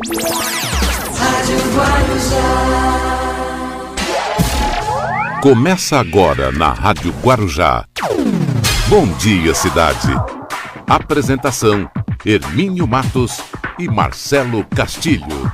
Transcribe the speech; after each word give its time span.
Rádio 0.00 1.58
Guarujá. 1.74 2.38
Começa 5.42 5.98
agora 5.98 6.52
na 6.52 6.72
Rádio 6.72 7.12
Guarujá. 7.20 7.84
Bom 8.86 9.08
dia, 9.18 9.52
cidade. 9.54 10.06
Apresentação: 10.86 11.90
Hermínio 12.24 12.86
Matos 12.86 13.40
e 13.76 13.88
Marcelo 13.88 14.64
Castilho. 14.66 15.50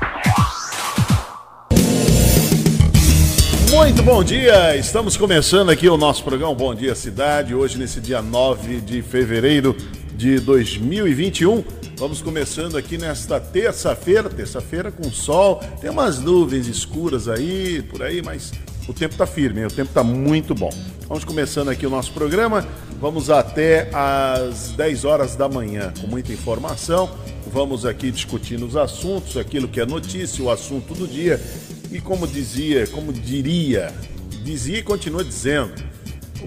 Muito 3.70 4.02
bom 4.02 4.22
dia! 4.22 4.76
Estamos 4.76 5.16
começando 5.16 5.70
aqui 5.70 5.88
o 5.88 5.96
nosso 5.96 6.22
programa 6.22 6.54
Bom 6.54 6.74
Dia 6.74 6.94
Cidade, 6.94 7.54
hoje 7.54 7.78
nesse 7.78 7.98
dia 7.98 8.20
9 8.20 8.82
de 8.82 9.00
fevereiro 9.00 9.74
de 10.14 10.38
2021. 10.38 11.83
Vamos 11.96 12.20
começando 12.20 12.76
aqui 12.76 12.98
nesta 12.98 13.38
terça-feira, 13.38 14.28
terça-feira 14.28 14.90
com 14.90 15.04
sol, 15.12 15.60
tem 15.80 15.88
umas 15.88 16.18
nuvens 16.18 16.66
escuras 16.66 17.28
aí, 17.28 17.82
por 17.82 18.02
aí, 18.02 18.20
mas 18.20 18.52
o 18.88 18.92
tempo 18.92 19.14
está 19.14 19.24
firme, 19.26 19.60
hein? 19.60 19.66
o 19.66 19.70
tempo 19.70 19.90
está 19.90 20.02
muito 20.02 20.56
bom. 20.56 20.70
Vamos 21.06 21.24
começando 21.24 21.68
aqui 21.68 21.86
o 21.86 21.90
nosso 21.90 22.12
programa, 22.12 22.66
vamos 23.00 23.30
até 23.30 23.88
às 23.92 24.72
10 24.72 25.04
horas 25.04 25.36
da 25.36 25.48
manhã 25.48 25.94
com 26.00 26.08
muita 26.08 26.32
informação. 26.32 27.08
Vamos 27.52 27.86
aqui 27.86 28.10
discutindo 28.10 28.66
os 28.66 28.76
assuntos, 28.76 29.36
aquilo 29.36 29.68
que 29.68 29.80
é 29.80 29.86
notícia, 29.86 30.44
o 30.44 30.50
assunto 30.50 30.94
do 30.94 31.06
dia. 31.06 31.40
E 31.92 32.00
como 32.00 32.26
dizia, 32.26 32.88
como 32.88 33.12
diria, 33.12 33.94
dizia 34.42 34.78
e 34.78 34.82
continua 34.82 35.22
dizendo, 35.22 35.72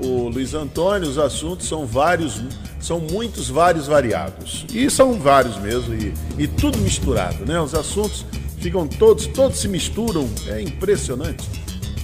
o 0.03 0.29
Luiz 0.29 0.53
Antônio, 0.53 1.07
os 1.07 1.17
assuntos 1.17 1.67
são 1.67 1.85
vários, 1.85 2.41
são 2.79 2.99
muitos, 2.99 3.49
vários 3.49 3.87
variados. 3.87 4.65
E 4.73 4.89
são 4.89 5.13
vários 5.13 5.57
mesmo, 5.57 5.93
e, 5.93 6.13
e 6.37 6.47
tudo 6.47 6.77
misturado, 6.79 7.45
né? 7.45 7.59
Os 7.59 7.73
assuntos 7.73 8.25
ficam 8.59 8.87
todos, 8.87 9.27
todos 9.27 9.59
se 9.59 9.67
misturam, 9.67 10.29
é 10.47 10.61
impressionante. 10.61 11.47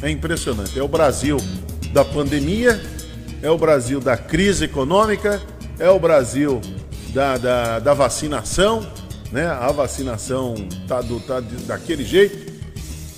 É 0.01 0.09
impressionante. 0.09 0.77
É 0.77 0.83
o 0.83 0.87
Brasil 0.87 1.37
da 1.91 2.03
pandemia, 2.03 2.81
é 3.41 3.49
o 3.49 3.57
Brasil 3.57 3.99
da 3.99 4.17
crise 4.17 4.65
econômica, 4.65 5.41
é 5.79 5.89
o 5.89 5.99
Brasil 5.99 6.59
da, 7.13 7.37
da, 7.37 7.79
da 7.79 7.93
vacinação, 7.93 8.85
né? 9.31 9.47
A 9.47 9.71
vacinação 9.71 10.55
tá, 10.87 11.01
do, 11.01 11.19
tá 11.19 11.39
daquele 11.39 12.03
jeito, 12.03 12.53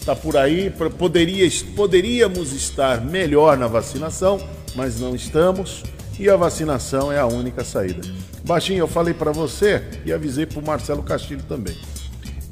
tá 0.06 0.16
por 0.16 0.38
aí. 0.38 0.70
Poderia, 0.98 1.50
poderíamos 1.76 2.54
estar 2.54 3.02
melhor 3.02 3.58
na 3.58 3.68
vacinação, 3.68 4.40
mas 4.76 5.00
não 5.00 5.16
estamos. 5.16 5.84
E 6.20 6.30
a 6.30 6.36
vacinação 6.36 7.12
é 7.12 7.20
a 7.20 7.26
única 7.26 7.64
saída. 7.64 8.02
Baixinho, 8.46 8.80
eu 8.80 8.88
falei 8.88 9.14
para 9.14 9.32
você 9.32 9.84
e 10.06 10.14
avisei 10.14 10.46
para 10.46 10.60
o 10.60 10.66
Marcelo 10.66 11.04
Castilho 11.04 11.44
também. 11.44 11.76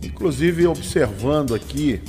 Inclusive, 0.02 0.68
observando 0.68 1.56
aqui 1.56 2.02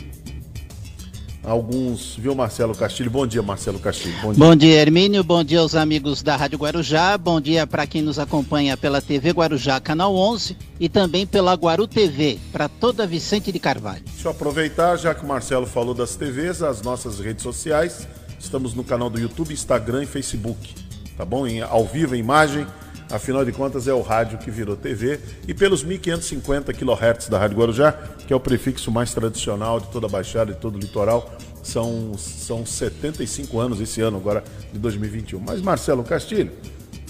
alguns, 1.45 2.17
viu, 2.17 2.34
Marcelo 2.34 2.75
Castilho? 2.75 3.11
Bom 3.11 3.27
dia, 3.27 3.43
Marcelo 3.43 3.79
Castilho. 3.79 4.15
Bom 4.21 4.33
dia. 4.33 4.45
Bom 4.45 4.56
dia, 4.56 4.81
Hermínio. 4.81 5.23
Bom 5.23 5.45
dia 5.45 5.61
aos 5.61 5.75
amigos 5.75 6.23
da 6.23 6.34
Rádio 6.34 6.59
Guarujá. 6.59 7.17
Bom 7.17 7.41
dia 7.41 7.67
para 7.67 7.87
quem 7.87 8.03
nos 8.03 8.19
acompanha 8.19 8.77
pela 8.77 9.01
TV 9.01 9.31
Guarujá, 9.31 9.78
canal 9.81 10.17
11 10.17 10.56
e 10.81 10.89
também 10.89 11.27
pela 11.27 11.55
Guaru 11.55 11.87
TV, 11.87 12.39
para 12.51 12.69
toda 12.69 13.06
Vicente 13.06 13.53
de 13.53 13.59
Carvalho. 13.61 14.03
Deixa 14.06 14.27
eu 14.27 14.33
aproveitar, 14.33 14.97
já 14.97 15.15
que 15.15 15.25
o 15.25 15.28
Marcelo 15.28 15.67
falou 15.67 15.95
das 15.95 16.17
TVs, 16.17 16.62
as 16.62 16.83
nossas 16.83 17.21
redes 17.21 17.43
sociais. 17.43 18.09
Estamos 18.45 18.75
no 18.75 18.84
canal 18.84 19.09
do 19.09 19.19
YouTube, 19.19 19.55
Instagram 19.55 20.03
e 20.03 20.06
Facebook. 20.06 20.75
Tá 21.17 21.25
bom? 21.25 21.47
Em, 21.47 21.62
ao 21.62 21.87
vivo, 21.87 22.14
em 22.14 22.19
imagem. 22.19 22.67
Afinal 23.11 23.42
de 23.42 23.53
contas, 23.53 23.89
é 23.89 23.95
o 23.95 24.03
rádio 24.03 24.37
que 24.37 24.50
virou 24.50 24.77
TV. 24.77 25.19
E 25.48 25.55
pelos 25.55 25.83
1550 25.83 26.72
kHz 26.75 27.28
da 27.31 27.39
Rádio 27.39 27.56
Guarujá, 27.56 27.92
que 28.27 28.33
é 28.33 28.37
o 28.37 28.41
prefixo 28.41 28.91
mais 28.91 29.15
tradicional 29.15 29.81
de 29.81 29.87
toda 29.87 30.06
a 30.06 30.11
Baixada 30.11 30.53
e 30.53 30.55
todo 30.55 30.77
o 30.77 30.78
litoral. 30.78 31.34
São, 31.62 32.12
são 32.19 32.67
75 32.67 33.59
anos 33.59 33.81
esse 33.81 34.03
ano, 34.03 34.19
agora 34.19 34.45
de 34.70 34.78
2021. 34.78 35.41
Mas, 35.41 35.62
Marcelo 35.62 36.05
Castilho, 36.05 36.53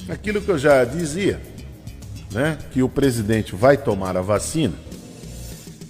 aquilo 0.08 0.40
que 0.40 0.48
eu 0.48 0.58
já 0.58 0.84
dizia, 0.84 1.40
né, 2.30 2.58
que 2.70 2.80
o 2.80 2.88
presidente 2.88 3.56
vai 3.56 3.76
tomar 3.76 4.16
a 4.16 4.22
vacina, 4.22 4.74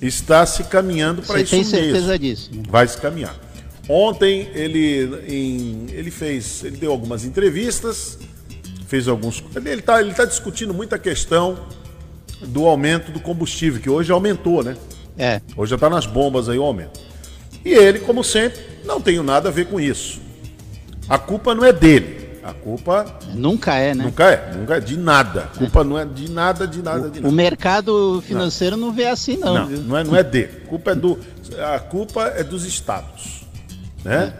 está 0.01 0.47
se 0.47 0.65
caminhando 0.65 1.21
para 1.21 1.43
isso 1.43 1.55
mesmo. 1.55 1.71
Você 1.71 1.77
tem 1.77 1.85
certeza 1.93 2.19
disso? 2.19 2.51
Né? 2.51 2.63
Vai 2.67 2.89
se 2.89 2.97
caminhar. 2.97 3.44
Ontem 3.89 4.49
ele, 4.55 5.25
em, 5.29 5.87
ele 5.93 6.11
fez, 6.11 6.65
ele 6.65 6.77
deu 6.77 6.91
algumas 6.91 7.25
entrevistas, 7.25 8.19
fez 8.87 9.09
alguns. 9.09 9.45
Ele 9.55 9.71
está 9.71 10.01
ele 10.01 10.15
tá 10.15 10.25
discutindo 10.25 10.73
muita 10.73 10.99
questão 10.99 11.59
do 12.41 12.67
aumento 12.67 13.13
do 13.13 13.21
combustível, 13.21 13.81
que 13.81 13.91
hoje 13.91 14.11
aumentou, 14.11 14.63
né? 14.63 14.77
É. 15.19 15.41
Hoje 15.57 15.71
já 15.71 15.77
está 15.77 15.91
nas 15.91 16.07
bombas 16.07 16.49
aí 16.49 16.59
o 16.59 16.63
aumento. 16.63 16.99
E 17.65 17.73
ele, 17.73 18.01
como 18.01 18.25
sempre, 18.25 18.61
não 18.85 19.01
tem 19.01 19.23
nada 19.23 19.49
a 19.49 19.53
ver 19.53 19.67
com 19.67 19.79
isso. 19.79 20.21
A 21.09 21.19
culpa 21.19 21.55
não 21.55 21.65
é 21.65 21.73
dele. 21.73 22.25
A 22.43 22.53
culpa. 22.53 23.19
Nunca 23.35 23.75
é, 23.75 23.95
né? 23.95 24.05
Nunca 24.05 24.25
é, 24.25 24.55
nunca 24.55 24.77
é 24.77 24.81
de 24.81 24.97
nada. 24.99 25.51
A 25.55 25.59
culpa 25.59 25.85
não 25.85 25.99
é 25.99 26.05
de 26.05 26.31
nada, 26.31 26.67
de 26.67 26.83
nada, 26.83 27.11
de 27.11 27.21
nada. 27.21 27.29
O 27.29 27.33
mercado 27.33 28.23
financeiro 28.27 28.77
não, 28.77 28.89
não 28.89 28.95
vê 28.95 29.07
assim, 29.07 29.37
não. 29.37 29.55
Não, 29.55 29.69
não 29.69 29.97
é, 29.97 30.05
não 30.05 30.17
é 30.17 30.23
dele. 30.23 30.63
A 30.65 30.69
culpa 30.69 30.91
é, 30.91 30.95
do, 30.95 31.19
a 31.75 31.79
culpa 31.79 32.33
é 32.37 32.43
dos 32.43 32.67
estados 32.67 33.34
né? 34.05 34.35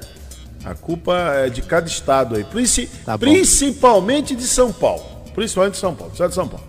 A 0.65 0.75
culpa 0.75 1.15
é 1.35 1.51
de 1.51 1.63
cada 1.63 1.87
estado 1.87 2.37
aí, 2.37 2.45
Princi 2.45 2.89
tá 3.05 3.19
principalmente 3.19 4.35
de 4.35 4.45
São 4.45 4.73
Paulo, 4.73 5.05
principalmente 5.35 5.75
de 5.75 5.81
São 5.81 5.95
Paulo, 5.95 6.13
estado 6.13 6.31
de 6.31 6.35
São 6.35 6.49
Paulo. 6.49 6.67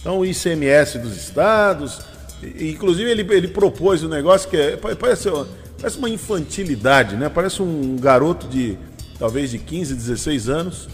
Então 0.00 0.18
o 0.18 0.26
ICMS 0.26 0.98
dos 0.98 1.16
estados, 1.16 2.00
inclusive 2.58 3.10
ele, 3.10 3.22
ele 3.34 3.48
propôs 3.48 4.02
um 4.02 4.08
negócio 4.08 4.48
que 4.48 4.56
é, 4.56 4.76
parece, 4.76 5.28
parece 5.78 5.98
uma 5.98 6.08
infantilidade, 6.08 7.16
né? 7.16 7.28
Parece 7.28 7.62
um 7.62 7.96
garoto 7.96 8.48
de 8.48 8.78
talvez 9.18 9.50
de 9.50 9.58
15, 9.58 9.94
16 9.94 10.48
anos 10.48 10.88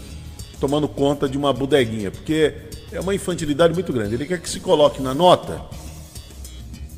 tomando 0.59 0.87
conta 0.87 1.29
de 1.29 1.37
uma 1.37 1.53
bodeguinha, 1.53 2.11
porque 2.11 2.53
é 2.91 2.99
uma 2.99 3.13
infantilidade 3.13 3.73
muito 3.73 3.93
grande. 3.93 4.15
Ele 4.15 4.25
quer 4.25 4.39
que 4.39 4.49
se 4.49 4.59
coloque 4.59 5.01
na 5.01 5.13
nota, 5.13 5.61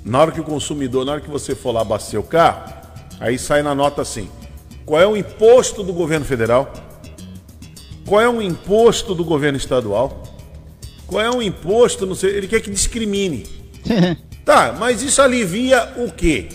na 0.03 0.19
hora 0.19 0.31
que 0.31 0.39
o 0.39 0.43
consumidor, 0.43 1.05
na 1.05 1.13
hora 1.13 1.21
que 1.21 1.29
você 1.29 1.53
for 1.53 1.71
lá 1.71 1.81
abastecer 1.81 2.19
o 2.19 2.23
carro, 2.23 2.78
Aí 3.19 3.37
sai 3.37 3.61
na 3.61 3.75
nota 3.75 4.01
assim: 4.01 4.29
qual 4.85 5.01
é 5.01 5.07
o 5.07 5.17
imposto 5.17 5.83
do 5.83 5.93
governo 5.93 6.25
federal? 6.25 6.71
Qual 8.05 8.19
é 8.19 8.29
o 8.29 8.41
imposto 8.41 9.13
do 9.13 9.23
governo 9.23 9.57
estadual? 9.57 10.23
Qual 11.05 11.21
é 11.21 11.29
o 11.29 11.41
imposto, 11.41 12.05
não 12.05 12.15
sei, 12.15 12.31
ele 12.31 12.47
quer 12.47 12.61
que 12.61 12.69
discrimine. 12.69 13.45
tá, 14.45 14.75
mas 14.79 15.01
isso 15.01 15.21
alivia 15.21 15.93
o 15.97 16.11
quê? 16.11 16.49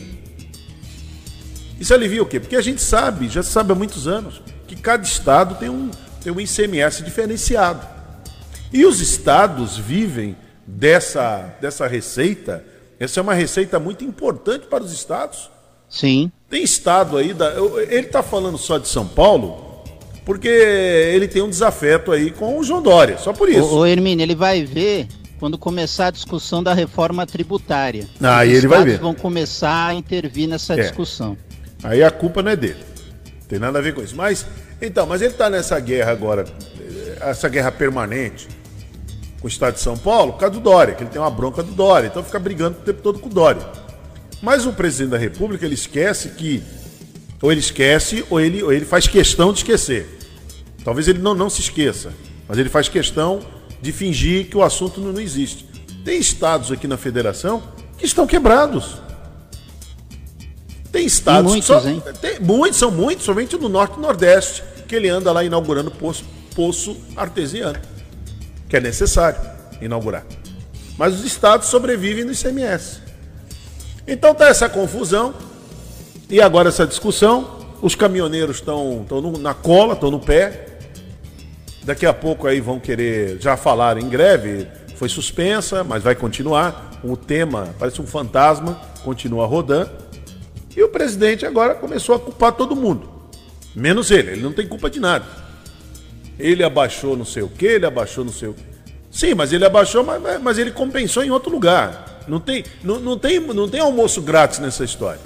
Isso 1.79 1.93
alivia 1.93 2.23
o 2.23 2.27
quê? 2.27 2.41
Porque 2.41 2.57
a 2.57 2.61
gente 2.61 2.81
sabe, 2.81 3.29
já 3.29 3.43
sabe 3.43 3.73
há 3.73 3.75
muitos 3.75 4.09
anos, 4.09 4.41
que 4.67 4.77
cada 4.77 5.05
estado 5.05 5.57
tem 5.57 5.69
um, 5.69 5.91
tem 6.23 6.33
um 6.33 6.41
ICMS 6.41 7.03
diferenciado. 7.03 7.87
E 8.73 8.85
os 8.85 9.01
estados 9.01 9.77
vivem 9.77 10.37
dessa, 10.67 11.55
dessa 11.61 11.87
receita. 11.87 12.65
Essa 12.99 13.21
é 13.21 13.23
uma 13.23 13.35
receita 13.35 13.79
muito 13.79 14.05
importante 14.05 14.67
para 14.67 14.83
os 14.83 14.93
estados. 14.93 15.51
Sim. 15.95 16.31
Tem 16.51 16.65
estado 16.65 17.17
aí, 17.17 17.33
da, 17.33 17.53
ele 17.89 18.07
está 18.07 18.21
falando 18.21 18.59
só 18.59 18.79
de 18.79 18.89
São 18.89 19.07
Paulo, 19.07 19.85
porque 20.25 20.49
ele 20.49 21.29
tem 21.29 21.41
um 21.41 21.49
desafeto 21.49 22.11
aí 22.11 22.33
com 22.33 22.59
o 22.59 22.65
João 22.65 22.83
Dória, 22.83 23.17
só 23.17 23.33
por 23.33 23.49
isso. 23.49 23.63
O, 23.63 23.79
o 23.79 23.87
Hermínio, 23.87 24.25
ele 24.25 24.35
vai 24.35 24.65
ver 24.65 25.07
quando 25.39 25.57
começar 25.57 26.09
a 26.09 26.11
discussão 26.11 26.65
da 26.65 26.75
reforma 26.75 27.25
tributária. 27.25 28.09
Aí 28.21 28.53
ele 28.53 28.67
vai 28.67 28.85
ver. 28.85 28.99
vão 28.99 29.15
começar 29.15 29.89
a 29.89 29.95
intervir 29.95 30.49
nessa 30.49 30.75
é. 30.75 30.83
discussão. 30.83 31.37
Aí 31.83 32.03
a 32.03 32.11
culpa 32.11 32.43
não 32.43 32.51
é 32.51 32.57
dele. 32.57 32.83
Não 33.43 33.47
tem 33.49 33.59
nada 33.61 33.79
a 33.79 33.83
ver 33.83 33.95
com 33.95 34.03
isso. 34.03 34.17
Mas, 34.17 34.45
então, 34.83 35.07
mas 35.07 35.23
ele 35.23 35.31
está 35.31 35.49
nessa 35.49 35.79
guerra 35.79 36.11
agora, 36.11 36.45
essa 37.21 37.49
guerra 37.49 37.71
permanente 37.71 38.49
com 39.41 39.47
o 39.47 39.49
Estado 39.49 39.75
de 39.75 39.81
São 39.81 39.97
Paulo, 39.97 40.33
por 40.33 40.41
causa 40.41 40.55
do 40.55 40.61
Dória, 40.61 40.95
que 40.95 41.05
ele 41.05 41.11
tem 41.11 41.21
uma 41.21 41.31
bronca 41.31 41.63
do 41.63 41.71
Dória. 41.71 42.09
Então 42.09 42.25
fica 42.25 42.39
brigando 42.41 42.79
o 42.79 42.83
tempo 42.83 43.01
todo 43.01 43.21
com 43.21 43.29
o 43.29 43.33
Dória. 43.33 43.84
Mas 44.45 44.67
o 44.67 44.75
presidente 44.75 45.13
da 45.13 45.17
República, 45.17 45.65
ele 45.65 45.75
esquece 45.75 46.29
que. 46.29 46.63
Ou 47.41 47.51
ele 47.51 47.61
esquece, 47.61 48.25
ou 48.29 48.39
ele, 48.39 48.63
ou 48.63 48.71
ele 48.71 48.85
faz 48.85 49.09
questão 49.09 49.53
de 49.53 49.61
esquecer. 49.61 50.07
Talvez 50.85 51.09
ele 51.09 51.19
não, 51.19 51.35
não 51.35 51.49
se 51.49 51.63
esqueça, 51.63 52.13
mas 52.47 52.59
ele 52.59 52.69
faz 52.69 52.87
questão 52.87 53.41
de 53.81 53.91
fingir 53.91 54.49
que 54.49 54.57
o 54.57 54.63
assunto 54.63 55.01
não, 55.01 55.15
não 55.15 55.21
existe. 55.21 55.67
Tem 56.05 56.19
estados 56.19 56.71
aqui 56.71 56.87
na 56.87 56.99
federação 56.99 57.63
que 57.97 58.05
estão 58.05 58.27
quebrados. 58.27 58.99
Tem 60.93 61.07
estados. 61.07 61.51
muitos, 61.51 61.67
só, 61.67 61.81
hein? 61.89 62.03
Tem, 62.21 62.39
muitos, 62.39 62.79
são 62.79 62.91
muitos, 62.91 63.25
somente 63.25 63.57
no 63.57 63.71
norte 63.71 63.97
e 63.97 64.01
nordeste, 64.01 64.63
que 64.87 64.95
ele 64.95 65.09
anda 65.09 65.33
lá 65.33 65.43
inaugurando 65.43 65.91
poço, 65.91 66.23
poço 66.55 66.99
artesiano, 67.17 67.79
que 68.69 68.77
é 68.77 68.81
necessário 68.81 69.41
inaugurar. 69.81 70.25
Mas 70.99 71.15
os 71.15 71.25
estados 71.25 71.69
sobrevivem 71.69 72.25
no 72.25 72.33
ICMS. 72.33 73.04
Então 74.07 74.35
tá 74.35 74.49
essa 74.49 74.69
confusão 74.69 75.35
e 76.29 76.41
agora 76.41 76.69
essa 76.69 76.87
discussão. 76.87 77.63
Os 77.81 77.95
caminhoneiros 77.95 78.57
estão 78.57 79.05
na 79.41 79.55
cola, 79.55 79.95
estão 79.95 80.11
no 80.11 80.21
pé. 80.21 80.67
Daqui 81.83 82.07
a 82.07 82.15
pouco 82.15 82.47
aí 82.47 82.61
vão 82.61 82.81
querer 82.81 83.39
já 83.41 83.57
falar 83.57 83.99
em 83.99 84.09
greve. 84.09 84.67
Foi 84.97 85.09
suspensa, 85.09 85.85
mas 85.85 86.03
vai 86.03 86.15
continuar. 86.15 86.93
o 87.05 87.19
tema, 87.19 87.75
parece 87.79 88.01
um 88.01 88.07
fantasma, 88.07 88.81
continua 89.05 89.47
rodando. 89.47 89.91
E 90.75 90.83
o 90.83 90.89
presidente 90.89 91.45
agora 91.45 91.75
começou 91.75 92.15
a 92.15 92.19
culpar 92.19 92.53
todo 92.53 92.75
mundo. 92.75 93.09
Menos 93.75 94.11
ele, 94.11 94.33
ele 94.33 94.43
não 94.43 94.53
tem 94.53 94.67
culpa 94.67 94.89
de 94.89 95.01
nada. 95.01 95.27
Ele 96.39 96.65
abaixou 96.65 97.17
não 97.17 97.25
sei 97.25 97.43
o 97.43 97.49
que, 97.49 97.67
ele 97.67 97.87
abaixou 97.87 98.25
não 98.25 98.33
sei 98.33 98.49
o 98.49 98.55
que. 98.55 98.63
Sim, 99.11 99.35
mas 99.35 99.53
ele 99.53 99.65
abaixou, 99.65 100.03
mas, 100.03 100.43
mas 100.43 100.59
ele 100.59 100.71
compensou 100.71 101.23
em 101.23 101.31
outro 101.31 101.51
lugar. 101.51 102.14
Não 102.27 102.41
tem, 102.41 102.65
não, 102.83 102.99
não, 102.99 103.19
tem, 103.19 103.41
não 103.41 103.69
tem 103.69 103.81
almoço 103.81 104.23
grátis 104.23 104.59
nessa 104.59 104.85
história. 104.85 105.21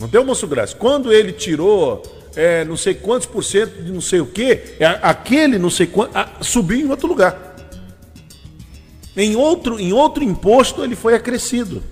Não 0.00 0.08
tem 0.08 0.18
almoço 0.18 0.46
grátis. 0.46 0.74
Quando 0.74 1.12
ele 1.12 1.32
tirou 1.32 2.02
é, 2.36 2.64
não 2.64 2.76
sei 2.76 2.94
quantos 2.94 3.26
por 3.26 3.44
cento 3.44 3.82
de 3.82 3.92
não 3.92 4.00
sei 4.00 4.20
o 4.20 4.26
que, 4.26 4.76
é, 4.80 4.86
aquele 5.02 5.58
não 5.58 5.70
sei 5.70 5.86
quanto, 5.86 6.12
subiu 6.40 6.80
em 6.80 6.90
outro 6.90 7.06
lugar. 7.06 7.54
Em 9.16 9.36
outro, 9.36 9.78
em 9.78 9.92
outro 9.92 10.24
imposto 10.24 10.82
ele 10.82 10.96
foi 10.96 11.14
acrescido. 11.14 11.82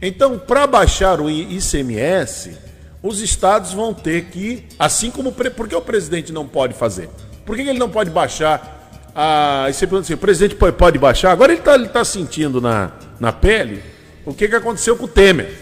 Então, 0.00 0.38
para 0.38 0.66
baixar 0.66 1.20
o 1.20 1.28
ICMS, 1.28 2.56
os 3.02 3.20
estados 3.20 3.72
vão 3.72 3.92
ter 3.92 4.26
que, 4.26 4.64
assim 4.78 5.10
como. 5.10 5.32
Por 5.32 5.68
que 5.68 5.74
o 5.74 5.80
presidente 5.80 6.32
não 6.32 6.46
pode 6.46 6.74
fazer? 6.74 7.08
Por 7.44 7.56
que 7.56 7.62
ele 7.62 7.78
não 7.78 7.90
pode 7.90 8.10
baixar 8.10 8.81
a. 9.14 9.66
Assim, 9.66 10.14
o 10.14 10.18
presidente 10.18 10.54
pode 10.54 10.98
baixar? 10.98 11.32
Agora 11.32 11.52
ele 11.52 11.60
está 11.60 11.74
ele 11.74 11.88
tá 11.88 12.04
sentindo 12.04 12.60
na, 12.60 12.92
na 13.18 13.32
pele 13.32 13.82
o 14.24 14.32
que, 14.32 14.48
que 14.48 14.54
aconteceu 14.54 14.96
com 14.96 15.04
o 15.04 15.08
Temer. 15.08 15.52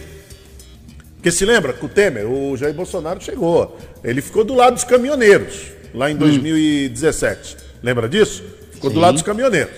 Porque 1.16 1.30
se 1.30 1.44
lembra 1.44 1.72
com 1.72 1.86
o 1.86 1.88
Temer, 1.88 2.26
o 2.26 2.56
Jair 2.56 2.74
Bolsonaro 2.74 3.20
chegou. 3.20 3.78
Ele 4.02 4.22
ficou 4.22 4.44
do 4.44 4.54
lado 4.54 4.74
dos 4.74 4.84
caminhoneiros, 4.84 5.66
lá 5.92 6.10
em 6.10 6.16
2017. 6.16 7.54
Hum. 7.54 7.64
Lembra 7.82 8.08
disso? 8.08 8.42
Ficou 8.72 8.90
Sim. 8.90 8.94
do 8.94 9.00
lado 9.00 9.14
dos 9.14 9.22
caminhoneiros. 9.22 9.74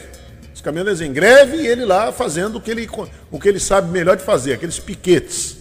Os 0.54 0.60
caminhoneiros 0.60 1.00
em 1.00 1.12
greve 1.12 1.56
e 1.56 1.66
ele 1.66 1.84
lá 1.84 2.12
fazendo 2.12 2.56
o 2.56 2.60
que 2.60 2.70
ele, 2.70 2.88
o 3.30 3.40
que 3.40 3.48
ele 3.48 3.58
sabe 3.58 3.90
melhor 3.90 4.16
de 4.16 4.22
fazer, 4.22 4.52
aqueles 4.52 4.78
piquetes. 4.78 5.56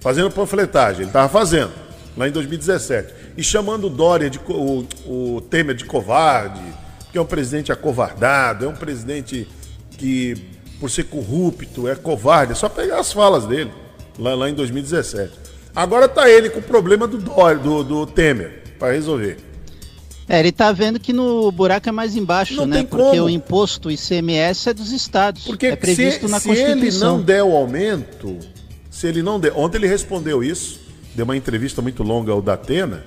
Fazendo 0.00 0.30
panfletagem. 0.30 1.02
Ele 1.02 1.08
estava 1.08 1.28
fazendo, 1.28 1.72
lá 2.16 2.28
em 2.28 2.32
2017. 2.32 3.19
E 3.36 3.42
chamando 3.42 3.86
o 3.86 3.90
Dória, 3.90 4.28
de, 4.28 4.38
o, 4.48 4.86
o 5.06 5.40
Temer 5.42 5.74
de 5.74 5.84
covarde, 5.84 6.60
que 7.12 7.18
é 7.18 7.20
um 7.20 7.26
presidente 7.26 7.72
acovardado, 7.72 8.64
é 8.64 8.68
um 8.68 8.74
presidente 8.74 9.46
que, 9.92 10.34
por 10.78 10.90
ser 10.90 11.04
corrupto, 11.04 11.88
é 11.88 11.94
covarde. 11.94 12.52
É 12.52 12.54
só 12.54 12.68
pegar 12.68 13.00
as 13.00 13.12
falas 13.12 13.46
dele 13.46 13.70
lá, 14.18 14.34
lá 14.34 14.50
em 14.50 14.54
2017. 14.54 15.32
Agora 15.74 16.08
tá 16.08 16.28
ele 16.28 16.50
com 16.50 16.58
o 16.58 16.62
problema 16.62 17.06
do, 17.06 17.18
do, 17.18 17.84
do 17.84 18.06
Temer 18.06 18.62
para 18.78 18.92
resolver. 18.92 19.36
É, 20.28 20.38
ele 20.38 20.52
tá 20.52 20.70
vendo 20.70 21.00
que 21.00 21.12
no 21.12 21.50
buraco 21.50 21.88
é 21.88 21.92
mais 21.92 22.14
embaixo, 22.14 22.54
não 22.54 22.66
né? 22.66 22.84
Porque 22.84 23.16
como. 23.16 23.24
o 23.24 23.28
imposto 23.30 23.90
ICMS 23.90 24.68
é 24.68 24.72
dos 24.72 24.92
estados. 24.92 25.42
Porque 25.44 25.66
é 25.66 25.74
previsto 25.74 26.26
se, 26.26 26.30
na 26.30 26.38
se 26.38 26.48
Constituição. 26.48 27.08
ele 27.08 27.18
não 27.18 27.20
der 27.20 27.42
o 27.42 27.56
aumento, 27.56 28.38
se 28.88 29.08
ele 29.08 29.24
não 29.24 29.40
der, 29.40 29.52
ontem 29.56 29.78
ele 29.78 29.88
respondeu 29.88 30.44
isso, 30.44 30.80
deu 31.16 31.24
uma 31.24 31.36
entrevista 31.36 31.82
muito 31.82 32.04
longa 32.04 32.30
ao 32.30 32.40
Datena. 32.40 33.04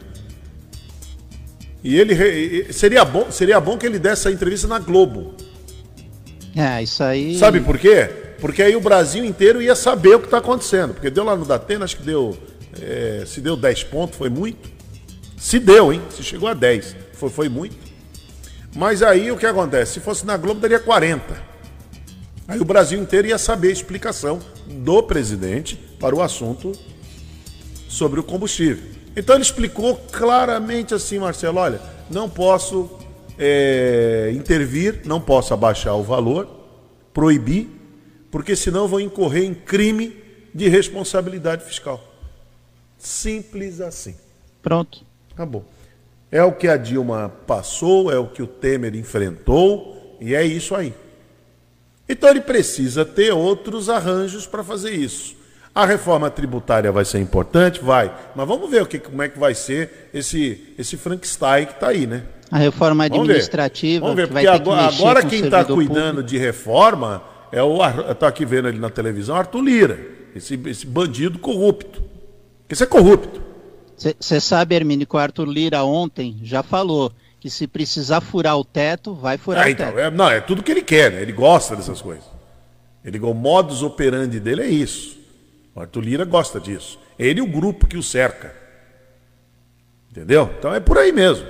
E 1.83 2.00
ele 2.00 2.71
seria 2.71 3.03
bom, 3.03 3.30
seria 3.30 3.59
bom 3.59 3.77
que 3.77 3.85
ele 3.85 4.00
desse 4.00 4.27
a 4.27 4.31
entrevista 4.31 4.68
na 4.68 4.80
Globo. 4.80 5.35
É, 6.56 6.81
isso 6.81 7.03
aí. 7.03 7.38
Sabe 7.38 7.59
por 7.59 7.77
quê? 7.77 8.09
Porque 8.39 8.62
aí 8.62 8.75
o 8.75 8.81
Brasil 8.81 9.25
inteiro 9.25 9.62
ia 9.62 9.75
saber 9.75 10.15
o 10.15 10.19
que 10.19 10.25
está 10.25 10.38
acontecendo. 10.38 10.94
Porque 10.94 11.09
deu 11.09 11.24
lá 11.24 11.35
no 11.35 11.45
Datena, 11.45 11.83
acho 11.83 11.97
que 11.97 12.03
deu. 12.03 12.38
É, 12.81 13.24
se 13.25 13.41
deu 13.41 13.56
10 13.56 13.83
pontos, 13.85 14.18
foi 14.18 14.30
muito. 14.30 14.69
Se 15.38 15.59
deu, 15.59 15.91
hein? 15.91 16.01
Se 16.09 16.24
chegou 16.24 16.47
a 16.47 16.53
10, 16.53 16.95
foi, 17.13 17.30
foi 17.30 17.50
muito. 17.50 17.75
Mas 18.75 19.03
aí 19.03 19.31
o 19.31 19.38
que 19.38 19.45
acontece? 19.45 19.94
Se 19.94 20.00
fosse 20.00 20.25
na 20.25 20.38
Globo, 20.38 20.62
daria 20.62 20.79
40. 20.79 21.53
Aí 22.47 22.59
o 22.59 22.65
Brasil 22.65 23.00
inteiro 23.00 23.27
ia 23.27 23.38
saber 23.38 23.69
a 23.69 23.71
explicação 23.71 24.39
do 24.68 25.03
presidente 25.03 25.75
para 26.00 26.15
o 26.15 26.21
assunto 26.21 26.71
sobre 27.88 28.19
o 28.19 28.24
combustível. 28.24 28.83
Então 29.15 29.36
ele 29.36 29.44
explicou 29.44 29.95
claramente 30.12 30.94
assim, 30.94 31.19
Marcelo: 31.19 31.60
olha, 31.60 31.81
não 32.10 32.30
posso 32.30 32.89
é, 33.38 34.31
intervir, 34.33 35.01
não 35.06 35.21
posso 35.21 35.54
abaixar 35.54 35.95
o 35.95 36.04
valor, 36.04 36.48
proibir 37.13 37.83
porque 38.33 38.56
senão 38.56 38.88
vão 38.88 39.00
incorrer 39.00 39.44
em 39.44 39.54
crime 39.54 40.18
de 40.56 40.68
responsabilidade 40.68 41.63
fiscal. 41.63 42.04
Simples 42.98 43.80
assim. 43.80 44.15
Pronto. 44.60 45.06
Acabou. 45.31 45.63
É 46.31 46.44
o 46.44 46.51
que 46.51 46.68
a 46.68 46.75
Dilma 46.75 47.31
passou, 47.45 48.12
é 48.12 48.18
o 48.18 48.25
que 48.25 48.42
o 48.42 48.48
Temer 48.48 48.95
enfrentou, 48.95 50.18
e 50.19 50.33
é 50.33 50.44
isso 50.44 50.74
aí. 50.74 50.95
Então 52.10 52.27
ele 52.27 52.42
precisa 52.42 53.06
ter 53.06 53.31
outros 53.31 53.88
arranjos 53.88 54.48
para 54.48 54.63
fazer 54.63 54.94
isso. 54.94 55.36
A 55.75 55.86
reforma 55.86 56.30
tributária 56.30 56.92
vai 56.92 57.04
ser 57.04 57.20
importante? 57.20 57.81
Vai. 57.81 58.14
Mas 58.36 58.48
vamos 58.48 58.70
ver 58.70 58.84
o 58.84 58.86
que, 58.86 59.00
como 59.00 59.22
é 59.24 59.30
que 59.30 59.40
vai 59.40 59.56
ser 59.56 60.10
esse, 60.14 60.74
esse 60.78 60.96
Frankenstein 60.98 61.66
que 61.66 61.74
está 61.74 61.88
aí, 61.88 62.06
né? 62.06 62.24
A 62.52 62.60
reforma 62.60 63.06
administrativa. 63.06 64.06
Vamos 64.06 64.16
ver, 64.16 64.28
vamos 64.28 64.42
ver 64.42 64.52
porque 64.52 64.62
agora, 64.62 64.88
que 64.88 64.96
agora 64.96 65.25
quem 65.25 65.44
está 65.44 65.66
cuidando 65.66 66.18
público. 66.18 66.30
de 66.30 66.38
reforma 66.38 67.24
é 67.52 67.64
o. 67.64 67.80
Estou 68.12 68.28
aqui 68.28 68.46
vendo 68.46 68.68
ele 68.68 68.78
na 68.78 68.92
televisão, 68.92 69.36
Arthur 69.36 69.62
Lira, 69.62 70.00
esse, 70.36 70.60
esse 70.68 70.86
bandido 70.86 71.40
corrupto. 71.40 72.04
Esse 72.70 72.84
é 72.84 72.86
corrupto. 72.86 73.42
Você 73.98 74.40
sabe, 74.40 74.75
Hermínio, 74.75 75.08
que 75.08 75.16
o 75.16 75.20
Arthur 75.20 75.48
Lira 75.48 75.84
ontem 75.84 76.40
já 76.44 76.62
falou 76.62 77.12
que 77.40 77.50
se 77.50 77.66
precisar 77.66 78.22
furar 78.22 78.58
o 78.58 78.64
teto, 78.64 79.16
vai 79.16 79.38
furar 79.40 79.66
é, 79.66 79.70
o 79.70 79.72
então, 79.72 79.88
teto. 79.88 80.00
É, 80.00 80.12
não, 80.12 80.30
é 80.30 80.40
tudo 80.40 80.62
que 80.62 80.72
ele 80.72 80.84
quer, 80.84 81.12
né? 81.12 81.22
Ele 81.22 81.31
gosta 81.31 81.75
dessas 81.75 82.02
coisas. 82.02 82.25
Ele, 83.04 83.20
o 83.20 83.34
modus 83.34 83.81
operandi 83.81 84.40
dele 84.40 84.62
é 84.62 84.70
isso. 84.70 85.23
O 85.75 85.80
Arthur 85.80 86.02
Lira 86.02 86.25
gosta 86.25 86.60
disso. 86.60 87.00
Ele 87.18 87.40
e 87.40 87.42
o 87.42 87.48
grupo 87.48 87.88
que 87.88 87.98
o 87.98 88.04
cerca. 88.04 88.54
Entendeu? 90.12 90.54
Então 90.58 90.74
é 90.74 90.80
por 90.80 90.98
aí 90.98 91.12
mesmo. 91.12 91.48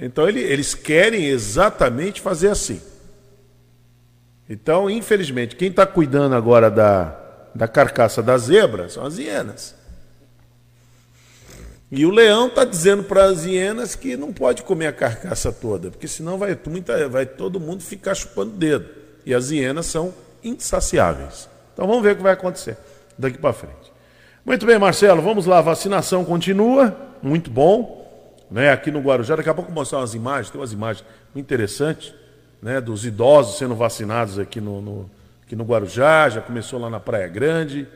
Então 0.00 0.28
ele, 0.28 0.40
eles 0.40 0.74
querem 0.74 1.26
exatamente 1.26 2.20
fazer 2.20 2.50
assim. 2.50 2.80
Então, 4.48 4.88
infelizmente, 4.88 5.56
quem 5.56 5.68
está 5.68 5.86
cuidando 5.86 6.34
agora 6.34 6.70
da, 6.70 7.18
da 7.54 7.68
carcaça 7.68 8.22
da 8.22 8.36
zebra 8.38 8.88
são 8.88 9.04
as 9.04 9.18
hienas. 9.18 9.74
E 11.90 12.04
o 12.04 12.10
leão 12.10 12.48
está 12.48 12.64
dizendo 12.64 13.02
para 13.02 13.24
as 13.24 13.46
hienas 13.46 13.94
que 13.94 14.16
não 14.16 14.32
pode 14.32 14.62
comer 14.62 14.88
a 14.88 14.92
carcaça 14.92 15.50
toda, 15.50 15.90
porque 15.90 16.06
senão 16.06 16.36
vai, 16.36 16.58
muita, 16.66 17.08
vai 17.08 17.24
todo 17.24 17.58
mundo 17.58 17.82
ficar 17.82 18.14
chupando 18.14 18.52
dedo. 18.52 18.88
E 19.24 19.34
as 19.34 19.50
hienas 19.50 19.86
são 19.86 20.14
insaciáveis. 20.44 21.48
Então 21.72 21.86
vamos 21.86 22.02
ver 22.02 22.12
o 22.12 22.16
que 22.16 22.22
vai 22.22 22.32
acontecer 22.32 22.76
daqui 23.18 23.38
para 23.38 23.52
frente. 23.52 23.92
Muito 24.44 24.64
bem, 24.64 24.78
Marcelo, 24.78 25.20
vamos 25.20 25.46
lá. 25.46 25.58
A 25.58 25.62
vacinação 25.62 26.24
continua, 26.24 26.96
muito 27.22 27.50
bom. 27.50 27.98
Né, 28.50 28.70
aqui 28.70 28.90
no 28.90 29.00
Guarujá, 29.00 29.36
daqui 29.36 29.50
a 29.50 29.52
pouco 29.52 29.70
vou 29.70 29.82
mostrar 29.82 29.98
umas 29.98 30.14
imagens, 30.14 30.48
tem 30.48 30.58
umas 30.58 30.72
imagens 30.72 31.04
muito 31.34 31.44
interessantes 31.44 32.14
né, 32.62 32.80
dos 32.80 33.04
idosos 33.04 33.58
sendo 33.58 33.74
vacinados 33.74 34.38
aqui 34.38 34.58
no, 34.58 34.80
no, 34.80 35.10
aqui 35.44 35.54
no 35.54 35.64
Guarujá, 35.64 36.30
já 36.30 36.40
começou 36.40 36.80
lá 36.80 36.88
na 36.88 36.98
Praia 36.98 37.28
Grande, 37.28 37.86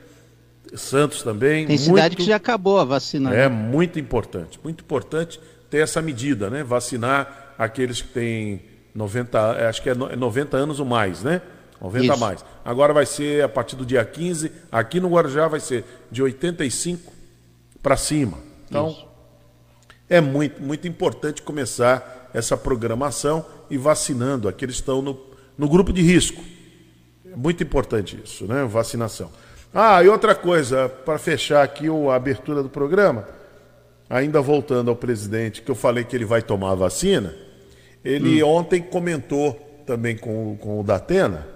Santos 0.75 1.23
também. 1.23 1.67
Tem 1.67 1.79
cidade 1.79 2.01
muito, 2.01 2.17
que 2.19 2.25
já 2.25 2.37
acabou 2.37 2.79
a 2.79 2.85
vacina. 2.85 3.35
É 3.35 3.49
né? 3.49 3.49
muito 3.49 3.99
importante, 3.99 4.61
muito 4.63 4.83
importante 4.85 5.41
ter 5.71 5.79
essa 5.79 6.03
medida, 6.03 6.51
né? 6.51 6.63
Vacinar 6.63 7.55
aqueles 7.59 8.03
que 8.03 8.09
têm 8.09 8.63
90, 8.95 9.39
é, 9.59 9.67
acho 9.69 9.83
que 9.83 9.89
é 9.89 9.95
90 9.95 10.57
é 10.57 10.61
anos 10.61 10.81
ou 10.81 10.87
mais, 10.87 11.23
né? 11.23 11.41
90 11.83 12.05
Isso. 12.05 12.13
a 12.13 12.17
mais. 12.17 12.45
Agora 12.65 12.93
vai 12.93 13.05
ser 13.05 13.43
a 13.43 13.49
partir 13.49 13.75
do 13.75 13.85
dia 13.85 14.05
15, 14.05 14.53
aqui 14.71 15.01
no 15.01 15.09
Guarujá 15.09 15.49
vai 15.49 15.59
ser 15.59 15.85
de 16.11 16.23
85 16.23 17.13
para 17.83 17.97
cima. 17.97 18.39
Então, 18.69 18.91
Isso. 18.91 19.07
é 20.09 20.21
muito, 20.21 20.63
muito 20.63 20.87
importante 20.87 21.43
começar 21.43 22.31
essa 22.33 22.57
programação 22.57 23.45
e 23.69 23.77
vacinando 23.77 24.49
aqueles 24.49 24.77
que 24.77 24.83
estão 24.83 25.03
no, 25.03 25.19
no 25.59 25.69
grupo 25.69 25.93
de 25.93 26.01
risco. 26.01 26.43
É 27.31 27.37
muito 27.37 27.63
importante 27.63 28.19
isso, 28.23 28.47
né? 28.47 28.65
Vacinação. 28.65 29.31
Ah, 29.75 30.03
e 30.03 30.09
outra 30.09 30.35
coisa, 30.35 30.89
para 30.89 31.19
fechar 31.19 31.63
aqui 31.63 31.87
a 31.89 32.15
abertura 32.15 32.63
do 32.63 32.69
programa, 32.69 33.27
ainda 34.09 34.41
voltando 34.41 34.91
ao 34.91 34.97
presidente, 34.97 35.63
que 35.63 35.71
eu 35.71 35.75
falei 35.75 36.05
que 36.05 36.15
ele 36.15 36.27
vai 36.27 36.43
tomar 36.43 36.73
a 36.73 36.75
vacina, 36.75 37.35
ele 38.05 38.43
hum. 38.43 38.49
ontem 38.49 38.83
comentou 38.83 39.55
também 39.87 40.17
com, 40.17 40.57
com 40.59 40.81
o 40.81 40.83
Datena. 40.83 41.47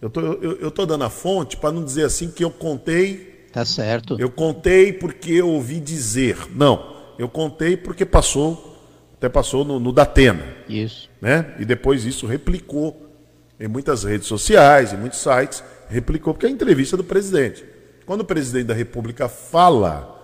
Eu 0.00 0.10
tô, 0.10 0.20
eu, 0.20 0.58
eu 0.58 0.70
tô 0.70 0.84
dando 0.84 1.04
a 1.04 1.10
fonte 1.10 1.56
para 1.56 1.72
não 1.72 1.84
dizer 1.84 2.04
assim 2.04 2.30
que 2.30 2.44
eu 2.44 2.50
contei. 2.50 3.46
Tá 3.52 3.64
certo. 3.64 4.16
Eu 4.18 4.30
contei 4.30 4.92
porque 4.92 5.32
eu 5.32 5.48
ouvi 5.48 5.80
dizer. 5.80 6.36
Não, 6.54 6.94
eu 7.18 7.28
contei 7.28 7.76
porque 7.76 8.04
passou 8.04 8.76
até 9.16 9.28
passou 9.28 9.64
no, 9.64 9.80
no 9.80 9.92
Datena. 9.92 10.44
Isso. 10.68 11.08
Né? 11.20 11.54
E 11.58 11.64
depois 11.64 12.04
isso 12.04 12.26
replicou 12.26 13.10
em 13.58 13.66
muitas 13.66 14.04
redes 14.04 14.28
sociais, 14.28 14.92
em 14.92 14.96
muitos 14.96 15.20
sites, 15.20 15.64
replicou, 15.88 16.34
porque 16.34 16.46
é 16.46 16.48
a 16.48 16.52
entrevista 16.52 16.96
do 16.96 17.04
presidente. 17.04 17.64
Quando 18.04 18.20
o 18.20 18.24
presidente 18.24 18.66
da 18.66 18.74
República 18.74 19.28
fala, 19.28 20.14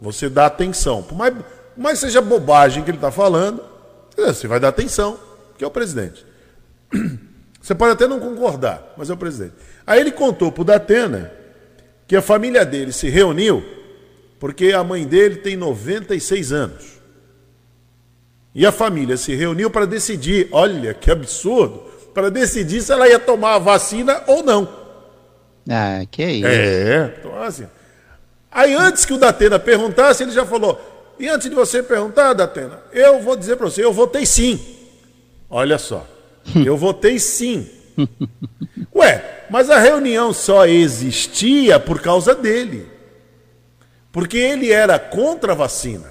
você 0.00 0.28
dá 0.28 0.46
atenção. 0.46 1.02
Por 1.02 1.16
mais, 1.16 1.34
por 1.34 1.82
mais 1.82 1.98
seja 1.98 2.20
bobagem 2.20 2.84
que 2.84 2.90
ele 2.90 2.98
está 2.98 3.10
falando, 3.10 3.62
você 4.16 4.46
vai 4.46 4.60
dar 4.60 4.68
atenção, 4.68 5.18
que 5.56 5.64
é 5.64 5.66
o 5.66 5.70
presidente. 5.70 6.24
Você 7.64 7.74
pode 7.74 7.92
até 7.92 8.06
não 8.06 8.20
concordar, 8.20 8.92
mas 8.94 9.08
é 9.08 9.14
o 9.14 9.16
presidente. 9.16 9.54
Aí 9.86 9.98
ele 9.98 10.12
contou 10.12 10.52
para 10.52 10.60
o 10.60 10.64
Datena 10.66 11.32
que 12.06 12.14
a 12.14 12.20
família 12.20 12.62
dele 12.62 12.92
se 12.92 13.08
reuniu 13.08 13.64
porque 14.38 14.72
a 14.72 14.84
mãe 14.84 15.06
dele 15.06 15.36
tem 15.36 15.56
96 15.56 16.52
anos. 16.52 16.84
E 18.54 18.66
a 18.66 18.70
família 18.70 19.16
se 19.16 19.34
reuniu 19.34 19.70
para 19.70 19.86
decidir, 19.86 20.46
olha 20.52 20.92
que 20.92 21.10
absurdo, 21.10 21.84
para 22.12 22.30
decidir 22.30 22.82
se 22.82 22.92
ela 22.92 23.08
ia 23.08 23.18
tomar 23.18 23.54
a 23.54 23.58
vacina 23.58 24.22
ou 24.26 24.42
não. 24.42 24.68
Ah, 25.66 26.04
que 26.10 26.22
isso. 26.22 26.46
É, 26.46 27.14
então 27.18 27.42
assim. 27.42 27.66
Aí 28.52 28.74
antes 28.74 29.06
que 29.06 29.14
o 29.14 29.18
Datena 29.18 29.58
perguntasse, 29.58 30.22
ele 30.22 30.32
já 30.32 30.44
falou: 30.44 30.78
e 31.18 31.30
antes 31.30 31.48
de 31.48 31.56
você 31.56 31.82
perguntar, 31.82 32.34
Datena, 32.34 32.78
eu 32.92 33.22
vou 33.22 33.34
dizer 33.34 33.56
para 33.56 33.70
você, 33.70 33.82
eu 33.82 33.90
votei 33.90 34.26
sim. 34.26 34.60
Olha 35.48 35.78
só, 35.78 36.06
eu 36.64 36.76
votei 36.76 37.18
sim. 37.18 37.68
Ué, 38.94 39.44
mas 39.50 39.70
a 39.70 39.78
reunião 39.78 40.32
só 40.32 40.66
existia 40.66 41.78
por 41.78 42.00
causa 42.00 42.34
dele. 42.34 42.88
Porque 44.12 44.36
ele 44.36 44.70
era 44.70 44.98
contra 44.98 45.52
a 45.52 45.56
vacina. 45.56 46.08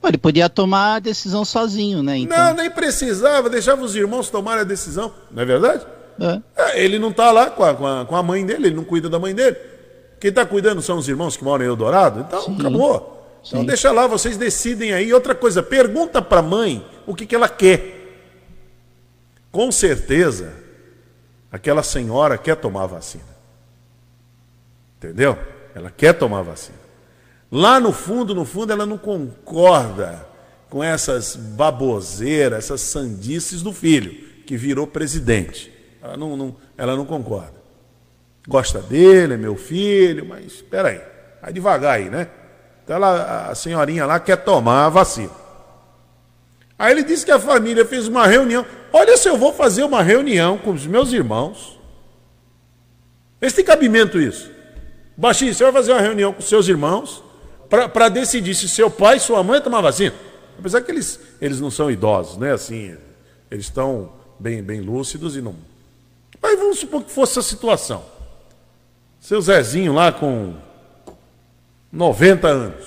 Pô, 0.00 0.08
ele 0.08 0.18
podia 0.18 0.48
tomar 0.48 0.96
a 0.96 0.98
decisão 0.98 1.44
sozinho, 1.44 2.02
né? 2.02 2.18
Então... 2.18 2.36
Não, 2.36 2.54
nem 2.54 2.70
precisava, 2.70 3.50
deixava 3.50 3.82
os 3.82 3.96
irmãos 3.96 4.30
tomarem 4.30 4.62
a 4.62 4.64
decisão, 4.64 5.12
não 5.30 5.42
é 5.42 5.46
verdade? 5.46 5.86
É. 6.20 6.40
É, 6.56 6.84
ele 6.84 6.98
não 6.98 7.10
está 7.10 7.30
lá 7.30 7.50
com 7.50 7.64
a, 7.64 7.74
com, 7.74 7.86
a, 7.86 8.04
com 8.04 8.16
a 8.16 8.22
mãe 8.22 8.44
dele, 8.44 8.68
ele 8.68 8.76
não 8.76 8.84
cuida 8.84 9.08
da 9.08 9.18
mãe 9.18 9.34
dele. 9.34 9.56
Quem 10.20 10.30
está 10.30 10.44
cuidando 10.44 10.82
são 10.82 10.98
os 10.98 11.08
irmãos 11.08 11.36
que 11.36 11.44
moram 11.44 11.64
em 11.64 11.68
Eldorado, 11.68 12.20
então 12.20 12.42
Sim. 12.42 12.56
acabou. 12.58 13.40
Então 13.46 13.60
Sim. 13.60 13.66
deixa 13.66 13.92
lá, 13.92 14.06
vocês 14.06 14.36
decidem 14.36 14.92
aí. 14.92 15.12
Outra 15.12 15.34
coisa, 15.34 15.62
pergunta 15.62 16.20
para 16.20 16.40
a 16.40 16.42
mãe 16.42 16.84
o 17.06 17.14
que, 17.14 17.24
que 17.24 17.34
ela 17.34 17.48
quer. 17.48 17.97
Com 19.50 19.72
certeza, 19.72 20.52
aquela 21.50 21.82
senhora 21.82 22.36
quer 22.38 22.56
tomar 22.56 22.86
vacina. 22.86 23.24
Entendeu? 24.98 25.38
Ela 25.74 25.90
quer 25.90 26.12
tomar 26.12 26.42
vacina. 26.42 26.78
Lá 27.50 27.80
no 27.80 27.92
fundo, 27.92 28.34
no 28.34 28.44
fundo, 28.44 28.72
ela 28.72 28.84
não 28.84 28.98
concorda 28.98 30.26
com 30.68 30.84
essas 30.84 31.34
baboseiras, 31.34 32.58
essas 32.64 32.80
sandices 32.82 33.62
do 33.62 33.72
filho, 33.72 34.12
que 34.44 34.56
virou 34.56 34.86
presidente. 34.86 35.72
Ela 36.02 36.16
não, 36.16 36.36
não- 36.36 36.56
ela 36.76 36.94
não 36.94 37.06
concorda. 37.06 37.54
Gosta 38.46 38.80
dele, 38.80 39.34
é 39.34 39.36
meu 39.36 39.56
filho, 39.56 40.26
mas 40.26 40.44
espera 40.46 40.88
aí, 40.88 41.00
vai 41.40 41.52
devagar 41.52 41.96
aí, 41.96 42.08
né? 42.10 42.28
Então 42.84 42.96
ela, 42.96 43.48
a 43.50 43.54
senhorinha 43.54 44.04
lá 44.06 44.18
quer 44.18 44.36
tomar 44.36 44.86
a 44.86 44.88
vacina. 44.88 45.30
Aí 46.78 46.92
ele 46.92 47.02
disse 47.02 47.24
que 47.24 47.32
a 47.32 47.40
família 47.40 47.84
fez 47.84 48.06
uma 48.06 48.26
reunião. 48.26 48.64
Olha 48.92 49.16
se 49.16 49.28
eu 49.28 49.36
vou 49.36 49.52
fazer 49.52 49.82
uma 49.82 50.02
reunião 50.02 50.56
com 50.56 50.70
os 50.70 50.86
meus 50.86 51.12
irmãos. 51.12 51.78
Se 53.42 53.56
tem 53.56 53.64
cabimento 53.64 54.20
isso. 54.20 54.50
Baixinho, 55.16 55.52
você 55.52 55.64
vai 55.64 55.72
fazer 55.72 55.92
uma 55.92 56.00
reunião 56.00 56.32
com 56.32 56.40
seus 56.40 56.68
irmãos 56.68 57.24
para 57.68 58.08
decidir 58.08 58.54
se 58.54 58.68
seu 58.68 58.88
pai 58.90 59.16
e 59.16 59.20
sua 59.20 59.42
mãe 59.42 59.60
tomar 59.60 59.80
vacina. 59.80 60.14
Apesar 60.58 60.80
que 60.80 60.90
eles, 60.90 61.18
eles 61.40 61.60
não 61.60 61.70
são 61.70 61.90
idosos, 61.90 62.36
né? 62.36 62.52
Assim, 62.52 62.96
eles 63.50 63.66
estão 63.66 64.12
bem, 64.38 64.62
bem 64.62 64.80
lúcidos 64.80 65.36
e 65.36 65.40
não. 65.40 65.56
Mas 66.40 66.58
vamos 66.58 66.78
supor 66.78 67.02
que 67.02 67.10
fosse 67.10 67.38
essa 67.38 67.48
situação. 67.48 68.04
Seu 69.20 69.40
Zezinho 69.40 69.92
lá 69.92 70.12
com 70.12 70.54
90 71.92 72.48
anos. 72.48 72.86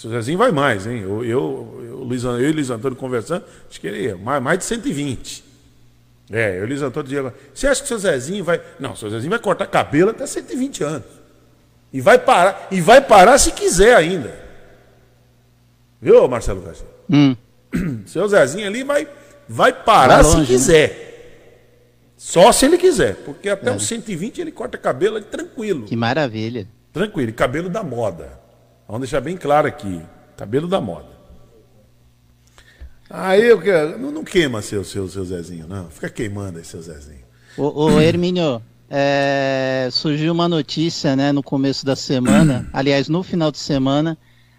Seu 0.00 0.08
Zezinho 0.08 0.38
vai 0.38 0.50
mais, 0.50 0.86
hein? 0.86 1.00
Eu, 1.02 1.22
eu, 1.22 1.84
eu, 1.86 1.96
Luiz, 1.98 2.24
eu 2.24 2.40
e 2.40 2.50
o 2.50 2.54
Luiz 2.54 2.70
Antônio 2.70 2.96
conversando, 2.96 3.44
acho 3.68 3.78
que 3.78 3.86
ele 3.86 4.04
ia 4.04 4.16
mais, 4.16 4.42
mais 4.42 4.58
de 4.58 4.64
120. 4.64 5.44
É, 6.30 6.56
eu 6.56 6.60
e 6.62 6.64
o 6.64 6.68
Luiz 6.68 6.80
Antônio 6.80 7.06
dizia, 7.06 7.34
você 7.52 7.66
acha 7.66 7.82
que 7.82 7.84
o 7.84 7.88
seu 7.88 7.98
Zezinho 7.98 8.42
vai. 8.42 8.62
Não, 8.78 8.92
o 8.92 8.96
seu 8.96 9.10
Zezinho 9.10 9.28
vai 9.28 9.38
cortar 9.38 9.66
cabelo 9.66 10.08
até 10.08 10.26
120 10.26 10.82
anos. 10.84 11.04
E 11.92 12.00
vai 12.00 12.18
parar, 12.18 12.68
e 12.70 12.80
vai 12.80 13.02
parar 13.02 13.36
se 13.36 13.52
quiser 13.52 13.94
ainda. 13.94 14.32
Viu, 16.00 16.26
Marcelo 16.26 16.62
Garcia? 16.62 16.86
Hum, 17.10 17.36
Seu 18.06 18.26
Zezinho 18.26 18.66
ali 18.66 18.82
vai, 18.82 19.06
vai 19.46 19.70
parar 19.70 20.22
Vai 20.22 20.32
longe, 20.32 20.34
se 20.34 20.40
né? 20.40 20.46
quiser. 20.46 21.10
Só 22.16 22.52
se 22.52 22.64
ele 22.64 22.78
quiser. 22.78 23.16
Porque 23.16 23.50
até 23.50 23.70
os 23.70 23.86
120 23.86 24.40
ele 24.40 24.50
corta 24.50 24.78
cabelo 24.78 25.16
ali 25.16 25.26
tranquilo. 25.26 25.84
que 25.84 25.94
maravilha. 25.94 26.66
Tranquilo, 26.90 27.30
cabelo 27.34 27.68
da 27.68 27.82
moda. 27.82 28.39
Vamos 28.90 29.08
deixar 29.08 29.20
bem 29.20 29.36
claro 29.36 29.68
aqui. 29.68 30.02
Cabelo 30.36 30.66
da 30.66 30.80
moda. 30.80 31.06
Aí 33.08 33.42
eu 33.44 33.60
quero. 33.60 33.98
Não, 33.98 34.10
não 34.10 34.24
queima 34.24 34.62
seu, 34.62 34.84
seu, 34.84 35.08
seu 35.08 35.24
Zezinho, 35.24 35.66
não. 35.68 35.88
Fica 35.90 36.08
queimando 36.08 36.58
aí, 36.58 36.64
seu 36.64 36.80
Zezinho. 36.80 37.24
Ô, 37.56 37.84
ô 37.84 37.98
Hermínio, 38.02 38.62
é, 38.88 39.88
surgiu 39.92 40.32
uma 40.32 40.48
notícia 40.48 41.16
né, 41.16 41.32
no 41.32 41.42
começo 41.42 41.84
da 41.84 41.96
semana, 41.96 42.68
aliás, 42.72 43.08
no 43.08 43.22
final 43.22 43.50
de 43.50 43.58
semana, 43.58 44.16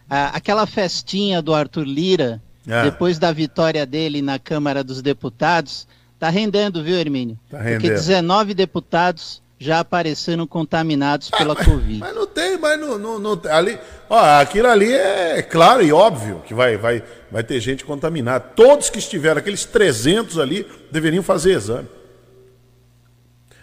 a- 0.10 0.28
aquela 0.36 0.66
festinha 0.66 1.42
do 1.42 1.54
Arthur 1.54 1.86
Lira, 1.86 2.42
Ah. 2.70 2.84
depois 2.84 3.18
da 3.18 3.32
vitória 3.32 3.86
dele 3.86 4.22
na 4.22 4.38
Câmara 4.38 4.84
dos 4.84 5.02
Deputados, 5.02 5.88
tá 6.20 6.30
rendendo, 6.30 6.84
viu, 6.84 6.96
Hermínio? 6.98 7.40
Tá 7.50 7.58
Porque 7.58 7.70
rendendo. 7.72 7.94
19 7.94 8.54
deputados 8.54 9.42
já 9.58 9.80
apareceram 9.80 10.46
contaminados 10.48 11.30
pela 11.30 11.56
Covid. 11.56 12.00
Mas 12.00 12.16
não 12.16 12.28
tem, 12.28 12.58
mas 12.58 12.80
não, 12.80 12.98
não, 13.00 13.20
não- 13.20 13.42
ali, 13.50 13.78
ó, 14.14 14.40
aquilo 14.42 14.68
ali 14.68 14.92
é 14.94 15.42
claro 15.42 15.82
e 15.82 15.92
óbvio 15.92 16.42
que 16.46 16.54
vai, 16.54 16.78
vai, 16.78 17.04
vai 17.32 17.44
ter 17.44 17.60
gente 17.60 17.86
contaminada. 17.86 18.44
Todos 18.56 18.90
que 18.90 19.00
estiveram, 19.00 19.40
aqueles 19.40 19.64
300 19.66 20.38
ali, 20.38 20.70
deveriam 20.92 21.24
fazer 21.24 21.54
exame. 21.54 21.88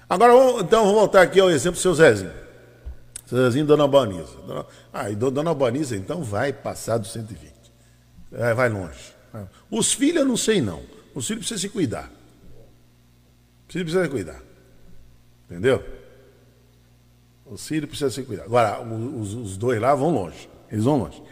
Agora, 0.08 0.32
então, 0.60 0.84
vamos 0.84 0.94
voltar 0.98 1.22
aqui 1.22 1.38
ao 1.38 1.50
exemplo 1.50 1.78
do 1.78 1.82
seu 1.82 1.94
Zezinho. 1.94 2.32
Seu 3.26 3.36
Zezinho, 3.44 3.66
Dona 3.66 3.82
Albaniza. 3.82 4.32
Ah, 4.92 5.10
e 5.10 5.14
do- 5.14 5.30
Dona 5.30 5.50
Albaniza, 5.50 5.94
então, 5.94 6.22
vai 6.22 6.52
passar 6.52 6.96
dos 6.96 7.12
120. 7.12 7.52
É, 8.32 8.54
vai 8.54 8.68
longe. 8.70 9.12
Os 9.70 9.92
filhos, 9.92 10.22
eu 10.22 10.26
não 10.26 10.36
sei, 10.36 10.60
não. 10.62 10.80
Os 11.14 11.26
filhos 11.26 11.40
precisam 11.46 11.58
se 11.58 11.68
cuidar. 11.68 12.10
Os 13.68 13.72
filhos 13.74 13.84
precisam 13.92 14.04
se 14.04 14.10
cuidar. 14.10 14.40
Entendeu? 15.50 15.84
Os 17.50 17.66
filhos 17.66 17.88
precisam 17.88 18.10
se 18.10 18.22
cuidar. 18.22 18.44
Agora, 18.44 18.80
o- 18.80 19.20
os, 19.20 19.34
os 19.34 19.56
dois 19.56 19.80
lá 19.80 19.94
vão 19.94 20.10
longe. 20.10 20.48
Eles 20.70 20.84
vão 20.84 20.98
longe. 20.98 21.22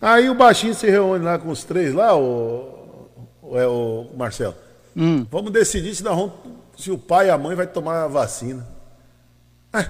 Aí 0.00 0.28
o 0.28 0.34
baixinho 0.34 0.74
se 0.74 0.88
reúne 0.90 1.24
lá 1.24 1.38
com 1.38 1.48
os 1.50 1.64
três 1.64 1.94
lá, 1.94 2.16
o, 2.16 3.08
o, 3.42 3.58
é 3.58 3.66
o 3.66 4.08
Marcelo. 4.16 4.54
Vamos 5.30 5.50
decidir 5.52 5.94
se, 5.94 6.02
nós 6.02 6.16
vamos- 6.16 6.32
se 6.76 6.90
o 6.90 6.98
pai 6.98 7.28
e 7.28 7.30
a 7.30 7.38
mãe 7.38 7.54
vai 7.56 7.66
tomar 7.66 8.04
a 8.04 8.08
vacina. 8.08 8.66
Ah, 9.72 9.88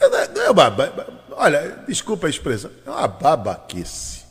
é 0.00 0.52
baba- 0.52 1.06
olha, 1.32 1.84
desculpa 1.86 2.26
a 2.26 2.30
expressão, 2.30 2.70
é 2.84 2.90
uma 2.90 3.06
babaquice. 3.08 4.24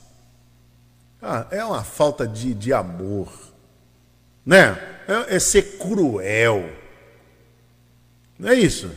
Ah, 1.21 1.47
é 1.51 1.63
uma 1.63 1.83
falta 1.83 2.27
de, 2.27 2.53
de 2.53 2.73
amor. 2.73 3.31
Né? 4.45 4.77
É, 5.07 5.35
é 5.35 5.39
ser 5.39 5.77
cruel. 5.77 6.69
Não 8.37 8.49
é 8.49 8.55
isso? 8.55 8.91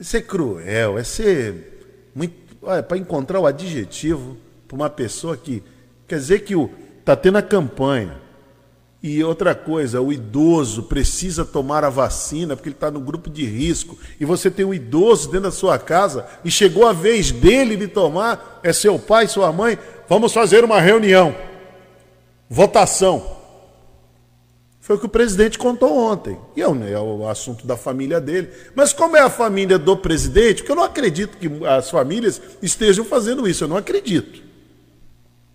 É 0.00 0.04
ser 0.04 0.22
cruel, 0.22 0.98
é 0.98 1.04
ser 1.04 2.10
muito. 2.14 2.34
Olha, 2.62 2.82
para 2.82 2.98
encontrar 2.98 3.40
o 3.40 3.46
adjetivo 3.46 4.36
para 4.66 4.76
uma 4.76 4.90
pessoa 4.90 5.36
que. 5.36 5.62
Quer 6.06 6.16
dizer 6.16 6.40
que 6.40 6.54
está 7.00 7.16
tendo 7.16 7.38
a 7.38 7.42
campanha. 7.42 8.28
E 9.00 9.22
outra 9.22 9.54
coisa, 9.54 10.00
o 10.00 10.12
idoso 10.12 10.84
precisa 10.84 11.44
tomar 11.44 11.84
a 11.84 11.90
vacina 11.90 12.56
porque 12.56 12.68
ele 12.68 12.74
está 12.74 12.90
no 12.90 12.98
grupo 12.98 13.30
de 13.30 13.44
risco. 13.44 13.96
E 14.18 14.24
você 14.24 14.50
tem 14.50 14.64
um 14.64 14.74
idoso 14.74 15.26
dentro 15.26 15.44
da 15.44 15.52
sua 15.52 15.78
casa 15.78 16.26
e 16.44 16.50
chegou 16.50 16.84
a 16.84 16.92
vez 16.92 17.30
dele 17.30 17.76
de 17.76 17.86
tomar, 17.86 18.60
é 18.62 18.72
seu 18.72 18.98
pai, 18.98 19.28
sua 19.28 19.52
mãe. 19.52 19.78
Vamos 20.08 20.32
fazer 20.32 20.64
uma 20.64 20.80
reunião. 20.80 21.34
Votação. 22.50 23.37
Foi 24.88 24.96
o 24.96 24.98
que 24.98 25.04
o 25.04 25.08
presidente 25.10 25.58
contou 25.58 25.94
ontem. 25.94 26.38
E 26.56 26.62
é 26.62 26.66
o, 26.66 26.82
é 26.82 26.98
o 26.98 27.28
assunto 27.28 27.66
da 27.66 27.76
família 27.76 28.18
dele. 28.18 28.48
Mas 28.74 28.90
como 28.90 29.18
é 29.18 29.20
a 29.20 29.28
família 29.28 29.78
do 29.78 29.94
presidente, 29.94 30.62
porque 30.62 30.72
eu 30.72 30.76
não 30.76 30.82
acredito 30.82 31.36
que 31.36 31.46
as 31.66 31.90
famílias 31.90 32.40
estejam 32.62 33.04
fazendo 33.04 33.46
isso. 33.46 33.64
Eu 33.64 33.68
não 33.68 33.76
acredito. 33.76 34.42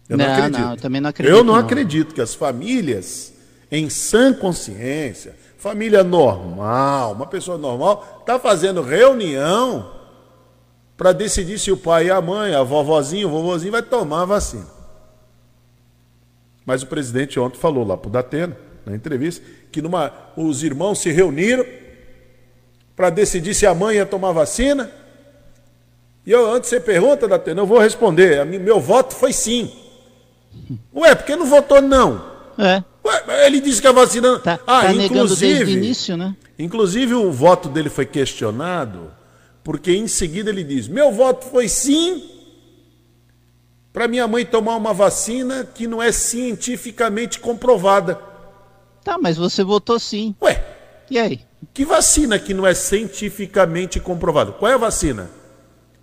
Eu 0.07 0.17
não, 0.19 0.25
Não, 0.27 0.33
acredito. 0.35 0.59
não, 0.61 0.71
eu 0.71 0.77
também 0.77 1.01
não 1.01 1.09
acredito, 1.09 1.35
Eu 1.35 1.43
não, 1.43 1.53
não. 1.55 1.59
acredito 1.59 2.13
que 2.13 2.21
as 2.21 2.35
famílias, 2.35 3.33
em 3.71 3.89
sã 3.89 4.31
consciência, 4.31 5.35
família 5.57 6.03
normal, 6.03 7.13
uma 7.13 7.25
pessoa 7.25 7.57
normal, 7.57 8.19
está 8.19 8.37
fazendo 8.37 8.83
reunião 8.83 9.93
para 10.95 11.11
decidir 11.11 11.57
se 11.57 11.71
o 11.71 11.77
pai 11.77 12.05
e 12.05 12.11
a 12.11 12.21
mãe, 12.21 12.53
a 12.53 12.61
vovozinha, 12.61 13.25
o 13.27 13.31
vovozinho 13.31 13.71
vai 13.71 13.81
tomar 13.81 14.21
a 14.21 14.25
vacina. 14.25 14.67
Mas 16.63 16.83
o 16.83 16.85
presidente 16.85 17.39
ontem 17.39 17.57
falou 17.57 17.83
lá 17.83 17.97
para 17.97 18.09
o 18.09 18.11
Datena, 18.11 18.55
na 18.85 18.95
entrevista, 18.95 19.43
que 19.71 19.81
numa, 19.81 20.11
os 20.35 20.63
irmãos 20.63 20.99
se 20.99 21.11
reuniram 21.11 21.65
para 22.95 23.09
decidir 23.09 23.53
se 23.53 23.65
a 23.65 23.73
mãe 23.73 23.95
ia 23.97 24.05
tomar 24.05 24.31
vacina. 24.31 24.89
E 26.25 26.31
eu, 26.31 26.51
antes 26.51 26.69
você 26.69 26.79
pergunta, 26.79 27.27
Datena, 27.27 27.61
eu 27.61 27.65
vou 27.65 27.79
responder. 27.79 28.39
A 28.39 28.45
mi- 28.45 28.59
meu 28.59 28.79
voto 28.79 29.15
foi 29.15 29.33
sim. 29.33 29.71
Ué, 30.95 31.13
por 31.15 31.25
que 31.25 31.35
não 31.35 31.45
votou 31.45 31.81
não? 31.81 32.23
É. 32.57 32.83
Ué, 33.05 33.45
Ele 33.47 33.59
disse 33.59 33.81
que 33.81 33.87
a 33.87 33.91
vacina. 33.91 34.39
Tá, 34.39 34.59
ah, 34.65 34.81
tá 34.83 34.93
inclusive. 34.93 35.71
início, 35.73 36.15
né? 36.15 36.35
Inclusive, 36.57 37.13
o 37.15 37.31
voto 37.31 37.67
dele 37.67 37.89
foi 37.89 38.05
questionado, 38.05 39.11
porque 39.63 39.91
em 39.91 40.07
seguida 40.07 40.49
ele 40.49 40.63
diz: 40.63 40.87
Meu 40.87 41.11
voto 41.11 41.45
foi 41.47 41.67
sim 41.67 42.29
para 43.91 44.07
minha 44.07 44.27
mãe 44.27 44.45
tomar 44.45 44.75
uma 44.75 44.93
vacina 44.93 45.63
que 45.65 45.87
não 45.87 46.01
é 46.01 46.11
cientificamente 46.11 47.39
comprovada. 47.39 48.19
Tá, 49.03 49.17
mas 49.17 49.37
você 49.37 49.63
votou 49.63 49.99
sim. 49.99 50.35
Ué, 50.41 50.63
E 51.09 51.19
aí? 51.19 51.41
que 51.73 51.85
vacina 51.85 52.37
que 52.39 52.53
não 52.53 52.65
é 52.67 52.73
cientificamente 52.73 53.99
comprovada? 53.99 54.51
Qual 54.51 54.71
é 54.71 54.75
a 54.75 54.77
vacina 54.77 55.29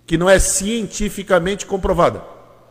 que 0.05 0.17
não 0.17 0.29
é 0.29 0.37
cientificamente 0.39 1.65
comprovada? 1.65 2.21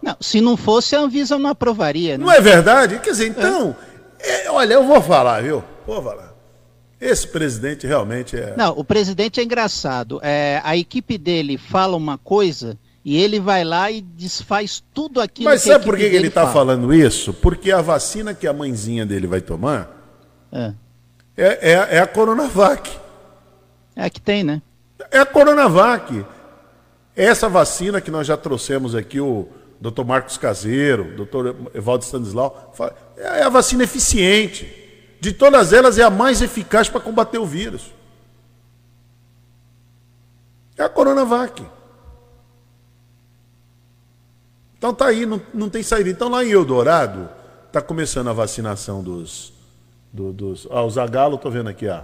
Não, 0.03 0.17
se 0.21 0.41
não 0.41 0.57
fosse, 0.57 0.97
a 0.97 1.01
Anvisa 1.01 1.39
não 1.39 1.51
aprovaria, 1.51 2.17
né? 2.17 2.25
Não 2.25 2.33
é 2.33 2.41
verdade? 2.41 2.99
Quer 3.01 3.11
dizer, 3.11 3.29
então, 3.29 3.77
é, 4.19 4.51
olha, 4.51 4.75
eu 4.75 4.85
vou 4.87 5.01
falar, 5.03 5.43
viu? 5.43 5.63
Vou 5.87 6.03
falar. 6.03 6.35
Esse 7.01 7.27
presidente 7.29 7.87
realmente 7.87 8.37
é. 8.37 8.55
Não, 8.57 8.73
o 8.79 8.85
presidente 8.85 9.41
é 9.41 9.43
engraçado. 9.43 10.21
É, 10.23 10.61
a 10.65 10.77
equipe 10.77 11.17
dele 11.17 11.57
fala 11.59 11.97
uma 11.97 12.19
coisa 12.19 12.79
e 13.05 13.17
ele 13.17 13.41
vai 13.41 13.65
lá 13.65 13.91
e 13.91 14.01
desfaz 14.03 14.83
tudo 14.93 15.21
aquilo 15.21 15.49
Mas 15.49 15.63
que 15.63 15.71
a 15.71 15.73
sabe 15.75 15.85
por 15.87 15.97
que 15.97 16.09
que 16.11 16.17
ele 16.17 16.29
está 16.29 16.43
fala. 16.43 16.53
falando 16.53 16.93
isso? 16.93 17.33
Porque 17.33 17.73
a 17.73 17.81
vacina 17.81 18.35
que 18.35 18.47
a 18.47 18.53
mãezinha 18.53 19.07
dele 19.07 19.27
vai 19.27 19.41
tomar 19.41 20.00
É. 20.53 20.73
é, 21.37 21.73
é, 21.73 21.97
é 21.97 21.99
a 22.01 22.07
Coronavac. 22.07 22.91
É 23.95 24.05
a 24.05 24.11
que 24.11 24.21
tem, 24.21 24.43
né? 24.43 24.63
É 25.11 25.19
a 25.19 25.27
Coronavac. 25.27 26.25
Essa 27.15 27.49
vacina 27.49 28.01
que 28.01 28.11
nós 28.11 28.27
já 28.27 28.37
trouxemos 28.37 28.95
aqui, 28.95 29.21
o 29.21 29.49
Dr. 29.81 30.05
Marcos 30.05 30.37
Caseiro, 30.37 31.15
o 31.15 31.25
Dr. 31.25 31.55
Evaldo 31.75 32.05
Stanislau, 32.05 32.73
é 33.17 33.43
a 33.43 33.49
vacina 33.49 33.85
eficiente. 33.85 34.77
De 35.21 35.33
todas 35.33 35.73
elas, 35.73 35.99
é 35.99 36.03
a 36.03 36.11
mais 36.11 36.41
eficaz 36.41 36.89
para 36.89 37.01
combater 37.01 37.39
o 37.39 37.47
vírus. 37.47 37.93
É 40.79 40.83
a 40.83 40.89
Coronavac. 40.89 41.63
Então 44.79 44.95
tá 44.95 45.09
aí, 45.09 45.27
não, 45.27 45.43
não 45.53 45.69
tem 45.69 45.83
saída. 45.83 46.09
Então 46.09 46.31
lá 46.31 46.43
em 46.43 46.53
Eldorado, 46.53 47.29
está 47.67 47.83
começando 47.83 48.29
a 48.29 48.33
vacinação 48.33 49.03
dos. 49.03 49.53
Do- 50.13 50.33
dos 50.33 50.67
ah, 50.71 50.83
o 50.83 50.91
Zagalo, 50.91 51.39
tô 51.39 51.51
vendo 51.51 51.69
aqui, 51.69 51.87
ó. 51.89 52.01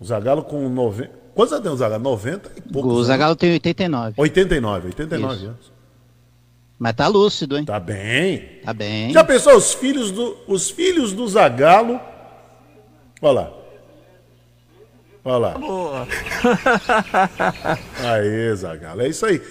O 0.00 0.04
Zagalo 0.04 0.42
com 0.42 0.68
90. 0.68 1.10
Quantos 1.34 1.52
anos 1.52 1.62
tem 1.64 1.72
o 1.72 1.76
Zagalo? 1.76 2.02
90 2.02 2.50
e 2.56 2.60
poucos. 2.60 2.90
O 2.92 2.94
anos. 2.96 3.06
Zagallo 3.06 3.36
tem 3.36 3.52
89. 3.52 4.14
89, 4.16 4.86
89 4.88 5.34
Isso. 5.36 5.46
anos. 5.46 5.72
Mas 6.78 6.94
tá 6.94 7.08
lúcido, 7.08 7.58
hein? 7.58 7.64
Tá 7.64 7.80
bem. 7.80 8.60
Tá 8.64 8.72
bem. 8.72 9.12
Já 9.12 9.24
pensou 9.24 9.56
os 9.56 9.72
filhos 9.74 10.10
do, 10.12 10.36
os 10.46 10.70
filhos 10.70 11.12
do 11.12 11.26
Zagalo? 11.26 12.00
Olha 13.20 13.32
lá. 13.40 13.52
Olha 15.24 15.38
lá. 15.38 16.06
Aí, 18.12 18.54
Zagalo. 18.56 19.02
É 19.02 19.08
isso 19.08 19.26
aí. 19.26 19.42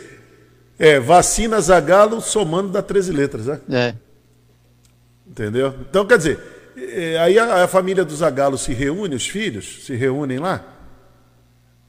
É, 0.79 0.99
vacina 0.99 1.59
Zagalo 1.59 2.21
somando 2.21 2.69
dá 2.69 2.81
13 2.81 3.11
letras, 3.11 3.45
né? 3.47 3.59
É. 3.69 3.95
Entendeu? 5.27 5.73
Então, 5.89 6.05
quer 6.05 6.17
dizer, 6.17 6.39
aí 7.21 7.39
a, 7.39 7.63
a 7.63 7.67
família 7.67 8.05
do 8.05 8.15
Zagalo 8.15 8.57
se 8.57 8.73
reúne, 8.73 9.15
os 9.15 9.27
filhos 9.27 9.85
se 9.85 9.95
reúnem 9.95 10.39
lá. 10.39 10.63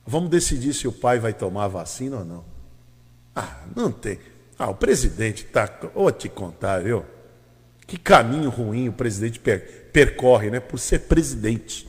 Vamos 0.07 0.31
decidir 0.31 0.73
se 0.73 0.89
o 0.89 0.93
pai 0.93 1.19
vai 1.19 1.33
tomar 1.35 1.65
a 1.65 1.69
vacina 1.69 2.19
ou 2.19 2.25
não. 2.25 2.45
Ah, 3.35 3.59
não 3.77 3.93
tem. 3.93 4.19
Ah, 4.59 4.71
o 4.71 4.75
presidente 4.75 5.45
tá. 5.45 5.71
Vou 5.95 6.11
te 6.11 6.29
contar, 6.29 6.83
viu? 6.83 7.05
Que 7.87 7.99
caminho 7.99 8.51
ruim 8.51 8.89
o 8.89 8.93
presidente 8.93 9.39
per- 9.39 9.91
percorre, 9.93 10.51
né? 10.51 10.61
Por 10.61 10.79
ser 10.79 11.01
presidente. 11.01 11.87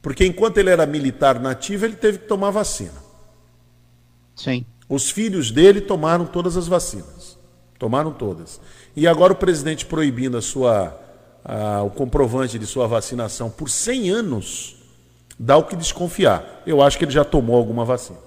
Porque 0.00 0.24
enquanto 0.24 0.58
ele 0.58 0.70
era 0.70 0.86
militar 0.86 1.40
nativo, 1.40 1.84
ele 1.84 1.96
teve 1.96 2.18
que 2.18 2.26
tomar 2.26 2.50
vacina. 2.50 2.94
Sim. 4.36 4.64
Os 4.88 5.10
filhos 5.10 5.50
dele 5.50 5.80
tomaram 5.80 6.24
todas 6.24 6.56
as 6.56 6.68
vacinas. 6.68 7.36
Tomaram 7.78 8.12
todas. 8.12 8.60
E 8.94 9.06
agora 9.06 9.32
o 9.32 9.36
presidente 9.36 9.84
proibindo 9.84 10.36
a 10.36 10.42
sua, 10.42 10.98
a- 11.44 11.82
o 11.82 11.90
comprovante 11.90 12.58
de 12.58 12.66
sua 12.66 12.86
vacinação 12.86 13.50
por 13.50 13.68
100 13.68 14.10
anos, 14.10 14.76
dá 15.38 15.56
o 15.56 15.64
que 15.64 15.76
desconfiar. 15.76 16.62
Eu 16.66 16.82
acho 16.82 16.98
que 16.98 17.04
ele 17.04 17.12
já 17.12 17.24
tomou 17.24 17.56
alguma 17.56 17.84
vacina. 17.84 18.18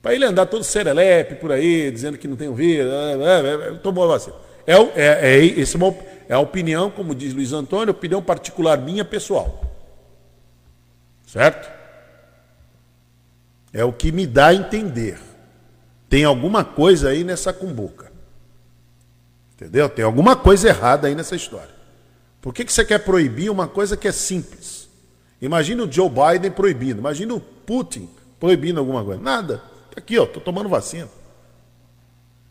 Para 0.00 0.14
ele 0.14 0.24
andar 0.24 0.46
todo 0.46 0.64
serelepe 0.64 1.36
por 1.36 1.52
aí, 1.52 1.90
dizendo 1.90 2.18
que 2.18 2.26
não 2.26 2.36
tem 2.36 2.48
o 2.48 2.54
vírus, 2.54 2.92
é, 2.92 3.12
é, 3.12 3.68
é, 3.68 3.72
tomou 3.74 4.04
a 4.04 4.08
vacina. 4.08 4.34
É, 4.66 4.74
é, 4.74 5.36
é, 5.36 5.44
esse 5.44 5.76
é 6.28 6.34
a 6.34 6.38
opinião, 6.40 6.90
como 6.90 7.14
diz 7.14 7.32
Luiz 7.32 7.52
Antônio, 7.52 7.92
opinião 7.92 8.22
particular 8.22 8.78
minha 8.78 9.04
pessoal. 9.04 9.62
Certo? 11.26 11.70
É 13.72 13.84
o 13.84 13.92
que 13.92 14.12
me 14.12 14.26
dá 14.26 14.48
a 14.48 14.54
entender. 14.54 15.18
Tem 16.08 16.24
alguma 16.24 16.64
coisa 16.64 17.08
aí 17.08 17.24
nessa 17.24 17.52
cumbuca. 17.52 18.12
Entendeu? 19.54 19.88
Tem 19.88 20.04
alguma 20.04 20.36
coisa 20.36 20.68
errada 20.68 21.08
aí 21.08 21.14
nessa 21.14 21.34
história. 21.34 21.71
Por 22.42 22.52
que, 22.52 22.64
que 22.64 22.72
você 22.72 22.84
quer 22.84 22.98
proibir 22.98 23.50
uma 23.50 23.66
coisa 23.68 23.96
que 23.96 24.06
é 24.08 24.12
simples? 24.12 24.88
Imagina 25.40 25.84
o 25.84 25.90
Joe 25.90 26.10
Biden 26.10 26.50
proibindo. 26.50 26.98
Imagina 26.98 27.32
o 27.34 27.40
Putin 27.40 28.08
proibindo 28.38 28.78
alguma 28.80 29.02
coisa. 29.04 29.22
Nada. 29.22 29.62
Aqui, 29.96 30.18
ó, 30.18 30.26
tô 30.26 30.40
tomando 30.40 30.68
vacina. 30.68 31.08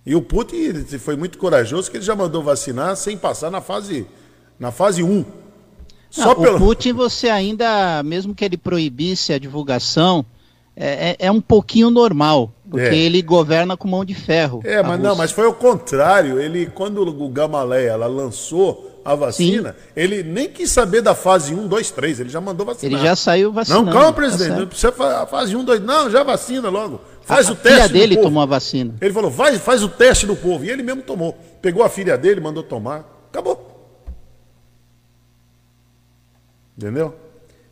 E 0.05 0.15
o 0.15 0.21
Putin 0.21 0.55
ele 0.55 0.83
foi 0.97 1.15
muito 1.15 1.37
corajoso 1.37 1.91
que 1.91 1.97
ele 1.97 2.03
já 2.03 2.15
mandou 2.15 2.41
vacinar 2.41 2.95
sem 2.95 3.17
passar 3.17 3.51
na 3.51 3.61
fase 3.61 4.07
na 4.59 4.71
fase 4.71 5.03
1. 5.03 5.25
Só 6.09 6.25
Não, 6.35 6.41
pelo 6.41 6.55
O 6.57 6.59
Putin, 6.59 6.93
você 6.93 7.29
ainda, 7.29 8.01
mesmo 8.03 8.33
que 8.35 8.43
ele 8.45 8.57
proibisse 8.57 9.31
a 9.33 9.39
divulgação, 9.39 10.25
é, 10.75 11.11
é- 11.11 11.15
é 11.27 11.31
um 11.31 11.41
pouquinho 11.41 11.89
normal, 11.89 12.51
porque 12.69 12.85
É. 12.85 12.95
ele 12.97 13.21
governa 13.21 13.75
com 13.77 13.87
mão 13.87 14.03
de 14.05 14.13
ferro. 14.13 14.61
É, 14.63 14.81
mas 14.83 14.99
não, 14.99 15.09
Rússia. 15.11 15.17
mas 15.23 15.31
foi 15.31 15.47
o 15.47 15.53
contrário. 15.53 16.39
Ele, 16.39 16.65
quando 16.67 17.01
o 17.01 17.29
Gamaleia 17.29 17.91
ela 17.91 18.07
lançou 18.07 18.90
a 19.03 19.15
vacina, 19.15 19.75
ele 19.95 20.23
nem 20.23 20.47
quis 20.47 20.71
saber 20.71 21.01
da 21.01 21.15
fase 21.15 21.53
1, 21.53 21.67
2, 21.67 21.91
3, 21.91 22.19
ele 22.19 22.29
já 22.29 22.39
mandou 22.39 22.65
vacinar. 22.65 22.99
Ele 22.99 23.07
já 23.07 23.15
saiu 23.15 23.51
vacinando. 23.51 23.85
Não, 23.85 23.91
calma, 23.93 24.07
tá 24.07 24.13
presidente, 24.13 24.49
não 24.49 24.71
certo. 24.71 24.95
precisa 24.95 25.17
a 25.21 25.25
fase 25.25 25.55
1, 25.55 25.63
2, 25.63 25.81
não, 25.81 26.09
já 26.09 26.23
vacina 26.23 26.69
logo. 26.69 27.01
Faz 27.21 27.49
a, 27.49 27.53
o 27.53 27.55
teste 27.55 27.79
A 27.79 27.87
filha 27.87 27.99
dele 27.99 28.15
povo. 28.15 28.27
tomou 28.27 28.43
a 28.43 28.45
vacina. 28.45 28.95
Ele 29.01 29.13
falou, 29.13 29.31
vai, 29.31 29.57
faz 29.57 29.83
o 29.83 29.89
teste 29.89 30.25
do 30.25 30.35
povo. 30.35 30.65
E 30.65 30.69
ele 30.69 30.83
mesmo 30.83 31.01
tomou. 31.01 31.37
Pegou 31.61 31.83
a 31.83 31.89
filha 31.89 32.17
dele, 32.17 32.41
mandou 32.41 32.63
tomar. 32.63 33.05
Acabou. 33.29 33.71
Entendeu? 36.77 37.15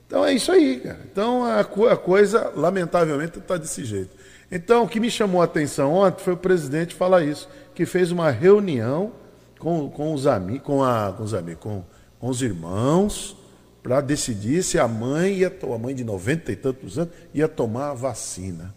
Então 0.07 0.25
é 0.25 0.33
isso 0.33 0.51
aí, 0.51 0.79
cara. 0.79 0.99
Então 1.11 1.43
a, 1.43 1.59
a 1.59 1.97
coisa, 1.97 2.51
lamentavelmente, 2.55 3.37
está 3.37 3.57
desse 3.57 3.83
jeito. 3.83 4.15
Então 4.51 4.83
o 4.83 4.87
que 4.87 4.99
me 4.99 5.11
chamou 5.11 5.41
a 5.41 5.45
atenção 5.45 5.93
ontem 5.93 6.23
foi 6.23 6.33
o 6.33 6.37
presidente 6.37 6.95
falar 6.95 7.23
isso, 7.23 7.47
que 7.75 7.85
fez 7.85 8.11
uma 8.11 8.31
reunião 8.31 9.11
com, 9.59 9.89
com 9.89 10.13
os 10.13 10.25
amigos, 10.25 10.63
com, 10.65 10.83
a, 10.83 11.13
com 11.15 11.23
os 11.23 11.33
amigos, 11.33 11.61
com, 11.61 11.83
com 12.19 12.27
os 12.29 12.41
irmãos, 12.41 13.35
para 13.83 14.01
decidir 14.01 14.63
se 14.63 14.79
a 14.79 14.87
mãe 14.87 15.33
ia, 15.39 15.55
a 15.61 15.77
mãe 15.77 15.93
de 15.93 16.03
90 16.03 16.51
e 16.51 16.55
tantos 16.55 16.97
anos, 16.97 17.13
ia 17.33 17.47
tomar 17.47 17.91
a 17.91 17.93
vacina. 17.93 18.73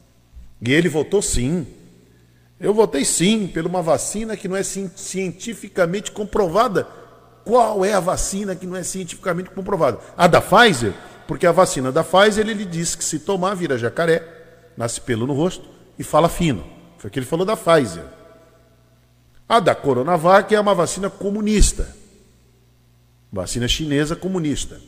E 0.60 0.72
ele 0.72 0.88
votou 0.88 1.22
sim. 1.22 1.66
Eu 2.60 2.72
votei 2.72 3.04
sim 3.04 3.48
por 3.48 3.66
uma 3.66 3.82
vacina 3.82 4.36
que 4.36 4.46
não 4.46 4.56
é 4.56 4.62
cien- 4.62 4.90
cientificamente 4.94 6.12
comprovada. 6.12 6.86
Qual 7.44 7.84
é 7.84 7.92
a 7.92 7.98
vacina 8.00 8.54
que 8.54 8.66
não 8.66 8.76
é 8.76 8.84
cientificamente 8.84 9.50
comprovada? 9.50 9.98
A 10.16 10.28
da 10.28 10.40
Pfizer, 10.40 10.92
porque 11.26 11.44
a 11.46 11.50
vacina 11.52 11.90
da 11.90 12.04
Pfizer 12.04 12.46
ele 12.48 12.64
disse 12.64 12.96
que 12.96 13.02
se 13.04 13.18
tomar 13.18 13.54
vira 13.54 13.76
jacaré, 13.76 14.22
nasce 14.76 15.00
pelo 15.00 15.26
no 15.26 15.32
rosto 15.34 15.68
e 15.98 16.04
fala 16.04 16.28
fino. 16.28 16.64
Foi 16.98 17.08
o 17.08 17.12
que 17.12 17.18
ele 17.18 17.26
falou 17.26 17.44
da 17.44 17.56
Pfizer. 17.56 18.04
A 19.52 19.60
da 19.60 19.74
Coronavac 19.74 20.54
é 20.54 20.58
uma 20.58 20.74
vacina 20.74 21.10
comunista. 21.10 21.94
Vacina 23.30 23.68
chinesa 23.68 24.16
comunista. 24.16 24.80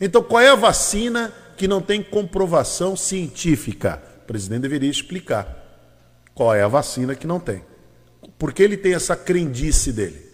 Então, 0.00 0.22
qual 0.22 0.40
é 0.40 0.48
a 0.48 0.54
vacina 0.54 1.30
que 1.54 1.68
não 1.68 1.82
tem 1.82 2.02
comprovação 2.02 2.96
científica? 2.96 4.02
O 4.22 4.26
presidente 4.26 4.62
deveria 4.62 4.88
explicar 4.90 5.54
qual 6.34 6.54
é 6.54 6.62
a 6.62 6.66
vacina 6.66 7.14
que 7.14 7.26
não 7.26 7.38
tem. 7.38 7.62
Porque 8.38 8.62
ele 8.62 8.78
tem 8.78 8.94
essa 8.94 9.14
crendice 9.14 9.92
dele. 9.92 10.30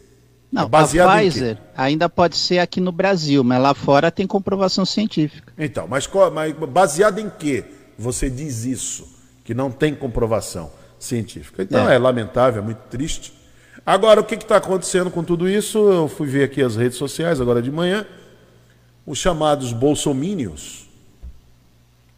Não, 0.53 0.63
É 0.63 1.01
a 1.01 1.19
Pfizer 1.19 1.59
ainda 1.77 2.09
pode 2.09 2.37
ser 2.37 2.61
aqui 2.61 2.81
no 2.81 2.93
Brasil, 2.93 3.43
mas 3.43 3.61
lá 3.61 3.75
fora 3.75 4.13
tem 4.13 4.29
comprovação 4.29 4.87
científica. 4.87 5.53
Então, 5.59 5.89
mas, 5.89 6.09
mas 6.33 6.55
baseado 6.69 7.19
em 7.19 7.29
que 7.29 7.65
você 7.99 8.31
diz 8.31 8.65
isso? 8.65 9.09
Que 9.43 9.53
não 9.55 9.73
tem 9.73 9.93
comprovação 9.93 10.71
científica. 11.01 11.65
Então 11.65 11.91
é, 11.91 11.97
É. 11.97 11.99
lamentável, 11.99 12.63
é 12.63 12.65
muito 12.65 12.83
triste. 12.89 13.36
Agora, 13.87 14.21
o 14.21 14.25
que 14.25 14.35
está 14.35 14.57
acontecendo 14.57 15.13
com 15.13 15.23
tudo 15.23 15.49
isso? 15.49 15.79
Eu 15.79 16.09
fui 16.09 16.27
ver 16.27 16.43
aqui 16.43 16.61
as 16.61 16.75
redes 16.75 16.99
sociais 16.99 17.41
agora 17.41 17.63
de 17.63 17.71
manhã. 17.71 18.05
Os 19.07 19.17
chamados 19.17 19.73
bolsomínios 19.73 20.89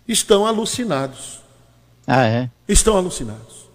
estão 0.08 0.46
alucinados. 0.46 1.40
Ah, 2.06 2.26
é? 2.26 2.50
Estão 2.66 2.96
alucinados. 2.96 3.68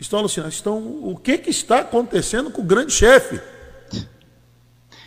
Estão 0.00 0.18
alucinados. 0.18 0.56
Estão... 0.56 0.78
O 1.04 1.16
que, 1.16 1.38
que 1.38 1.50
está 1.50 1.78
acontecendo 1.78 2.50
com 2.50 2.60
o 2.60 2.64
grande 2.64 2.92
chefe? 2.92 3.40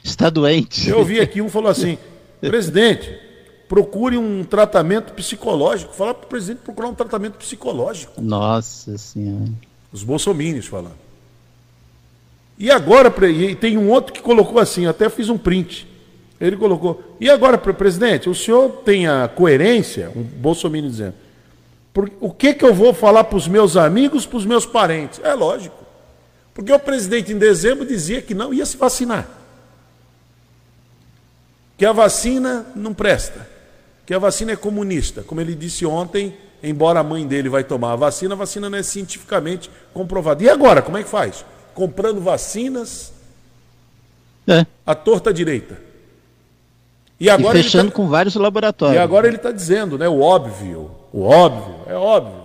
Está 0.02 0.30
doente. 0.30 0.88
Eu 0.88 1.04
vi 1.04 1.20
aqui 1.20 1.42
um 1.42 1.50
falou 1.50 1.70
assim: 1.70 1.98
presidente, 2.40 3.20
procure 3.68 4.18
um 4.18 4.46
tratamento 4.46 5.12
psicológico. 5.12 5.94
Fala 5.94 6.14
para 6.14 6.28
o 6.28 6.30
presidente 6.30 6.60
procurar 6.60 6.88
um 6.88 6.96
tratamento 6.96 7.34
psicológico. 7.34 8.22
Nossa 8.22 8.98
Senhora. 8.98 9.52
Os 9.92 10.02
bolsomínios 10.02 10.68
falando. 10.68 11.05
E 12.58 12.72
agora, 12.72 13.14
e 13.30 13.56
tem 13.56 13.78
um 13.78 13.90
outro 13.90 14.14
que 14.14 14.22
colocou 14.22 14.60
assim, 14.60 14.86
até 14.86 15.10
fiz 15.10 15.30
um 15.30 15.38
print. 15.38 15.88
Ele 16.40 16.56
colocou. 16.56 17.16
E 17.20 17.30
agora, 17.30 17.58
presidente, 17.58 18.30
o 18.30 18.36
senhor 18.36 18.70
tem 18.84 19.08
a 19.08 19.28
coerência, 19.28 20.12
um 20.16 20.22
bolsominion 20.22 20.90
dizendo, 20.90 21.14
por, 21.94 22.12
o 22.20 22.30
que, 22.30 22.54
que 22.54 22.66
eu 22.66 22.74
vou 22.74 22.94
falar 22.94 23.24
para 23.24 23.38
os 23.38 23.48
meus 23.48 23.78
amigos, 23.78 24.26
para 24.26 24.38
os 24.38 24.46
meus 24.46 24.66
parentes? 24.66 25.20
É 25.24 25.34
lógico. 25.34 25.86
Porque 26.54 26.72
o 26.72 26.80
presidente 26.80 27.32
em 27.32 27.38
dezembro 27.38 27.86
dizia 27.86 28.22
que 28.22 28.34
não 28.34 28.54
ia 28.54 28.66
se 28.66 28.78
vacinar. 28.78 29.28
Que 31.78 31.86
a 31.86 31.92
vacina 31.92 32.66
não 32.76 32.94
presta. 32.94 33.48
Que 34.06 34.14
a 34.14 34.20
vacina 34.20 34.54
é 34.54 34.56
comunista. 34.56 35.24
Como 35.24 35.42
ele 35.42 35.56
disse 35.56 35.86
ontem, 35.86 36.36
embora 36.62 37.00
a 37.00 37.04
mãe 37.04 37.26
dele 37.28 37.50
vai 37.50 37.64
tomar 37.64 37.94
a 37.94 37.96
vacina, 37.98 38.34
a 38.34 38.38
vacina 38.38 38.70
não 38.70 38.78
é 38.78 38.84
cientificamente 38.84 39.70
comprovada. 39.94 40.44
E 40.44 40.50
agora, 40.50 40.82
como 40.82 40.98
é 40.98 41.04
que 41.04 41.10
faz? 41.10 41.46
Comprando 41.76 42.20
vacinas 42.20 43.14
é. 44.48 44.66
à 44.84 44.96
torta 44.96 45.32
direita. 45.32 45.80
E, 47.20 47.30
agora 47.30 47.60
e 47.60 47.64
fechando 47.64 47.92
tá... 47.92 47.96
com 47.96 48.08
vários 48.08 48.34
laboratórios. 48.36 48.98
E 48.98 49.00
agora 49.00 49.28
ele 49.28 49.36
está 49.36 49.52
dizendo, 49.52 49.98
né? 49.98 50.08
O 50.10 50.22
óbvio. 50.22 50.92
O 51.14 51.22
óbvio, 51.24 51.76
é 51.86 51.94
óbvio. 51.94 52.44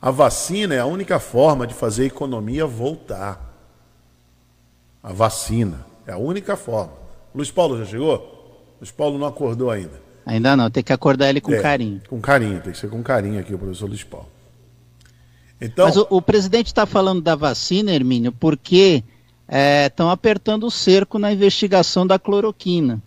A 0.00 0.10
vacina 0.10 0.74
é 0.74 0.78
a 0.78 0.86
única 0.86 1.18
forma 1.18 1.66
de 1.66 1.74
fazer 1.74 2.04
a 2.04 2.06
economia 2.06 2.64
voltar. 2.64 3.44
A 5.02 5.12
vacina 5.12 5.84
é 6.06 6.12
a 6.12 6.18
única 6.18 6.56
forma. 6.56 6.92
Luiz 7.34 7.50
Paulo 7.50 7.78
já 7.78 7.84
chegou? 7.84 8.74
Luiz 8.80 8.90
Paulo 8.90 9.18
não 9.18 9.26
acordou 9.26 9.70
ainda. 9.70 10.08
Ainda 10.24 10.56
não, 10.56 10.70
tem 10.70 10.82
que 10.82 10.92
acordar 10.92 11.28
ele 11.28 11.40
com 11.40 11.52
é, 11.52 11.60
carinho. 11.60 12.00
Com 12.08 12.20
carinho, 12.20 12.60
tem 12.60 12.72
que 12.72 12.78
ser 12.78 12.90
com 12.90 13.02
carinho 13.02 13.40
aqui 13.40 13.54
o 13.54 13.58
professor 13.58 13.88
Luiz 13.88 14.04
Paulo. 14.04 14.28
Então... 15.60 15.86
Mas 15.86 15.96
o, 15.96 16.06
o 16.10 16.22
presidente 16.22 16.66
está 16.66 16.86
falando 16.86 17.20
da 17.20 17.34
vacina, 17.34 17.92
Hermínio, 17.92 18.32
porque 18.32 19.02
estão 19.86 20.08
é, 20.08 20.12
apertando 20.12 20.64
o 20.66 20.70
cerco 20.70 21.18
na 21.18 21.32
investigação 21.32 22.06
da 22.06 22.18
cloroquina, 22.18 23.02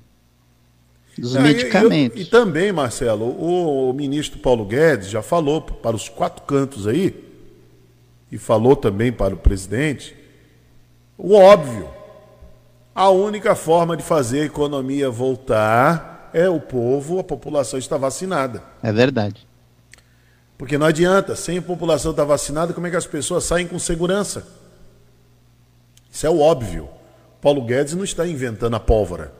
dos 1.17 1.35
é, 1.35 1.41
medicamentos. 1.41 2.17
E, 2.17 2.23
e, 2.23 2.25
e, 2.25 2.29
também, 2.29 2.71
Marcelo, 2.71 3.25
o, 3.25 3.89
o 3.89 3.93
ministro 3.93 4.39
Paulo 4.39 4.65
Guedes 4.65 5.09
já 5.09 5.21
falou 5.21 5.61
para 5.61 5.95
os 5.95 6.09
quatro 6.09 6.43
cantos 6.43 6.87
aí, 6.87 7.29
e 8.31 8.37
falou 8.37 8.75
também 8.75 9.11
para 9.11 9.33
o 9.33 9.37
presidente, 9.37 10.15
o 11.17 11.35
óbvio. 11.35 11.87
A 12.93 13.09
única 13.09 13.55
forma 13.55 13.95
de 13.95 14.03
fazer 14.03 14.41
a 14.41 14.45
economia 14.45 15.09
voltar 15.09 16.29
é 16.33 16.49
o 16.49 16.59
povo, 16.59 17.19
a 17.19 17.23
população 17.23 17.79
estar 17.79 17.97
vacinada. 17.97 18.63
É 18.83 18.91
verdade. 18.91 19.47
Porque 20.61 20.77
não 20.77 20.85
adianta, 20.85 21.35
sem 21.35 21.57
a 21.57 21.61
população 21.61 22.11
estar 22.11 22.23
vacinada, 22.23 22.71
como 22.71 22.85
é 22.85 22.91
que 22.91 22.95
as 22.95 23.07
pessoas 23.07 23.45
saem 23.45 23.67
com 23.67 23.79
segurança? 23.79 24.45
Isso 26.11 26.27
é 26.27 26.29
o 26.29 26.39
óbvio. 26.39 26.87
Paulo 27.41 27.65
Guedes 27.65 27.95
não 27.95 28.03
está 28.03 28.27
inventando 28.27 28.75
a 28.75 28.79
pólvora. 28.79 29.33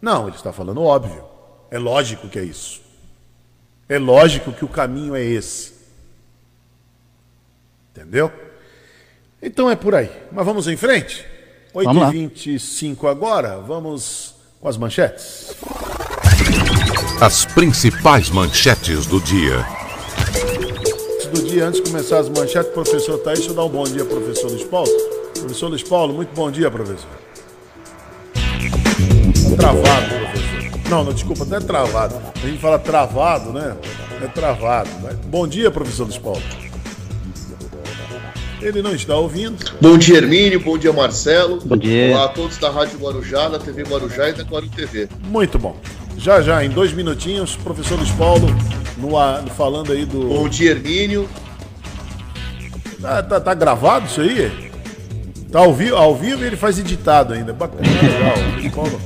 Não, 0.00 0.28
ele 0.28 0.36
está 0.36 0.50
falando 0.50 0.82
óbvio. 0.82 1.24
É 1.70 1.78
lógico 1.78 2.26
que 2.26 2.38
é 2.38 2.42
isso. 2.42 2.80
É 3.86 3.98
lógico 3.98 4.50
que 4.50 4.64
o 4.64 4.68
caminho 4.68 5.14
é 5.14 5.22
esse. 5.22 5.74
Entendeu? 7.90 8.32
Então 9.42 9.70
é 9.70 9.76
por 9.76 9.94
aí. 9.94 10.10
Mas 10.32 10.46
vamos 10.46 10.66
em 10.68 10.76
frente? 10.78 11.22
8h25 11.74 13.10
agora, 13.10 13.58
vamos 13.58 14.36
com 14.58 14.68
as 14.68 14.78
manchetes. 14.78 15.54
As 17.20 17.44
principais 17.44 18.30
manchetes 18.30 19.04
do 19.04 19.20
dia. 19.20 19.81
Do 21.32 21.42
dia, 21.44 21.66
antes 21.66 21.82
de 21.82 21.90
começar 21.90 22.18
as 22.18 22.28
manchetes, 22.28 22.70
professor 22.72 23.16
Thaís, 23.20 23.38
deixa 23.38 23.52
eu 23.52 23.56
dar 23.56 23.64
um 23.64 23.68
bom 23.70 23.84
dia, 23.84 24.04
professor 24.04 24.50
Luiz 24.50 24.64
Paulo. 24.64 24.90
Professor 25.32 25.68
Luiz 25.68 25.82
Paulo, 25.82 26.12
muito 26.12 26.34
bom 26.34 26.50
dia, 26.50 26.70
professor. 26.70 27.08
Travado, 29.56 30.08
professor. 30.08 30.90
Não, 30.90 31.04
não, 31.04 31.12
desculpa, 31.14 31.46
não 31.46 31.56
é 31.56 31.60
travado. 31.60 32.20
A 32.34 32.46
gente 32.46 32.58
fala 32.58 32.78
travado, 32.78 33.50
né? 33.50 33.74
É 34.22 34.26
travado. 34.26 34.90
Né? 35.00 35.16
Bom 35.24 35.48
dia, 35.48 35.70
professor 35.70 36.04
Luiz 36.04 36.18
Paulo. 36.18 36.42
Ele 38.60 38.82
não 38.82 38.94
está 38.94 39.16
ouvindo. 39.16 39.72
Bom 39.80 39.96
dia, 39.96 40.18
Hermínio. 40.18 40.60
Bom 40.60 40.76
dia, 40.76 40.92
Marcelo. 40.92 41.60
Bom 41.64 41.78
dia. 41.78 42.14
Olá 42.14 42.26
a 42.26 42.28
todos 42.28 42.58
da 42.58 42.70
Rádio 42.70 42.98
Guarujá, 42.98 43.48
da 43.48 43.58
TV 43.58 43.84
Guarujá 43.84 44.28
e 44.28 44.34
da 44.34 44.44
Guaru 44.44 44.68
TV. 44.68 45.08
Muito 45.22 45.58
bom. 45.58 45.76
Já, 46.16 46.40
já, 46.40 46.64
em 46.64 46.70
dois 46.70 46.92
minutinhos, 46.92 47.56
professor 47.56 47.96
Luiz 47.98 48.10
Paulo 48.12 48.46
no, 48.96 49.10
falando 49.50 49.92
aí 49.92 50.04
do. 50.04 50.28
Bom 50.28 50.48
dia, 50.48 50.70
Hermínio. 50.70 51.28
Tá, 53.00 53.22
tá, 53.22 53.40
tá 53.40 53.54
gravado 53.54 54.06
isso 54.06 54.20
aí? 54.20 54.70
Tá 55.50 55.58
ao 55.58 55.74
vivo, 55.74 55.96
ao 55.96 56.14
vivo 56.14 56.42
e 56.42 56.46
ele 56.46 56.56
faz 56.56 56.78
editado 56.78 57.34
ainda. 57.34 57.52
Bacana, 57.52 57.82
legal. 57.82 58.34
Luiz 58.54 58.72
Paulo. 58.72 59.00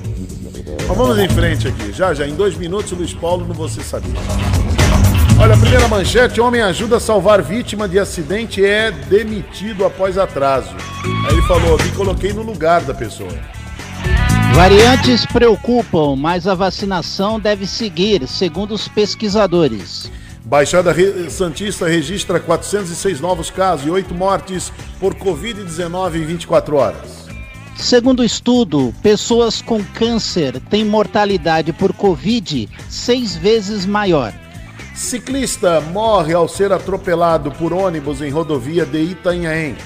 Mas 0.87 0.97
vamos 0.97 1.19
em 1.19 1.29
frente 1.29 1.67
aqui. 1.67 1.93
Já, 1.93 2.13
já, 2.15 2.27
em 2.27 2.35
dois 2.35 2.57
minutos, 2.57 2.93
Luiz 2.93 3.15
Paulo 3.15 3.47
no 3.47 3.55
Você 3.55 3.83
Sabia. 3.83 4.13
Olha, 5.41 5.55
a 5.55 5.59
primeira 5.59 5.89
manchete: 5.89 6.41
homem 6.41 6.61
ajuda 6.61 6.99
a 6.99 7.01
salvar 7.01 7.43
vítima 7.43 7.89
de 7.89 7.99
acidente 7.99 8.61
e 8.61 8.65
é 8.65 8.91
demitido 8.91 9.85
após 9.85 10.19
atraso. 10.19 10.75
Aí 11.27 11.33
ele 11.33 11.43
falou: 11.43 11.79
me 11.83 11.91
coloquei 11.93 12.33
no 12.33 12.43
lugar 12.43 12.83
da 12.83 12.95
pessoa. 12.95 13.33
Variantes 14.57 15.27
preocupam, 15.27 16.17
mas 16.17 16.47
a 16.49 16.55
vacinação 16.55 17.39
deve 17.39 17.67
seguir, 17.67 18.27
segundo 18.27 18.73
os 18.73 18.89
pesquisadores. 18.89 20.11
Baixada 20.47 20.95
Santista 21.29 21.87
registra 21.87 22.41
406 22.41 23.21
novos 23.21 23.51
casos 23.51 23.87
e 23.87 23.91
8 23.91 24.15
mortes 24.15 24.73
por 24.99 25.15
Covid-19 25.15 26.15
em 26.17 26.25
24 26.25 26.75
horas. 26.75 27.27
Segundo 27.77 28.21
o 28.21 28.25
estudo, 28.25 28.95
pessoas 29.03 29.61
com 29.61 29.85
câncer 29.85 30.59
têm 30.71 30.87
mortalidade 30.87 31.75
por 31.75 31.93
Covid 31.93 32.67
seis 32.89 33.37
vezes 33.37 33.85
maior. 33.85 34.33
Ciclista 34.95 35.83
morre 35.83 36.33
ao 36.33 36.49
ser 36.49 36.73
atropelado 36.73 37.51
por 37.53 37.75
ônibus 37.75 38.23
em 38.23 38.31
rodovia 38.31 38.87
de 38.87 39.03
Itanhaém. 39.03 39.77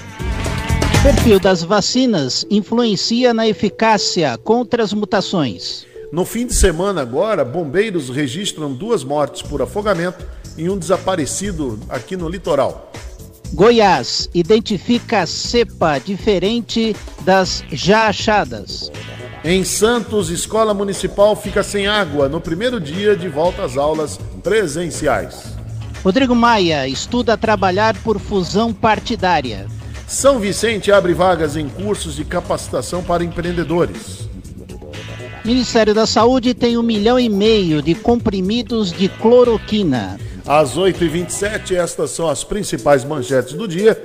Perfil 1.03 1.39
das 1.39 1.63
vacinas 1.63 2.45
influencia 2.47 3.33
na 3.33 3.47
eficácia 3.47 4.37
contra 4.37 4.83
as 4.83 4.93
mutações. 4.93 5.83
No 6.11 6.23
fim 6.25 6.45
de 6.45 6.53
semana 6.53 7.01
agora, 7.01 7.43
bombeiros 7.43 8.11
registram 8.11 8.71
duas 8.71 9.03
mortes 9.03 9.41
por 9.41 9.63
afogamento 9.63 10.23
em 10.55 10.69
um 10.69 10.77
desaparecido 10.77 11.79
aqui 11.89 12.15
no 12.15 12.29
litoral. 12.29 12.91
Goiás 13.51 14.29
identifica 14.31 15.25
cepa 15.25 15.97
diferente 15.97 16.95
das 17.25 17.63
já 17.71 18.05
achadas. 18.05 18.91
Em 19.43 19.63
Santos, 19.63 20.29
escola 20.29 20.71
municipal 20.71 21.35
fica 21.35 21.63
sem 21.63 21.87
água 21.87 22.29
no 22.29 22.39
primeiro 22.39 22.79
dia 22.79 23.15
de 23.15 23.27
volta 23.27 23.63
às 23.63 23.75
aulas 23.75 24.19
presenciais. 24.43 25.55
Rodrigo 26.03 26.35
Maia 26.35 26.87
estuda 26.87 27.35
trabalhar 27.35 27.97
por 28.03 28.19
fusão 28.19 28.71
partidária. 28.71 29.65
São 30.11 30.39
Vicente 30.39 30.91
abre 30.91 31.13
vagas 31.13 31.55
em 31.55 31.69
cursos 31.69 32.17
de 32.17 32.25
capacitação 32.25 33.01
para 33.01 33.23
empreendedores. 33.23 34.29
Ministério 35.45 35.93
da 35.93 36.05
Saúde 36.05 36.53
tem 36.53 36.77
um 36.77 36.83
milhão 36.83 37.17
e 37.17 37.29
meio 37.29 37.81
de 37.81 37.95
comprimidos 37.95 38.91
de 38.91 39.07
cloroquina. 39.07 40.19
Às 40.45 40.77
8h27, 40.77 41.77
estas 41.77 42.11
são 42.11 42.27
as 42.27 42.43
principais 42.43 43.05
manchetes 43.05 43.53
do 43.53 43.65
dia. 43.65 43.97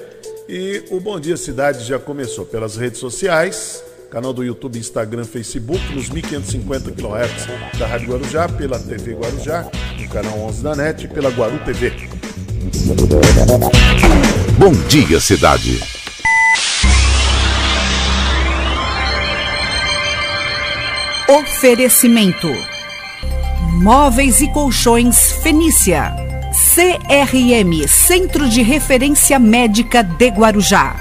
E 0.48 0.84
o 0.92 1.00
Bom 1.00 1.18
Dia 1.18 1.36
Cidade 1.36 1.84
já 1.84 1.98
começou 1.98 2.46
pelas 2.46 2.76
redes 2.76 3.00
sociais, 3.00 3.82
canal 4.08 4.32
do 4.32 4.44
YouTube, 4.44 4.78
Instagram, 4.78 5.24
Facebook, 5.24 5.92
nos 5.92 6.08
1550 6.08 6.92
kHz 6.92 7.78
da 7.80 7.86
Rádio 7.88 8.10
Guarujá, 8.10 8.48
pela 8.48 8.78
TV 8.78 9.14
Guarujá, 9.14 9.68
no 10.00 10.08
canal 10.08 10.38
11 10.38 10.62
da 10.62 10.76
NET 10.76 11.04
e 11.04 11.08
pela 11.08 11.30
Guaru 11.30 11.58
TV. 11.64 12.05
Bom 14.58 14.72
Dia 14.88 15.20
Cidade. 15.20 15.80
Oferecimento: 21.28 22.48
Móveis 23.74 24.40
e 24.40 24.48
Colchões 24.48 25.32
Fenícia. 25.42 26.12
CRM 26.74 27.86
Centro 27.86 28.48
de 28.48 28.62
Referência 28.62 29.38
Médica 29.38 30.02
de 30.02 30.28
Guarujá. 30.28 30.96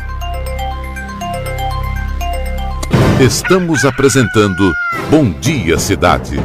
Estamos 3.19 3.85
apresentando 3.85 4.71
Bom 5.09 5.31
Dia 5.39 5.79
Cidade. 5.79 6.39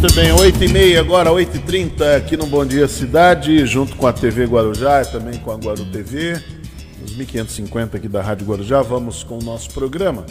Muito 0.00 0.14
bem, 0.14 0.30
8h30, 0.30 0.96
agora 0.96 1.28
8h30 1.30 2.18
aqui 2.18 2.36
no 2.36 2.46
Bom 2.46 2.64
Dia 2.64 2.86
Cidade, 2.86 3.66
junto 3.66 3.96
com 3.96 4.06
a 4.06 4.12
TV 4.12 4.44
Guarujá 4.44 5.02
e 5.02 5.06
também 5.06 5.40
com 5.40 5.50
a 5.50 5.56
Guaru 5.56 5.84
TV, 5.86 6.34
nos 7.00 7.14
2550 7.14 7.96
aqui 7.96 8.06
da 8.06 8.22
Rádio 8.22 8.46
Guarujá. 8.46 8.80
Vamos 8.80 9.24
com 9.24 9.40
o 9.40 9.42
nosso 9.42 9.72
programa. 9.72 10.24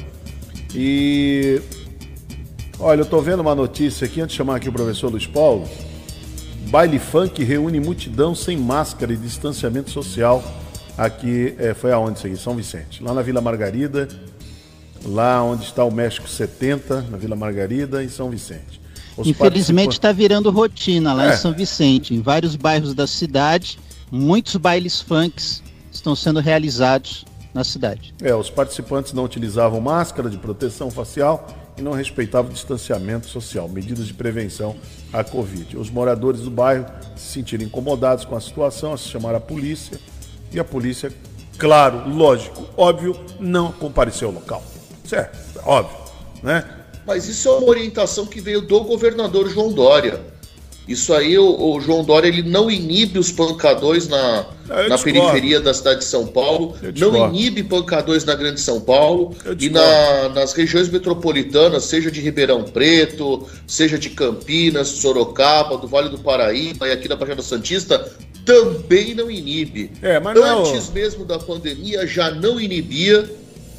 E 0.74 1.62
olha, 2.80 3.02
eu 3.02 3.06
tô 3.06 3.20
vendo 3.20 3.42
uma 3.42 3.54
notícia 3.54 4.06
aqui, 4.06 4.22
antes 4.22 4.36
de 4.36 4.38
chamar 4.38 4.56
aqui 4.56 4.70
o 4.70 4.72
professor 4.72 5.12
Luiz 5.12 5.28
Paulo. 5.28 5.68
Baile 6.70 6.98
funk 6.98 7.44
reúne 7.44 7.82
multidão 7.82 8.34
sem 8.34 8.56
máscara 8.56 9.12
e 9.12 9.18
distanciamento 9.18 9.90
social. 9.90 10.42
Aqui 10.98 11.56
é, 11.60 11.74
foi 11.74 11.92
aonde 11.92 12.20
isso 12.20 12.28
aqui? 12.28 12.38
São 12.38 12.56
Vicente. 12.56 13.04
Lá 13.04 13.14
na 13.14 13.22
Vila 13.22 13.42
Margarida, 13.42 14.08
lá 15.04 15.44
onde 15.44 15.66
está 15.66 15.84
o 15.84 15.92
México 15.92 16.30
70, 16.30 17.02
na 17.12 17.18
Vila 17.18 17.36
Margarida, 17.36 18.02
em 18.02 18.08
São 18.08 18.30
Vicente. 18.30 18.87
Os 19.18 19.28
Infelizmente 19.28 19.94
está 19.94 20.12
virando 20.12 20.52
rotina 20.52 21.14
lá 21.14 21.32
é. 21.32 21.34
em 21.34 21.38
São 21.38 21.54
Vicente, 21.54 22.14
em 22.14 22.22
vários 22.22 22.56
bairros 22.56 22.94
da 22.94 23.08
cidade, 23.08 23.80
muitos 24.12 24.56
bailes 24.56 25.02
funks 25.02 25.64
estão 25.92 26.16
sendo 26.16 26.40
realizados 26.40 27.26
na 27.54 27.64
cidade. 27.64 28.14
É, 28.22 28.34
os 28.36 28.50
participantes 28.50 29.14
não 29.14 29.24
utilizavam 29.24 29.82
máscara 29.82 30.30
de 30.30 30.38
proteção 30.38 30.92
facial 30.92 31.48
e 31.78 31.82
não 31.82 31.92
respeitavam 31.92 32.52
o 32.52 32.54
distanciamento 32.54 33.28
social, 33.28 33.68
medidas 33.68 34.06
de 34.08 34.14
prevenção 34.14 34.76
à 35.12 35.24
Covid. 35.24 35.78
Os 35.78 35.90
moradores 35.90 36.42
do 36.42 36.52
bairro 36.52 36.86
se 37.16 37.34
sentiram 37.34 37.64
incomodados 37.64 38.26
com 38.26 38.36
a 38.36 38.42
situação, 38.42 38.96
chamaram 38.96 39.38
a 39.38 39.42
polícia 39.42 40.00
e 40.52 40.60
a 40.60 40.64
polícia, 40.64 41.12
claro, 41.58 42.08
lógico, 42.10 42.68
óbvio, 42.78 43.20
não 43.40 43.72
compareceu 43.72 44.30
ao 44.30 44.34
local. 44.36 44.64
Certo, 45.04 45.60
óbvio, 45.66 45.98
né? 46.44 46.77
Mas 47.08 47.30
isso 47.30 47.48
é 47.48 47.52
uma 47.54 47.70
orientação 47.70 48.26
que 48.26 48.42
veio 48.42 48.62
do 48.62 48.82
governador 48.82 49.50
João 49.50 49.72
Dória. 49.72 50.20
Isso 50.88 51.14
aí, 51.14 51.38
o, 51.38 51.76
o 51.76 51.82
João 51.82 52.04
Dória 52.04 52.30
ele 52.30 52.42
não 52.42 52.72
inibe 52.72 53.20
os 53.20 53.30
pancadores 53.30 54.08
na, 54.08 54.46
na 54.88 54.98
periferia 54.98 55.60
da 55.60 55.74
cidade 55.74 56.00
de 56.00 56.06
São 56.06 56.26
Paulo, 56.26 56.78
não 56.98 57.28
inibe 57.28 57.62
pancadores 57.64 58.24
na 58.24 58.34
Grande 58.36 58.62
São 58.62 58.80
Paulo 58.80 59.36
e 59.60 59.70
na, 59.70 60.30
nas 60.30 60.54
regiões 60.54 60.88
metropolitanas, 60.88 61.84
seja 61.84 62.10
de 62.10 62.22
Ribeirão 62.22 62.64
Preto, 62.64 63.46
seja 63.66 64.00
de 64.00 64.12
Campinas, 64.12 64.88
Sorocaba, 64.88 65.78
do 65.78 65.90
Vale 65.90 66.08
do 66.08 66.20
Paraíba 66.20 66.88
e 66.88 66.94
aqui 66.94 67.10
da 67.10 67.18
Baixada 67.18 67.42
Santista, 67.42 68.10
também 68.46 69.14
não 69.14 69.30
inibe. 69.30 69.92
É, 70.02 70.16
Antes 70.16 70.88
não... 70.88 70.94
mesmo 70.94 71.26
da 71.26 71.38
pandemia 71.38 72.08
já 72.08 72.32
não 72.32 72.62
inibia 72.62 73.30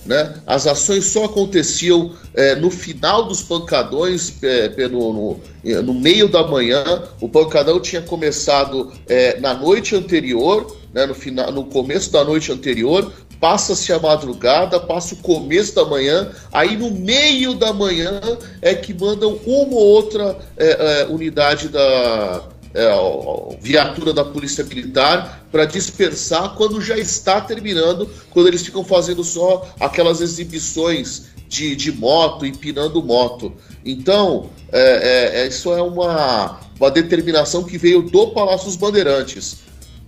né? 0.08 0.34
As 0.46 0.66
ações 0.66 1.04
só 1.04 1.26
aconteciam 1.26 2.12
é, 2.34 2.54
no 2.56 2.70
final 2.70 3.26
dos 3.26 3.42
pancadões, 3.42 4.32
é, 4.42 4.88
no, 4.88 5.12
no, 5.12 5.40
no, 5.82 5.94
meio 5.94 6.26
da 6.28 6.42
manhã. 6.46 7.02
O 7.20 7.28
pancadão 7.28 7.78
tinha 7.78 8.00
começado 8.00 8.90
é, 9.06 9.38
na 9.38 9.52
noite 9.52 9.94
anterior, 9.94 10.74
né, 10.94 11.04
no, 11.04 11.14
final, 11.14 11.52
no 11.52 11.66
começo 11.66 12.10
da 12.10 12.24
noite 12.24 12.50
anterior. 12.50 13.12
Passa-se 13.38 13.92
a 13.92 13.98
madrugada, 13.98 14.80
passa 14.80 15.14
o 15.14 15.18
começo 15.18 15.74
da 15.74 15.84
manhã, 15.84 16.32
aí 16.50 16.76
no 16.76 16.90
meio 16.90 17.54
da 17.54 17.72
manhã 17.72 18.20
é 18.62 18.74
que 18.74 18.92
mandam 18.92 19.38
uma 19.46 19.76
ou 19.76 19.86
outra 19.86 20.38
é, 20.56 21.02
é, 21.02 21.06
unidade 21.06 21.68
da, 21.68 22.42
é, 22.78 23.56
viatura 23.60 24.12
da 24.12 24.24
Polícia 24.24 24.62
Militar 24.62 25.44
para 25.50 25.64
dispersar 25.64 26.54
quando 26.54 26.80
já 26.80 26.96
está 26.96 27.40
terminando, 27.40 28.08
quando 28.30 28.46
eles 28.46 28.64
ficam 28.64 28.84
fazendo 28.84 29.24
só 29.24 29.68
aquelas 29.80 30.20
exibições 30.20 31.26
de, 31.48 31.74
de 31.74 31.90
moto, 31.90 32.46
empinando 32.46 33.02
moto. 33.02 33.52
Então, 33.84 34.50
é, 34.70 35.40
é, 35.40 35.40
é 35.40 35.48
isso 35.48 35.72
é 35.72 35.82
uma, 35.82 36.60
uma 36.78 36.90
determinação 36.90 37.64
que 37.64 37.76
veio 37.76 38.02
do 38.02 38.28
Palácio 38.28 38.66
dos 38.66 38.76
Bandeirantes. 38.76 39.58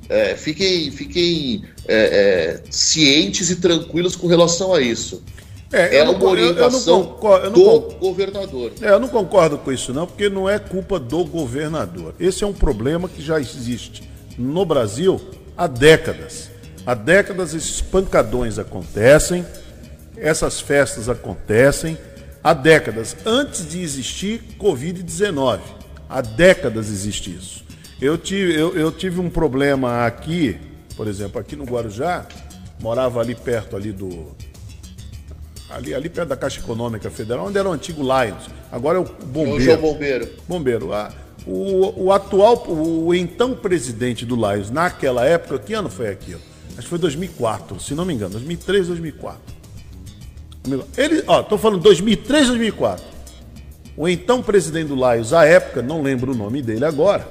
É, 0.09 0.37
fiquem 0.37 0.91
fiquem 0.91 1.65
é, 1.87 2.61
cientes 2.71 3.51
e 3.51 3.57
tranquilos 3.57 4.15
com 4.15 4.27
relação 4.29 4.73
a 4.73 4.81
isso. 4.81 5.23
É, 5.73 5.99
é 5.99 6.03
uma 6.03 6.25
orientação 6.25 7.05
concordo, 7.05 7.51
do 7.51 7.63
concordo, 7.63 7.97
governador. 7.97 8.73
É, 8.83 8.91
eu 8.91 8.99
não 8.99 9.09
concordo 9.09 9.57
com 9.57 9.71
isso 9.71 9.93
não, 9.93 10.07
porque 10.07 10.29
não 10.29 10.49
é 10.49 10.59
culpa 10.59 10.99
do 10.99 11.25
governador. 11.25 12.15
Esse 12.19 12.43
é 12.43 12.47
um 12.47 12.53
problema 12.53 13.09
que 13.09 13.23
já 13.23 13.39
existe 13.39 14.03
no 14.37 14.65
Brasil 14.65 15.21
há 15.57 15.67
décadas. 15.67 16.51
Há 16.85 16.95
décadas 16.95 17.55
esses 17.55 17.81
pancadões 17.81 18.59
acontecem, 18.59 19.47
essas 20.17 20.61
festas 20.61 21.09
acontecem, 21.09 21.97
há 22.43 22.53
décadas, 22.53 23.17
antes 23.25 23.69
de 23.69 23.81
existir 23.81 24.43
Covid-19. 24.59 25.61
Há 26.09 26.21
décadas 26.21 26.89
existe 26.89 27.31
isso. 27.33 27.65
Eu 28.01 28.19
tive, 28.19 28.59
eu, 28.59 28.75
eu 28.75 28.91
tive 28.91 29.21
um 29.21 29.31
problema 29.31 30.05
aqui, 30.05 30.59
por 30.97 31.07
exemplo, 31.07 31.41
aqui 31.41 31.55
no 31.55 31.65
Guarujá, 31.65 32.27
morava 32.81 33.21
ali 33.21 33.35
perto 33.35 33.77
ali 33.77 33.93
do, 33.93 34.35
ali, 35.71 35.95
ali 35.95 36.09
perto 36.09 36.29
da 36.29 36.37
Caixa 36.37 36.61
Econômica 36.61 37.11
Federal, 37.11 37.47
onde 37.47 37.59
era 37.59 37.69
o 37.69 37.73
antigo 37.73 38.03
Lions. 38.03 38.51
Agora 38.71 38.99
é 38.99 39.01
o 39.01 39.05
Bombeiro. 39.05 39.73
O 39.73 39.77
Bombeiro. 39.79 40.29
Bombeiro. 40.49 40.93
Ah, 40.93 41.13
o, 41.47 42.05
o 42.05 42.13
atual, 42.13 42.65
o 42.69 43.15
então 43.15 43.55
presidente 43.55 44.27
do 44.27 44.35
Lions, 44.35 44.71
naquela 44.71 45.25
época, 45.25 45.59
que 45.59 45.73
ano 45.73 45.89
foi 45.89 46.09
aquilo? 46.09 46.41
Acho 46.71 46.83
que 46.83 46.89
foi 46.89 46.99
2004, 46.99 47.81
se 47.81 47.95
não 47.95 48.05
me 48.05 48.15
engano, 48.15 48.33
2003, 48.33 48.89
2004. 48.89 49.41
Ele, 50.97 51.25
ó, 51.27 51.43
tô 51.43 51.57
falando 51.57 51.81
2003, 51.83 52.49
2004. 52.49 53.05
O 53.97 54.09
então 54.09 54.43
presidente 54.43 54.89
do 54.89 54.95
Lions, 54.95 55.33
à 55.33 55.45
época, 55.45 55.83
não 55.83 56.03
lembro 56.03 56.33
o 56.33 56.35
nome 56.35 56.63
dele 56.63 56.85
agora, 56.85 57.27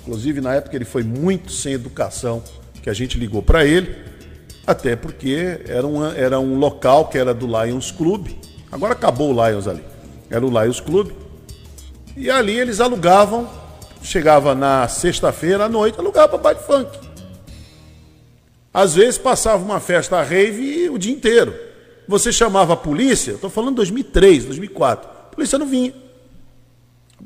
inclusive 0.00 0.40
na 0.40 0.54
época 0.54 0.76
ele 0.76 0.84
foi 0.84 1.02
muito 1.02 1.52
sem 1.52 1.74
educação, 1.74 2.42
que 2.82 2.88
a 2.88 2.94
gente 2.94 3.18
ligou 3.18 3.42
para 3.42 3.64
ele 3.64 4.09
até 4.70 4.96
porque 4.96 5.60
era, 5.66 5.86
uma, 5.86 6.16
era 6.16 6.40
um 6.40 6.58
local 6.58 7.08
que 7.08 7.18
era 7.18 7.34
do 7.34 7.46
Lions 7.46 7.90
Club. 7.90 8.28
Agora 8.70 8.92
acabou 8.92 9.34
o 9.34 9.46
Lions 9.46 9.66
ali. 9.66 9.82
Era 10.30 10.44
o 10.44 10.48
Lions 10.48 10.80
Club. 10.80 11.10
E 12.16 12.30
ali 12.30 12.58
eles 12.58 12.80
alugavam, 12.80 13.48
chegava 14.02 14.54
na 14.54 14.86
sexta-feira 14.88 15.64
à 15.64 15.68
noite, 15.68 15.98
alugava 15.98 16.28
para 16.28 16.38
baile 16.38 16.60
funk. 16.60 16.98
Às 18.72 18.94
vezes 18.94 19.18
passava 19.18 19.64
uma 19.64 19.80
festa 19.80 20.22
rave 20.22 20.88
o 20.90 20.98
dia 20.98 21.12
inteiro. 21.12 21.54
Você 22.06 22.32
chamava 22.32 22.74
a 22.74 22.76
polícia, 22.76 23.32
estou 23.32 23.50
falando 23.50 23.76
2003, 23.76 24.44
2004. 24.46 25.08
A 25.08 25.34
polícia 25.34 25.58
não 25.58 25.66
vinha. 25.66 25.94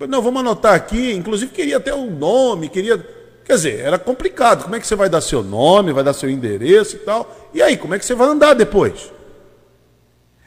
Não, 0.09 0.21
vamos 0.21 0.41
anotar 0.41 0.75
aqui, 0.75 1.13
inclusive 1.13 1.53
queria 1.53 1.77
até 1.77 1.95
o 1.95 2.11
nome, 2.11 2.69
queria 2.69 2.99
Quer 3.45 3.55
dizer, 3.55 3.81
era 3.81 3.99
complicado. 3.99 4.65
Como 4.65 4.75
é 4.75 4.81
que 4.81 4.87
você 4.87 4.97
vai 4.97 5.09
dar 5.09 5.21
seu 5.21 5.43
nome, 5.43 5.93
vai 5.93 6.03
dar 6.03 6.15
seu 6.15 6.31
endereço 6.31 6.97
e 6.97 6.99
tal? 7.01 7.51
E 7.53 7.63
aí, 7.63 7.77
como 7.77 7.95
é 7.95 7.99
que 7.99 8.05
você 8.05 8.15
vai 8.15 8.29
andar 8.29 8.55
depois? 8.55 9.13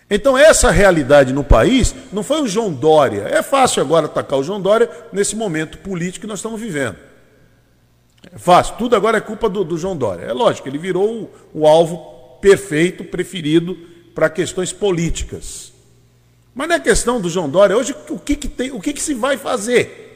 Então, 0.10 0.38
essa 0.38 0.72
realidade 0.72 1.34
no 1.34 1.44
país 1.44 1.94
não 2.12 2.24
foi 2.24 2.42
o 2.42 2.48
João 2.48 2.74
Dória. 2.74 3.24
É 3.30 3.44
fácil 3.44 3.82
agora 3.82 4.06
atacar 4.06 4.40
o 4.40 4.44
João 4.44 4.60
Dória 4.60 4.90
nesse 5.12 5.36
momento 5.36 5.78
político 5.80 6.22
que 6.22 6.28
nós 6.28 6.40
estamos 6.40 6.60
vivendo. 6.60 6.96
É 8.34 8.38
fácil. 8.38 8.76
Tudo 8.78 8.96
agora 8.96 9.18
é 9.18 9.22
culpa 9.22 9.48
do, 9.48 9.64
do 9.64 9.78
João 9.78 9.96
Dória. 9.96 10.26
É 10.26 10.34
lógico, 10.34 10.68
ele 10.68 10.78
virou 10.78 11.30
o, 11.54 11.62
o 11.62 11.68
alvo 11.68 12.40
perfeito, 12.42 13.04
preferido 13.04 13.78
para 14.16 14.30
questões 14.30 14.72
políticas. 14.74 15.74
Mas 16.56 16.68
não 16.68 16.76
é 16.76 16.80
questão 16.80 17.22
do 17.22 17.30
João 17.30 17.50
Dória. 17.50 17.78
Hoje, 17.78 17.96
o 18.10 18.18
que, 18.18 18.36
que, 18.36 18.48
tem, 18.48 18.72
o 18.72 18.80
que, 18.80 18.94
que 18.94 19.02
se 19.02 19.14
vai 19.14 19.38
fazer? 19.38 20.07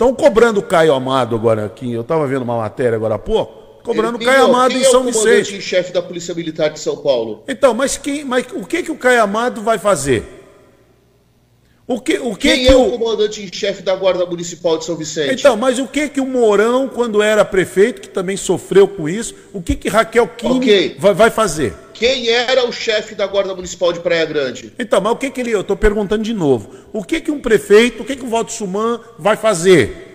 Estão 0.00 0.14
cobrando 0.14 0.60
o 0.60 0.62
Caio 0.62 0.94
Amado 0.94 1.36
agora 1.36 1.66
aqui. 1.66 1.92
Eu 1.92 2.00
estava 2.00 2.26
vendo 2.26 2.40
uma 2.40 2.56
matéria 2.56 2.96
agora 2.96 3.16
há 3.16 3.18
pouco. 3.18 3.82
Cobrando 3.82 4.16
o 4.16 4.24
Caio 4.24 4.46
Amado 4.46 4.72
em 4.72 4.82
São 4.82 5.04
Vicente. 5.04 5.48
Quem 5.48 5.56
é 5.56 5.58
o 5.58 5.62
chefe 5.62 5.92
da 5.92 6.00
Polícia 6.00 6.34
Militar 6.34 6.70
de 6.70 6.80
São 6.80 6.96
Paulo? 6.96 7.42
Então, 7.46 7.74
mas, 7.74 7.98
quem, 7.98 8.24
mas 8.24 8.46
o 8.54 8.64
que, 8.64 8.82
que 8.82 8.90
o 8.90 8.96
Caio 8.96 9.22
Amado 9.22 9.60
vai 9.60 9.76
fazer? 9.76 10.39
O 11.86 12.00
que, 12.00 12.18
o 12.18 12.36
que 12.36 12.48
Quem 12.48 12.66
que 12.66 12.70
é 12.70 12.76
o, 12.76 12.90
comandante 12.90 13.42
em 13.42 13.52
chefe 13.52 13.82
da 13.82 13.96
Guarda 13.96 14.24
Municipal 14.24 14.78
de 14.78 14.84
São 14.84 14.94
Vicente? 14.94 15.34
Então, 15.34 15.56
mas 15.56 15.78
o 15.80 15.88
que 15.88 16.08
que 16.08 16.20
o 16.20 16.26
Mourão, 16.26 16.88
quando 16.88 17.20
era 17.20 17.44
prefeito, 17.44 18.00
que 18.00 18.08
também 18.08 18.36
sofreu 18.36 18.86
com 18.86 19.08
isso, 19.08 19.34
o 19.52 19.60
que 19.60 19.74
que 19.74 19.88
Raquel 19.88 20.28
Kine 20.28 20.56
okay. 20.56 20.96
vai, 20.98 21.12
vai, 21.12 21.30
fazer? 21.30 21.74
Quem 21.92 22.28
era 22.28 22.64
o 22.64 22.70
chefe 22.70 23.16
da 23.16 23.26
Guarda 23.26 23.56
Municipal 23.56 23.92
de 23.92 23.98
Praia 23.98 24.24
Grande? 24.24 24.72
Então, 24.78 25.00
mas 25.00 25.12
o 25.12 25.16
que 25.16 25.30
que 25.30 25.40
ele, 25.40 25.50
eu 25.50 25.62
estou 25.62 25.76
perguntando 25.76 26.22
de 26.22 26.32
novo, 26.32 26.70
o 26.92 27.02
que 27.02 27.20
que 27.20 27.30
um 27.30 27.40
prefeito, 27.40 28.04
o 28.04 28.06
que 28.06 28.14
que 28.14 28.24
o 28.24 28.28
Valdo 28.28 28.52
Suman 28.52 29.00
vai 29.18 29.36
fazer? 29.36 30.10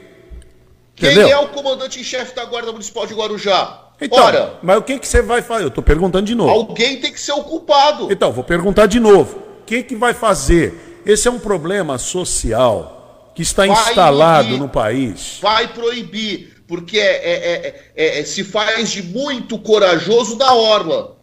Quem 0.95 1.11
Entendeu? 1.11 1.27
é 1.27 1.37
o 1.37 1.49
comandante 1.49 1.99
em 1.99 2.03
chefe 2.03 2.33
da 2.33 2.45
Guarda 2.45 2.71
Municipal 2.71 3.05
de 3.05 3.13
Guarujá? 3.13 3.81
Então, 3.99 4.23
Ora, 4.23 4.59
mas 4.61 4.77
o 4.77 4.81
que 4.81 4.97
que 4.97 5.07
você 5.07 5.21
vai 5.21 5.41
fazer? 5.41 5.63
Eu 5.63 5.67
estou 5.69 5.83
perguntando 5.83 6.25
de 6.25 6.35
novo. 6.35 6.51
Alguém 6.51 6.99
tem 6.99 7.11
que 7.11 7.19
ser 7.19 7.33
o 7.33 7.43
culpado. 7.43 8.11
Então, 8.11 8.31
vou 8.31 8.43
perguntar 8.43 8.85
de 8.85 8.99
novo. 8.99 9.37
O 9.61 9.65
que 9.65 9.83
que 9.83 9.95
vai 9.95 10.13
fazer? 10.13 10.94
Esse 11.05 11.27
é 11.27 11.31
um 11.31 11.39
problema 11.39 11.97
social 11.97 13.31
que 13.35 13.41
está 13.41 13.65
vai 13.65 13.77
instalado 13.77 14.47
inibir, 14.47 14.59
no 14.59 14.69
país. 14.69 15.39
Vai 15.41 15.71
proibir, 15.71 16.63
porque 16.67 16.97
é, 16.97 17.75
é, 17.95 18.19
é, 18.19 18.23
se 18.23 18.43
faz 18.43 18.91
de 18.91 19.03
muito 19.03 19.59
corajoso 19.59 20.37
da 20.37 20.53
orla. 20.53 21.17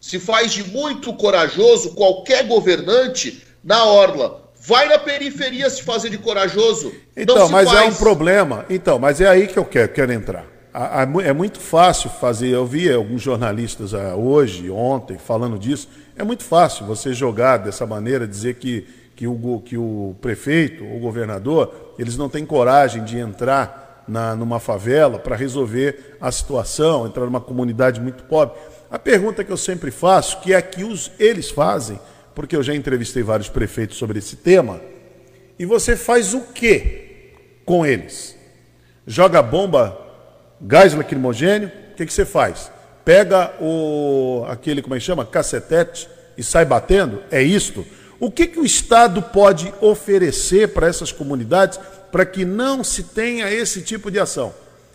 Se 0.00 0.18
faz 0.18 0.52
de 0.52 0.64
muito 0.64 1.14
corajoso 1.14 1.94
qualquer 1.94 2.46
governante 2.46 3.42
na 3.62 3.84
orla. 3.84 4.42
Vai 4.66 4.86
na 4.88 4.98
periferia 4.98 5.68
se 5.70 5.82
fazer 5.82 6.10
de 6.10 6.18
corajoso. 6.18 6.92
Então, 7.16 7.48
mas 7.48 7.68
faz. 7.68 7.80
é 7.80 7.88
um 7.88 7.94
problema. 7.94 8.66
Então, 8.68 8.98
mas 8.98 9.20
é 9.20 9.28
aí 9.28 9.46
que 9.46 9.58
eu 9.58 9.64
quero, 9.64 9.92
quero 9.92 10.12
entrar. 10.12 10.53
É 10.74 11.32
muito 11.32 11.60
fácil 11.60 12.10
fazer. 12.10 12.48
Eu 12.48 12.66
vi 12.66 12.92
alguns 12.92 13.22
jornalistas 13.22 13.94
ah, 13.94 14.16
hoje, 14.16 14.68
ontem, 14.70 15.16
falando 15.16 15.56
disso. 15.56 15.88
É 16.16 16.24
muito 16.24 16.42
fácil 16.42 16.84
você 16.84 17.12
jogar 17.12 17.58
dessa 17.58 17.86
maneira, 17.86 18.26
dizer 18.26 18.54
que, 18.54 18.84
que, 19.14 19.26
o, 19.26 19.62
que 19.64 19.76
o 19.76 20.16
prefeito, 20.20 20.84
o 20.84 20.98
governador, 20.98 21.94
eles 21.96 22.16
não 22.16 22.28
têm 22.28 22.44
coragem 22.44 23.04
de 23.04 23.18
entrar 23.18 24.04
na, 24.08 24.34
numa 24.34 24.58
favela 24.58 25.18
para 25.18 25.36
resolver 25.36 26.16
a 26.20 26.32
situação, 26.32 27.06
entrar 27.06 27.24
numa 27.24 27.40
comunidade 27.40 28.00
muito 28.00 28.24
pobre. 28.24 28.56
A 28.90 28.98
pergunta 28.98 29.44
que 29.44 29.52
eu 29.52 29.56
sempre 29.56 29.92
faço, 29.92 30.40
que 30.40 30.52
é 30.52 30.60
que 30.60 30.82
os, 30.82 31.10
eles 31.20 31.50
fazem, 31.50 32.00
porque 32.34 32.56
eu 32.56 32.62
já 32.62 32.74
entrevistei 32.74 33.22
vários 33.22 33.48
prefeitos 33.48 33.96
sobre 33.96 34.18
esse 34.18 34.36
tema, 34.36 34.80
e 35.56 35.64
você 35.64 35.96
faz 35.96 36.34
o 36.34 36.40
que 36.40 37.32
com 37.64 37.86
eles? 37.86 38.36
Joga 39.06 39.40
bomba 39.40 40.03
gás 40.64 40.94
lacrimogênio, 40.94 41.70
o 41.92 41.94
que, 41.94 42.06
que 42.06 42.12
você 42.12 42.24
faz? 42.24 42.72
Pega 43.04 43.52
o 43.60 44.44
aquele, 44.48 44.80
como 44.80 44.94
é 44.94 44.98
que 44.98 45.04
chama? 45.04 45.24
Cacetete 45.24 46.08
e 46.36 46.42
sai 46.42 46.64
batendo? 46.64 47.22
É 47.30 47.42
isto? 47.42 47.86
O 48.18 48.30
que, 48.30 48.46
que 48.46 48.58
o 48.58 48.64
Estado 48.64 49.20
pode 49.20 49.72
oferecer 49.80 50.68
para 50.68 50.86
essas 50.86 51.12
comunidades 51.12 51.78
para 52.10 52.24
que 52.24 52.44
não 52.44 52.82
se 52.82 53.04
tenha 53.04 53.50
esse 53.52 53.82
tipo 53.82 54.10
de 54.10 54.18
ação? 54.18 54.54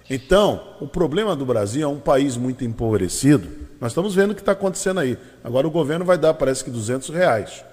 Então, 0.09 0.75
o 0.81 0.87
problema 0.87 1.35
do 1.35 1.45
Brasil 1.45 1.83
é 1.83 1.87
um 1.87 1.99
país 1.99 2.35
muito 2.35 2.65
empobrecido. 2.65 3.47
Nós 3.79 3.91
estamos 3.91 4.15
vendo 4.15 4.31
o 4.31 4.35
que 4.35 4.41
está 4.41 4.53
acontecendo 4.53 4.99
aí. 4.99 5.17
Agora 5.43 5.67
o 5.67 5.71
governo 5.71 6.03
vai 6.03 6.17
dar, 6.17 6.33
parece 6.33 6.63
que 6.63 6.71
200 6.71 7.09
reais 7.09 7.63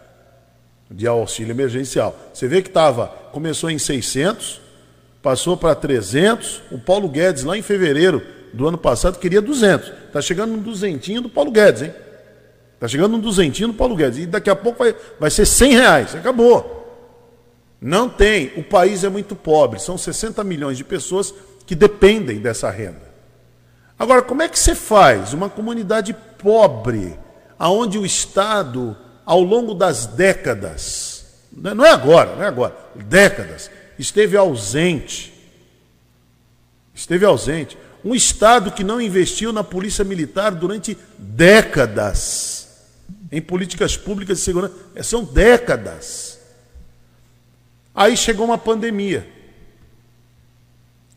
de 0.90 1.06
auxílio 1.06 1.52
emergencial. 1.52 2.14
Você 2.32 2.46
vê 2.46 2.60
que 2.60 2.68
estava, 2.68 3.08
começou 3.32 3.70
em 3.70 3.78
600, 3.78 4.60
passou 5.26 5.56
para 5.56 5.74
300. 5.74 6.62
O 6.70 6.78
Paulo 6.78 7.08
Guedes, 7.08 7.42
lá 7.42 7.58
em 7.58 7.62
fevereiro 7.62 8.22
do 8.52 8.68
ano 8.68 8.78
passado, 8.78 9.18
queria 9.18 9.42
200. 9.42 9.88
Está 10.06 10.22
chegando 10.22 10.54
um 10.54 10.60
duzentinho 10.60 11.20
do 11.20 11.28
Paulo 11.28 11.50
Guedes, 11.50 11.82
hein? 11.82 11.92
Está 12.74 12.86
chegando 12.86 13.16
um 13.16 13.18
duzentinho 13.18 13.70
do 13.70 13.74
Paulo 13.74 13.96
Guedes. 13.96 14.20
E 14.20 14.26
daqui 14.26 14.48
a 14.48 14.54
pouco 14.54 14.78
vai, 14.78 14.94
vai 15.18 15.28
ser 15.28 15.44
100 15.44 15.72
reais. 15.72 16.14
Acabou. 16.14 17.74
Não 17.80 18.08
tem. 18.08 18.52
O 18.56 18.62
país 18.62 19.02
é 19.02 19.08
muito 19.08 19.34
pobre. 19.34 19.80
São 19.80 19.98
60 19.98 20.44
milhões 20.44 20.76
de 20.76 20.84
pessoas 20.84 21.34
que 21.66 21.74
dependem 21.74 22.38
dessa 22.38 22.70
renda. 22.70 23.10
Agora, 23.98 24.22
como 24.22 24.42
é 24.42 24.48
que 24.48 24.56
você 24.56 24.76
faz 24.76 25.32
uma 25.32 25.50
comunidade 25.50 26.14
pobre, 26.38 27.18
aonde 27.58 27.98
o 27.98 28.06
Estado, 28.06 28.96
ao 29.24 29.40
longo 29.40 29.74
das 29.74 30.06
décadas, 30.06 31.42
não 31.50 31.84
é 31.84 31.90
agora, 31.90 32.36
não 32.36 32.44
é 32.44 32.46
agora, 32.46 32.76
décadas, 32.94 33.68
esteve 33.98 34.36
ausente. 34.36 35.32
Esteve 36.94 37.24
ausente. 37.24 37.76
Um 38.04 38.14
Estado 38.14 38.70
que 38.70 38.84
não 38.84 39.00
investiu 39.00 39.52
na 39.52 39.64
polícia 39.64 40.04
militar 40.04 40.52
durante 40.52 40.96
décadas 41.18 42.56
em 43.30 43.42
políticas 43.42 43.96
públicas 43.96 44.38
de 44.38 44.44
segurança. 44.44 44.74
É, 44.94 45.02
são 45.02 45.24
décadas. 45.24 46.38
Aí 47.94 48.16
chegou 48.16 48.44
uma 48.44 48.58
pandemia. 48.58 49.26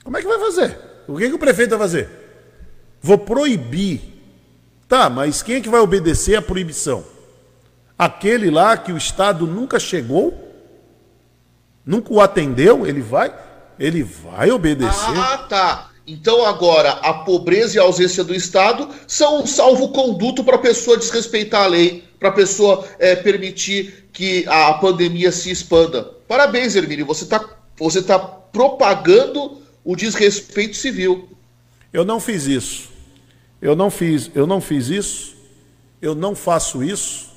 Como 0.04 0.18
é 0.18 0.22
que 0.22 0.28
vai 0.28 0.40
fazer? 0.40 0.78
O 1.08 1.18
que, 1.18 1.28
que 1.28 1.36
o 1.36 1.40
prefeito 1.40 1.70
vai 1.72 1.80
fazer? 1.80 2.10
Vou 3.02 3.18
proibir. 3.18 4.02
Tá, 4.88 5.10
mas 5.10 5.44
quem 5.44 5.56
é 5.56 5.62
que 5.62 5.70
vai 5.70 5.80
obedecer 5.80 6.36
à 6.36 6.42
proibição? 6.42 7.06
Aquele 7.98 8.50
lá 8.50 8.76
que 8.76 8.92
o 8.92 8.98
Estado 8.98 9.46
nunca 9.46 9.80
chegou? 9.80 10.49
Nunca 11.86 12.14
o 12.14 12.22
atendeu, 12.22 12.86
ele 12.86 13.02
vai, 13.02 13.34
ele 13.80 14.04
vai 14.04 14.52
obedecer. 14.52 15.18
Ah, 15.18 15.46
tá. 15.50 15.90
Então 16.06 16.44
agora 16.44 16.92
a 16.92 17.14
pobreza 17.14 17.78
e 17.78 17.80
a 17.80 17.84
ausência 17.84 18.24
do 18.24 18.34
Estado 18.34 18.90
são 19.06 19.44
um 19.44 19.46
salvo-conduto 19.46 20.44
para 20.44 20.56
a 20.56 20.60
pessoa 20.60 20.98
desrespeitar 20.98 21.64
a 21.64 21.68
lei, 21.68 22.04
para 22.20 22.30
a 22.30 22.34
pessoa 22.34 22.84
é, 22.98 23.16
permitir 23.16 24.10
que 24.12 24.44
a 24.48 24.74
pandemia 24.74 25.32
se 25.32 25.52
expanda. 25.52 26.04
Parabéns, 26.28 26.76
Hermínio, 26.76 27.06
você 27.06 27.26
está 27.26 27.40
você 27.78 28.02
tá 28.02 28.20
propagando 28.20 29.62
o 29.84 29.96
desrespeito 29.96 30.76
civil. 30.76 31.30
Eu 31.94 32.04
não 32.04 32.20
fiz 32.20 32.46
isso. 32.46 32.90
Eu 33.62 33.76
não 33.76 33.90
fiz, 33.90 34.30
eu 34.36 34.46
não 34.46 34.60
fiz 34.60 34.90
isso. 34.90 35.36
Eu 36.02 36.14
não 36.16 36.36
faço 36.36 36.84
isso. 36.84 37.30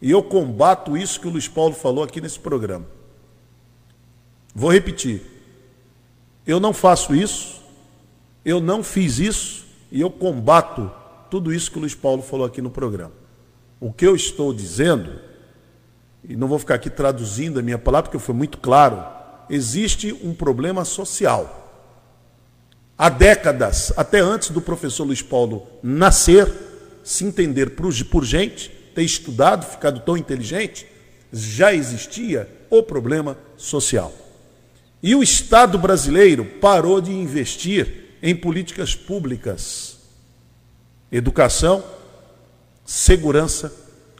E 0.00 0.10
eu 0.10 0.22
combato 0.22 0.96
isso 0.96 1.20
que 1.20 1.26
o 1.26 1.30
Luiz 1.30 1.48
Paulo 1.48 1.74
falou 1.74 2.04
aqui 2.04 2.20
nesse 2.20 2.38
programa. 2.38 2.86
Vou 4.58 4.72
repetir. 4.72 5.20
Eu 6.46 6.58
não 6.58 6.72
faço 6.72 7.14
isso, 7.14 7.62
eu 8.42 8.58
não 8.58 8.82
fiz 8.82 9.18
isso 9.18 9.66
e 9.92 10.00
eu 10.00 10.10
combato 10.10 10.90
tudo 11.30 11.52
isso 11.52 11.70
que 11.70 11.76
o 11.76 11.80
Luiz 11.80 11.94
Paulo 11.94 12.22
falou 12.22 12.46
aqui 12.46 12.62
no 12.62 12.70
programa. 12.70 13.12
O 13.78 13.92
que 13.92 14.06
eu 14.06 14.16
estou 14.16 14.54
dizendo, 14.54 15.20
e 16.26 16.34
não 16.34 16.48
vou 16.48 16.58
ficar 16.58 16.76
aqui 16.76 16.88
traduzindo 16.88 17.60
a 17.60 17.62
minha 17.62 17.76
palavra, 17.76 18.08
porque 18.08 18.24
foi 18.24 18.34
muito 18.34 18.56
claro, 18.56 19.04
existe 19.50 20.18
um 20.24 20.32
problema 20.32 20.86
social. 20.86 21.92
Há 22.96 23.10
décadas, 23.10 23.92
até 23.94 24.20
antes 24.20 24.48
do 24.48 24.62
professor 24.62 25.04
Luiz 25.04 25.20
Paulo 25.20 25.66
nascer, 25.82 26.50
se 27.04 27.26
entender 27.26 27.76
por, 27.76 28.24
gente, 28.24 28.70
ter 28.94 29.02
estudado, 29.02 29.66
ficado 29.66 30.00
tão 30.00 30.16
inteligente, 30.16 30.86
já 31.30 31.74
existia 31.74 32.48
o 32.70 32.82
problema 32.82 33.36
social. 33.58 34.25
E 35.06 35.14
o 35.14 35.22
Estado 35.22 35.78
brasileiro 35.78 36.44
parou 36.44 37.00
de 37.00 37.12
investir 37.12 38.16
em 38.20 38.34
políticas 38.34 38.96
públicas, 38.96 40.00
educação, 41.12 41.84
segurança, 42.84 43.72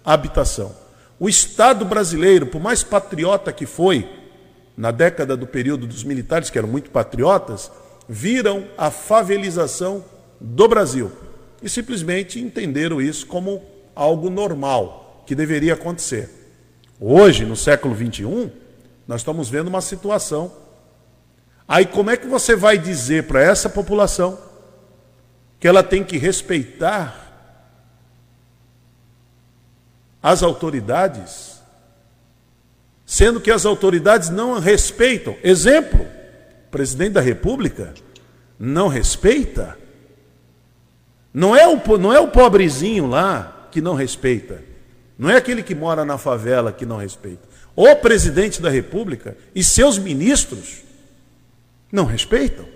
habitação. 0.05 0.73
O 1.19 1.29
Estado 1.29 1.85
brasileiro, 1.85 2.47
por 2.47 2.61
mais 2.61 2.85
patriota 2.85 3.53
que 3.53 3.67
foi, 3.67 4.09
na 4.77 4.93
década 4.93 5.37
do 5.37 5.45
período 5.45 5.89
dos 5.89 6.05
militares, 6.05 6.51
que 6.51 6.57
eram 6.57 6.69
muito 6.69 6.89
patriotas, 6.91 7.69
viram 8.09 8.69
a 8.79 8.89
favelização 8.89 10.05
do 10.41 10.69
Brasil 10.69 11.11
e 11.61 11.69
simplesmente 11.69 12.39
entenderam 12.39 13.01
isso 13.01 13.27
como 13.27 13.61
algo 13.93 14.31
normal, 14.31 15.25
que 15.27 15.35
deveria 15.35 15.75
acontecer. 15.75 16.31
Hoje, 17.01 17.45
no 17.45 17.57
século 17.57 17.93
XXI, 17.93 18.53
nós 19.09 19.23
estamos 19.23 19.49
vendo 19.49 19.67
uma 19.67 19.81
situação 19.81 20.65
Aí 21.69 21.85
como 21.85 22.11
é 22.11 22.17
que 22.17 22.27
você 22.27 22.55
vai 22.55 22.79
dizer 22.79 23.25
para 23.25 23.43
essa 23.43 23.69
população 23.69 24.39
que 25.59 25.67
ela 25.67 25.83
tem 25.83 26.05
que 26.05 26.17
respeitar 26.17 27.25
as 30.23 30.43
autoridades, 30.43 31.61
sendo 33.05 33.41
que 33.41 33.51
as 33.51 33.67
autoridades 33.67 34.29
não 34.31 34.61
respeitam? 34.61 35.37
Exemplo, 35.43 36.03
o 36.67 36.71
presidente 36.71 37.13
da 37.13 37.21
República 37.21 37.95
não 38.59 38.87
respeita. 38.87 39.77
Não 41.35 41.55
é, 41.55 41.67
o, 41.67 41.99
não 41.99 42.13
é 42.13 42.21
o 42.21 42.29
pobrezinho 42.29 43.07
lá 43.07 43.69
que 43.73 43.81
não 43.81 43.95
respeita. 43.95 44.63
Não 45.19 45.29
é 45.29 45.37
aquele 45.37 45.63
que 45.63 45.75
mora 45.75 46.05
na 46.05 46.17
favela 46.17 46.73
que 46.73 46.87
não 46.87 46.97
respeita. 46.97 47.47
O 47.75 47.95
presidente 47.97 48.63
da 48.63 48.71
República 48.71 49.37
e 49.55 49.63
seus 49.65 49.99
ministros 49.99 50.86
não 51.91 52.05
respeitam. 52.05 52.67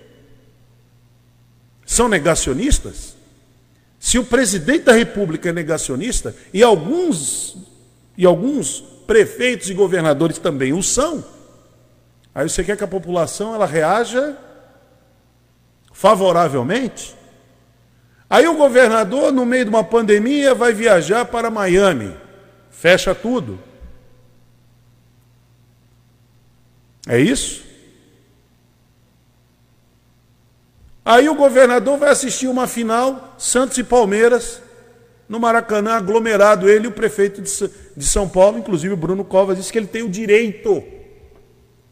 São 1.85 2.09
negacionistas. 2.09 3.16
Se 3.99 4.18
o 4.18 4.25
presidente 4.25 4.85
da 4.85 4.92
República 4.92 5.49
é 5.49 5.53
negacionista 5.53 6.35
e 6.55 6.62
alguns 6.62 7.57
e 8.16 8.25
alguns 8.25 8.81
prefeitos 9.07 9.68
e 9.70 9.75
governadores 9.75 10.38
também 10.38 10.73
o 10.73 10.83
são, 10.83 11.25
aí 12.35 12.49
você 12.49 12.62
quer 12.62 12.77
que 12.77 12.85
a 12.85 12.88
população 12.88 13.55
ela 13.55 13.66
reaja 13.66 14.37
favoravelmente? 15.92 17.14
Aí 18.29 18.46
o 18.46 18.57
governador, 18.57 19.33
no 19.33 19.44
meio 19.44 19.65
de 19.65 19.71
uma 19.71 19.83
pandemia, 19.83 20.54
vai 20.54 20.73
viajar 20.73 21.25
para 21.25 21.50
Miami, 21.50 22.17
fecha 22.71 23.15
tudo. 23.15 23.58
É 27.08 27.19
isso? 27.19 27.69
Aí 31.05 31.29
o 31.29 31.35
governador 31.35 31.98
vai 31.98 32.11
assistir 32.11 32.46
uma 32.46 32.67
final, 32.67 33.35
Santos 33.38 33.79
e 33.79 33.85
Palmeiras, 33.85 34.61
no 35.29 35.38
Maracanã, 35.38 35.92
aglomerado, 35.92 36.69
ele 36.69 36.87
e 36.87 36.88
o 36.88 36.92
prefeito 36.92 37.40
de 37.40 38.05
São 38.05 38.29
Paulo, 38.29 38.59
inclusive 38.59 38.92
o 38.92 38.96
Bruno 38.96 39.25
Covas, 39.25 39.57
disse 39.57 39.73
que 39.73 39.79
ele 39.79 39.87
tem 39.87 40.03
o 40.03 40.09
direito. 40.09 40.83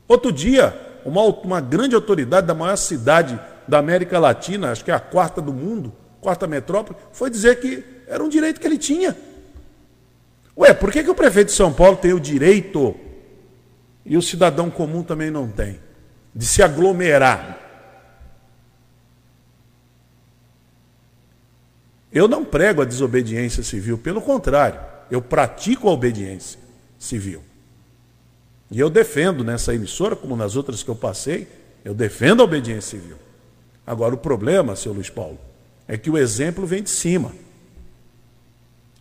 Outro 0.08 0.32
dia, 0.32 0.76
uma, 1.04 1.22
uma 1.22 1.60
grande 1.60 1.94
autoridade 1.94 2.46
da 2.46 2.54
maior 2.54 2.76
cidade 2.76 3.38
da 3.66 3.78
América 3.78 4.18
Latina, 4.18 4.72
acho 4.72 4.84
que 4.84 4.90
é 4.90 4.94
a 4.94 5.00
quarta 5.00 5.40
do 5.40 5.52
mundo, 5.52 5.92
quarta 6.20 6.46
metrópole, 6.46 6.98
foi 7.12 7.30
dizer 7.30 7.60
que 7.60 7.84
era 8.08 8.22
um 8.24 8.28
direito 8.28 8.60
que 8.60 8.66
ele 8.66 8.78
tinha. 8.78 9.16
Ué, 10.56 10.74
por 10.74 10.90
que, 10.90 11.04
que 11.04 11.10
o 11.10 11.14
prefeito 11.14 11.48
de 11.48 11.54
São 11.54 11.72
Paulo 11.72 11.96
tem 11.96 12.12
o 12.12 12.18
direito 12.18 12.96
e 14.04 14.16
o 14.16 14.22
cidadão 14.22 14.68
comum 14.68 15.04
também 15.04 15.30
não 15.30 15.46
tem? 15.46 15.78
De 16.34 16.44
se 16.44 16.62
aglomerar. 16.62 17.67
Eu 22.12 22.26
não 22.26 22.44
prego 22.44 22.82
a 22.82 22.84
desobediência 22.84 23.62
civil, 23.62 23.98
pelo 23.98 24.20
contrário, 24.20 24.80
eu 25.10 25.20
pratico 25.20 25.88
a 25.88 25.92
obediência 25.92 26.58
civil. 26.98 27.42
E 28.70 28.78
eu 28.78 28.90
defendo 28.90 29.42
nessa 29.42 29.74
emissora, 29.74 30.14
como 30.14 30.36
nas 30.36 30.56
outras 30.56 30.82
que 30.82 30.88
eu 30.88 30.96
passei, 30.96 31.46
eu 31.84 31.94
defendo 31.94 32.40
a 32.40 32.44
obediência 32.44 32.98
civil. 32.98 33.16
Agora, 33.86 34.14
o 34.14 34.18
problema, 34.18 34.76
seu 34.76 34.92
Luiz 34.92 35.08
Paulo, 35.08 35.38
é 35.86 35.96
que 35.96 36.10
o 36.10 36.18
exemplo 36.18 36.66
vem 36.66 36.82
de 36.82 36.90
cima. 36.90 37.32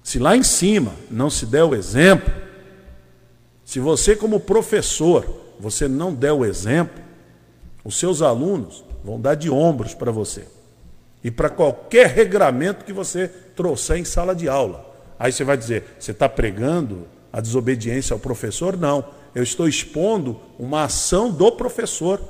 Se 0.01 0.19
lá 0.19 0.37
em 0.37 0.43
cima 0.43 0.93
não 1.11 1.29
se 1.29 1.45
der 1.45 1.65
o 1.65 1.75
exemplo, 1.75 2.31
se 3.65 3.79
você, 3.81 4.15
como 4.15 4.39
professor, 4.39 5.25
você 5.59 5.89
não 5.89 6.13
der 6.13 6.31
o 6.31 6.45
exemplo, 6.45 7.03
os 7.83 7.99
seus 7.99 8.21
alunos 8.21 8.85
vão 9.03 9.19
dar 9.19 9.35
de 9.35 9.49
ombros 9.49 9.93
para 9.93 10.11
você. 10.11 10.47
E 11.23 11.31
para 11.31 11.49
qualquer 11.49 12.07
regramento 12.07 12.85
que 12.85 12.93
você 12.93 13.27
trouxer 13.27 13.97
em 13.97 14.05
sala 14.05 14.35
de 14.35 14.47
aula. 14.47 14.85
Aí 15.19 15.31
você 15.31 15.43
vai 15.43 15.57
dizer, 15.57 15.83
você 15.99 16.11
está 16.11 16.29
pregando 16.29 17.07
a 17.33 17.41
desobediência 17.41 18.13
ao 18.13 18.19
professor? 18.19 18.77
Não. 18.77 19.03
Eu 19.33 19.43
estou 19.43 19.67
expondo 19.67 20.39
uma 20.57 20.83
ação 20.83 21.31
do 21.31 21.51
professor, 21.51 22.21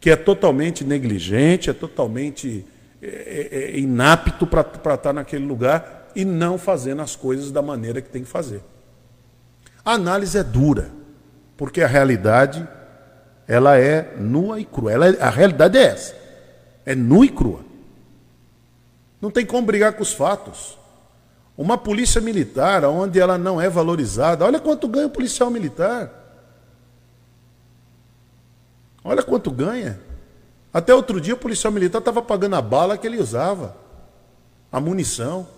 que 0.00 0.10
é 0.10 0.16
totalmente 0.16 0.84
negligente, 0.84 1.70
é 1.70 1.72
totalmente 1.72 2.64
é, 3.02 3.48
é, 3.50 3.76
é 3.76 3.78
inapto 3.78 4.46
para 4.46 4.62
estar 4.62 4.96
tá 4.96 5.12
naquele 5.12 5.44
lugar 5.44 6.10
e 6.14 6.24
não 6.24 6.56
fazendo 6.56 7.02
as 7.02 7.14
coisas 7.14 7.50
da 7.50 7.60
maneira 7.60 8.00
que 8.00 8.08
tem 8.08 8.22
que 8.22 8.28
fazer. 8.28 8.62
A 9.84 9.92
análise 9.92 10.36
é 10.38 10.42
dura, 10.42 10.90
porque 11.56 11.82
a 11.82 11.86
realidade 11.86 12.66
ela 13.46 13.78
é 13.78 14.14
nua 14.18 14.58
e 14.58 14.64
crua. 14.64 14.92
Ela 14.92 15.06
a 15.20 15.30
realidade 15.30 15.78
é 15.78 15.82
essa. 15.82 16.25
É 16.86 16.94
nua 16.94 17.26
e 17.26 17.28
crua. 17.28 17.60
Não 19.20 19.30
tem 19.30 19.44
como 19.44 19.66
brigar 19.66 19.92
com 19.94 20.02
os 20.02 20.12
fatos. 20.12 20.78
Uma 21.58 21.76
polícia 21.76 22.20
militar, 22.20 22.84
onde 22.84 23.18
ela 23.18 23.36
não 23.36 23.60
é 23.60 23.68
valorizada, 23.68 24.44
olha 24.44 24.60
quanto 24.60 24.86
ganha 24.86 25.06
o 25.06 25.10
policial 25.10 25.50
militar. 25.50 26.12
Olha 29.02 29.22
quanto 29.22 29.50
ganha. 29.50 29.98
Até 30.72 30.94
outro 30.94 31.20
dia 31.20 31.34
o 31.34 31.38
policial 31.38 31.72
militar 31.72 31.98
estava 31.98 32.20
pagando 32.20 32.54
a 32.54 32.62
bala 32.62 32.98
que 32.98 33.06
ele 33.06 33.18
usava, 33.18 33.74
a 34.70 34.78
munição. 34.78 35.48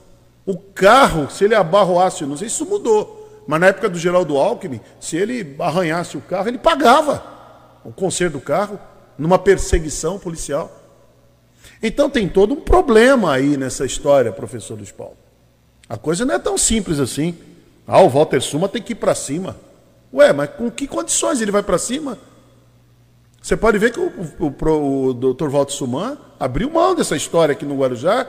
O 0.46 0.56
carro, 0.56 1.28
se 1.28 1.44
ele 1.44 1.54
abarroasse, 1.54 2.24
não 2.24 2.36
sei 2.36 2.48
se 2.48 2.54
isso 2.54 2.66
mudou, 2.66 3.44
mas 3.46 3.60
na 3.60 3.66
época 3.66 3.88
do 3.88 3.98
Geraldo 3.98 4.36
Alckmin, 4.36 4.80
se 5.00 5.16
ele 5.16 5.56
arranhasse 5.58 6.16
o 6.16 6.20
carro, 6.20 6.48
ele 6.48 6.58
pagava 6.58 7.22
o 7.84 7.92
conserto 7.92 8.34
do 8.34 8.40
carro, 8.40 8.78
numa 9.18 9.38
perseguição 9.38 10.18
policial. 10.18 10.77
Então 11.82 12.10
tem 12.10 12.28
todo 12.28 12.54
um 12.54 12.60
problema 12.60 13.32
aí 13.32 13.56
nessa 13.56 13.84
história, 13.84 14.32
professor 14.32 14.74
Luiz 14.76 14.90
Paulo. 14.90 15.16
A 15.88 15.96
coisa 15.96 16.24
não 16.24 16.34
é 16.34 16.38
tão 16.38 16.58
simples 16.58 16.98
assim. 16.98 17.36
Ah, 17.86 18.02
o 18.02 18.08
Walter 18.08 18.40
Suma 18.40 18.68
tem 18.68 18.82
que 18.82 18.92
ir 18.92 18.96
para 18.96 19.14
cima. 19.14 19.56
Ué, 20.12 20.32
mas 20.32 20.50
com 20.50 20.70
que 20.70 20.86
condições 20.86 21.40
ele 21.40 21.50
vai 21.50 21.62
para 21.62 21.78
cima? 21.78 22.18
Você 23.40 23.56
pode 23.56 23.78
ver 23.78 23.92
que 23.92 24.00
o, 24.00 24.12
o, 24.38 25.08
o 25.08 25.14
doutor 25.14 25.48
Walter 25.48 25.72
Suman 25.72 26.18
abriu 26.38 26.70
mão 26.70 26.94
dessa 26.94 27.16
história 27.16 27.52
aqui 27.52 27.64
no 27.64 27.78
Guarujá. 27.78 28.26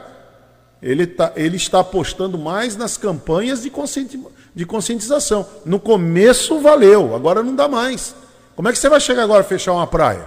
Ele, 0.82 1.06
tá, 1.06 1.34
ele 1.36 1.58
está 1.58 1.80
apostando 1.80 2.38
mais 2.38 2.78
nas 2.78 2.96
campanhas 2.96 3.62
de, 3.62 3.70
conscienti, 3.70 4.22
de 4.56 4.66
conscientização. 4.66 5.46
No 5.66 5.80
começo 5.80 6.60
valeu, 6.60 7.14
agora 7.16 7.44
não 7.44 7.54
dá 7.54 7.68
mais. 7.68 8.16
Como 8.56 8.70
é 8.70 8.72
que 8.72 8.78
você 8.78 8.88
vai 8.88 9.02
chegar 9.02 9.24
agora 9.24 9.42
a 9.42 9.46
fechar 9.46 9.74
uma 9.74 9.88
praia? 9.88 10.26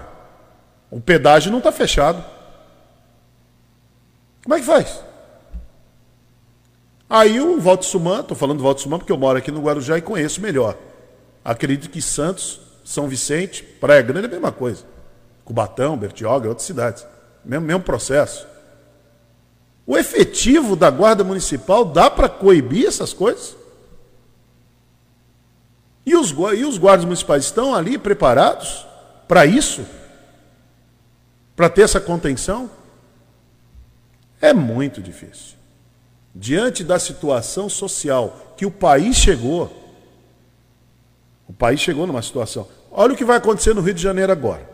O 0.90 1.00
pedágio 1.00 1.50
não 1.50 1.58
está 1.58 1.72
fechado. 1.72 2.22
Como 4.42 4.54
é 4.54 4.60
que 4.60 4.66
faz? 4.66 5.02
Aí 7.08 7.40
o 7.40 7.60
Valdo 7.60 7.84
Suman, 7.84 8.20
estou 8.20 8.36
falando 8.36 8.58
do 8.58 8.64
Valdo 8.64 8.98
porque 8.98 9.12
eu 9.12 9.18
moro 9.18 9.38
aqui 9.38 9.50
no 9.50 9.60
Guarujá 9.60 9.98
e 9.98 10.02
conheço 10.02 10.40
melhor. 10.40 10.76
Acredito 11.44 11.90
que 11.90 12.00
Santos, 12.00 12.60
São 12.84 13.06
Vicente, 13.06 13.62
Praia 13.62 14.02
Grande 14.02 14.26
é 14.26 14.28
a 14.28 14.32
mesma 14.32 14.50
coisa. 14.50 14.84
Cubatão, 15.44 15.96
Bertioga, 15.96 16.48
outras 16.48 16.66
cidades. 16.66 17.06
Mesmo, 17.44 17.66
mesmo 17.66 17.82
processo. 17.82 18.46
O 19.86 19.98
efetivo 19.98 20.74
da 20.74 20.90
Guarda 20.90 21.22
Municipal 21.22 21.84
dá 21.84 22.08
para 22.08 22.28
coibir 22.28 22.86
essas 22.86 23.12
coisas? 23.12 23.56
E 26.04 26.16
os, 26.16 26.30
e 26.30 26.64
os 26.64 26.78
guardas 26.78 27.04
municipais 27.04 27.44
estão 27.44 27.74
ali 27.74 27.96
preparados 27.96 28.86
para 29.28 29.46
isso? 29.46 29.84
Para 31.54 31.68
ter 31.68 31.82
essa 31.82 32.00
contenção? 32.00 32.70
É 34.42 34.52
muito 34.52 35.00
difícil. 35.00 35.56
Diante 36.34 36.82
da 36.82 36.98
situação 36.98 37.68
social 37.68 38.54
que 38.56 38.66
o 38.66 38.70
país 38.70 39.16
chegou, 39.16 39.70
o 41.48 41.52
país 41.52 41.78
chegou 41.78 42.08
numa 42.08 42.22
situação. 42.22 42.66
Olha 42.90 43.14
o 43.14 43.16
que 43.16 43.24
vai 43.24 43.36
acontecer 43.36 43.72
no 43.72 43.80
Rio 43.80 43.94
de 43.94 44.02
Janeiro 44.02 44.32
agora. 44.32 44.68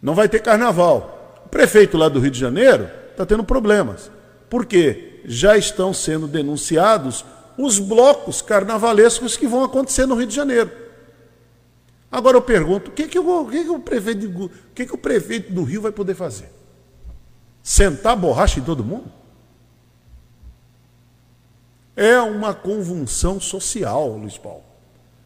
Não 0.00 0.14
vai 0.14 0.26
ter 0.26 0.40
carnaval. 0.40 1.42
O 1.44 1.48
prefeito 1.50 1.98
lá 1.98 2.08
do 2.08 2.18
Rio 2.18 2.30
de 2.30 2.40
Janeiro 2.40 2.88
está 3.10 3.26
tendo 3.26 3.44
problemas. 3.44 4.10
Por 4.48 4.64
quê? 4.64 5.20
Já 5.26 5.58
estão 5.58 5.92
sendo 5.92 6.26
denunciados 6.26 7.24
os 7.58 7.78
blocos 7.78 8.40
carnavalescos 8.40 9.36
que 9.36 9.46
vão 9.46 9.64
acontecer 9.64 10.06
no 10.06 10.14
Rio 10.14 10.26
de 10.26 10.34
Janeiro. 10.34 10.70
Agora 12.10 12.38
eu 12.38 12.42
pergunto, 12.42 12.90
o 12.90 12.94
que, 12.94 13.06
que, 13.06 13.18
o, 13.18 13.46
que, 13.46 13.64
que, 13.64 13.70
o, 13.70 13.80
prefeito, 13.80 14.26
o 14.26 14.50
que, 14.74 14.86
que 14.86 14.94
o 14.94 14.98
prefeito 14.98 15.52
do 15.52 15.62
Rio 15.62 15.82
vai 15.82 15.92
poder 15.92 16.14
fazer? 16.14 16.57
Sentar 17.68 18.16
borracha 18.16 18.58
em 18.58 18.62
todo 18.62 18.82
mundo? 18.82 19.12
É 21.94 22.18
uma 22.18 22.54
convulsão 22.54 23.38
social, 23.38 24.16
Luiz 24.16 24.38
Paulo. 24.38 24.62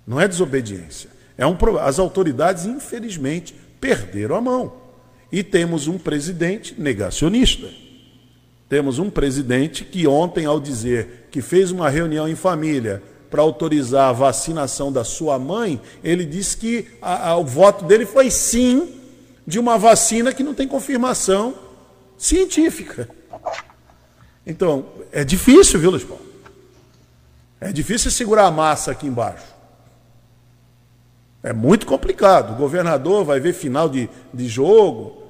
Não 0.05 0.21
é 0.21 0.27
desobediência. 0.27 1.09
É 1.39 1.47
um, 1.47 1.57
as 1.81 2.01
autoridades, 2.01 2.67
infelizmente, 2.67 3.55
perderam 3.81 4.35
a 4.35 4.41
mão. 4.41 4.73
E 5.31 5.45
temos 5.45 5.87
um 5.87 5.97
presidente 5.97 6.75
negacionista. 6.81 7.69
Temos 8.69 8.99
um 8.99 9.09
presidente 9.09 9.85
que 9.85 10.09
ontem, 10.09 10.45
ao 10.45 10.59
dizer 10.59 11.29
que 11.31 11.41
fez 11.41 11.71
uma 11.71 11.89
reunião 11.89 12.29
em 12.29 12.35
família 12.35 13.01
para 13.31 13.41
autorizar 13.41 14.09
a 14.09 14.13
vacinação 14.13 14.91
da 14.91 15.05
sua 15.05 15.39
mãe, 15.39 15.81
ele 16.03 16.25
disse 16.25 16.57
que 16.57 16.89
a, 17.01 17.29
a, 17.29 17.37
o 17.37 17.45
voto 17.45 17.85
dele 17.85 18.05
foi 18.05 18.33
sim 18.33 18.97
de 19.47 19.61
uma 19.61 19.79
vacina 19.79 20.33
que 20.33 20.43
não 20.43 20.55
tem 20.55 20.67
confirmação 20.67 21.71
científica. 22.23 23.09
Então, 24.47 24.87
é 25.11 25.25
difícil, 25.25 25.81
viu, 25.81 25.91
Luiz 25.91 26.05
Paulo? 26.05 26.25
É 27.61 27.73
difícil 27.73 28.13
segurar 28.13 28.47
a 28.47 28.51
massa 28.51 28.93
aqui 28.93 29.09
embaixo. 29.09 29.45
É 31.43 31.53
muito 31.53 31.85
complicado. 31.85 32.53
O 32.53 32.57
governador 32.57 33.25
vai 33.25 33.41
ver 33.41 33.53
final 33.53 33.89
de, 33.89 34.09
de 34.33 34.47
jogo, 34.47 35.21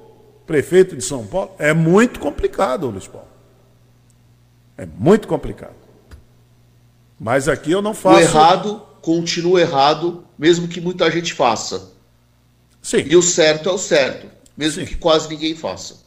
prefeito 0.45 0.95
de 0.95 1.03
São 1.03 1.25
Paulo. 1.25 1.51
É 1.57 1.73
muito 1.73 2.19
complicado, 2.19 2.87
Luiz 2.89 3.07
Paulo. 3.07 3.27
É 4.77 4.85
muito 4.85 5.27
complicado. 5.27 5.75
Mas 7.19 7.47
aqui 7.47 7.71
eu 7.71 7.81
não 7.81 7.95
faço. 7.95 8.17
O 8.17 8.21
errado 8.21 8.81
continua 9.01 9.61
errado, 9.61 10.25
mesmo 10.37 10.67
que 10.67 10.79
muita 10.79 11.09
gente 11.09 11.33
faça. 11.33 11.91
Sim. 12.83 13.03
E 13.07 13.15
o 13.15 13.21
certo 13.21 13.69
é 13.69 13.71
o 13.71 13.77
certo, 13.77 14.27
mesmo 14.55 14.81
Sim. 14.81 14.87
que 14.87 14.95
quase 14.95 15.27
ninguém 15.29 15.55
faça. 15.55 16.02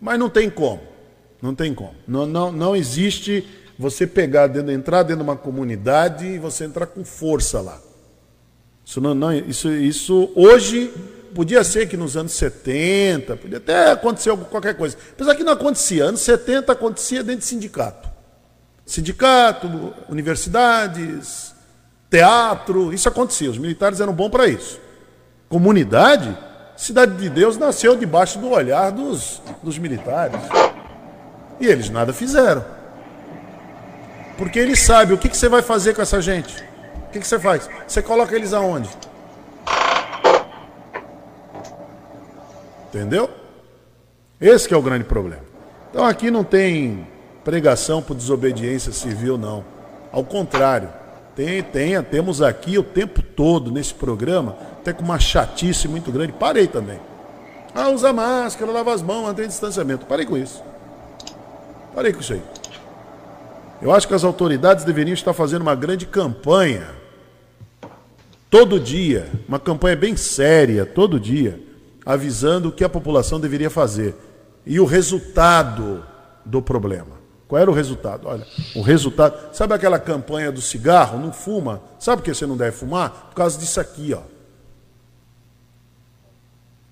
Mas 0.00 0.18
não 0.18 0.28
tem 0.28 0.48
como. 0.48 0.82
Não 1.40 1.54
tem 1.54 1.74
como. 1.74 1.94
Não, 2.06 2.26
não, 2.26 2.52
não 2.52 2.76
existe 2.76 3.46
você 3.78 4.06
pegar, 4.06 4.48
dentro, 4.48 4.72
entrar 4.72 5.02
dentro 5.02 5.18
de 5.18 5.30
uma 5.30 5.36
comunidade 5.36 6.26
e 6.26 6.38
você 6.38 6.64
entrar 6.64 6.86
com 6.86 7.04
força 7.04 7.60
lá. 7.60 7.80
Isso, 8.84 9.00
não, 9.00 9.14
não, 9.14 9.32
isso, 9.32 9.70
isso 9.70 10.32
hoje 10.34 10.92
podia 11.34 11.62
ser 11.62 11.88
que 11.88 11.96
nos 11.96 12.16
anos 12.16 12.32
70, 12.32 13.36
podia 13.36 13.58
até 13.58 13.92
acontecer 13.92 14.36
qualquer 14.50 14.74
coisa. 14.74 14.96
Apesar 15.12 15.34
que 15.34 15.44
não 15.44 15.52
acontecia. 15.52 16.04
Anos 16.04 16.20
70 16.20 16.72
acontecia 16.72 17.22
dentro 17.22 17.40
de 17.40 17.46
sindicato. 17.46 18.08
Sindicato, 18.84 19.94
universidades, 20.08 21.54
teatro, 22.10 22.92
isso 22.92 23.08
acontecia. 23.08 23.50
Os 23.50 23.58
militares 23.58 24.00
eram 24.00 24.12
bons 24.12 24.30
para 24.30 24.48
isso. 24.48 24.80
Comunidade, 25.48 26.36
Cidade 26.78 27.16
de 27.16 27.28
Deus 27.28 27.58
nasceu 27.58 27.96
debaixo 27.96 28.38
do 28.38 28.50
olhar 28.50 28.92
dos, 28.92 29.42
dos 29.60 29.76
militares. 29.76 30.40
E 31.58 31.66
eles 31.66 31.90
nada 31.90 32.12
fizeram. 32.12 32.64
Porque 34.36 34.60
eles 34.60 34.78
sabem 34.78 35.12
o 35.12 35.18
que, 35.18 35.28
que 35.28 35.36
você 35.36 35.48
vai 35.48 35.60
fazer 35.60 35.92
com 35.92 36.00
essa 36.00 36.22
gente. 36.22 36.62
O 37.08 37.10
que, 37.10 37.18
que 37.18 37.26
você 37.26 37.36
faz? 37.36 37.68
Você 37.84 38.00
coloca 38.00 38.32
eles 38.36 38.52
aonde? 38.52 38.88
Entendeu? 42.88 43.28
Esse 44.40 44.72
é 44.72 44.76
o 44.76 44.80
grande 44.80 45.02
problema. 45.02 45.42
Então 45.90 46.04
aqui 46.04 46.30
não 46.30 46.44
tem 46.44 47.08
pregação 47.42 48.00
por 48.00 48.14
desobediência 48.14 48.92
civil, 48.92 49.36
não. 49.36 49.64
Ao 50.12 50.22
contrário, 50.22 50.88
tem, 51.34 51.60
tem, 51.60 52.00
temos 52.04 52.40
aqui 52.40 52.78
o 52.78 52.84
tempo 52.84 53.20
todo 53.20 53.72
nesse 53.72 53.92
programa 53.92 54.56
até 54.88 54.92
com 54.92 55.04
uma 55.04 55.18
chatice 55.18 55.86
muito 55.86 56.10
grande. 56.10 56.32
Parei 56.32 56.66
também. 56.66 56.98
Ah, 57.74 57.90
usa 57.90 58.12
máscara, 58.12 58.72
lava 58.72 58.94
as 58.94 59.02
mãos, 59.02 59.24
mantém 59.24 59.46
distanciamento. 59.46 60.06
Parei 60.06 60.24
com 60.24 60.36
isso. 60.36 60.62
Parei 61.94 62.12
com 62.12 62.20
isso 62.20 62.32
aí. 62.32 62.42
Eu 63.80 63.92
acho 63.92 64.08
que 64.08 64.14
as 64.14 64.24
autoridades 64.24 64.84
deveriam 64.84 65.14
estar 65.14 65.32
fazendo 65.32 65.62
uma 65.62 65.74
grande 65.74 66.06
campanha. 66.06 66.88
Todo 68.50 68.80
dia, 68.80 69.30
uma 69.46 69.60
campanha 69.60 69.94
bem 69.94 70.16
séria, 70.16 70.86
todo 70.86 71.20
dia, 71.20 71.60
avisando 72.04 72.70
o 72.70 72.72
que 72.72 72.82
a 72.82 72.88
população 72.88 73.38
deveria 73.38 73.68
fazer 73.68 74.16
e 74.64 74.80
o 74.80 74.86
resultado 74.86 76.02
do 76.44 76.62
problema. 76.62 77.18
Qual 77.46 77.60
era 77.60 77.70
o 77.70 77.74
resultado? 77.74 78.26
Olha, 78.26 78.46
o 78.74 78.82
resultado. 78.82 79.54
Sabe 79.54 79.74
aquela 79.74 79.98
campanha 79.98 80.50
do 80.50 80.60
cigarro? 80.60 81.18
Não 81.18 81.32
fuma. 81.32 81.80
Sabe 81.98 82.22
por 82.22 82.24
que 82.24 82.34
você 82.34 82.46
não 82.46 82.56
deve 82.56 82.72
fumar? 82.72 83.28
Por 83.28 83.34
causa 83.34 83.58
disso 83.58 83.80
aqui, 83.80 84.14
ó. 84.14 84.37